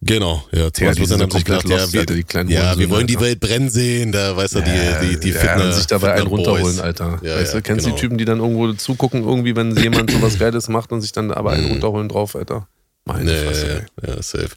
Genau, 0.00 0.44
ja, 0.52 0.72
20 0.72 1.00
Prozent 1.00 1.22
haben 1.22 1.30
sich 1.32 1.44
gedacht, 1.44 1.68
ja, 1.68 1.92
wir, 1.92 2.06
die 2.06 2.22
kleinen 2.22 2.48
ja, 2.48 2.78
wir 2.78 2.88
wollen 2.88 3.08
die 3.08 3.18
Welt 3.18 3.40
brennen 3.40 3.68
sehen, 3.68 4.12
da 4.12 4.36
weißt 4.36 4.54
du, 4.54 4.58
ja, 4.60 5.00
die, 5.00 5.08
die, 5.08 5.20
die 5.20 5.32
Fitner, 5.32 5.64
ja, 5.64 5.72
sich 5.72 5.88
dabei 5.88 6.12
einen 6.12 6.28
runterholen, 6.28 6.78
Alter. 6.78 7.18
Ja, 7.22 7.34
weißt 7.34 7.54
du, 7.54 7.62
kennst 7.62 7.84
genau. 7.84 7.96
die 7.96 8.00
Typen, 8.00 8.16
die 8.16 8.24
dann 8.24 8.38
irgendwo 8.38 8.72
zugucken, 8.74 9.24
irgendwie, 9.24 9.56
wenn 9.56 9.76
jemand 9.76 10.12
so 10.12 10.22
was 10.22 10.38
Geiles 10.38 10.68
macht 10.68 10.92
und 10.92 11.00
sich 11.00 11.10
dann 11.10 11.32
aber 11.32 11.50
einen 11.50 11.64
mhm. 11.64 11.72
runterholen 11.72 12.08
drauf, 12.08 12.36
Alter. 12.36 12.68
Meine 13.06 13.24
nee, 13.24 13.44
Fresse, 13.44 13.86
ey. 14.02 14.08
Ja, 14.08 14.22
safe. 14.22 14.50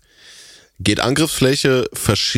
Geht 0.80 1.00
Angriffsfläche, 1.00 1.90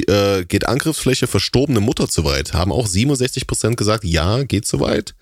äh, 0.08 0.46
geht 0.46 0.66
Angriffsfläche 0.66 1.28
verstorbene 1.28 1.82
Mutter 1.82 2.08
zu 2.08 2.24
weit? 2.24 2.54
Haben 2.54 2.72
auch 2.72 2.88
67 2.88 3.48
Prozent 3.48 3.76
gesagt, 3.76 4.06
ja, 4.06 4.44
geht 4.44 4.66
zu 4.66 4.80
weit. 4.80 5.14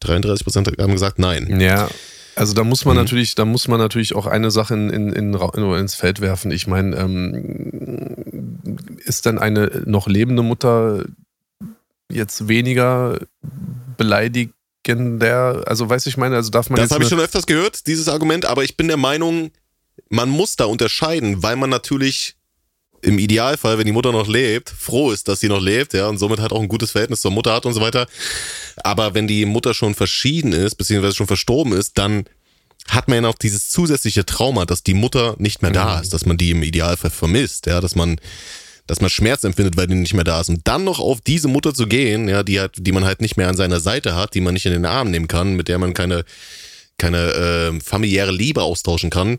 33 0.00 0.44
Prozent 0.44 0.68
haben 0.78 0.92
gesagt, 0.92 1.18
nein. 1.18 1.60
Ja, 1.60 1.88
also 2.36 2.52
da 2.52 2.64
muss 2.64 2.84
man 2.84 2.96
mhm. 2.96 3.02
natürlich, 3.02 3.34
da 3.34 3.44
muss 3.44 3.66
man 3.66 3.80
natürlich 3.80 4.14
auch 4.14 4.26
eine 4.26 4.50
Sache 4.50 4.74
in, 4.74 4.90
in, 4.90 5.12
in, 5.12 5.34
ins 5.34 5.94
Feld 5.94 6.20
werfen. 6.20 6.50
Ich 6.50 6.66
meine, 6.66 6.94
ähm, 6.96 8.68
ist 9.04 9.26
dann 9.26 9.38
eine 9.38 9.82
noch 9.86 10.06
lebende 10.06 10.42
Mutter 10.42 11.06
jetzt 12.12 12.46
weniger 12.46 13.18
beleidigender? 13.96 15.64
Also 15.66 15.88
weiß 15.88 16.06
ich 16.06 16.18
meine, 16.18 16.36
also 16.36 16.50
darf 16.50 16.68
man 16.68 16.78
Das 16.78 16.90
habe 16.90 17.04
ich 17.04 17.08
schon 17.08 17.20
öfters 17.20 17.46
gehört, 17.46 17.86
dieses 17.86 18.08
Argument, 18.08 18.44
aber 18.44 18.64
ich 18.64 18.76
bin 18.76 18.88
der 18.88 18.98
Meinung, 18.98 19.50
man 20.10 20.28
muss 20.28 20.56
da 20.56 20.66
unterscheiden, 20.66 21.42
weil 21.42 21.56
man 21.56 21.70
natürlich 21.70 22.35
im 23.06 23.20
Idealfall, 23.20 23.78
wenn 23.78 23.86
die 23.86 23.92
Mutter 23.92 24.10
noch 24.10 24.26
lebt, 24.26 24.68
froh 24.68 25.12
ist, 25.12 25.28
dass 25.28 25.38
sie 25.38 25.48
noch 25.48 25.60
lebt, 25.60 25.94
ja, 25.94 26.08
und 26.08 26.18
somit 26.18 26.40
halt 26.40 26.50
auch 26.50 26.60
ein 26.60 26.66
gutes 26.66 26.90
Verhältnis 26.90 27.20
zur 27.20 27.30
Mutter 27.30 27.54
hat 27.54 27.64
und 27.64 27.72
so 27.72 27.80
weiter. 27.80 28.08
Aber 28.82 29.14
wenn 29.14 29.28
die 29.28 29.44
Mutter 29.46 29.74
schon 29.74 29.94
verschieden 29.94 30.52
ist, 30.52 30.74
beziehungsweise 30.74 31.14
schon 31.14 31.28
verstorben 31.28 31.72
ist, 31.72 31.98
dann 31.98 32.24
hat 32.88 33.06
man 33.06 33.16
ja 33.16 33.20
noch 33.20 33.36
dieses 33.36 33.70
zusätzliche 33.70 34.26
Trauma, 34.26 34.64
dass 34.64 34.82
die 34.82 34.94
Mutter 34.94 35.36
nicht 35.38 35.62
mehr 35.62 35.70
da 35.70 35.96
mhm. 35.96 36.02
ist, 36.02 36.14
dass 36.14 36.26
man 36.26 36.36
die 36.36 36.50
im 36.50 36.64
Idealfall 36.64 37.10
vermisst, 37.10 37.66
ja, 37.66 37.80
dass 37.80 37.94
man, 37.94 38.20
dass 38.88 39.00
man 39.00 39.08
Schmerz 39.08 39.44
empfindet, 39.44 39.76
weil 39.76 39.86
die 39.86 39.94
nicht 39.94 40.14
mehr 40.14 40.24
da 40.24 40.40
ist. 40.40 40.48
Und 40.48 40.62
dann 40.64 40.82
noch 40.82 40.98
auf 40.98 41.20
diese 41.20 41.46
Mutter 41.46 41.74
zu 41.74 41.86
gehen, 41.86 42.28
ja, 42.28 42.42
die 42.42 42.58
hat, 42.58 42.72
die 42.76 42.92
man 42.92 43.04
halt 43.04 43.20
nicht 43.20 43.36
mehr 43.36 43.48
an 43.48 43.56
seiner 43.56 43.78
Seite 43.78 44.16
hat, 44.16 44.34
die 44.34 44.40
man 44.40 44.54
nicht 44.54 44.66
in 44.66 44.72
den 44.72 44.84
Arm 44.84 45.12
nehmen 45.12 45.28
kann, 45.28 45.54
mit 45.54 45.68
der 45.68 45.78
man 45.78 45.94
keine, 45.94 46.24
keine 46.98 47.18
äh, 47.18 47.80
familiäre 47.80 48.32
Liebe 48.32 48.62
austauschen 48.62 49.10
kann, 49.10 49.38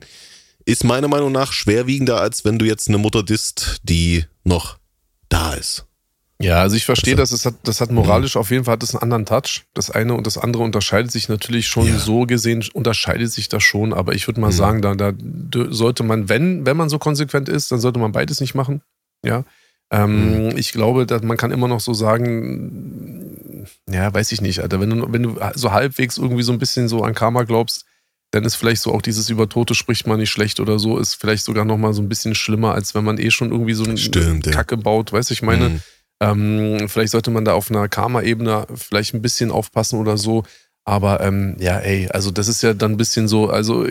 ist 0.67 0.83
meiner 0.83 1.07
Meinung 1.07 1.31
nach 1.31 1.53
schwerwiegender, 1.53 2.19
als 2.19 2.43
wenn 2.43 2.59
du 2.59 2.65
jetzt 2.65 2.89
eine 2.89 2.97
Mutter 2.97 3.23
disst, 3.23 3.77
die 3.83 4.25
noch 4.43 4.77
da 5.29 5.53
ist. 5.53 5.85
Ja, 6.39 6.61
also 6.61 6.75
ich 6.75 6.85
verstehe 6.85 7.17
also, 7.17 7.35
das. 7.35 7.41
Das 7.41 7.45
hat, 7.45 7.59
das 7.63 7.81
hat 7.81 7.89
moralisch 7.89 8.35
mhm. 8.35 8.41
auf 8.41 8.51
jeden 8.51 8.65
Fall 8.65 8.73
hat 8.73 8.83
das 8.83 8.93
einen 8.93 9.01
anderen 9.01 9.25
Touch. 9.25 9.63
Das 9.73 9.89
eine 9.89 10.13
und 10.13 10.27
das 10.27 10.37
andere 10.37 10.63
unterscheidet 10.63 11.11
sich 11.11 11.29
natürlich 11.29 11.67
schon 11.67 11.87
ja. 11.87 11.97
so 11.97 12.25
gesehen, 12.25 12.63
unterscheidet 12.73 13.31
sich 13.31 13.47
das 13.47 13.63
schon. 13.63 13.93
Aber 13.93 14.13
ich 14.13 14.27
würde 14.27 14.41
mal 14.41 14.47
mhm. 14.47 14.51
sagen, 14.51 14.81
da, 14.81 14.93
da 14.93 15.13
sollte 15.69 16.03
man, 16.03 16.27
wenn, 16.27 16.65
wenn 16.65 16.77
man 16.77 16.89
so 16.89 16.99
konsequent 16.99 17.47
ist, 17.47 17.71
dann 17.71 17.79
sollte 17.79 17.99
man 17.99 18.11
beides 18.11 18.41
nicht 18.41 18.53
machen. 18.53 18.81
Ja. 19.23 19.45
Ähm, 19.89 20.49
mhm. 20.49 20.57
Ich 20.57 20.73
glaube, 20.73 21.05
dass 21.05 21.23
man 21.23 21.37
kann 21.37 21.51
immer 21.51 21.69
noch 21.69 21.79
so 21.79 21.93
sagen, 21.93 23.67
ja, 23.89 24.13
weiß 24.13 24.33
ich 24.33 24.41
nicht, 24.41 24.59
Alter. 24.59 24.81
Wenn 24.81 24.89
du, 24.89 25.13
wenn 25.13 25.23
du 25.23 25.39
so 25.55 25.71
halbwegs 25.71 26.17
irgendwie 26.17 26.43
so 26.43 26.51
ein 26.51 26.59
bisschen 26.59 26.89
so 26.89 27.03
an 27.03 27.15
Karma 27.15 27.43
glaubst, 27.43 27.85
dann 28.31 28.43
ist 28.43 28.55
vielleicht 28.55 28.81
so 28.81 28.93
auch 28.93 29.01
dieses 29.01 29.29
über 29.29 29.47
Tote 29.47 29.73
spricht 29.73 30.05
man 30.07 30.19
nicht 30.19 30.29
schlecht 30.29 30.59
oder 30.59 30.79
so, 30.79 30.97
ist 30.97 31.15
vielleicht 31.15 31.45
sogar 31.45 31.65
nochmal 31.65 31.93
so 31.93 32.01
ein 32.01 32.09
bisschen 32.09 32.35
schlimmer, 32.35 32.73
als 32.73 32.93
wenn 32.93 33.03
man 33.05 33.17
eh 33.17 33.31
schon 33.31 33.51
irgendwie 33.51 33.73
so 33.73 33.85
eine 33.85 33.97
Stimmt, 33.97 34.45
ja. 34.45 34.51
Kacke 34.51 34.77
baut, 34.77 35.13
weißt 35.13 35.29
du, 35.29 35.33
ich 35.33 35.41
meine, 35.41 35.69
Mhm. 35.69 35.79
ähm, 36.19 36.89
vielleicht 36.89 37.11
sollte 37.11 37.31
man 37.31 37.45
da 37.45 37.53
auf 37.53 37.69
einer 37.71 37.87
Karma-Ebene 37.87 38.67
vielleicht 38.75 39.13
ein 39.13 39.21
bisschen 39.21 39.51
aufpassen 39.51 39.99
oder 39.99 40.17
so. 40.17 40.43
Aber 40.83 41.21
ähm, 41.21 41.55
ja, 41.59 41.79
ey, 41.79 42.07
also 42.09 42.31
das 42.31 42.47
ist 42.47 42.63
ja 42.63 42.73
dann 42.73 42.91
ein 42.93 42.97
bisschen 42.97 43.27
so, 43.27 43.49
also 43.49 43.85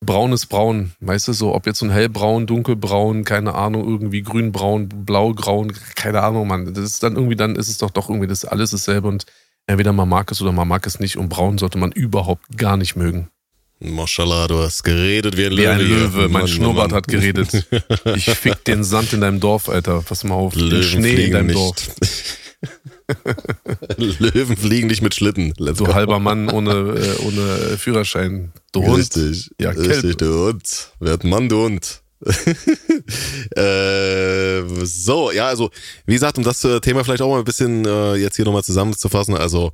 braun 0.00 0.32
ist 0.32 0.46
braun, 0.46 0.92
weißt 1.00 1.28
du, 1.28 1.32
so, 1.32 1.54
ob 1.54 1.66
jetzt 1.66 1.78
so 1.78 1.86
ein 1.86 1.90
hellbraun, 1.90 2.46
dunkelbraun, 2.46 3.24
keine 3.24 3.54
Ahnung, 3.54 3.86
irgendwie 3.88 4.22
grünbraun, 4.22 4.88
blaugraun, 4.88 5.72
keine 5.94 6.22
Ahnung, 6.22 6.46
Mann. 6.46 6.74
Das 6.74 6.84
ist 6.84 7.02
dann 7.02 7.16
irgendwie, 7.16 7.36
dann 7.36 7.56
ist 7.56 7.68
es 7.68 7.78
doch 7.78 7.90
doch 7.90 8.10
irgendwie, 8.10 8.28
das 8.28 8.44
alles 8.44 8.70
dasselbe 8.70 9.08
und 9.08 9.24
entweder 9.66 9.92
man 9.92 10.08
mag 10.08 10.30
es 10.30 10.40
oder 10.42 10.52
man 10.52 10.68
mag 10.68 10.86
es 10.86 11.00
nicht 11.00 11.16
und 11.16 11.28
braun 11.28 11.58
sollte 11.58 11.78
man 11.78 11.92
überhaupt 11.92 12.56
gar 12.56 12.76
nicht 12.76 12.96
mögen. 12.96 13.28
Mashallah, 13.80 14.46
du 14.48 14.58
hast 14.58 14.82
geredet 14.84 15.36
wie 15.36 15.46
ein 15.46 15.52
Löwe. 15.52 15.62
Wie 15.62 15.68
ein 15.68 15.78
hier. 15.80 15.88
Löwe, 15.88 16.22
mein 16.22 16.32
Mann, 16.32 16.48
Schnurrbart 16.48 16.90
Mann. 16.92 16.96
hat 16.98 17.08
geredet. 17.08 17.66
Ich 18.16 18.24
fick 18.30 18.64
den 18.64 18.84
Sand 18.84 19.12
in 19.12 19.20
deinem 19.20 19.40
Dorf, 19.40 19.68
Alter. 19.68 20.00
Pass 20.02 20.24
mal 20.24 20.34
auf. 20.34 20.54
Den 20.54 20.68
Löwen 20.68 20.82
Schnee 20.84 21.24
in 21.26 21.32
deinem 21.32 21.46
nicht. 21.48 21.58
Dorf. 21.58 21.76
Löwen 23.98 24.56
fliegen 24.56 24.86
nicht 24.88 25.02
mit 25.02 25.14
Schlitten. 25.14 25.52
Let's 25.58 25.78
Du 25.78 25.84
go. 25.84 25.94
halber 25.94 26.18
Mann 26.18 26.48
ohne, 26.48 26.70
äh, 26.70 27.22
ohne 27.26 27.76
Führerschein. 27.76 28.52
Du 28.72 28.84
Hund. 28.84 28.98
Richtig. 28.98 29.50
Ja, 29.60 29.70
richtig, 29.70 30.16
du 30.16 30.46
Hund. 30.46 30.92
Wer 31.00 31.12
hat 31.14 31.24
Mann, 31.24 31.48
du 31.48 31.64
Hund? 31.64 32.00
äh, 33.56 34.62
so, 34.84 35.30
ja, 35.30 35.48
also, 35.48 35.70
wie 36.06 36.14
gesagt, 36.14 36.38
um 36.38 36.44
das 36.44 36.64
äh, 36.64 36.80
Thema 36.80 37.04
vielleicht 37.04 37.22
auch 37.22 37.30
mal 37.30 37.38
ein 37.38 37.44
bisschen 37.44 37.84
äh, 37.84 38.14
jetzt 38.16 38.36
hier 38.36 38.44
nochmal 38.44 38.64
zusammenzufassen, 38.64 39.36
also 39.36 39.72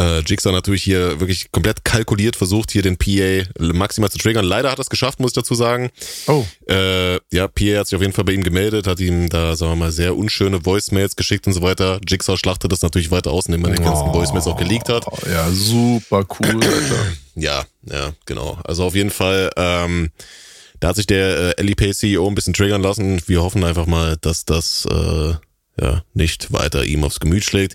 äh, 0.00 0.20
Jigsaw 0.20 0.52
natürlich 0.52 0.84
hier 0.84 1.18
wirklich 1.18 1.50
komplett 1.50 1.84
kalkuliert 1.84 2.36
versucht, 2.36 2.70
hier 2.70 2.82
den 2.82 2.96
PA 2.96 3.48
maximal 3.58 4.08
zu 4.08 4.18
triggern. 4.18 4.44
Leider 4.44 4.70
hat 4.70 4.78
er 4.78 4.82
es 4.82 4.90
geschafft, 4.90 5.18
muss 5.18 5.32
ich 5.32 5.34
dazu 5.34 5.56
sagen. 5.56 5.90
Oh, 6.28 6.44
Äh, 6.68 7.16
ja, 7.32 7.48
Pierre 7.48 7.80
hat 7.80 7.88
sich 7.88 7.96
auf 7.96 8.02
jeden 8.02 8.12
Fall 8.12 8.22
bei 8.24 8.32
ihm 8.32 8.44
gemeldet, 8.44 8.86
hat 8.86 9.00
ihm 9.00 9.28
da, 9.28 9.56
sagen 9.56 9.72
wir 9.72 9.76
mal, 9.76 9.90
sehr 9.90 10.16
unschöne 10.16 10.64
Voicemails 10.64 11.16
geschickt 11.16 11.48
und 11.48 11.52
so 11.52 11.62
weiter. 11.62 11.98
Jigsaw 12.06 12.36
schlachtet 12.36 12.70
das 12.70 12.82
natürlich 12.82 13.10
weiter 13.10 13.32
aus, 13.32 13.46
indem 13.46 13.64
er 13.64 13.72
die 13.72 13.82
ganzen 13.82 14.08
Oh. 14.10 14.14
Voicemails 14.14 14.46
auch 14.46 14.56
geleakt 14.56 14.88
hat. 14.88 15.04
ja, 15.28 15.50
super 15.50 16.24
cool, 16.38 16.54
Alter. 16.62 17.06
Ja, 17.40 17.64
ja, 17.88 18.12
genau. 18.26 18.58
Also 18.64 18.82
auf 18.82 18.96
jeden 18.96 19.10
Fall, 19.10 19.50
ähm, 19.56 20.10
da 20.80 20.88
hat 20.88 20.96
sich 20.96 21.06
der 21.06 21.58
äh, 21.58 21.62
LEP 21.62 21.94
CEO 21.94 22.26
ein 22.26 22.34
bisschen 22.34 22.54
triggern 22.54 22.82
lassen. 22.82 23.20
Wir 23.26 23.42
hoffen 23.42 23.64
einfach 23.64 23.86
mal, 23.86 24.16
dass 24.20 24.44
das 24.44 24.86
äh, 24.90 25.34
ja 25.80 26.02
nicht 26.14 26.52
weiter 26.52 26.84
ihm 26.84 27.04
aufs 27.04 27.20
Gemüt 27.20 27.44
schlägt. 27.44 27.74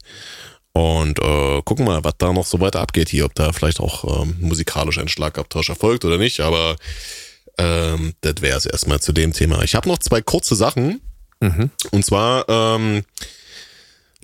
Und 0.73 1.19
äh, 1.19 1.61
gucken 1.63 1.85
mal, 1.85 2.03
was 2.03 2.15
da 2.17 2.33
noch 2.33 2.45
so 2.45 2.59
weiter 2.59 2.81
abgeht 2.81 3.09
hier, 3.09 3.25
ob 3.25 3.35
da 3.35 3.53
vielleicht 3.53 3.79
auch 3.79 4.23
ähm, 4.23 4.37
musikalisch 4.39 4.97
ein 4.97 5.07
Schlagabtausch 5.07 5.69
erfolgt 5.69 6.03
oder 6.03 6.17
nicht. 6.17 6.39
Aber 6.39 6.75
ähm, 7.59 8.13
das 8.21 8.35
wäre 8.39 8.57
es 8.57 8.65
erstmal 8.65 8.99
zu 8.99 9.13
dem 9.13 9.33
Thema. 9.33 9.61
Ich 9.63 9.75
habe 9.75 9.87
noch 9.87 9.99
zwei 9.99 10.21
kurze 10.21 10.55
Sachen. 10.55 11.01
Mhm. 11.39 11.69
Und 11.91 12.05
zwar 12.05 12.49
ähm, 12.49 13.03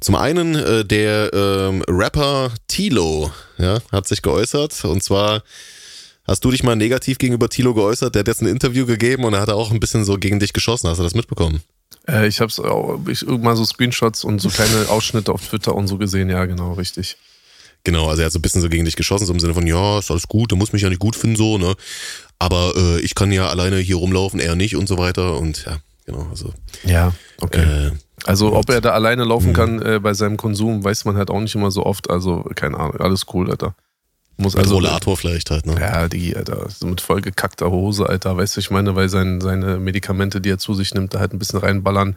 zum 0.01 0.15
einen 0.15 0.55
äh, 0.55 0.85
der 0.85 1.31
ähm, 1.33 1.83
Rapper 1.87 2.51
Tilo 2.67 3.31
ja, 3.59 3.79
hat 3.91 4.07
sich 4.07 4.23
geäußert. 4.23 4.83
Und 4.85 5.03
zwar 5.03 5.43
hast 6.29 6.45
du 6.45 6.51
dich 6.51 6.63
mal 6.63 6.75
negativ 6.75 7.17
gegenüber 7.17 7.49
Tilo 7.49 7.73
geäußert. 7.73 8.15
Der 8.15 8.21
hat 8.21 8.27
jetzt 8.27 8.41
ein 8.41 8.47
Interview 8.47 8.85
gegeben 8.85 9.23
und 9.25 9.33
er 9.33 9.41
hat 9.41 9.49
auch 9.49 9.71
ein 9.71 9.79
bisschen 9.79 10.05
so 10.05 10.17
gegen 10.17 10.39
dich 10.39 10.53
geschossen. 10.53 10.89
Hast 10.89 10.99
du 10.99 11.03
das 11.03 11.15
mitbekommen? 11.15 11.61
Äh, 12.07 12.27
ich 12.27 12.39
hab's 12.39 12.59
auch, 12.59 12.99
ich 13.07 13.23
irgendwann 13.23 13.55
so 13.57 13.65
Screenshots 13.65 14.23
und 14.23 14.39
so 14.39 14.49
kleine 14.49 14.87
Ausschnitte 14.89 15.31
auf 15.31 15.45
Twitter 15.47 15.75
und 15.75 15.87
so 15.87 15.97
gesehen. 15.97 16.29
Ja, 16.29 16.45
genau, 16.45 16.73
richtig. 16.73 17.17
Genau, 17.83 18.07
also 18.09 18.21
er 18.21 18.25
hat 18.25 18.33
so 18.33 18.39
ein 18.39 18.41
bisschen 18.41 18.61
so 18.61 18.69
gegen 18.69 18.85
dich 18.85 18.95
geschossen, 18.97 19.25
so 19.25 19.31
im 19.33 19.39
Sinne 19.39 19.53
von, 19.53 19.65
ja, 19.65 19.99
ist 19.99 20.11
alles 20.11 20.27
gut, 20.27 20.51
du 20.51 20.57
musst 20.57 20.73
mich 20.73 20.81
ja 20.81 20.89
nicht 20.89 20.99
gut 20.99 21.15
finden, 21.15 21.37
so, 21.37 21.57
ne? 21.57 21.75
Aber 22.37 22.73
äh, 22.75 22.99
ich 22.99 23.15
kann 23.15 23.31
ja 23.31 23.47
alleine 23.47 23.77
hier 23.77 23.95
rumlaufen, 23.95 24.39
er 24.39 24.55
nicht 24.55 24.75
und 24.75 24.87
so 24.87 24.97
weiter. 24.97 25.37
Und 25.37 25.65
ja, 25.65 25.77
genau, 26.05 26.27
also 26.29 26.53
Ja, 26.83 27.13
okay. 27.41 27.87
äh, 27.87 27.91
also, 28.25 28.53
ob 28.53 28.69
er 28.69 28.81
da 28.81 28.91
alleine 28.91 29.23
laufen 29.23 29.49
Mhm. 29.51 29.53
kann 29.53 29.81
äh, 29.81 29.99
bei 30.01 30.13
seinem 30.13 30.35
Konsum, 30.35 30.83
weiß 30.83 31.05
man 31.05 31.15
halt 31.15 31.29
auch 31.29 31.39
nicht 31.39 31.55
immer 31.55 31.71
so 31.71 31.85
oft. 31.85 32.09
Also, 32.09 32.43
keine 32.53 32.77
Ahnung, 32.77 32.97
alles 32.99 33.25
cool, 33.33 33.49
Alter. 33.49 33.75
Muss 34.41 34.53
mit 34.55 34.63
also. 34.63 34.75
Rollator 34.75 35.17
vielleicht 35.17 35.51
halt, 35.51 35.65
ne? 35.65 35.75
Ja, 35.79 36.07
die, 36.07 36.35
Alter, 36.35 36.67
so 36.69 36.87
mit 36.87 37.01
vollgekackter 37.01 37.69
Hose, 37.71 38.07
Alter, 38.07 38.37
weißt 38.37 38.55
du, 38.55 38.59
ich 38.61 38.71
meine, 38.71 38.95
weil 38.95 39.09
sein, 39.09 39.41
seine 39.41 39.77
Medikamente, 39.79 40.39
die 40.39 40.49
er 40.49 40.57
zu 40.57 40.73
sich 40.73 40.93
nimmt, 40.93 41.13
da 41.13 41.19
halt 41.19 41.33
ein 41.33 41.39
bisschen 41.39 41.59
reinballern. 41.59 42.15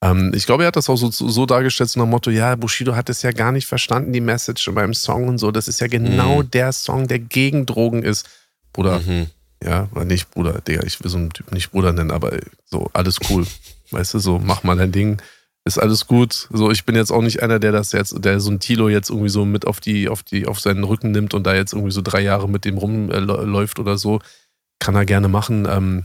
Ähm, 0.00 0.32
ich 0.34 0.46
glaube, 0.46 0.62
er 0.62 0.68
hat 0.68 0.76
das 0.76 0.88
auch 0.88 0.96
so, 0.96 1.10
so 1.10 1.46
dargestellt, 1.46 1.90
so 1.90 1.98
nach 1.98 2.06
dem 2.06 2.10
Motto, 2.10 2.30
ja, 2.30 2.54
Bushido 2.54 2.94
hat 2.94 3.08
es 3.10 3.22
ja 3.22 3.32
gar 3.32 3.50
nicht 3.50 3.66
verstanden, 3.66 4.12
die 4.12 4.20
Message 4.20 4.70
beim 4.72 4.94
Song 4.94 5.26
und 5.26 5.38
so. 5.38 5.50
Das 5.50 5.66
ist 5.66 5.80
ja 5.80 5.88
genau 5.88 6.42
Mhm. 6.42 6.50
der 6.52 6.72
Song, 6.72 7.08
der 7.08 7.18
gegen 7.18 7.66
Drogen 7.66 8.02
ist. 8.04 8.28
Bruder, 8.72 9.00
Mhm. 9.00 9.26
ja, 9.62 9.88
oder 9.92 10.04
nicht 10.04 10.30
Bruder, 10.30 10.60
Digga, 10.60 10.84
ich 10.84 11.02
will 11.02 11.10
so 11.10 11.16
einen 11.18 11.30
Typ 11.30 11.50
nicht 11.52 11.72
Bruder 11.72 11.92
nennen, 11.92 12.12
aber 12.12 12.38
so, 12.66 12.88
alles 12.92 13.18
cool. 13.30 13.46
weißt 13.90 14.14
du, 14.14 14.18
so, 14.20 14.38
mach 14.38 14.62
mal 14.62 14.76
dein 14.76 14.92
Ding. 14.92 15.20
Ist 15.66 15.78
alles 15.78 16.06
gut. 16.06 16.48
So, 16.52 16.70
ich 16.70 16.84
bin 16.84 16.94
jetzt 16.94 17.10
auch 17.10 17.22
nicht 17.22 17.42
einer, 17.42 17.58
der 17.58 17.72
das 17.72 17.92
jetzt, 17.92 18.14
der 18.22 18.38
so 18.38 18.50
ein 18.50 18.60
Tilo 18.60 18.90
jetzt 18.90 19.08
irgendwie 19.08 19.30
so 19.30 19.46
mit 19.46 19.66
auf 19.66 19.80
die, 19.80 20.08
auf 20.08 20.22
die, 20.22 20.46
auf 20.46 20.60
seinen 20.60 20.84
Rücken 20.84 21.10
nimmt 21.10 21.32
und 21.32 21.44
da 21.46 21.54
jetzt 21.54 21.72
irgendwie 21.72 21.92
so 21.92 22.02
drei 22.02 22.20
Jahre 22.20 22.48
mit 22.48 22.66
dem 22.66 22.76
rumläuft 22.76 23.78
oder 23.78 23.96
so. 23.96 24.20
Kann 24.78 24.94
er 24.94 25.06
gerne 25.06 25.28
machen. 25.28 25.66
Ähm, 25.70 26.04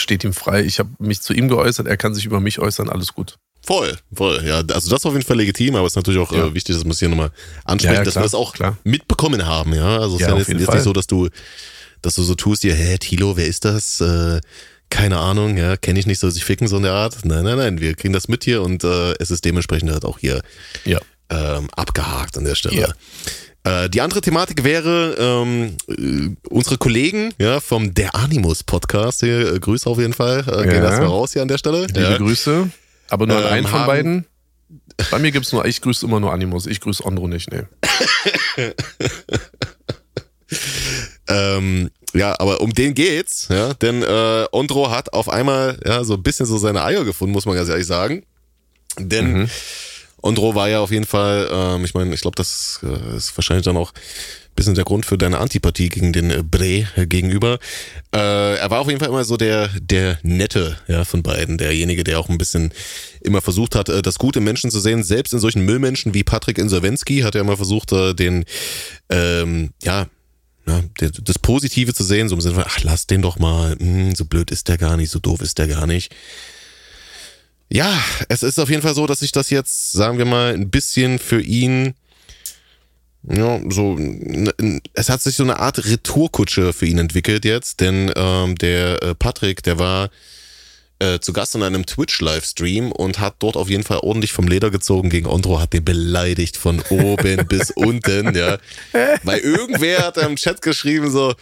steht 0.00 0.24
ihm 0.24 0.32
frei. 0.32 0.64
Ich 0.64 0.78
habe 0.78 0.88
mich 0.98 1.20
zu 1.20 1.34
ihm 1.34 1.48
geäußert, 1.48 1.86
er 1.86 1.98
kann 1.98 2.14
sich 2.14 2.24
über 2.24 2.40
mich 2.40 2.58
äußern, 2.58 2.88
alles 2.88 3.12
gut. 3.12 3.36
Voll, 3.62 3.96
voll. 4.12 4.42
Ja, 4.44 4.56
also 4.56 4.66
das 4.72 4.84
ist 5.00 5.06
auf 5.06 5.12
jeden 5.12 5.24
Fall 5.24 5.36
legitim, 5.38 5.74
aber 5.76 5.86
es 5.86 5.92
ist 5.92 5.96
natürlich 5.96 6.20
auch 6.20 6.32
Ja. 6.32 6.46
äh, 6.46 6.54
wichtig, 6.54 6.74
dass 6.74 6.84
wir 6.84 6.90
es 6.90 6.98
hier 6.98 7.08
nochmal 7.10 7.30
ansprechen, 7.64 7.94
Ja, 7.94 8.00
ja, 8.00 8.04
dass 8.04 8.14
klar, 8.14 8.22
wir 8.22 8.26
das 8.26 8.34
auch 8.34 8.52
klar. 8.54 8.76
mitbekommen 8.84 9.46
haben, 9.46 9.74
ja. 9.74 9.98
Also 9.98 10.16
es 10.16 10.22
ist 10.22 10.28
ja 10.28 10.36
jetzt, 10.36 10.48
jetzt 10.48 10.72
nicht 10.72 10.82
so, 10.82 10.92
dass 10.92 11.06
du, 11.06 11.28
dass 12.02 12.14
du 12.14 12.22
so 12.22 12.34
tust, 12.34 12.62
hier, 12.62 12.74
hä, 12.74 12.98
Tilo, 12.98 13.36
wer 13.36 13.46
ist 13.46 13.64
das? 13.64 14.00
Äh, 14.00 14.40
keine 14.94 15.18
Ahnung, 15.18 15.56
ja, 15.56 15.76
kenne 15.76 15.98
ich 15.98 16.06
nicht, 16.06 16.20
soll 16.20 16.30
sich 16.30 16.44
ficken, 16.44 16.68
so 16.68 16.76
in 16.76 16.84
der 16.84 16.92
Art. 16.92 17.24
Nein, 17.24 17.42
nein, 17.44 17.56
nein, 17.58 17.80
wir 17.80 17.94
kriegen 17.94 18.14
das 18.14 18.28
mit 18.28 18.44
hier 18.44 18.62
und 18.62 18.84
äh, 18.84 19.14
es 19.18 19.32
ist 19.32 19.44
dementsprechend 19.44 19.90
halt 19.90 20.04
auch 20.04 20.18
hier 20.20 20.40
Ja. 20.84 21.00
ähm, 21.30 21.68
abgehakt 21.74 22.38
an 22.38 22.44
der 22.44 22.54
Stelle. 22.54 22.94
Äh, 23.64 23.90
die 23.90 24.00
andere 24.02 24.20
Thematik 24.20 24.62
wäre 24.62 25.16
ähm, 25.18 25.76
äh, 25.88 26.48
unsere 26.48 26.78
Kollegen 26.78 27.32
ja, 27.40 27.58
vom 27.60 27.92
Der 27.94 28.14
Animus 28.14 28.62
Podcast. 28.62 29.20
Hier, 29.20 29.54
äh, 29.54 29.58
Grüße 29.58 29.88
auf 29.90 29.98
jeden 29.98 30.12
fall. 30.12 30.40
Äh, 30.40 30.62
Gehen 30.68 30.82
Ja. 30.82 30.90
erstmal 30.90 31.08
raus 31.08 31.32
hier 31.32 31.42
an 31.42 31.48
der 31.48 31.58
Stelle. 31.58 31.86
Liebe 31.86 32.00
Ja. 32.00 32.16
Grüße. 32.18 32.70
Aber 33.10 33.26
nur 33.26 33.36
an 33.38 33.42
Ähm, 33.46 33.52
einen 33.52 33.66
von 33.66 33.86
beiden. 33.86 34.26
Bei 35.10 35.18
mir 35.18 35.32
gibt's 35.32 35.50
nur, 35.52 35.64
ich 35.64 35.80
grüße 35.80 36.06
immer 36.06 36.20
nur 36.20 36.32
Animus. 36.32 36.66
Ich 36.66 36.80
grüße 36.80 37.04
Andro 37.04 37.26
nicht, 37.26 37.50
nee. 37.50 37.62
Ähm, 41.28 41.90
ja, 42.12 42.34
aber 42.38 42.60
um 42.60 42.72
den 42.72 42.94
geht's, 42.94 43.48
ja, 43.50 43.74
denn 43.74 44.02
äh, 44.02 44.46
Ondro 44.52 44.90
hat 44.90 45.12
auf 45.12 45.28
einmal 45.28 45.78
ja 45.84 46.04
so 46.04 46.14
ein 46.14 46.22
bisschen 46.22 46.46
so 46.46 46.58
seine 46.58 46.84
Eier 46.84 47.04
gefunden, 47.04 47.32
muss 47.32 47.46
man 47.46 47.56
ganz 47.56 47.68
ehrlich 47.68 47.86
sagen. 47.86 48.24
Denn 48.98 49.32
Mhm. 49.32 49.50
Ondro 50.24 50.54
war 50.54 50.70
ja 50.70 50.80
auf 50.80 50.90
jeden 50.90 51.04
Fall, 51.04 51.50
ähm, 51.52 51.84
ich 51.84 51.92
meine, 51.92 52.14
ich 52.14 52.22
glaube, 52.22 52.36
das 52.36 52.80
äh, 52.82 53.16
ist 53.16 53.36
wahrscheinlich 53.36 53.66
dann 53.66 53.76
auch 53.76 53.92
ein 53.92 54.54
bisschen 54.56 54.74
der 54.74 54.84
Grund 54.84 55.04
für 55.04 55.18
deine 55.18 55.36
Antipathie 55.36 55.90
gegen 55.90 56.14
den 56.14 56.30
äh, 56.30 56.42
Bre 56.42 56.86
äh, 56.96 57.06
gegenüber. 57.06 57.58
Äh, 58.14 58.56
er 58.56 58.70
war 58.70 58.80
auf 58.80 58.88
jeden 58.88 59.00
Fall 59.00 59.10
immer 59.10 59.24
so 59.24 59.36
der, 59.36 59.68
der 59.78 60.18
Nette 60.22 60.78
ja, 60.88 61.04
von 61.04 61.22
beiden, 61.22 61.58
derjenige, 61.58 62.04
der 62.04 62.18
auch 62.18 62.30
ein 62.30 62.38
bisschen 62.38 62.72
immer 63.20 63.42
versucht 63.42 63.74
hat, 63.74 63.90
äh, 63.90 64.00
das 64.00 64.18
Gute 64.18 64.38
im 64.38 64.44
Menschen 64.44 64.70
zu 64.70 64.80
sehen. 64.80 65.02
Selbst 65.02 65.34
in 65.34 65.40
solchen 65.40 65.62
Müllmenschen 65.66 66.14
wie 66.14 66.24
Patrick 66.24 66.56
Insolvenski 66.56 67.20
hat 67.20 67.34
er 67.34 67.42
immer 67.42 67.58
versucht, 67.58 67.92
äh, 67.92 68.14
den, 68.14 68.46
ähm, 69.10 69.74
ja, 69.82 70.06
der, 70.66 71.10
das 71.10 71.38
Positive 71.38 71.94
zu 71.94 72.04
sehen, 72.04 72.28
so 72.28 72.34
im 72.34 72.40
Sinne 72.40 72.54
von, 72.54 72.64
ach, 72.66 72.82
lass 72.82 73.06
den 73.06 73.22
doch 73.22 73.38
mal, 73.38 73.76
hm, 73.78 74.14
so 74.14 74.24
blöd 74.24 74.50
ist 74.50 74.68
der 74.68 74.78
gar 74.78 74.96
nicht, 74.96 75.10
so 75.10 75.18
doof 75.18 75.40
ist 75.40 75.58
der 75.58 75.68
gar 75.68 75.86
nicht. 75.86 76.14
Ja, 77.70 77.92
es 78.28 78.42
ist 78.42 78.58
auf 78.58 78.70
jeden 78.70 78.82
Fall 78.82 78.94
so, 78.94 79.06
dass 79.06 79.20
sich 79.20 79.32
das 79.32 79.50
jetzt, 79.50 79.92
sagen 79.92 80.18
wir 80.18 80.24
mal, 80.24 80.54
ein 80.54 80.70
bisschen 80.70 81.18
für 81.18 81.40
ihn, 81.40 81.94
ja, 83.26 83.60
so, 83.70 83.98
es 84.92 85.08
hat 85.08 85.22
sich 85.22 85.36
so 85.36 85.44
eine 85.44 85.58
Art 85.58 85.84
Retourkutsche 85.84 86.72
für 86.72 86.86
ihn 86.86 86.98
entwickelt 86.98 87.44
jetzt, 87.44 87.80
denn 87.80 88.12
ähm, 88.16 88.54
der 88.56 89.02
äh, 89.02 89.14
Patrick, 89.14 89.62
der 89.62 89.78
war 89.78 90.10
äh, 91.04 91.20
zu 91.20 91.32
Gast 91.32 91.54
in 91.54 91.62
einem 91.62 91.86
Twitch-Livestream 91.86 92.90
und 92.92 93.18
hat 93.20 93.36
dort 93.40 93.56
auf 93.56 93.68
jeden 93.68 93.82
Fall 93.84 93.98
ordentlich 93.98 94.32
vom 94.32 94.48
Leder 94.48 94.70
gezogen 94.70 95.10
gegen 95.10 95.26
Ondro, 95.26 95.60
hat 95.60 95.72
den 95.72 95.84
beleidigt 95.84 96.56
von 96.56 96.82
oben 96.90 97.46
bis 97.48 97.70
unten, 97.70 98.34
ja. 98.34 98.58
Weil 99.22 99.40
irgendwer 99.40 99.98
hat 100.06 100.16
im 100.18 100.36
Chat 100.36 100.62
geschrieben 100.62 101.10
so, 101.10 101.34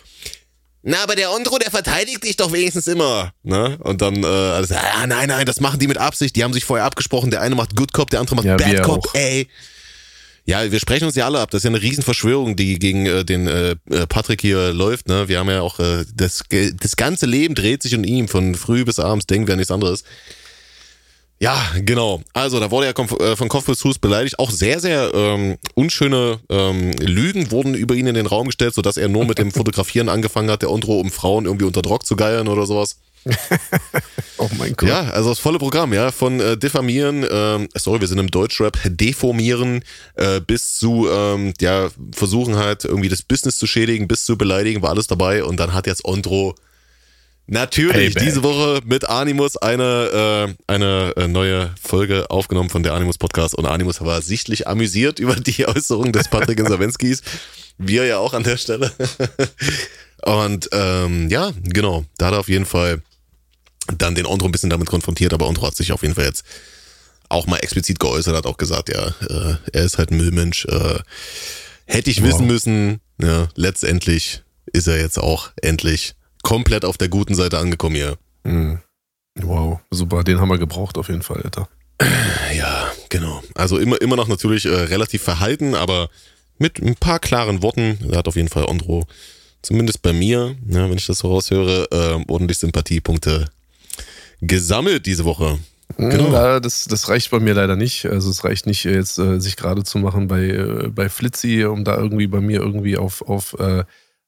na, 0.84 1.02
aber 1.04 1.14
der 1.14 1.30
Ondro, 1.30 1.58
der 1.58 1.70
verteidigt 1.70 2.24
dich 2.24 2.36
doch 2.36 2.52
wenigstens 2.52 2.88
immer. 2.88 3.32
Ne? 3.44 3.78
Und 3.84 4.02
dann 4.02 4.24
äh, 4.24 4.26
alles, 4.26 4.72
ah, 4.72 5.06
nein, 5.06 5.28
nein, 5.28 5.46
das 5.46 5.60
machen 5.60 5.78
die 5.78 5.86
mit 5.86 5.96
Absicht. 5.96 6.34
Die 6.34 6.42
haben 6.42 6.52
sich 6.52 6.64
vorher 6.64 6.84
abgesprochen. 6.84 7.30
Der 7.30 7.40
eine 7.40 7.54
macht 7.54 7.76
Good 7.76 7.92
Cop, 7.92 8.10
der 8.10 8.18
andere 8.18 8.34
macht 8.34 8.46
Ja, 8.46 8.56
Bad 8.56 8.82
Cop, 8.82 9.06
auch. 9.06 9.14
ey. 9.14 9.46
Ja, 10.44 10.72
wir 10.72 10.80
sprechen 10.80 11.04
uns 11.04 11.14
ja 11.14 11.26
alle 11.26 11.40
ab. 11.40 11.50
Das 11.50 11.60
ist 11.60 11.64
ja 11.64 11.70
eine 11.70 11.82
Riesenverschwörung, 11.82 12.56
die 12.56 12.78
gegen 12.78 13.06
äh, 13.06 13.24
den 13.24 13.46
äh, 13.46 13.76
äh, 13.90 14.06
Patrick 14.08 14.40
hier 14.40 14.72
läuft. 14.72 15.08
Ne? 15.08 15.28
Wir 15.28 15.38
haben 15.38 15.48
ja 15.48 15.60
auch, 15.60 15.78
äh, 15.78 16.04
das, 16.14 16.42
das 16.50 16.96
ganze 16.96 17.26
Leben 17.26 17.54
dreht 17.54 17.82
sich 17.82 17.94
um 17.94 18.02
ihn. 18.02 18.26
Von 18.26 18.56
früh 18.56 18.84
bis 18.84 18.98
abends 18.98 19.26
denken 19.26 19.46
wir 19.46 19.54
an 19.54 19.58
nichts 19.58 19.70
anderes. 19.70 20.02
Ja, 21.38 21.60
genau. 21.84 22.22
Also 22.34 22.60
da 22.60 22.70
wurde 22.70 22.86
er 22.86 23.20
äh, 23.20 23.36
von 23.36 23.48
Kopf 23.48 23.66
bis 23.66 23.80
Fuß 23.80 23.98
beleidigt. 23.98 24.38
Auch 24.38 24.50
sehr, 24.50 24.80
sehr 24.80 25.12
ähm, 25.14 25.58
unschöne 25.74 26.38
ähm, 26.48 26.92
Lügen 27.00 27.50
wurden 27.50 27.74
über 27.74 27.94
ihn 27.94 28.06
in 28.06 28.14
den 28.14 28.26
Raum 28.26 28.46
gestellt, 28.46 28.74
sodass 28.74 28.96
er 28.96 29.08
nur 29.08 29.24
mit 29.24 29.38
dem 29.38 29.50
Fotografieren 29.52 30.08
angefangen 30.08 30.50
hat, 30.50 30.62
der 30.62 30.70
Ondro, 30.70 31.00
um 31.00 31.10
Frauen 31.10 31.46
irgendwie 31.46 31.66
unter 31.66 31.82
Druck 31.82 32.06
zu 32.06 32.16
geiern 32.16 32.48
oder 32.48 32.66
sowas. 32.66 32.98
oh 34.38 34.48
mein 34.58 34.74
Gott. 34.74 34.88
Ja, 34.88 35.10
also 35.10 35.30
das 35.30 35.38
volle 35.38 35.58
Programm, 35.58 35.92
ja, 35.92 36.10
von 36.10 36.40
äh, 36.40 36.56
diffamieren, 36.56 37.22
äh, 37.22 37.68
sorry, 37.76 38.00
wir 38.00 38.08
sind 38.08 38.18
im 38.18 38.30
Deutschrap, 38.30 38.78
deformieren, 38.84 39.84
äh, 40.14 40.40
bis 40.40 40.76
zu, 40.76 41.08
ähm, 41.10 41.54
ja, 41.60 41.90
versuchen 42.12 42.56
halt 42.56 42.84
irgendwie 42.84 43.08
das 43.08 43.22
Business 43.22 43.56
zu 43.56 43.66
schädigen, 43.66 44.08
bis 44.08 44.24
zu 44.24 44.36
beleidigen, 44.36 44.82
war 44.82 44.90
alles 44.90 45.06
dabei 45.06 45.44
und 45.44 45.58
dann 45.58 45.72
hat 45.72 45.86
jetzt 45.86 46.04
Ondro 46.04 46.54
Natürlich, 47.46 48.14
hey, 48.14 48.24
diese 48.24 48.42
Woche 48.44 48.80
mit 48.84 49.08
Animus 49.08 49.56
eine, 49.56 50.46
äh, 50.48 50.72
eine 50.72 51.12
äh, 51.16 51.26
neue 51.26 51.74
Folge 51.80 52.30
aufgenommen 52.30 52.70
von 52.70 52.82
der 52.82 52.94
Animus 52.94 53.18
Podcast 53.18 53.54
und 53.54 53.66
Animus 53.66 54.00
war 54.00 54.22
sichtlich 54.22 54.68
amüsiert 54.68 55.18
über 55.18 55.34
die 55.34 55.66
Äußerung 55.66 56.12
des 56.12 56.28
Patrick 56.28 56.60
Insawenskis. 56.60 57.22
Wir 57.78 58.06
ja 58.06 58.18
auch 58.18 58.32
an 58.32 58.44
der 58.44 58.56
Stelle. 58.56 58.92
und 60.22 60.68
ähm, 60.72 61.28
ja, 61.30 61.52
genau, 61.64 62.04
da 62.16 62.26
hat 62.26 62.34
er 62.34 62.40
auf 62.40 62.48
jeden 62.48 62.64
Fall 62.64 63.02
dann 63.98 64.14
den 64.14 64.26
Ondro 64.26 64.46
ein 64.46 64.52
bisschen 64.52 64.70
damit 64.70 64.88
konfrontiert, 64.88 65.34
aber 65.34 65.48
Ondro 65.48 65.66
hat 65.66 65.76
sich 65.76 65.92
auf 65.92 66.02
jeden 66.02 66.14
Fall 66.14 66.24
jetzt 66.24 66.44
auch 67.28 67.46
mal 67.46 67.58
explizit 67.58 67.98
geäußert, 67.98 68.36
hat 68.36 68.46
auch 68.46 68.58
gesagt, 68.58 68.90
ja, 68.90 69.06
äh, 69.28 69.56
er 69.72 69.84
ist 69.84 69.98
halt 69.98 70.10
ein 70.10 70.18
Müllmensch. 70.18 70.66
Äh, 70.66 70.98
hätte 71.86 72.10
ich 72.10 72.22
wow. 72.22 72.28
wissen 72.28 72.46
müssen, 72.46 73.00
ja, 73.20 73.48
letztendlich 73.56 74.42
ist 74.72 74.86
er 74.86 75.00
jetzt 75.00 75.18
auch 75.18 75.50
endlich 75.60 76.14
komplett 76.42 76.84
auf 76.84 76.98
der 76.98 77.08
guten 77.08 77.34
Seite 77.34 77.58
angekommen 77.58 77.96
hier. 77.96 78.18
Mhm. 78.44 78.80
Wow, 79.40 79.80
super. 79.90 80.24
Den 80.24 80.40
haben 80.40 80.48
wir 80.48 80.58
gebraucht 80.58 80.98
auf 80.98 81.08
jeden 81.08 81.22
Fall, 81.22 81.42
Alter. 81.42 81.68
Ja, 82.54 82.92
genau. 83.08 83.42
Also 83.54 83.78
immer, 83.78 84.00
immer 84.02 84.14
noch 84.14 84.28
natürlich 84.28 84.66
äh, 84.66 84.68
relativ 84.68 85.22
verhalten, 85.22 85.74
aber 85.74 86.10
mit 86.58 86.80
ein 86.80 86.96
paar 86.96 87.18
klaren 87.18 87.62
Worten. 87.62 87.98
Da 88.08 88.18
hat 88.18 88.28
auf 88.28 88.36
jeden 88.36 88.50
Fall 88.50 88.68
Andro, 88.68 89.06
zumindest 89.62 90.02
bei 90.02 90.12
mir, 90.12 90.54
ja, 90.68 90.90
wenn 90.90 90.98
ich 90.98 91.06
das 91.06 91.20
so 91.20 91.28
raushöre, 91.28 91.88
äh, 91.90 92.30
ordentlich 92.30 92.58
Sympathiepunkte 92.58 93.48
gesammelt 94.42 95.06
diese 95.06 95.24
Woche. 95.24 95.58
Genau. 95.96 96.32
Ja, 96.32 96.60
das, 96.60 96.86
das 96.86 97.08
reicht 97.08 97.30
bei 97.30 97.40
mir 97.40 97.54
leider 97.54 97.76
nicht. 97.76 98.06
Also 98.06 98.30
es 98.30 98.44
reicht 98.44 98.66
nicht 98.66 98.84
jetzt, 98.84 99.18
äh, 99.18 99.40
sich 99.40 99.56
gerade 99.56 99.84
zu 99.84 99.98
machen 99.98 100.26
bei, 100.26 100.44
äh, 100.44 100.88
bei 100.88 101.08
Flitzy, 101.08 101.64
um 101.64 101.84
da 101.84 101.96
irgendwie 101.96 102.26
bei 102.26 102.40
mir 102.40 102.60
irgendwie 102.60 102.96
auf, 102.96 103.22
auf 103.22 103.54
äh, 103.58 103.84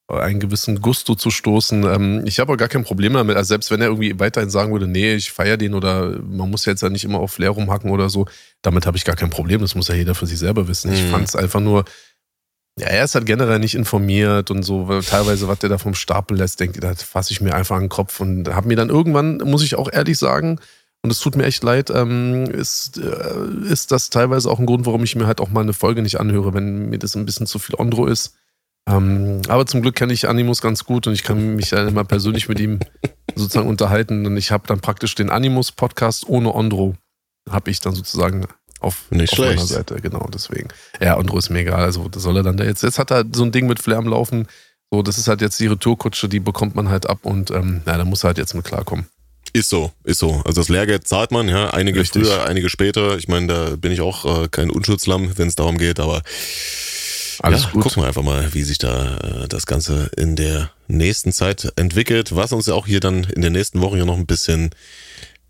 einen 0.09 0.41
gewissen 0.41 0.83
Gusto 0.83 1.15
zu 1.15 1.31
stoßen. 1.31 1.85
Ähm, 1.85 2.23
ich 2.27 2.39
habe 2.39 2.53
auch 2.53 2.57
gar 2.57 2.69
kein 2.69 2.85
Problem 2.85 3.15
damit. 3.15 3.37
Also 3.37 3.49
selbst 3.49 3.71
wenn 3.71 3.81
er 3.81 3.89
irgendwie 3.89 4.19
weiterhin 4.21 4.51
sagen 4.51 4.73
würde, 4.73 4.87
nee, 4.87 5.15
ich 5.15 5.33
feiere 5.33 5.57
den 5.57 5.75
oder 5.75 6.19
man 6.21 6.51
muss 6.51 6.67
jetzt 6.67 6.83
ja 6.83 6.91
nicht 6.91 7.05
immer 7.05 7.19
auf 7.19 7.33
Flair 7.33 7.51
rumhacken 7.51 7.91
oder 7.91 8.11
so, 8.11 8.27
damit 8.61 8.87
habe 8.87 8.97
ich 8.97 9.05
gar 9.05 9.17
kein 9.17 9.31
Problem. 9.31 9.61
Das 9.63 9.75
muss 9.75 9.89
ja 9.89 9.95
jeder 9.95 10.15
für 10.15 10.27
sich 10.27 10.39
selber 10.39 10.69
wissen. 10.69 10.91
Mhm. 10.91 10.97
Ich 10.97 11.03
fand 11.05 11.29
es 11.29 11.37
einfach 11.37 11.61
nur, 11.61 11.85
ja, 12.79 12.89
er 12.89 13.05
ist 13.05 13.15
halt 13.15 13.27
generell 13.27 13.59
nicht 13.59 13.75
informiert 13.75 14.51
und 14.51 14.63
so, 14.63 14.89
weil 14.89 15.03
teilweise, 15.03 15.47
was 15.49 15.61
der 15.61 15.71
da 15.71 15.79
vom 15.79 15.95
Stapel 15.95 16.37
lässt, 16.37 16.59
denkt, 16.61 16.83
da 16.83 16.95
fasse 16.95 17.33
ich 17.33 17.41
mir 17.41 17.55
einfach 17.55 17.77
an 17.77 17.85
den 17.85 17.89
Kopf 17.89 18.21
und 18.21 18.49
habe 18.49 18.69
mir 18.69 18.77
dann 18.77 18.91
irgendwann, 18.91 19.39
muss 19.39 19.63
ich 19.63 19.77
auch 19.77 19.93
ehrlich 19.93 20.19
sagen, 20.19 20.59
und 21.03 21.11
es 21.11 21.21
tut 21.21 21.37
mir 21.37 21.45
echt 21.45 21.63
leid, 21.63 21.91
ähm, 21.91 22.47
ist, 22.47 22.99
äh, 22.99 23.71
ist 23.71 23.93
das 23.93 24.09
teilweise 24.09 24.51
auch 24.51 24.59
ein 24.59 24.67
Grund, 24.67 24.87
warum 24.87 25.05
ich 25.05 25.15
mir 25.17 25.27
halt 25.27 25.41
auch 25.41 25.51
mal 25.51 25.61
eine 25.61 25.75
Folge 25.75 26.03
nicht 26.03 26.19
anhöre, 26.19 26.55
wenn 26.55 26.89
mir 26.89 26.99
das 26.99 27.15
ein 27.15 27.27
bisschen 27.27 27.47
zu 27.47 27.59
viel 27.59 27.75
Ondro 27.77 28.07
ist 28.07 28.35
ähm, 28.87 29.41
aber 29.49 29.67
zum 29.67 29.83
Glück 29.83 29.95
kenne 29.95 30.13
ich 30.13 30.29
Animus 30.29 30.61
ganz 30.61 30.85
gut 30.85 31.07
und 31.07 31.15
ich 31.15 31.23
kann 31.23 31.57
mich 31.57 31.71
dann 31.71 31.89
immer 31.89 32.05
persönlich 32.05 32.49
mit 32.49 32.61
ihm 32.61 32.81
sozusagen 33.35 33.69
unterhalten. 33.69 34.27
Und 34.27 34.37
ich 34.37 34.51
habe 34.51 34.67
dann 34.67 34.81
praktisch 34.81 35.15
den 35.15 35.31
Animus-Podcast 35.31 36.29
ohne 36.29 36.55
Ondro, 36.55 36.95
habe 37.49 37.71
ich 37.71 37.81
dann 37.81 37.95
sozusagen 37.95 38.47
auf, 38.85 39.07
auf 39.11 39.39
meiner 39.39 39.67
Seite. 39.67 39.97
Genau, 40.01 40.29
deswegen. 40.33 40.69
Ja, 41.01 41.19
Ondro 41.19 41.39
ist 41.39 41.51
mir 41.51 41.61
egal. 41.61 41.83
Also, 41.83 42.09
das 42.09 42.23
soll 42.23 42.37
er 42.37 42.43
dann 42.43 42.57
da 42.57 42.65
jetzt. 42.65 42.83
Jetzt 42.83 42.99
hat 42.99 43.11
er 43.11 43.25
so 43.33 43.45
ein 43.45 43.53
Ding 43.53 43.67
mit 43.67 43.81
Flair 43.81 43.99
am 43.99 44.09
Laufen. 44.09 44.47
So, 44.91 45.03
das 45.03 45.19
ist 45.19 45.27
halt 45.27 45.41
jetzt 45.41 45.59
die 45.59 45.67
Retourkutsche, 45.67 46.29
die 46.29 46.41
bekommt 46.41 46.77
man 46.77 46.89
halt 46.89 47.09
ab 47.09 47.21
und 47.23 47.51
ähm, 47.51 47.83
ja, 47.85 47.97
da 47.97 48.05
muss 48.05 48.23
er 48.23 48.29
halt 48.29 48.39
jetzt 48.39 48.55
mit 48.55 48.65
klarkommen. 48.65 49.07
Ist 49.53 49.69
so, 49.69 49.93
ist 50.05 50.19
so. 50.19 50.43
Also 50.45 50.61
das 50.61 50.69
Lehrgeld 50.69 51.07
zahlt 51.07 51.31
man, 51.31 51.49
ja, 51.49 51.71
einige 51.71 52.01
Richtig. 52.01 52.25
früher, 52.25 52.47
einige 52.47 52.69
später. 52.69 53.17
Ich 53.19 53.29
meine, 53.29 53.47
da 53.47 53.77
bin 53.77 53.93
ich 53.93 54.01
auch 54.01 54.45
äh, 54.45 54.49
kein 54.49 54.71
Unschutzlamm, 54.71 55.37
wenn 55.37 55.49
es 55.49 55.55
darum 55.55 55.79
geht, 55.79 56.01
aber 56.01 56.23
alles 57.41 57.65
ja, 57.65 57.71
gut. 57.71 57.83
Gucken 57.83 58.03
wir 58.03 58.07
einfach 58.09 58.23
mal, 58.23 58.53
wie 58.55 58.63
sich 58.63 58.79
da 58.79 59.19
äh, 59.19 59.49
das 59.49 59.67
Ganze 59.67 60.11
in 60.17 60.37
der 60.37 60.71
nächsten 60.87 61.33
Zeit 61.33 61.73
entwickelt, 61.77 62.35
was 62.35 62.53
uns 62.53 62.67
ja 62.67 62.75
auch 62.75 62.87
hier 62.87 63.01
dann 63.01 63.25
in 63.25 63.43
den 63.43 63.53
nächsten 63.53 63.81
Wochen 63.81 63.97
ja 63.97 64.05
noch 64.05 64.17
ein 64.17 64.27
bisschen 64.27 64.71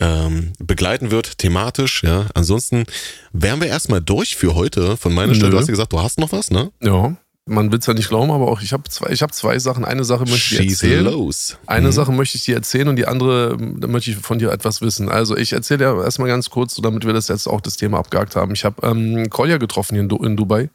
ähm, 0.01 0.53
begleiten 0.59 1.11
wird, 1.11 1.39
thematisch. 1.39 2.03
Ja, 2.03 2.27
ansonsten 2.35 2.85
wären 3.33 3.61
wir 3.61 3.69
erstmal 3.69 4.01
durch 4.01 4.37
für 4.37 4.55
heute. 4.55 4.97
Von 4.97 5.15
meiner 5.15 5.29
Nö. 5.29 5.35
Stelle, 5.35 5.51
du 5.53 5.59
hast 5.59 5.69
ja 5.69 5.73
gesagt, 5.73 5.93
du 5.93 6.01
hast 6.01 6.19
noch 6.19 6.33
was, 6.33 6.51
ne? 6.51 6.71
Ja. 6.83 7.17
Man 7.47 7.71
will 7.71 7.79
es 7.79 7.85
ja 7.85 7.93
nicht 7.93 8.09
glauben, 8.09 8.31
aber 8.31 8.49
auch 8.49 8.63
ich 8.63 8.73
habe 8.73 8.85
zwei, 8.89 9.11
ich 9.11 9.21
hab 9.21 9.35
zwei 9.35 9.59
Sachen. 9.59 9.85
Eine 9.85 10.05
Sache 10.05 10.25
möchte 10.25 10.55
ich 10.55 10.61
dir 10.61 10.71
erzählen. 10.71 11.05
Los. 11.05 11.59
Eine 11.67 11.89
mhm. 11.89 11.93
Sache 11.93 12.11
möchte 12.11 12.39
ich 12.39 12.45
dir 12.45 12.55
erzählen 12.55 12.89
und 12.89 12.97
die 12.97 13.07
andere 13.07 13.59
möchte 13.59 14.13
ich 14.13 14.17
von 14.17 14.39
dir 14.39 14.51
etwas 14.51 14.81
wissen. 14.81 15.11
Also 15.11 15.37
ich 15.37 15.53
erzähle 15.53 15.79
dir 15.79 16.05
erstmal 16.05 16.29
ganz 16.29 16.49
kurz, 16.49 16.77
damit 16.77 17.05
wir 17.05 17.13
das 17.13 17.29
jetzt 17.29 17.47
auch 17.47 17.61
das 17.61 17.77
Thema 17.77 17.99
abgehakt 17.99 18.35
haben. 18.35 18.55
Ich 18.55 18.65
habe 18.65 18.87
ähm, 18.87 19.29
Kolja 19.29 19.59
getroffen 19.59 19.95
hier 19.95 20.05
in, 20.05 20.25
in 20.25 20.37
Dubai. 20.39 20.71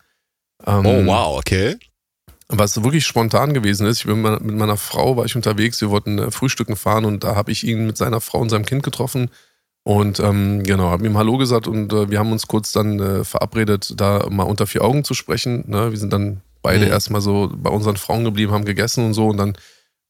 Ähm, 0.67 0.85
oh, 0.85 1.05
wow, 1.07 1.39
okay. 1.39 1.77
Was 2.51 2.83
wirklich 2.83 3.05
spontan 3.05 3.53
gewesen 3.53 3.85
ist, 3.85 3.99
ich 3.99 4.05
bin 4.07 4.21
mit 4.23 4.41
meiner 4.41 4.77
Frau, 4.77 5.15
war 5.15 5.25
ich 5.25 5.35
unterwegs, 5.35 5.79
wir 5.81 5.91
wollten 5.91 6.17
äh, 6.17 6.31
frühstücken 6.31 6.75
fahren 6.75 7.05
und 7.05 7.23
da 7.23 7.35
habe 7.35 7.51
ich 7.51 7.63
ihn 7.63 7.85
mit 7.85 7.95
seiner 7.95 8.21
Frau 8.21 8.39
und 8.39 8.49
seinem 8.49 8.65
Kind 8.65 8.81
getroffen. 8.81 9.29
Und 9.83 10.19
ähm, 10.19 10.63
genau, 10.63 10.89
habe 10.89 11.05
ihm 11.05 11.17
Hallo 11.17 11.37
gesagt 11.37 11.67
und 11.67 11.93
äh, 11.93 12.09
wir 12.09 12.19
haben 12.19 12.31
uns 12.31 12.47
kurz 12.47 12.71
dann 12.71 12.99
äh, 12.99 13.23
verabredet, 13.23 13.93
da 13.97 14.27
mal 14.29 14.43
unter 14.43 14.67
vier 14.67 14.83
Augen 14.83 15.03
zu 15.03 15.13
sprechen. 15.13 15.63
Ne? 15.67 15.91
Wir 15.91 15.97
sind 15.97 16.11
dann 16.11 16.41
beide 16.61 16.85
mhm. 16.85 16.91
erstmal 16.91 17.21
so 17.21 17.51
bei 17.53 17.69
unseren 17.69 17.97
Frauen 17.97 18.23
geblieben, 18.23 18.51
haben 18.51 18.65
gegessen 18.65 19.05
und 19.05 19.13
so 19.13 19.27
und 19.27 19.37
dann 19.37 19.55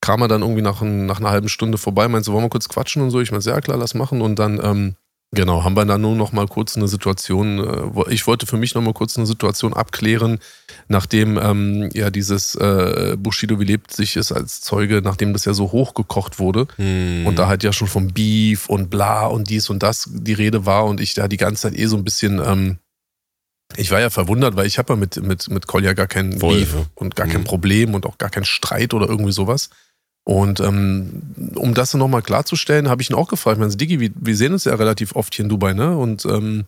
kam 0.02 0.22
er 0.22 0.28
dann 0.28 0.42
irgendwie 0.42 0.62
nach, 0.62 0.82
ein, 0.82 1.06
nach 1.06 1.20
einer 1.20 1.30
halben 1.30 1.50
Stunde 1.50 1.78
vorbei, 1.78 2.08
meinte 2.08 2.26
so, 2.26 2.34
wollen 2.34 2.46
wir 2.46 2.50
kurz 2.50 2.70
quatschen 2.70 3.02
und 3.02 3.12
so. 3.12 3.20
Ich 3.20 3.32
meinte, 3.32 3.50
ja 3.50 3.60
klar, 3.62 3.78
lass 3.78 3.94
machen. 3.94 4.22
Und 4.22 4.40
dann 4.40 4.60
ähm, 4.64 4.96
Genau, 5.32 5.64
haben 5.64 5.76
wir 5.76 5.86
dann 5.86 6.02
nur 6.02 6.16
noch 6.16 6.32
mal 6.32 6.48
kurz 6.48 6.76
eine 6.76 6.88
Situation, 6.88 7.60
äh, 7.60 8.12
ich 8.12 8.26
wollte 8.26 8.48
für 8.48 8.58
mich 8.58 8.74
noch 8.74 8.82
mal 8.82 8.94
kurz 8.94 9.16
eine 9.16 9.28
Situation 9.28 9.74
abklären, 9.76 10.40
nachdem 10.88 11.38
ähm, 11.38 11.90
ja 11.94 12.10
dieses 12.10 12.56
äh, 12.56 13.16
Bushido 13.16 13.60
wie 13.60 13.66
lebt 13.66 13.94
sich 13.94 14.16
ist 14.16 14.32
als 14.32 14.62
Zeuge, 14.62 15.02
nachdem 15.04 15.34
das 15.34 15.46
ja 15.46 15.54
so 15.54 15.72
hochgekocht 15.72 16.40
wurde 16.40 16.68
hm. 16.78 17.28
und 17.28 17.38
da 17.38 17.48
halt 17.48 17.64
ja 17.64 17.72
schon 17.72 17.88
vom 17.88 18.08
Beef 18.08 18.70
und 18.70 18.90
bla 18.90 19.28
und 19.28 19.52
dies 19.52 19.70
und 19.70 19.84
das 19.84 20.10
die 20.12 20.34
Rede 20.34 20.66
war 20.66 20.86
und 20.86 21.00
ich 21.00 21.14
da 21.14 21.28
die 21.28 21.38
ganze 21.38 21.64
Zeit 21.64 21.78
eh 21.78 21.86
so 21.86 21.96
ein 21.96 22.04
bisschen, 22.04 22.42
ähm, 22.44 22.80
ich 23.78 23.92
war 23.92 24.00
ja 24.00 24.10
verwundert, 24.10 24.56
weil 24.56 24.66
ich 24.66 24.80
habe 24.80 24.94
ja 24.94 24.98
mit, 24.98 25.22
mit, 25.22 25.48
mit 25.48 25.68
Kolja 25.68 25.94
gar 25.94 26.08
kein 26.08 26.40
Voll, 26.40 26.58
Beef 26.62 26.76
und 26.96 27.16
gar 27.16 27.28
hm. 27.28 27.34
kein 27.34 27.44
Problem 27.44 27.94
und 27.94 28.08
auch 28.08 28.18
gar 28.18 28.32
keinen 28.32 28.46
Streit 28.46 28.96
oder 28.96 29.08
irgendwie 29.08 29.32
sowas. 29.34 29.70
Und 30.26 30.60
ähm, 30.60 31.54
um 31.56 31.74
das 31.74 31.94
nochmal 31.94 32.22
klarzustellen, 32.22 32.90
habe 32.90 33.02
ich 33.02 33.10
ihn 33.10 33.16
auch 33.16 33.30
gefragt. 33.30 33.58
Ich 33.58 33.60
meine, 33.60 33.76
Digi, 33.76 34.00
wir, 34.00 34.12
wir 34.16 34.36
sehen 34.36 34.54
uns 34.54 34.66
ja 34.66 34.76
relativ 34.76 35.16
oft 35.16 35.34
hier 35.34 35.44
in 35.44 35.50
Dubai, 35.50 35.74
ne? 35.74 35.98
Und 35.98 36.26
ähm, 36.26 36.66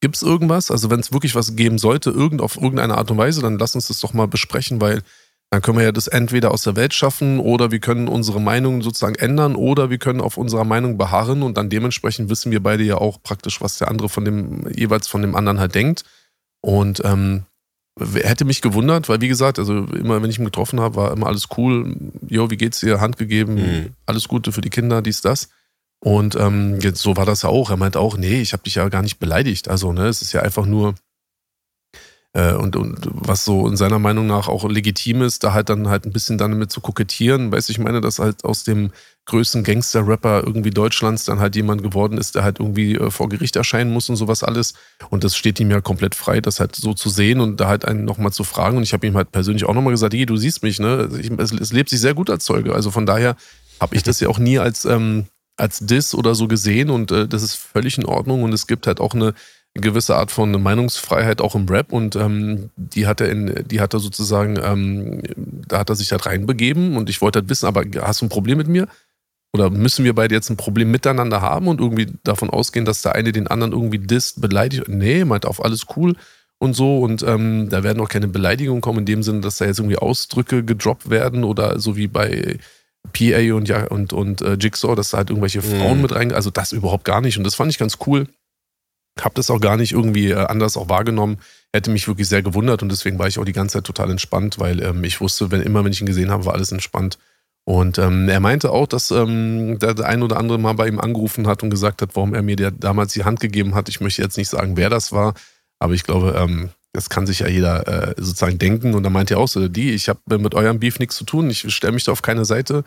gibt 0.00 0.16
es 0.16 0.22
irgendwas? 0.22 0.70
Also 0.70 0.90
wenn 0.90 1.00
es 1.00 1.12
wirklich 1.12 1.34
was 1.34 1.54
geben 1.56 1.78
sollte, 1.78 2.10
irgend, 2.10 2.40
auf 2.40 2.56
irgendeine 2.56 2.96
Art 2.96 3.10
und 3.10 3.18
Weise, 3.18 3.40
dann 3.40 3.58
lass 3.58 3.74
uns 3.74 3.88
das 3.88 4.00
doch 4.00 4.14
mal 4.14 4.28
besprechen, 4.28 4.80
weil 4.80 5.02
dann 5.50 5.62
können 5.62 5.78
wir 5.78 5.84
ja 5.84 5.92
das 5.92 6.08
entweder 6.08 6.50
aus 6.50 6.62
der 6.62 6.76
Welt 6.76 6.92
schaffen 6.92 7.40
oder 7.40 7.70
wir 7.70 7.78
können 7.78 8.06
unsere 8.06 8.40
Meinung 8.40 8.82
sozusagen 8.82 9.14
ändern 9.14 9.56
oder 9.56 9.88
wir 9.88 9.98
können 9.98 10.20
auf 10.20 10.36
unserer 10.36 10.64
Meinung 10.64 10.98
beharren 10.98 11.42
und 11.42 11.56
dann 11.56 11.70
dementsprechend 11.70 12.28
wissen 12.28 12.52
wir 12.52 12.62
beide 12.62 12.82
ja 12.82 12.98
auch 12.98 13.22
praktisch, 13.22 13.60
was 13.62 13.78
der 13.78 13.88
andere 13.88 14.10
von 14.10 14.24
dem 14.26 14.68
jeweils 14.70 15.08
von 15.08 15.22
dem 15.22 15.34
anderen 15.34 15.58
halt 15.58 15.74
denkt. 15.74 16.04
Und 16.60 17.00
ähm, 17.04 17.44
hätte 18.14 18.44
mich 18.44 18.62
gewundert, 18.62 19.08
weil 19.08 19.20
wie 19.20 19.28
gesagt, 19.28 19.58
also 19.58 19.84
immer 19.84 20.22
wenn 20.22 20.30
ich 20.30 20.38
ihn 20.38 20.44
getroffen 20.44 20.80
habe, 20.80 20.96
war 20.96 21.12
immer 21.12 21.26
alles 21.26 21.48
cool. 21.56 21.96
Jo, 22.28 22.50
wie 22.50 22.56
geht's 22.56 22.80
dir? 22.80 23.00
Hand 23.00 23.16
gegeben, 23.16 23.54
mhm. 23.54 23.86
alles 24.06 24.28
Gute 24.28 24.52
für 24.52 24.60
die 24.60 24.70
Kinder, 24.70 25.02
dies, 25.02 25.20
das. 25.20 25.48
Und 26.00 26.36
ähm, 26.36 26.78
jetzt 26.80 27.00
so 27.00 27.16
war 27.16 27.26
das 27.26 27.42
ja 27.42 27.48
auch. 27.48 27.70
Er 27.70 27.76
meinte 27.76 27.98
auch, 27.98 28.16
nee, 28.16 28.40
ich 28.40 28.52
habe 28.52 28.62
dich 28.62 28.76
ja 28.76 28.88
gar 28.88 29.02
nicht 29.02 29.18
beleidigt. 29.18 29.68
Also, 29.68 29.92
ne, 29.92 30.06
es 30.06 30.22
ist 30.22 30.32
ja 30.32 30.42
einfach 30.42 30.64
nur, 30.64 30.94
und, 32.34 32.76
und 32.76 33.08
was 33.10 33.44
so 33.44 33.66
in 33.66 33.76
seiner 33.76 33.98
Meinung 33.98 34.26
nach 34.26 34.48
auch 34.48 34.68
legitim 34.68 35.22
ist, 35.22 35.44
da 35.44 35.54
halt 35.54 35.70
dann 35.70 35.88
halt 35.88 36.04
ein 36.04 36.12
bisschen 36.12 36.38
damit 36.38 36.70
zu 36.70 36.80
kokettieren. 36.80 37.50
Weißt 37.50 37.68
du, 37.68 37.72
ich 37.72 37.78
meine, 37.78 38.00
dass 38.00 38.18
halt 38.18 38.44
aus 38.44 38.64
dem 38.64 38.92
größten 39.28 39.62
Gangster-Rapper 39.62 40.42
irgendwie 40.44 40.70
Deutschlands 40.70 41.24
dann 41.24 41.38
halt 41.38 41.54
jemand 41.56 41.82
geworden 41.82 42.18
ist, 42.18 42.34
der 42.34 42.44
halt 42.44 42.60
irgendwie 42.60 42.96
äh, 42.96 43.10
vor 43.10 43.28
Gericht 43.28 43.56
erscheinen 43.56 43.92
muss 43.92 44.08
und 44.08 44.16
sowas 44.16 44.42
alles. 44.42 44.74
Und 45.10 45.22
das 45.22 45.36
steht 45.36 45.60
ihm 45.60 45.70
ja 45.70 45.80
komplett 45.80 46.14
frei, 46.14 46.40
das 46.40 46.60
halt 46.60 46.76
so 46.76 46.94
zu 46.94 47.08
sehen 47.08 47.40
und 47.40 47.60
da 47.60 47.68
halt 47.68 47.84
einen 47.84 48.04
nochmal 48.04 48.32
zu 48.32 48.44
fragen. 48.44 48.76
Und 48.76 48.82
ich 48.82 48.92
habe 48.92 49.06
ihm 49.06 49.16
halt 49.16 49.32
persönlich 49.32 49.64
auch 49.64 49.74
nochmal 49.74 49.92
gesagt, 49.92 50.14
hey, 50.14 50.26
du 50.26 50.36
siehst 50.36 50.62
mich, 50.62 50.80
ne? 50.80 51.08
Es, 51.38 51.52
es, 51.52 51.72
lebt 51.72 51.90
sich 51.90 52.00
sehr 52.00 52.14
gut 52.14 52.30
als 52.30 52.44
Zeuge. 52.44 52.74
Also 52.74 52.90
von 52.90 53.06
daher 53.06 53.36
habe 53.80 53.94
ich 53.96 54.02
das 54.02 54.20
ja 54.20 54.28
auch 54.28 54.38
nie 54.38 54.58
als, 54.58 54.84
ähm, 54.84 55.26
als 55.56 55.78
Diss 55.80 56.14
oder 56.14 56.34
so 56.34 56.48
gesehen 56.48 56.90
und 56.90 57.10
äh, 57.10 57.28
das 57.28 57.42
ist 57.42 57.54
völlig 57.54 57.98
in 57.98 58.06
Ordnung. 58.06 58.42
Und 58.42 58.52
es 58.52 58.66
gibt 58.66 58.86
halt 58.86 59.00
auch 59.00 59.14
eine 59.14 59.34
gewisse 59.74 60.16
Art 60.16 60.30
von 60.30 60.50
Meinungsfreiheit 60.60 61.40
auch 61.40 61.54
im 61.54 61.66
Rap 61.68 61.92
und 61.92 62.16
ähm, 62.16 62.70
die 62.76 63.06
hat 63.06 63.20
er 63.20 63.30
in, 63.30 63.64
die 63.68 63.80
hat 63.80 63.94
er 63.94 64.00
sozusagen, 64.00 64.58
ähm, 64.62 65.22
da 65.68 65.78
hat 65.78 65.90
er 65.90 65.96
sich 65.96 66.10
halt 66.10 66.26
reinbegeben 66.26 66.96
und 66.96 67.08
ich 67.08 67.20
wollte 67.20 67.40
halt 67.40 67.48
wissen, 67.48 67.66
aber 67.66 67.84
hast 68.00 68.20
du 68.20 68.26
ein 68.26 68.30
Problem 68.30 68.58
mit 68.58 68.68
mir? 68.68 68.88
oder 69.52 69.70
müssen 69.70 70.04
wir 70.04 70.14
beide 70.14 70.34
jetzt 70.34 70.50
ein 70.50 70.56
Problem 70.56 70.90
miteinander 70.90 71.40
haben 71.40 71.68
und 71.68 71.80
irgendwie 71.80 72.12
davon 72.22 72.50
ausgehen, 72.50 72.84
dass 72.84 73.02
der 73.02 73.14
eine 73.14 73.32
den 73.32 73.46
anderen 73.46 73.72
irgendwie 73.72 73.98
disst, 73.98 74.40
beleidigt? 74.40 74.88
Nee, 74.88 75.24
meint 75.24 75.46
auf 75.46 75.64
alles 75.64 75.86
cool 75.96 76.16
und 76.58 76.74
so. 76.74 76.98
Und 76.98 77.22
ähm, 77.22 77.68
da 77.70 77.82
werden 77.82 78.00
auch 78.00 78.08
keine 78.08 78.28
Beleidigungen 78.28 78.80
kommen 78.80 79.00
in 79.00 79.06
dem 79.06 79.22
Sinne, 79.22 79.40
dass 79.40 79.56
da 79.56 79.64
jetzt 79.64 79.78
irgendwie 79.78 79.98
Ausdrücke 79.98 80.64
gedroppt 80.64 81.08
werden 81.10 81.44
oder 81.44 81.78
so 81.78 81.96
wie 81.96 82.08
bei 82.08 82.58
PA 83.12 83.54
und 83.54 83.68
ja 83.68 83.86
und, 83.86 84.12
und 84.12 84.42
äh, 84.42 84.54
Jigsaw, 84.60 84.94
dass 84.94 85.10
da 85.10 85.18
halt 85.18 85.30
irgendwelche 85.30 85.62
Frauen 85.62 85.96
mhm. 85.96 86.02
mit 86.02 86.14
rein. 86.14 86.32
Also 86.32 86.50
das 86.50 86.72
überhaupt 86.72 87.04
gar 87.04 87.20
nicht. 87.20 87.38
Und 87.38 87.44
das 87.44 87.54
fand 87.54 87.70
ich 87.70 87.78
ganz 87.78 87.98
cool. 88.06 88.26
Hab 89.20 89.34
das 89.34 89.50
auch 89.50 89.60
gar 89.60 89.76
nicht 89.76 89.92
irgendwie 89.92 90.30
äh, 90.30 90.36
anders 90.36 90.76
auch 90.76 90.88
wahrgenommen. 90.88 91.38
Hätte 91.72 91.90
mich 91.90 92.08
wirklich 92.08 92.28
sehr 92.28 92.42
gewundert 92.42 92.82
und 92.82 92.88
deswegen 92.90 93.18
war 93.18 93.28
ich 93.28 93.38
auch 93.38 93.44
die 93.44 93.52
ganze 93.52 93.74
Zeit 93.74 93.84
total 93.84 94.10
entspannt, 94.10 94.58
weil 94.58 94.82
ähm, 94.82 95.04
ich 95.04 95.20
wusste, 95.20 95.50
wenn 95.50 95.60
immer, 95.60 95.84
wenn 95.84 95.92
ich 95.92 96.00
ihn 96.00 96.06
gesehen 96.06 96.30
habe, 96.30 96.44
war 96.46 96.54
alles 96.54 96.72
entspannt. 96.72 97.18
Und 97.68 97.98
ähm, 97.98 98.30
er 98.30 98.40
meinte 98.40 98.70
auch, 98.70 98.86
dass 98.86 99.10
ähm, 99.10 99.78
der, 99.78 99.98
ein 100.06 100.22
oder 100.22 100.38
andere 100.38 100.58
mal 100.58 100.72
bei 100.72 100.88
ihm 100.88 100.98
angerufen 100.98 101.46
hat 101.46 101.62
und 101.62 101.68
gesagt 101.68 102.00
hat, 102.00 102.16
warum 102.16 102.32
er 102.32 102.40
mir 102.40 102.56
damals 102.56 103.12
die 103.12 103.24
Hand 103.24 103.40
gegeben 103.40 103.74
hat. 103.74 103.90
Ich 103.90 104.00
möchte 104.00 104.22
jetzt 104.22 104.38
nicht 104.38 104.48
sagen, 104.48 104.78
wer 104.78 104.88
das 104.88 105.12
war, 105.12 105.34
aber 105.78 105.92
ich 105.92 106.04
glaube, 106.04 106.34
ähm, 106.38 106.70
das 106.94 107.10
kann 107.10 107.26
sich 107.26 107.40
ja 107.40 107.48
jeder 107.48 107.86
äh, 107.86 108.14
sozusagen 108.16 108.58
denken. 108.58 108.94
Und 108.94 109.02
da 109.02 109.10
meinte 109.10 109.34
er 109.34 109.40
auch 109.40 109.48
so, 109.48 109.68
die, 109.68 109.90
ich 109.90 110.08
habe 110.08 110.38
mit 110.38 110.54
eurem 110.54 110.80
Beef 110.80 110.98
nichts 110.98 111.16
zu 111.16 111.24
tun, 111.24 111.50
ich 111.50 111.70
stelle 111.74 111.92
mich 111.92 112.04
da 112.04 112.12
auf 112.12 112.22
keine 112.22 112.46
Seite. 112.46 112.84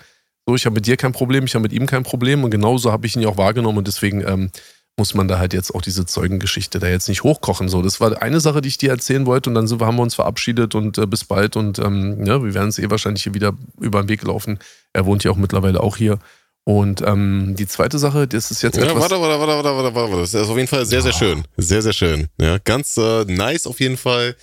So, 0.47 0.55
ich 0.55 0.65
habe 0.65 0.73
mit 0.73 0.87
dir 0.87 0.97
kein 0.97 1.11
Problem, 1.11 1.45
ich 1.45 1.53
habe 1.53 1.61
mit 1.61 1.73
ihm 1.73 1.85
kein 1.85 2.01
Problem. 2.01 2.43
Und 2.43 2.49
genauso 2.49 2.91
habe 2.91 3.05
ich 3.05 3.15
ihn 3.15 3.21
ja 3.21 3.29
auch 3.29 3.37
wahrgenommen 3.37 3.77
und 3.77 3.87
deswegen 3.87 4.21
ähm, 4.27 4.49
muss 4.97 5.13
man 5.13 5.27
da 5.27 5.39
halt 5.39 5.53
jetzt 5.53 5.73
auch 5.73 5.81
diese 5.81 6.05
Zeugengeschichte 6.05 6.79
da 6.79 6.87
jetzt 6.87 7.09
nicht 7.09 7.23
hochkochen. 7.23 7.69
So, 7.69 7.81
das 7.81 7.99
war 7.99 8.21
eine 8.21 8.39
Sache, 8.39 8.61
die 8.61 8.69
ich 8.69 8.77
dir 8.77 8.91
erzählen 8.91 9.25
wollte 9.25 9.49
und 9.49 9.55
dann 9.55 9.67
sind, 9.67 9.81
haben 9.81 9.97
wir 9.97 10.03
uns 10.03 10.15
verabschiedet 10.15 10.75
und 10.75 10.97
äh, 10.97 11.07
bis 11.07 11.23
bald 11.23 11.55
und 11.55 11.79
ähm, 11.79 12.25
ja, 12.25 12.43
wir 12.43 12.53
werden 12.53 12.69
es 12.69 12.77
eh 12.77 12.89
wahrscheinlich 12.89 13.23
hier 13.23 13.33
wieder 13.33 13.53
über 13.79 14.03
den 14.03 14.09
Weg 14.09 14.23
laufen. 14.23 14.59
Er 14.93 15.05
wohnt 15.05 15.23
ja 15.23 15.31
auch 15.31 15.37
mittlerweile 15.37 15.81
auch 15.81 15.97
hier. 15.97 16.19
Und 16.63 17.01
ähm, 17.01 17.55
die 17.57 17.65
zweite 17.65 17.97
Sache, 17.97 18.27
das 18.27 18.51
ist 18.51 18.61
jetzt 18.61 18.77
ja, 18.77 18.83
etwas... 18.83 19.01
Warte, 19.01 19.19
warte, 19.19 19.39
warte, 19.39 19.63
warte, 19.63 19.83
warte, 19.83 19.95
warte. 19.95 20.17
Das 20.17 20.33
ist 20.33 20.49
auf 20.49 20.57
jeden 20.57 20.67
Fall 20.67 20.85
sehr, 20.85 21.01
sehr 21.01 21.13
schön. 21.13 21.43
Sehr, 21.57 21.81
sehr 21.81 21.93
schön. 21.93 22.27
Ja, 22.39 22.59
ganz 22.59 22.97
äh, 22.97 23.25
nice 23.25 23.65
auf 23.65 23.79
jeden 23.79 23.97
Fall, 23.97 24.35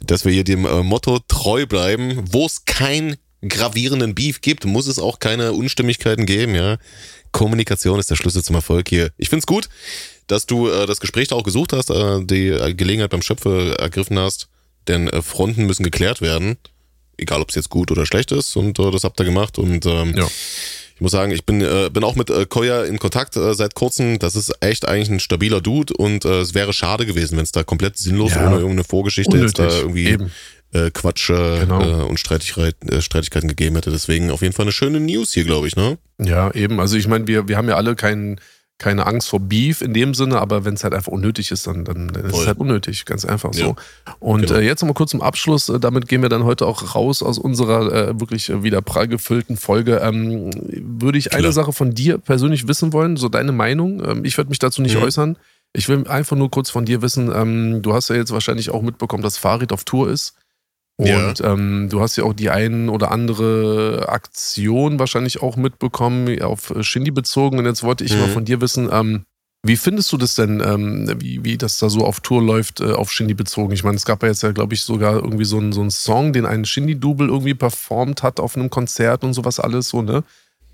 dass 0.00 0.24
wir 0.24 0.32
hier 0.32 0.42
dem 0.42 0.66
äh, 0.66 0.82
Motto 0.82 1.20
treu 1.28 1.66
bleiben. 1.66 2.24
Wo 2.32 2.46
es 2.46 2.64
kein 2.64 3.16
gravierenden 3.46 4.14
Beef 4.16 4.40
gibt, 4.40 4.64
muss 4.64 4.88
es 4.88 4.98
auch 4.98 5.20
keine 5.20 5.52
Unstimmigkeiten 5.52 6.26
geben, 6.26 6.54
ja. 6.56 6.78
Kommunikation 7.32 7.98
ist 7.98 8.10
der 8.10 8.16
Schlüssel 8.16 8.42
zum 8.42 8.56
Erfolg 8.56 8.88
hier. 8.88 9.10
Ich 9.16 9.28
find's 9.28 9.46
gut, 9.46 9.68
dass 10.26 10.46
du 10.46 10.68
äh, 10.68 10.86
das 10.86 11.00
Gespräch 11.00 11.28
da 11.28 11.36
auch 11.36 11.42
gesucht 11.42 11.72
hast, 11.72 11.90
äh, 11.90 12.24
die 12.24 12.74
Gelegenheit 12.76 13.10
beim 13.10 13.22
Schöpfe 13.22 13.76
ergriffen 13.78 14.18
hast, 14.18 14.48
denn 14.88 15.08
äh, 15.08 15.22
Fronten 15.22 15.66
müssen 15.66 15.82
geklärt 15.82 16.20
werden, 16.20 16.56
egal 17.16 17.40
ob 17.40 17.50
es 17.50 17.54
jetzt 17.54 17.70
gut 17.70 17.90
oder 17.90 18.06
schlecht 18.06 18.32
ist 18.32 18.56
und 18.56 18.78
äh, 18.78 18.90
das 18.90 19.04
habt 19.04 19.20
ihr 19.20 19.24
gemacht 19.24 19.58
und 19.58 19.86
ähm, 19.86 20.14
ja. 20.16 20.26
ich 20.94 21.00
muss 21.00 21.12
sagen, 21.12 21.32
ich 21.32 21.44
bin, 21.44 21.60
äh, 21.60 21.90
bin 21.92 22.04
auch 22.04 22.16
mit 22.16 22.30
äh, 22.30 22.46
Koya 22.46 22.84
in 22.84 22.98
Kontakt 22.98 23.36
äh, 23.36 23.54
seit 23.54 23.74
kurzem. 23.74 24.18
Das 24.18 24.36
ist 24.36 24.52
echt 24.60 24.86
eigentlich 24.86 25.10
ein 25.10 25.20
stabiler 25.20 25.60
Dude 25.60 25.94
und 25.94 26.24
äh, 26.24 26.40
es 26.40 26.54
wäre 26.54 26.72
schade 26.72 27.06
gewesen, 27.06 27.36
wenn 27.36 27.44
es 27.44 27.52
da 27.52 27.64
komplett 27.64 27.96
sinnlos 27.96 28.32
ja. 28.32 28.46
ohne 28.46 28.56
irgendeine 28.56 28.84
Vorgeschichte 28.84 29.32
Unnötig. 29.32 29.58
jetzt 29.58 29.72
da 29.72 29.78
irgendwie 29.78 30.06
Eben 30.06 30.30
äh, 30.72 30.90
Quatsch 30.90 31.30
äh, 31.30 31.60
genau. 31.60 31.80
äh, 31.82 32.04
und 32.04 32.18
Streitigkeit, 32.18 32.76
äh, 32.90 33.00
Streitigkeiten 33.00 33.48
gegeben 33.48 33.76
hätte. 33.76 33.90
Deswegen 33.90 34.30
auf 34.30 34.42
jeden 34.42 34.54
Fall 34.54 34.64
eine 34.64 34.72
schöne 34.72 35.00
News 35.00 35.32
hier, 35.32 35.44
glaube 35.44 35.66
ich, 35.66 35.76
ne? 35.76 35.98
Ja, 36.18 36.50
eben. 36.52 36.80
Also 36.80 36.96
ich 36.96 37.08
meine, 37.08 37.26
wir, 37.26 37.48
wir 37.48 37.56
haben 37.56 37.68
ja 37.68 37.76
alle 37.76 37.94
keinen 37.94 38.40
keine 38.82 39.06
Angst 39.06 39.28
vor 39.28 39.38
Beef 39.40 39.80
in 39.80 39.94
dem 39.94 40.12
Sinne, 40.12 40.40
aber 40.40 40.64
wenn 40.64 40.74
es 40.74 40.82
halt 40.82 40.92
einfach 40.92 41.12
unnötig 41.12 41.52
ist, 41.52 41.66
dann, 41.66 41.84
dann, 41.84 42.08
ist 42.08 42.36
es 42.36 42.46
halt 42.46 42.58
unnötig, 42.58 43.04
ganz 43.04 43.24
einfach 43.24 43.54
so. 43.54 43.62
Ja. 43.62 43.74
Und 44.18 44.48
genau. 44.48 44.58
äh, 44.58 44.66
jetzt 44.66 44.82
nochmal 44.82 44.94
kurz 44.94 45.12
zum 45.12 45.22
Abschluss, 45.22 45.68
äh, 45.68 45.78
damit 45.78 46.08
gehen 46.08 46.20
wir 46.20 46.28
dann 46.28 46.44
heute 46.44 46.66
auch 46.66 46.94
raus 46.94 47.22
aus 47.22 47.38
unserer 47.38 47.92
äh, 47.92 48.20
wirklich 48.20 48.50
wieder 48.62 48.82
prall 48.82 49.06
gefüllten 49.06 49.56
Folge. 49.56 49.98
Ähm, 49.98 50.50
würde 50.98 51.16
ich 51.16 51.26
Klar. 51.26 51.38
eine 51.38 51.52
Sache 51.52 51.72
von 51.72 51.94
dir 51.94 52.18
persönlich 52.18 52.66
wissen 52.66 52.92
wollen, 52.92 53.16
so 53.16 53.28
deine 53.28 53.52
Meinung. 53.52 54.04
Ähm, 54.04 54.24
ich 54.24 54.36
würde 54.36 54.50
mich 54.50 54.58
dazu 54.58 54.82
nicht 54.82 54.96
mhm. 54.96 55.04
äußern. 55.04 55.38
Ich 55.72 55.88
will 55.88 56.06
einfach 56.08 56.36
nur 56.36 56.50
kurz 56.50 56.68
von 56.68 56.84
dir 56.84 57.02
wissen, 57.02 57.30
ähm, 57.32 57.82
du 57.82 57.94
hast 57.94 58.10
ja 58.10 58.16
jetzt 58.16 58.32
wahrscheinlich 58.32 58.70
auch 58.70 58.82
mitbekommen, 58.82 59.22
dass 59.22 59.38
Farid 59.38 59.72
auf 59.72 59.84
Tour 59.84 60.10
ist. 60.10 60.34
Und 60.98 61.08
ja. 61.08 61.52
ähm, 61.52 61.88
du 61.90 62.00
hast 62.00 62.16
ja 62.16 62.24
auch 62.24 62.34
die 62.34 62.50
ein 62.50 62.88
oder 62.88 63.10
andere 63.10 64.06
Aktion 64.08 64.98
wahrscheinlich 64.98 65.42
auch 65.42 65.56
mitbekommen, 65.56 66.40
auf 66.42 66.72
Shindy 66.80 67.10
bezogen. 67.10 67.58
Und 67.58 67.64
jetzt 67.64 67.82
wollte 67.82 68.04
ich 68.04 68.14
mhm. 68.14 68.20
mal 68.20 68.28
von 68.28 68.44
dir 68.44 68.60
wissen, 68.60 68.88
ähm, 68.92 69.24
wie 69.64 69.76
findest 69.76 70.10
du 70.12 70.16
das 70.16 70.34
denn, 70.34 70.60
ähm, 70.60 71.14
wie, 71.18 71.44
wie 71.44 71.56
das 71.56 71.78
da 71.78 71.88
so 71.88 72.04
auf 72.04 72.20
Tour 72.20 72.42
läuft, 72.42 72.80
äh, 72.80 72.92
auf 72.92 73.12
Shindy 73.12 73.34
bezogen? 73.34 73.72
Ich 73.72 73.84
meine, 73.84 73.96
es 73.96 74.04
gab 74.04 74.22
ja 74.22 74.28
jetzt 74.28 74.42
ja, 74.42 74.50
glaube 74.50 74.74
ich, 74.74 74.82
sogar 74.82 75.14
irgendwie 75.14 75.44
so 75.44 75.58
einen 75.58 75.72
so 75.72 75.88
Song, 75.88 76.32
den 76.32 76.46
ein 76.46 76.64
Shindy-Double 76.64 77.28
irgendwie 77.28 77.54
performt 77.54 78.24
hat 78.24 78.40
auf 78.40 78.56
einem 78.56 78.70
Konzert 78.70 79.22
und 79.22 79.34
sowas 79.34 79.60
alles 79.60 79.88
so, 79.88 80.02
ne? 80.02 80.24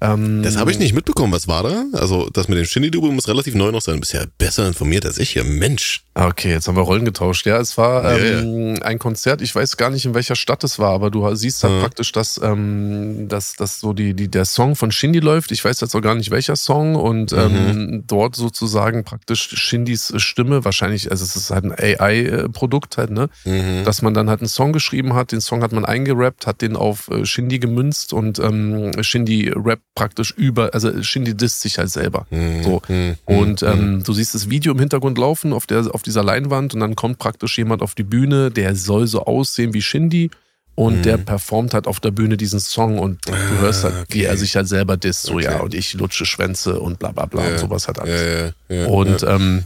Ähm, 0.01 0.43
das 0.43 0.57
habe 0.57 0.71
ich 0.71 0.79
nicht 0.79 0.95
mitbekommen. 0.95 1.33
Was 1.33 1.49
war 1.49 1.63
da? 1.63 1.85
Also, 1.93 2.29
das 2.31 2.49
mit 2.49 2.59
dem 2.59 2.65
Shindy-Double 2.65 3.11
muss 3.11 3.27
relativ 3.29 3.55
neu 3.55 3.73
noch 3.73 3.83
sein. 3.83 3.95
Du 3.95 4.01
bist 4.01 4.13
ja 4.13 4.25
besser 4.39 4.67
informiert 4.67 5.05
als 5.05 5.19
ich 5.19 5.31
hier. 5.31 5.45
Mensch. 5.45 6.05
Okay, 6.15 6.51
jetzt 6.51 6.69
haben 6.69 6.77
wir 6.77 6.83
Rollen 6.83 7.05
getauscht. 7.05 7.47
Ja, 7.47 7.59
es 7.59 7.77
war 7.79 8.19
ähm, 8.19 8.77
ja. 8.77 8.83
ein 8.83 8.99
Konzert. 8.99 9.41
Ich 9.41 9.55
weiß 9.55 9.77
gar 9.77 9.91
nicht, 9.91 10.05
in 10.05 10.15
welcher 10.15 10.37
Stadt 10.37 10.63
es 10.65 10.79
war, 10.79 10.93
aber 10.93 11.11
du 11.11 11.35
siehst 11.35 11.63
halt 11.65 11.75
ja. 11.75 11.81
praktisch, 11.81 12.13
dass, 12.13 12.41
ähm, 12.43 13.29
dass, 13.29 13.55
dass 13.55 13.81
so 13.81 13.93
die, 13.93 14.15
die, 14.15 14.29
der 14.29 14.45
Song 14.45 14.77
von 14.77 14.93
Shindy 14.93 15.21
läuft. 15.21 15.51
Ich 15.53 15.65
weiß 15.65 15.81
jetzt 15.81 15.95
auch 15.95 16.01
gar 16.01 16.15
nicht, 16.15 16.31
welcher 16.31 16.57
Song. 16.57 16.95
Und 16.95 17.33
mhm. 17.33 17.39
ähm, 17.39 18.05
dort 18.07 18.37
sozusagen 18.37 19.05
praktisch 19.05 19.49
Shindys 19.49 20.13
Stimme, 20.17 20.65
wahrscheinlich, 20.65 21.11
also 21.11 21.25
es 21.25 21.35
ist 21.35 21.51
halt 21.51 21.65
ein 21.65 21.73
AI-Produkt 21.73 22.99
halt, 22.99 23.11
ne? 23.11 23.29
Mhm. 23.45 23.85
Dass 23.85 24.03
man 24.03 24.15
dann 24.15 24.31
halt 24.31 24.41
einen 24.41 24.49
Song 24.49 24.73
geschrieben 24.73 25.15
hat. 25.15 25.33
Den 25.33 25.41
Song 25.41 25.63
hat 25.63 25.73
man 25.73 25.85
eingerappt, 25.85 26.47
hat 26.47 26.63
den 26.63 26.77
auf 26.77 27.09
äh, 27.09 27.25
Shindy 27.25 27.59
gemünzt 27.59 28.13
und 28.13 28.39
ähm, 28.39 28.93
Shindy 29.03 29.53
rappt 29.55 29.88
praktisch 29.99 30.33
über, 30.37 30.73
also 30.75 31.03
Shindy 31.03 31.37
disst 31.37 31.61
sich 31.61 31.79
halt 31.79 31.91
selber. 31.91 32.27
Mhm. 32.31 32.63
So. 32.63 32.83
Mhm. 32.89 33.17
Und 33.25 33.63
ähm, 33.65 33.97
mhm. 33.97 34.05
du 34.05 34.13
siehst 34.13 34.35
das 34.35 34.49
Video 34.49 34.73
im 34.73 34.79
Hintergrund 34.79 35.19
laufen 35.19 35.53
auf, 35.53 35.67
der, 35.67 35.93
auf 35.93 36.03
dieser 36.03 36.23
Leinwand 36.23 36.73
und 36.75 36.81
dann 36.81 36.95
kommt 36.95 37.19
praktisch 37.19 37.59
jemand 37.59 37.83
auf 37.83 37.97
die 37.97 38.05
Bühne, 38.05 38.51
der 38.53 38.77
soll 38.77 39.09
so 39.09 39.25
aussehen 39.25 39.75
wie 39.75 39.83
Shindy 39.83 40.31
und 40.77 40.99
mhm. 40.99 41.03
der 41.03 41.17
performt 41.17 41.75
halt 41.75 41.89
auf 41.89 41.99
der 41.99 42.13
Bühne 42.13 42.37
diesen 42.37 42.61
Song 42.61 43.01
und 43.01 43.27
du 43.27 43.33
ah, 43.33 43.61
hörst 43.61 43.83
halt, 43.83 43.95
okay. 43.95 44.07
wie 44.11 44.25
er 44.25 44.37
sich 44.37 44.55
halt 44.55 44.69
selber 44.69 44.97
disst, 44.97 45.25
so 45.25 45.35
okay. 45.35 45.45
ja, 45.45 45.59
und 45.59 45.75
ich 45.75 45.95
lutsche 45.95 46.25
Schwänze 46.25 46.79
und 46.79 47.01
bla 47.01 47.11
bla 47.11 47.27
bla 47.27 47.45
ja. 47.45 47.51
und 47.53 47.59
sowas 47.59 47.89
halt 47.89 47.99
alles. 47.99 48.55
Ja, 48.69 48.77
ja, 48.77 48.87
und 48.87 49.25
ähm, 49.25 49.65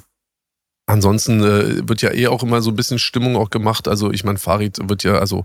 ansonsten 0.87 1.43
äh, 1.43 1.87
wird 1.87 2.01
ja 2.01 2.12
eh 2.14 2.28
auch 2.28 2.43
immer 2.43 2.62
so 2.62 2.70
ein 2.70 2.76
bisschen 2.76 2.99
Stimmung 2.99 3.37
auch 3.37 3.51
gemacht. 3.51 3.89
Also 3.89 4.11
ich 4.11 4.24
meine, 4.24 4.39
Farid 4.39 4.78
wird 4.89 5.03
ja, 5.03 5.18
also 5.18 5.45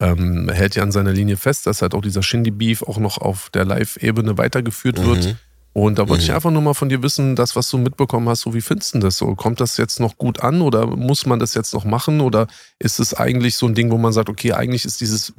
ähm, 0.00 0.48
hält 0.48 0.76
ja 0.76 0.82
an 0.82 0.92
seiner 0.92 1.12
Linie 1.12 1.36
fest, 1.36 1.66
dass 1.66 1.82
halt 1.82 1.94
auch 1.94 2.02
dieser 2.02 2.22
Shindy-Beef 2.22 2.82
auch 2.82 2.98
noch 2.98 3.18
auf 3.18 3.50
der 3.50 3.64
Live-Ebene 3.64 4.38
weitergeführt 4.38 5.04
wird. 5.04 5.24
Mhm. 5.26 5.36
Und 5.74 5.98
da 5.98 6.08
wollte 6.08 6.24
mhm. 6.24 6.30
ich 6.30 6.34
einfach 6.34 6.50
nur 6.50 6.62
mal 6.62 6.74
von 6.74 6.88
dir 6.88 7.02
wissen, 7.02 7.36
das, 7.36 7.54
was 7.54 7.70
du 7.70 7.78
mitbekommen 7.78 8.28
hast, 8.28 8.40
so 8.40 8.52
wie 8.52 8.60
findest 8.60 8.94
du 8.94 8.98
das 8.98 9.16
so? 9.16 9.34
Kommt 9.36 9.60
das 9.60 9.76
jetzt 9.76 10.00
noch 10.00 10.18
gut 10.18 10.40
an 10.40 10.60
oder 10.60 10.86
muss 10.86 11.24
man 11.24 11.38
das 11.38 11.54
jetzt 11.54 11.72
noch 11.72 11.84
machen? 11.84 12.20
Oder 12.20 12.48
ist 12.80 12.98
es 12.98 13.14
eigentlich 13.14 13.56
so 13.56 13.66
ein 13.66 13.74
Ding, 13.74 13.92
wo 13.92 13.96
man 13.96 14.12
sagt, 14.12 14.28
okay, 14.28 14.54
eigentlich 14.54 14.84
ist 14.84 15.00
dieses 15.00 15.32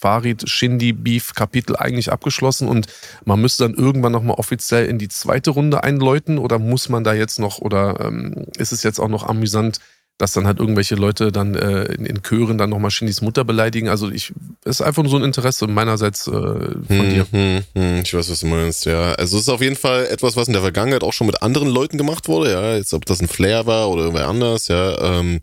Farid-Shindy-Beef-Kapitel 0.00 1.76
eigentlich 1.76 2.10
abgeschlossen 2.10 2.68
und 2.68 2.86
man 3.26 3.40
müsste 3.40 3.64
dann 3.64 3.74
irgendwann 3.74 4.12
nochmal 4.12 4.36
offiziell 4.38 4.86
in 4.86 4.98
die 4.98 5.08
zweite 5.08 5.50
Runde 5.50 5.84
einläuten 5.84 6.38
oder 6.38 6.58
muss 6.58 6.88
man 6.88 7.04
da 7.04 7.12
jetzt 7.12 7.38
noch 7.38 7.58
oder 7.58 8.00
ähm, 8.00 8.46
ist 8.56 8.72
es 8.72 8.82
jetzt 8.84 8.98
auch 8.98 9.08
noch 9.08 9.28
amüsant, 9.28 9.80
dass 10.18 10.32
dann 10.32 10.46
halt 10.46 10.60
irgendwelche 10.60 10.94
Leute 10.94 11.32
dann 11.32 11.54
äh, 11.54 11.84
in, 11.94 12.06
in 12.06 12.22
Chören 12.22 12.58
dann 12.58 12.70
nochmal 12.70 12.90
Shindys 12.90 13.22
Mutter 13.22 13.44
beleidigen. 13.44 13.88
Also 13.88 14.10
ich, 14.10 14.32
ist 14.64 14.80
einfach 14.80 15.02
nur 15.02 15.10
so 15.10 15.16
ein 15.16 15.24
Interesse 15.24 15.66
meinerseits 15.66 16.28
äh, 16.28 16.30
von 16.30 16.86
hm, 16.88 17.10
dir. 17.10 17.26
Hm, 17.30 17.62
hm, 17.74 18.02
ich 18.04 18.14
weiß, 18.14 18.30
was 18.30 18.40
du 18.40 18.46
meinst, 18.46 18.84
ja. 18.86 19.12
Also 19.14 19.36
es 19.36 19.44
ist 19.44 19.48
auf 19.48 19.62
jeden 19.62 19.76
Fall 19.76 20.06
etwas, 20.06 20.36
was 20.36 20.46
in 20.46 20.52
der 20.52 20.62
Vergangenheit 20.62 21.02
auch 21.02 21.12
schon 21.12 21.26
mit 21.26 21.42
anderen 21.42 21.68
Leuten 21.68 21.98
gemacht 21.98 22.28
wurde, 22.28 22.52
ja. 22.52 22.76
Jetzt, 22.76 22.94
ob 22.94 23.04
das 23.04 23.20
ein 23.20 23.28
Flair 23.28 23.66
war 23.66 23.90
oder 23.90 24.02
irgendwer 24.02 24.28
anders, 24.28 24.68
ja. 24.68 25.18
Ähm, 25.18 25.40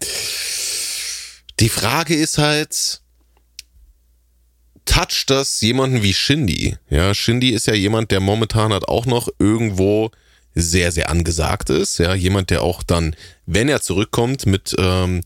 die 1.59 1.69
Frage 1.69 2.15
ist 2.15 2.37
halt, 2.37 3.01
toucht 4.85 5.29
das 5.29 5.59
jemanden 5.61 6.03
wie 6.03 6.13
Shindy? 6.13 6.77
Ja, 6.89 7.13
Shindy 7.13 7.49
ist 7.49 7.67
ja 7.67 7.73
jemand, 7.73 8.11
der 8.11 8.21
momentan 8.21 8.73
hat 8.73 8.87
auch 8.87 9.05
noch 9.05 9.27
irgendwo 9.39 10.11
sehr, 10.55 10.91
sehr 10.91 11.09
angesagt 11.09 11.69
ist. 11.69 11.99
Ja, 11.99 12.13
jemand, 12.13 12.49
der 12.49 12.61
auch 12.61 12.83
dann, 12.83 13.15
wenn 13.45 13.69
er 13.69 13.81
zurückkommt, 13.81 14.45
mit 14.45 14.75
ähm, 14.77 15.21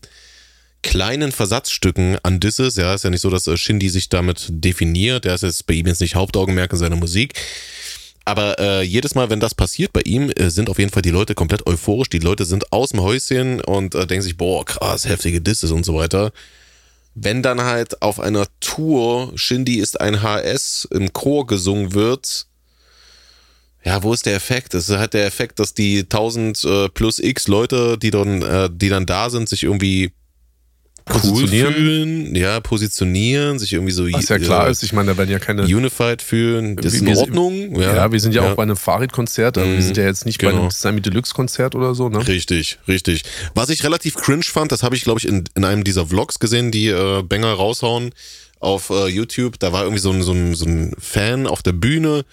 kleinen 0.82 1.32
Versatzstücken 1.32 2.18
an 2.22 2.40
Disses, 2.40 2.76
ja, 2.76 2.94
ist 2.94 3.04
ja 3.04 3.10
nicht 3.10 3.22
so, 3.22 3.30
dass 3.30 3.46
äh, 3.46 3.56
Shindy 3.56 3.88
sich 3.88 4.08
damit 4.08 4.46
definiert. 4.50 5.24
Der 5.24 5.34
ist 5.34 5.42
jetzt 5.42 5.66
bei 5.66 5.74
ihm 5.74 5.86
jetzt 5.86 6.00
nicht 6.00 6.14
Hauptaugenmerk 6.14 6.72
in 6.72 6.78
seiner 6.78 6.96
Musik. 6.96 7.34
Aber 8.24 8.58
äh, 8.58 8.82
jedes 8.82 9.14
Mal, 9.14 9.28
wenn 9.28 9.40
das 9.40 9.54
passiert 9.54 9.92
bei 9.92 10.00
ihm, 10.02 10.30
äh, 10.30 10.50
sind 10.50 10.70
auf 10.70 10.78
jeden 10.78 10.90
Fall 10.90 11.02
die 11.02 11.10
Leute 11.10 11.34
komplett 11.34 11.66
euphorisch. 11.66 12.08
Die 12.08 12.18
Leute 12.18 12.44
sind 12.44 12.72
aus 12.72 12.90
dem 12.90 13.02
Häuschen 13.02 13.60
und 13.60 13.94
äh, 13.94 14.06
denken 14.06 14.22
sich, 14.22 14.36
boah, 14.36 14.64
krass, 14.64 15.06
heftige 15.06 15.40
Disses 15.40 15.70
und 15.70 15.84
so 15.84 15.94
weiter. 15.94 16.32
Wenn 17.14 17.42
dann 17.42 17.62
halt 17.62 18.02
auf 18.02 18.18
einer 18.20 18.46
Tour 18.60 19.32
Shindy 19.36 19.76
ist 19.76 20.00
ein 20.00 20.22
HS 20.22 20.88
im 20.90 21.12
Chor 21.12 21.46
gesungen 21.46 21.94
wird, 21.94 22.46
ja, 23.84 24.02
wo 24.02 24.12
ist 24.12 24.26
der 24.26 24.34
Effekt? 24.34 24.74
Es 24.74 24.88
ist 24.88 24.96
halt 24.96 25.14
der 25.14 25.26
Effekt, 25.26 25.58
dass 25.58 25.74
die 25.74 26.00
1000 26.00 26.64
äh, 26.64 26.88
plus 26.88 27.18
X 27.18 27.48
Leute, 27.48 27.98
die 27.98 28.10
dann, 28.10 28.42
äh, 28.42 28.70
die 28.72 28.88
dann 28.88 29.04
da 29.04 29.28
sind, 29.28 29.48
sich 29.48 29.64
irgendwie 29.64 30.12
cool 31.22 31.46
fühlen, 31.46 32.34
ja, 32.34 32.60
positionieren, 32.60 33.58
sich 33.58 33.74
irgendwie 33.74 33.92
so. 33.92 34.10
Was 34.10 34.30
ja 34.30 34.38
klar 34.38 34.68
äh, 34.68 34.70
ist, 34.70 34.82
ich 34.82 34.94
meine, 34.94 35.12
da 35.12 35.18
werden 35.18 35.30
ja 35.30 35.38
keine. 35.38 35.62
Unified 35.64 36.22
fühlen, 36.22 36.76
das 36.76 36.94
ist 36.94 37.02
in 37.02 37.14
Ordnung. 37.14 37.78
Ja, 37.78 37.94
ja 37.94 38.12
wir 38.12 38.20
sind 38.20 38.34
ja, 38.34 38.42
ja, 38.42 38.52
auch 38.52 38.56
bei 38.56 38.62
einem 38.62 38.76
Fahrradkonzert, 38.76 39.58
aber 39.58 39.66
mhm, 39.66 39.74
wir 39.74 39.82
sind 39.82 39.98
ja 39.98 40.04
jetzt 40.04 40.24
nicht 40.24 40.38
genau. 40.38 40.52
bei 40.52 40.60
einem 40.60 40.70
Sami 40.70 41.02
Deluxe 41.02 41.34
Konzert 41.34 41.74
oder 41.74 41.94
so, 41.94 42.08
ne? 42.08 42.26
Richtig, 42.26 42.78
richtig. 42.88 43.24
Was 43.54 43.68
ich 43.68 43.84
relativ 43.84 44.14
cringe 44.14 44.44
fand, 44.44 44.72
das 44.72 44.82
habe 44.82 44.96
ich, 44.96 45.02
glaube 45.02 45.20
ich, 45.20 45.28
in, 45.28 45.44
in 45.54 45.64
einem 45.64 45.84
dieser 45.84 46.06
Vlogs 46.06 46.38
gesehen, 46.38 46.70
die 46.70 46.88
äh, 46.88 47.22
Banger 47.22 47.52
raushauen 47.52 48.12
auf 48.60 48.88
äh, 48.88 49.08
YouTube. 49.08 49.58
Da 49.58 49.72
war 49.72 49.82
irgendwie 49.82 50.00
so 50.00 50.10
ein, 50.10 50.22
so, 50.22 50.32
ein, 50.32 50.54
so 50.54 50.64
ein 50.64 50.94
Fan 50.98 51.46
auf 51.46 51.62
der 51.62 51.72
Bühne 51.72 52.24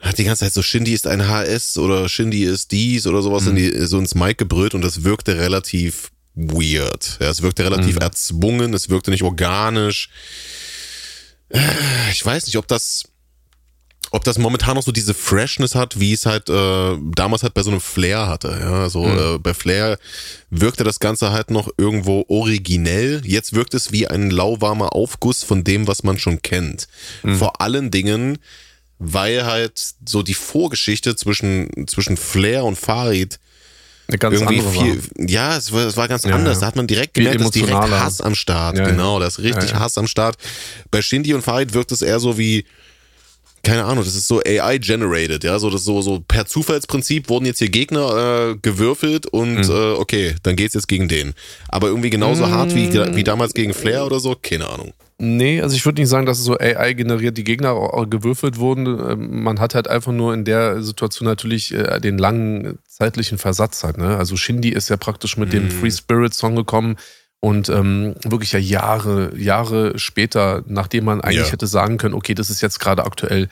hat 0.00 0.18
die 0.18 0.24
ganze 0.24 0.44
Zeit 0.44 0.52
so 0.52 0.62
Shindy 0.62 0.92
ist 0.92 1.06
ein 1.06 1.28
HS 1.28 1.78
oder 1.78 2.08
Shindy 2.08 2.44
ist 2.44 2.72
dies 2.72 3.06
oder 3.06 3.22
sowas 3.22 3.44
mhm. 3.44 3.50
in 3.50 3.56
die, 3.56 3.86
so 3.86 3.98
ins 3.98 4.14
Mic 4.14 4.34
gebrüllt 4.34 4.74
und 4.74 4.82
das 4.82 5.02
wirkte 5.04 5.36
relativ 5.38 6.10
weird. 6.34 7.18
Ja, 7.20 7.30
es 7.30 7.42
wirkte 7.42 7.64
relativ 7.64 7.96
mhm. 7.96 8.02
erzwungen, 8.02 8.74
es 8.74 8.90
wirkte 8.90 9.10
nicht 9.10 9.22
organisch. 9.22 10.10
Ich 12.10 12.24
weiß 12.24 12.46
nicht, 12.46 12.56
ob 12.56 12.66
das, 12.66 13.04
ob 14.10 14.24
das 14.24 14.38
momentan 14.38 14.74
noch 14.74 14.82
so 14.82 14.92
diese 14.92 15.14
Freshness 15.14 15.74
hat, 15.74 16.00
wie 16.00 16.12
es 16.12 16.26
halt 16.26 16.48
äh, 16.48 16.98
damals 17.14 17.42
halt 17.42 17.54
bei 17.54 17.62
so 17.62 17.70
einem 17.70 17.80
Flair 17.80 18.26
hatte. 18.26 18.56
Ja, 18.60 18.88
so 18.88 19.04
mhm. 19.04 19.18
äh, 19.18 19.38
bei 19.38 19.54
Flair 19.54 19.98
wirkte 20.50 20.82
das 20.82 20.98
Ganze 20.98 21.30
halt 21.30 21.50
noch 21.50 21.68
irgendwo 21.76 22.24
originell. 22.28 23.22
Jetzt 23.24 23.54
wirkt 23.54 23.74
es 23.74 23.92
wie 23.92 24.08
ein 24.08 24.30
lauwarmer 24.30 24.94
Aufguss 24.94 25.44
von 25.44 25.62
dem, 25.62 25.86
was 25.86 26.02
man 26.02 26.18
schon 26.18 26.42
kennt. 26.42 26.88
Mhm. 27.22 27.36
Vor 27.36 27.60
allen 27.60 27.90
Dingen, 27.90 28.38
weil 28.98 29.44
halt 29.44 29.94
so 30.06 30.22
die 30.22 30.34
Vorgeschichte 30.34 31.16
zwischen 31.16 31.86
zwischen 31.86 32.16
Flair 32.16 32.64
und 32.64 32.76
Farid 32.76 33.38
eine 34.06 34.18
ganz 34.18 34.40
irgendwie 34.40 34.60
viel, 34.60 35.02
war. 35.02 35.28
Ja, 35.28 35.56
es 35.56 35.72
war, 35.72 35.86
es 35.86 35.96
war 35.96 36.08
ganz 36.08 36.24
ja, 36.24 36.34
anders. 36.34 36.60
Da 36.60 36.66
hat 36.66 36.76
man 36.76 36.86
direkt 36.86 37.14
gemerkt, 37.14 37.40
dass 37.40 37.50
direkt 37.52 37.72
Hass 37.72 38.20
am 38.20 38.34
Start. 38.34 38.76
Ja, 38.76 38.84
genau, 38.84 39.18
da 39.18 39.26
ist 39.26 39.38
richtig 39.38 39.74
Hass 39.74 39.96
am 39.96 40.06
Start. 40.06 40.36
Bei 40.90 41.00
Shindy 41.00 41.32
und 41.32 41.42
Farid 41.42 41.72
wirkt 41.72 41.90
es 41.90 42.02
eher 42.02 42.20
so 42.20 42.36
wie, 42.36 42.66
keine 43.62 43.84
Ahnung, 43.84 44.04
das 44.04 44.14
ist 44.14 44.28
so 44.28 44.42
AI-generated, 44.44 45.42
ja, 45.42 45.58
so 45.58 45.70
das 45.70 45.84
so 45.84 46.02
so 46.02 46.20
per 46.20 46.44
Zufallsprinzip 46.44 47.30
wurden 47.30 47.46
jetzt 47.46 47.60
hier 47.60 47.70
Gegner 47.70 48.50
äh, 48.50 48.56
gewürfelt 48.60 49.26
und 49.26 49.68
mhm. 49.68 49.70
äh, 49.70 49.92
okay, 49.92 50.34
dann 50.42 50.54
geht's 50.54 50.74
jetzt 50.74 50.86
gegen 50.86 51.08
den. 51.08 51.32
Aber 51.68 51.88
irgendwie 51.88 52.10
genauso 52.10 52.44
mhm. 52.44 52.50
hart 52.50 52.74
wie 52.74 52.92
wie 52.92 53.24
damals 53.24 53.54
gegen 53.54 53.72
Flair 53.72 54.04
oder 54.04 54.20
so, 54.20 54.36
keine 54.40 54.68
Ahnung. 54.68 54.92
Nee, 55.18 55.62
also 55.62 55.76
ich 55.76 55.84
würde 55.84 56.00
nicht 56.00 56.10
sagen, 56.10 56.26
dass 56.26 56.38
es 56.38 56.44
so 56.44 56.58
AI 56.58 56.92
generiert 56.94 57.38
die 57.38 57.44
Gegner 57.44 57.74
gewürfelt 58.06 58.58
wurden. 58.58 58.86
Ähm, 58.86 59.42
man 59.44 59.60
hat 59.60 59.74
halt 59.74 59.86
einfach 59.86 60.12
nur 60.12 60.34
in 60.34 60.44
der 60.44 60.82
Situation 60.82 61.26
natürlich 61.28 61.72
äh, 61.72 62.00
den 62.00 62.18
langen 62.18 62.78
zeitlichen 62.86 63.38
Versatz 63.38 63.84
halt. 63.84 63.96
Ne? 63.96 64.16
Also 64.16 64.36
Shindy 64.36 64.70
ist 64.70 64.90
ja 64.90 64.96
praktisch 64.96 65.36
mit 65.36 65.48
mhm. 65.50 65.52
dem 65.52 65.70
Free 65.70 65.90
Spirit 65.90 66.34
Song 66.34 66.56
gekommen 66.56 66.96
und 67.38 67.68
ähm, 67.68 68.16
wirklich 68.24 68.52
ja 68.52 68.58
Jahre, 68.58 69.36
Jahre 69.36 69.98
später, 69.98 70.64
nachdem 70.66 71.04
man 71.04 71.20
eigentlich 71.20 71.46
ja. 71.46 71.52
hätte 71.52 71.68
sagen 71.68 71.96
können, 71.96 72.14
okay, 72.14 72.34
das 72.34 72.50
ist 72.50 72.60
jetzt 72.60 72.80
gerade 72.80 73.04
aktuell. 73.04 73.48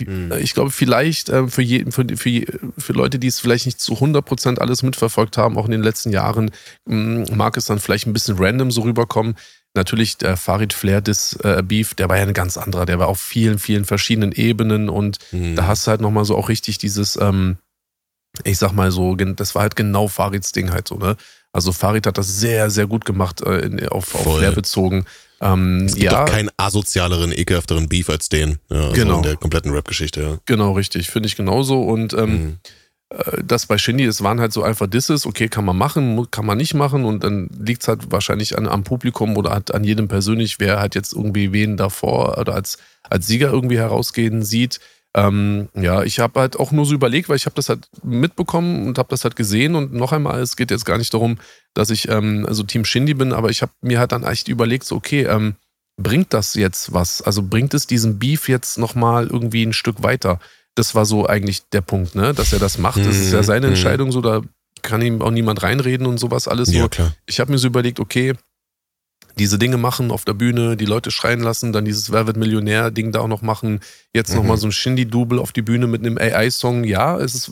Mhm. 0.00 0.32
Ich 0.40 0.54
glaube, 0.54 0.70
vielleicht 0.70 1.28
äh, 1.28 1.46
für, 1.46 1.62
je, 1.62 1.84
für, 1.90 2.04
für, 2.16 2.44
für 2.78 2.92
Leute, 2.92 3.20
die 3.20 3.28
es 3.28 3.38
vielleicht 3.38 3.66
nicht 3.66 3.80
zu 3.80 3.94
100% 3.94 4.58
alles 4.58 4.82
mitverfolgt 4.82 5.38
haben, 5.38 5.56
auch 5.56 5.66
in 5.66 5.70
den 5.70 5.82
letzten 5.82 6.10
Jahren, 6.10 6.50
mag 6.84 7.56
es 7.56 7.66
dann 7.66 7.78
vielleicht 7.78 8.06
ein 8.06 8.12
bisschen 8.12 8.36
random 8.38 8.72
so 8.72 8.80
rüberkommen 8.80 9.36
natürlich 9.76 10.16
der 10.16 10.36
Farid 10.36 10.72
Flair 10.72 11.00
des 11.00 11.34
äh, 11.44 11.62
Beef, 11.62 11.94
der 11.94 12.08
war 12.08 12.16
ja 12.16 12.24
ein 12.24 12.34
ganz 12.34 12.56
anderer, 12.56 12.86
der 12.86 12.98
war 12.98 13.08
auf 13.08 13.20
vielen, 13.20 13.58
vielen 13.58 13.84
verschiedenen 13.84 14.32
Ebenen 14.32 14.88
und 14.88 15.18
mhm. 15.32 15.56
da 15.56 15.66
hast 15.66 15.86
du 15.86 15.90
halt 15.90 16.00
nochmal 16.00 16.24
so 16.24 16.36
auch 16.36 16.48
richtig 16.48 16.78
dieses, 16.78 17.16
ähm, 17.20 17.58
ich 18.44 18.58
sag 18.58 18.72
mal 18.72 18.90
so, 18.90 19.14
das 19.14 19.54
war 19.54 19.62
halt 19.62 19.76
genau 19.76 20.08
Farids 20.08 20.52
Ding 20.52 20.70
halt 20.70 20.88
so, 20.88 20.96
ne? 20.96 21.16
Also 21.52 21.72
Farid 21.72 22.06
hat 22.06 22.18
das 22.18 22.38
sehr, 22.38 22.68
sehr 22.68 22.86
gut 22.86 23.06
gemacht, 23.06 23.40
äh, 23.40 23.86
auf, 23.88 24.14
auf 24.14 24.36
Flair 24.36 24.52
bezogen. 24.52 25.06
Ähm, 25.40 25.86
es 25.86 25.94
gibt 25.94 26.12
ja, 26.12 26.24
doch 26.24 26.30
keinen 26.30 26.50
asozialeren, 26.58 27.32
ekelhafteren 27.32 27.88
Beef 27.88 28.10
als 28.10 28.28
den. 28.28 28.58
Ja, 28.68 28.76
also 28.76 28.92
genau. 28.92 29.16
in 29.16 29.22
der 29.22 29.36
kompletten 29.36 29.72
Rap-Geschichte, 29.72 30.20
ja. 30.20 30.38
Genau, 30.44 30.72
richtig. 30.72 31.08
Finde 31.10 31.28
ich 31.28 31.36
genauso. 31.36 31.80
Und 31.80 32.12
ähm, 32.12 32.30
mhm. 32.30 32.58
Äh, 33.10 33.42
das 33.44 33.66
bei 33.66 33.78
Shindy, 33.78 34.04
es 34.04 34.22
waren 34.22 34.40
halt 34.40 34.52
so 34.52 34.62
einfach 34.62 34.86
Disses, 34.86 35.26
okay, 35.26 35.48
kann 35.48 35.64
man 35.64 35.76
machen, 35.76 36.30
kann 36.30 36.46
man 36.46 36.58
nicht 36.58 36.74
machen 36.74 37.04
und 37.04 37.24
dann 37.24 37.48
liegt 37.58 37.82
es 37.82 37.88
halt 37.88 38.10
wahrscheinlich 38.10 38.56
an, 38.58 38.66
am 38.66 38.84
Publikum 38.84 39.36
oder 39.36 39.62
an 39.72 39.84
jedem 39.84 40.08
persönlich, 40.08 40.58
wer 40.58 40.80
halt 40.80 40.94
jetzt 40.94 41.12
irgendwie 41.12 41.52
wen 41.52 41.76
davor 41.76 42.38
oder 42.38 42.54
als, 42.54 42.78
als 43.08 43.26
Sieger 43.26 43.50
irgendwie 43.50 43.78
herausgehen 43.78 44.42
sieht. 44.42 44.80
Ähm, 45.14 45.70
ja, 45.74 46.02
ich 46.02 46.18
habe 46.18 46.40
halt 46.40 46.58
auch 46.58 46.72
nur 46.72 46.84
so 46.84 46.94
überlegt, 46.94 47.28
weil 47.30 47.36
ich 47.36 47.46
habe 47.46 47.56
das 47.56 47.70
halt 47.70 47.88
mitbekommen 48.02 48.86
und 48.86 48.98
habe 48.98 49.08
das 49.08 49.24
halt 49.24 49.34
gesehen 49.34 49.74
und 49.74 49.94
noch 49.94 50.12
einmal, 50.12 50.40
es 50.40 50.56
geht 50.56 50.70
jetzt 50.70 50.84
gar 50.84 50.98
nicht 50.98 51.14
darum, 51.14 51.38
dass 51.72 51.88
ich 51.90 52.08
ähm, 52.08 52.44
also 52.46 52.62
Team 52.64 52.84
Shindy 52.84 53.14
bin, 53.14 53.32
aber 53.32 53.48
ich 53.48 53.62
habe 53.62 53.72
mir 53.80 53.98
halt 53.98 54.12
dann 54.12 54.24
echt 54.24 54.48
überlegt, 54.48 54.84
so 54.84 54.96
okay, 54.96 55.22
ähm, 55.22 55.54
bringt 55.96 56.34
das 56.34 56.54
jetzt 56.54 56.92
was? 56.92 57.22
Also 57.22 57.42
bringt 57.42 57.72
es 57.72 57.86
diesen 57.86 58.18
Beef 58.18 58.48
jetzt 58.48 58.76
nochmal 58.76 59.26
irgendwie 59.28 59.64
ein 59.64 59.72
Stück 59.72 60.02
weiter? 60.02 60.38
Das 60.76 60.94
war 60.94 61.06
so 61.06 61.26
eigentlich 61.26 61.68
der 61.70 61.80
Punkt, 61.80 62.14
ne? 62.14 62.32
dass 62.32 62.52
er 62.52 62.60
das 62.60 62.78
macht. 62.78 62.98
Das 62.98 63.16
ist 63.16 63.32
ja 63.32 63.40
mhm, 63.40 63.44
seine 63.44 63.66
mhm. 63.66 63.72
Entscheidung, 63.72 64.12
so 64.12 64.20
da 64.20 64.42
kann 64.82 65.02
ihm 65.02 65.22
auch 65.22 65.30
niemand 65.30 65.62
reinreden 65.62 66.06
und 66.06 66.18
sowas 66.18 66.46
alles. 66.46 66.72
Ja, 66.72 66.86
klar. 66.88 67.12
Ich 67.26 67.40
habe 67.40 67.50
mir 67.50 67.58
so 67.58 67.66
überlegt, 67.66 67.98
okay, 67.98 68.34
diese 69.38 69.58
Dinge 69.58 69.78
machen 69.78 70.10
auf 70.10 70.24
der 70.24 70.34
Bühne, 70.34 70.76
die 70.76 70.84
Leute 70.84 71.10
schreien 71.10 71.40
lassen, 71.40 71.72
dann 71.72 71.84
dieses 71.84 72.12
Wer 72.12 72.26
wird 72.26 72.36
Millionär-Ding 72.36 73.10
da 73.10 73.20
auch 73.20 73.28
noch 73.28 73.42
machen, 73.42 73.80
jetzt 74.14 74.30
mhm. 74.30 74.36
nochmal 74.36 74.58
so 74.58 74.68
ein 74.68 74.72
Shindy-Double 74.72 75.38
auf 75.38 75.52
die 75.52 75.62
Bühne 75.62 75.86
mit 75.86 76.04
einem 76.04 76.18
AI-Song. 76.18 76.84
Ja, 76.84 77.18
es 77.18 77.34
ist, 77.34 77.50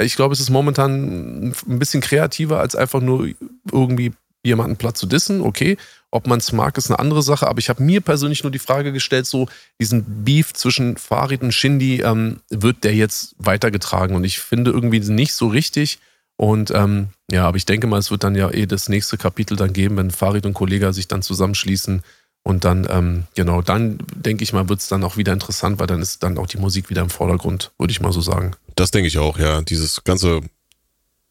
ich 0.00 0.14
glaube, 0.14 0.34
es 0.34 0.40
ist 0.40 0.50
momentan 0.50 1.48
ein 1.48 1.78
bisschen 1.78 2.00
kreativer, 2.00 2.60
als 2.60 2.76
einfach 2.76 3.00
nur 3.00 3.28
irgendwie 3.70 4.12
jemanden 4.44 4.76
platt 4.76 4.96
zu 4.96 5.06
dissen, 5.06 5.40
okay. 5.40 5.76
Ob 6.14 6.26
man 6.26 6.38
es 6.38 6.52
mag, 6.52 6.76
ist 6.76 6.90
eine 6.90 6.98
andere 6.98 7.22
Sache. 7.22 7.48
Aber 7.48 7.58
ich 7.58 7.70
habe 7.70 7.82
mir 7.82 8.02
persönlich 8.02 8.42
nur 8.42 8.52
die 8.52 8.58
Frage 8.58 8.92
gestellt, 8.92 9.26
so 9.26 9.48
diesen 9.80 10.24
Beef 10.24 10.52
zwischen 10.52 10.98
Farid 10.98 11.42
und 11.42 11.52
Shindy, 11.52 12.02
ähm, 12.02 12.40
wird 12.50 12.84
der 12.84 12.94
jetzt 12.94 13.34
weitergetragen? 13.38 14.14
Und 14.14 14.24
ich 14.24 14.38
finde 14.38 14.70
irgendwie 14.70 15.00
nicht 15.00 15.34
so 15.34 15.48
richtig. 15.48 15.98
Und 16.36 16.70
ähm, 16.70 17.08
ja, 17.30 17.46
aber 17.46 17.56
ich 17.56 17.64
denke 17.64 17.86
mal, 17.86 17.98
es 17.98 18.10
wird 18.10 18.24
dann 18.24 18.34
ja 18.34 18.50
eh 18.50 18.66
das 18.66 18.90
nächste 18.90 19.16
Kapitel 19.16 19.56
dann 19.56 19.72
geben, 19.72 19.96
wenn 19.96 20.10
Farid 20.10 20.44
und 20.44 20.52
Kollega 20.52 20.92
sich 20.92 21.08
dann 21.08 21.22
zusammenschließen. 21.22 22.02
Und 22.44 22.64
dann, 22.64 22.86
ähm, 22.90 23.24
genau, 23.34 23.62
dann 23.62 23.98
denke 24.14 24.44
ich 24.44 24.52
mal, 24.52 24.68
wird 24.68 24.80
es 24.80 24.88
dann 24.88 25.04
auch 25.04 25.16
wieder 25.16 25.32
interessant, 25.32 25.78
weil 25.78 25.86
dann 25.86 26.02
ist 26.02 26.22
dann 26.22 26.36
auch 26.36 26.46
die 26.46 26.58
Musik 26.58 26.90
wieder 26.90 27.00
im 27.00 27.10
Vordergrund, 27.10 27.72
würde 27.78 27.92
ich 27.92 28.00
mal 28.00 28.12
so 28.12 28.20
sagen. 28.20 28.52
Das 28.74 28.90
denke 28.90 29.08
ich 29.08 29.18
auch, 29.18 29.38
ja. 29.38 29.62
Dieses 29.62 30.04
ganze 30.04 30.40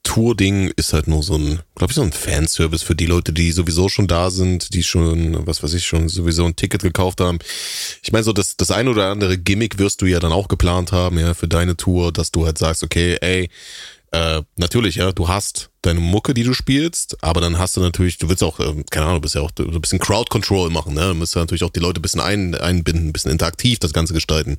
Tour-Ding 0.04 0.72
ist 0.76 0.94
halt 0.94 1.08
nur 1.08 1.22
so 1.24 1.36
ein, 1.36 1.60
glaube 1.76 1.92
ich, 1.92 1.96
so 1.96 2.02
ein 2.02 2.12
Fanservice 2.12 2.84
für 2.84 2.96
die 2.96 3.06
Leute, 3.06 3.34
die 3.34 3.52
sowieso 3.52 3.88
schon 3.88 4.08
da 4.08 4.30
sind, 4.30 4.74
die 4.74 4.84
schon, 4.84 5.46
was 5.46 5.62
weiß 5.62 5.74
ich, 5.74 5.86
schon 5.86 6.10
sowieso 6.10 6.46
ein 6.46 6.56
Ticket 6.56 6.82
gekauft 6.82 7.22
haben. 7.22 7.40
Ich 8.02 8.12
meine, 8.12 8.24
so 8.24 8.34
das, 8.34 8.58
das 8.58 8.72
ein 8.72 8.88
oder 8.88 9.10
andere 9.10 9.38
Gimmick 9.38 9.78
wirst 9.78 10.02
du 10.02 10.08
ja 10.08 10.20
dann 10.20 10.32
auch 10.32 10.48
geplant 10.48 10.92
haben, 10.92 11.20
ja, 11.20 11.34
für 11.34 11.48
deine 11.48 11.78
Tour, 11.78 12.12
dass 12.12 12.32
du 12.32 12.46
halt 12.46 12.58
sagst, 12.58 12.84
okay, 12.84 13.18
ey, 13.22 13.50
äh, 14.12 14.42
natürlich, 14.58 14.96
ja, 14.96 15.12
du 15.12 15.30
hast 15.30 15.70
deine 15.84 16.02
Mucke, 16.02 16.34
die 16.34 16.44
du 16.44 16.54
spielst, 16.54 17.24
aber 17.24 17.40
dann 17.40 17.58
hast 17.58 17.78
du 17.78 17.82
natürlich, 17.82 18.18
du 18.18 18.28
willst 18.28 18.44
auch, 18.44 18.60
äh, 18.60 18.84
keine 18.90 19.06
Ahnung, 19.06 19.18
du 19.18 19.22
bist 19.22 19.36
ja 19.36 19.42
auch, 19.42 19.52
du 19.52 19.64
ein 19.64 19.82
bisschen 19.82 20.00
Crowd 20.00 20.30
Control 20.30 20.70
machen, 20.70 20.96
ne? 20.96 21.08
Du 21.08 21.14
musst 21.14 21.36
ja 21.36 21.42
natürlich 21.42 21.64
auch 21.64 21.70
die 21.70 21.80
Leute 21.80 22.00
ein 22.00 22.02
bisschen 22.02 22.20
ein, 22.20 22.54
einbinden, 22.56 23.08
ein 23.08 23.14
bisschen 23.14 23.32
interaktiv 23.32 23.80
das 23.80 23.94
Ganze 23.94 24.14
gestalten. 24.14 24.58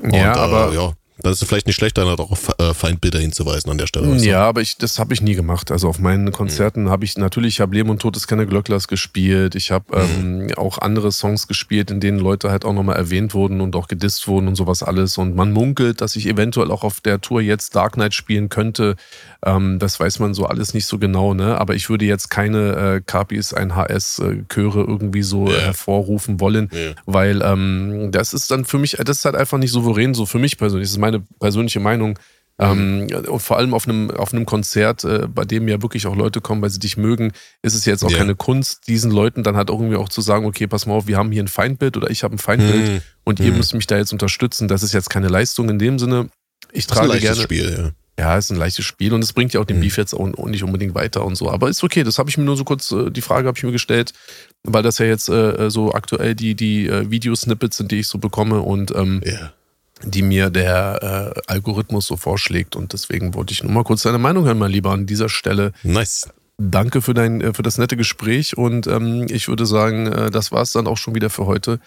Und, 0.00 0.14
ja, 0.14 0.34
aber, 0.34 0.72
äh, 0.72 0.76
ja 0.76 0.94
dann 1.22 1.32
ist 1.32 1.40
es 1.40 1.48
vielleicht 1.48 1.66
nicht 1.66 1.76
schlecht, 1.76 1.96
dann 1.96 2.08
halt 2.08 2.20
auch 2.20 2.30
auf 2.30 2.50
äh, 2.58 2.74
Feindbilder 2.74 3.18
hinzuweisen 3.18 3.70
an 3.70 3.78
der 3.78 3.86
Stelle. 3.86 4.14
Ja, 4.16 4.42
aber 4.42 4.60
ich, 4.60 4.76
das 4.76 4.98
habe 4.98 5.14
ich 5.14 5.22
nie 5.22 5.34
gemacht. 5.34 5.70
Also 5.70 5.88
auf 5.88 5.98
meinen 5.98 6.30
Konzerten 6.30 6.84
mhm. 6.84 6.90
habe 6.90 7.06
ich 7.06 7.16
natürlich, 7.16 7.54
ich 7.54 7.60
habe 7.60 7.74
Leben 7.74 7.88
und 7.88 8.00
Tod 8.00 8.16
des 8.16 8.26
keine 8.26 8.46
Glöcklers 8.46 8.86
gespielt. 8.86 9.54
Ich 9.54 9.70
habe 9.70 9.98
mhm. 9.98 10.48
ähm, 10.50 10.58
auch 10.58 10.78
andere 10.78 11.10
Songs 11.12 11.48
gespielt, 11.48 11.90
in 11.90 12.00
denen 12.00 12.18
Leute 12.18 12.50
halt 12.50 12.66
auch 12.66 12.74
nochmal 12.74 12.96
erwähnt 12.96 13.32
wurden 13.32 13.62
und 13.62 13.76
auch 13.76 13.88
gedisst 13.88 14.28
wurden 14.28 14.46
und 14.46 14.56
sowas 14.56 14.82
alles. 14.82 15.16
Und 15.16 15.34
man 15.34 15.52
munkelt, 15.52 16.02
dass 16.02 16.16
ich 16.16 16.26
eventuell 16.26 16.70
auch 16.70 16.84
auf 16.84 17.00
der 17.00 17.20
Tour 17.22 17.40
jetzt 17.40 17.74
Dark 17.74 17.94
Knight 17.94 18.12
spielen 18.12 18.50
könnte. 18.50 18.96
Ähm, 19.44 19.78
das 19.78 19.98
weiß 19.98 20.18
man 20.18 20.34
so 20.34 20.44
alles 20.44 20.74
nicht 20.74 20.86
so 20.86 20.98
genau, 20.98 21.32
ne? 21.32 21.58
Aber 21.58 21.74
ich 21.74 21.88
würde 21.88 22.04
jetzt 22.04 22.28
keine 22.28 22.96
äh, 22.96 23.00
Capis, 23.00 23.54
ein 23.54 23.74
HS-Chöre 23.74 24.80
irgendwie 24.80 25.22
so 25.22 25.48
ja. 25.48 25.58
hervorrufen 25.60 26.40
wollen, 26.40 26.68
ja. 26.72 26.92
weil 27.06 27.40
ähm, 27.42 28.10
das 28.12 28.34
ist 28.34 28.50
dann 28.50 28.66
für 28.66 28.78
mich, 28.78 28.98
das 29.02 29.18
ist 29.18 29.24
halt 29.24 29.36
einfach 29.36 29.56
nicht 29.56 29.70
souverän, 29.72 30.12
so 30.12 30.26
für 30.26 30.38
mich 30.38 30.58
persönlich. 30.58 30.88
Das 30.88 30.92
ist 30.92 30.98
meine 31.06 31.24
persönliche 31.40 31.80
Meinung. 31.80 32.18
Mhm. 32.58 33.08
Ähm, 33.10 33.38
vor 33.38 33.58
allem 33.58 33.74
auf 33.74 33.86
einem, 33.86 34.10
auf 34.10 34.32
einem 34.32 34.46
Konzert, 34.46 35.04
äh, 35.04 35.28
bei 35.28 35.44
dem 35.44 35.68
ja 35.68 35.82
wirklich 35.82 36.06
auch 36.06 36.16
Leute 36.16 36.40
kommen, 36.40 36.62
weil 36.62 36.70
sie 36.70 36.78
dich 36.78 36.96
mögen, 36.96 37.32
ist 37.60 37.74
es 37.74 37.84
jetzt 37.84 38.02
auch 38.02 38.10
ja. 38.10 38.16
keine 38.16 38.34
Kunst, 38.34 38.88
diesen 38.88 39.10
Leuten 39.10 39.42
dann 39.42 39.56
halt 39.56 39.68
irgendwie 39.68 39.96
auch 39.96 40.08
zu 40.08 40.22
sagen, 40.22 40.46
okay, 40.46 40.66
pass 40.66 40.86
mal 40.86 40.94
auf, 40.94 41.06
wir 41.06 41.18
haben 41.18 41.30
hier 41.32 41.42
ein 41.42 41.48
Feindbild 41.48 41.98
oder 41.98 42.10
ich 42.10 42.24
habe 42.24 42.34
ein 42.34 42.38
Feindbild 42.38 42.92
mhm. 42.92 43.00
und 43.24 43.40
ihr 43.40 43.50
mhm. 43.50 43.58
müsst 43.58 43.74
mich 43.74 43.86
da 43.86 43.98
jetzt 43.98 44.12
unterstützen. 44.12 44.68
Das 44.68 44.82
ist 44.82 44.94
jetzt 44.94 45.10
keine 45.10 45.28
Leistung 45.28 45.68
in 45.68 45.78
dem 45.78 45.98
Sinne. 45.98 46.30
Ich 46.72 46.86
trage 46.86 47.08
das 47.08 47.16
ist 47.16 47.22
ein 47.22 47.26
gerne. 47.26 47.42
Spiel, 47.42 47.74
ja. 47.78 47.90
Ja, 48.18 48.38
ist 48.38 48.50
ein 48.50 48.56
leichtes 48.56 48.86
Spiel 48.86 49.12
und 49.12 49.22
es 49.22 49.34
bringt 49.34 49.52
ja 49.52 49.60
auch 49.60 49.66
den 49.66 49.76
mhm. 49.76 49.82
Beef 49.82 49.98
jetzt 49.98 50.14
auch 50.14 50.46
nicht 50.46 50.64
unbedingt 50.64 50.94
weiter 50.94 51.26
und 51.26 51.34
so. 51.36 51.50
Aber 51.50 51.68
ist 51.68 51.84
okay, 51.84 52.02
das 52.02 52.18
habe 52.18 52.30
ich 52.30 52.38
mir 52.38 52.44
nur 52.44 52.56
so 52.56 52.64
kurz, 52.64 52.90
äh, 52.90 53.10
die 53.10 53.20
Frage 53.20 53.48
habe 53.48 53.58
ich 53.58 53.64
mir 53.64 53.72
gestellt, 53.72 54.14
weil 54.62 54.82
das 54.82 54.96
ja 54.96 55.04
jetzt 55.04 55.28
äh, 55.28 55.68
so 55.68 55.92
aktuell 55.92 56.34
die, 56.34 56.54
die 56.54 56.86
äh, 56.86 57.10
Videosnippets 57.10 57.76
sind, 57.76 57.92
die 57.92 57.96
ich 57.96 58.08
so 58.08 58.16
bekomme 58.16 58.62
und 58.62 58.94
ähm, 58.94 59.20
yeah 59.22 59.52
die 60.02 60.22
mir 60.22 60.50
der 60.50 61.34
äh, 61.36 61.40
Algorithmus 61.46 62.06
so 62.06 62.16
vorschlägt. 62.16 62.76
Und 62.76 62.92
deswegen 62.92 63.34
wollte 63.34 63.52
ich 63.52 63.62
nur 63.62 63.72
mal 63.72 63.84
kurz 63.84 64.02
deine 64.02 64.18
Meinung 64.18 64.44
hören, 64.44 64.58
mal 64.58 64.70
lieber 64.70 64.90
an 64.92 65.06
dieser 65.06 65.28
Stelle. 65.28 65.72
Nice. 65.82 66.28
danke 66.58 67.02
für 67.02 67.14
dein, 67.14 67.40
äh, 67.40 67.54
für 67.54 67.62
das 67.62 67.78
nette 67.78 67.96
Gespräch 67.96 68.56
und 68.56 68.86
ähm, 68.86 69.26
ich 69.30 69.48
würde 69.48 69.66
sagen, 69.66 70.06
äh, 70.06 70.30
das 70.30 70.52
war 70.52 70.62
es 70.62 70.72
dann 70.72 70.86
auch 70.86 70.96
schon 70.96 71.14
wieder 71.14 71.30
für 71.30 71.46
heute. 71.46 71.80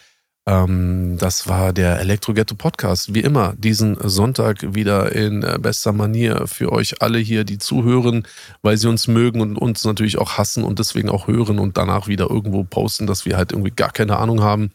Ähm, 0.48 1.18
das 1.20 1.48
war 1.48 1.74
der 1.74 2.00
Elektro-Ghetto 2.00 2.56
Podcast. 2.56 3.14
Wie 3.14 3.20
immer, 3.20 3.54
diesen 3.58 3.98
Sonntag 4.02 4.74
wieder 4.74 5.12
in 5.12 5.44
äh, 5.44 5.60
bester 5.62 5.92
Manier 5.92 6.48
für 6.48 6.72
euch 6.72 7.02
alle 7.02 7.20
hier, 7.20 7.44
die 7.44 7.60
zuhören, 7.60 8.24
weil 8.64 8.78
sie 8.78 8.88
uns 8.88 9.08
mögen 9.08 9.42
und 9.42 9.58
uns 9.58 9.86
natürlich 9.86 10.18
auch 10.18 10.38
hassen 10.38 10.64
und 10.64 10.80
deswegen 10.80 11.10
auch 11.10 11.28
hören 11.28 11.60
und 11.60 11.78
danach 11.78 12.08
wieder 12.08 12.30
irgendwo 12.30 12.64
posten, 12.64 13.06
dass 13.06 13.26
wir 13.26 13.38
halt 13.38 13.52
irgendwie 13.52 13.72
gar 13.72 13.92
keine 13.92 14.18
Ahnung 14.18 14.42
haben. 14.42 14.72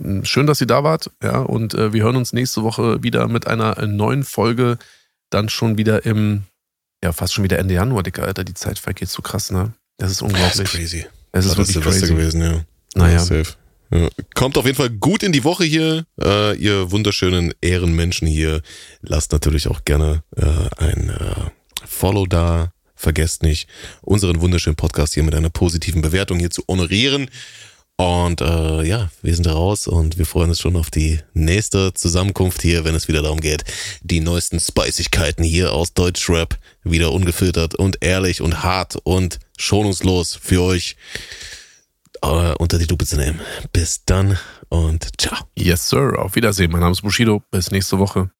Hm, 0.00 0.24
schön, 0.24 0.46
dass 0.46 0.60
ihr 0.60 0.66
da 0.66 0.84
wart, 0.84 1.10
ja, 1.22 1.38
und 1.38 1.74
äh, 1.74 1.92
wir 1.92 2.02
hören 2.02 2.16
uns 2.16 2.32
nächste 2.32 2.62
Woche 2.62 3.02
wieder 3.02 3.28
mit 3.28 3.46
einer 3.46 3.86
neuen 3.86 4.24
Folge. 4.24 4.78
Dann 5.30 5.48
schon 5.48 5.78
wieder 5.78 6.04
im, 6.04 6.44
ja, 7.02 7.12
fast 7.12 7.34
schon 7.34 7.44
wieder 7.44 7.58
Ende 7.58 7.74
Januar, 7.74 8.02
Dicker, 8.02 8.24
Alter. 8.24 8.44
Die 8.44 8.54
Zeit 8.54 8.78
vergeht 8.78 9.08
so 9.08 9.22
krass, 9.22 9.50
ne? 9.50 9.72
Das 9.98 10.10
ist 10.10 10.22
unglaublich. 10.22 10.52
Das 10.52 10.60
ist 10.60 10.70
crazy. 10.70 11.06
Es 11.32 11.46
ist 11.46 11.58
das 11.58 11.68
wirklich 11.68 11.82
crazy. 11.82 12.06
gewesen, 12.06 12.42
ja. 12.42 12.64
Naja. 12.94 13.14
Ja, 13.14 13.18
safe. 13.18 13.54
Ja. 13.90 14.08
Kommt 14.34 14.56
auf 14.58 14.64
jeden 14.64 14.76
Fall 14.76 14.90
gut 14.90 15.22
in 15.22 15.32
die 15.32 15.44
Woche 15.44 15.64
hier, 15.64 16.06
äh, 16.20 16.56
ihr 16.56 16.90
wunderschönen 16.90 17.52
Ehrenmenschen 17.60 18.26
hier. 18.26 18.60
Lasst 19.02 19.32
natürlich 19.32 19.68
auch 19.68 19.84
gerne 19.84 20.22
äh, 20.36 20.42
ein 20.78 21.10
äh, 21.10 21.50
Follow 21.84 22.26
da. 22.26 22.72
Vergesst 22.96 23.42
nicht, 23.42 23.68
unseren 24.00 24.40
wunderschönen 24.40 24.76
Podcast 24.76 25.14
hier 25.14 25.24
mit 25.24 25.34
einer 25.34 25.50
positiven 25.50 26.00
Bewertung 26.00 26.38
hier 26.38 26.50
zu 26.50 26.62
honorieren. 26.68 27.28
Und 27.96 28.40
äh, 28.40 28.82
ja, 28.82 29.08
wir 29.22 29.34
sind 29.36 29.46
raus 29.46 29.86
und 29.86 30.18
wir 30.18 30.26
freuen 30.26 30.48
uns 30.48 30.60
schon 30.60 30.74
auf 30.74 30.90
die 30.90 31.20
nächste 31.32 31.94
Zusammenkunft 31.94 32.60
hier, 32.60 32.84
wenn 32.84 32.96
es 32.96 33.06
wieder 33.06 33.22
darum 33.22 33.40
geht, 33.40 33.62
die 34.02 34.18
neuesten 34.18 34.58
Speisigkeiten 34.58 35.44
hier 35.44 35.72
aus 35.72 35.94
Deutschrap 35.94 36.58
wieder 36.82 37.12
ungefiltert 37.12 37.76
und 37.76 37.98
ehrlich 38.00 38.40
und 38.40 38.64
hart 38.64 38.96
und 39.04 39.38
schonungslos 39.56 40.34
für 40.34 40.62
euch 40.62 40.96
äh, 42.22 42.54
unter 42.58 42.78
die 42.78 42.86
Lupe 42.86 43.06
zu 43.06 43.16
nehmen. 43.16 43.40
Bis 43.72 44.04
dann 44.04 44.38
und 44.68 45.08
ciao. 45.20 45.46
Yes, 45.56 45.88
Sir. 45.88 46.18
Auf 46.18 46.34
Wiedersehen. 46.34 46.72
Mein 46.72 46.80
Name 46.80 46.92
ist 46.92 47.02
Bushido. 47.02 47.42
Bis 47.52 47.70
nächste 47.70 48.00
Woche. 48.00 48.28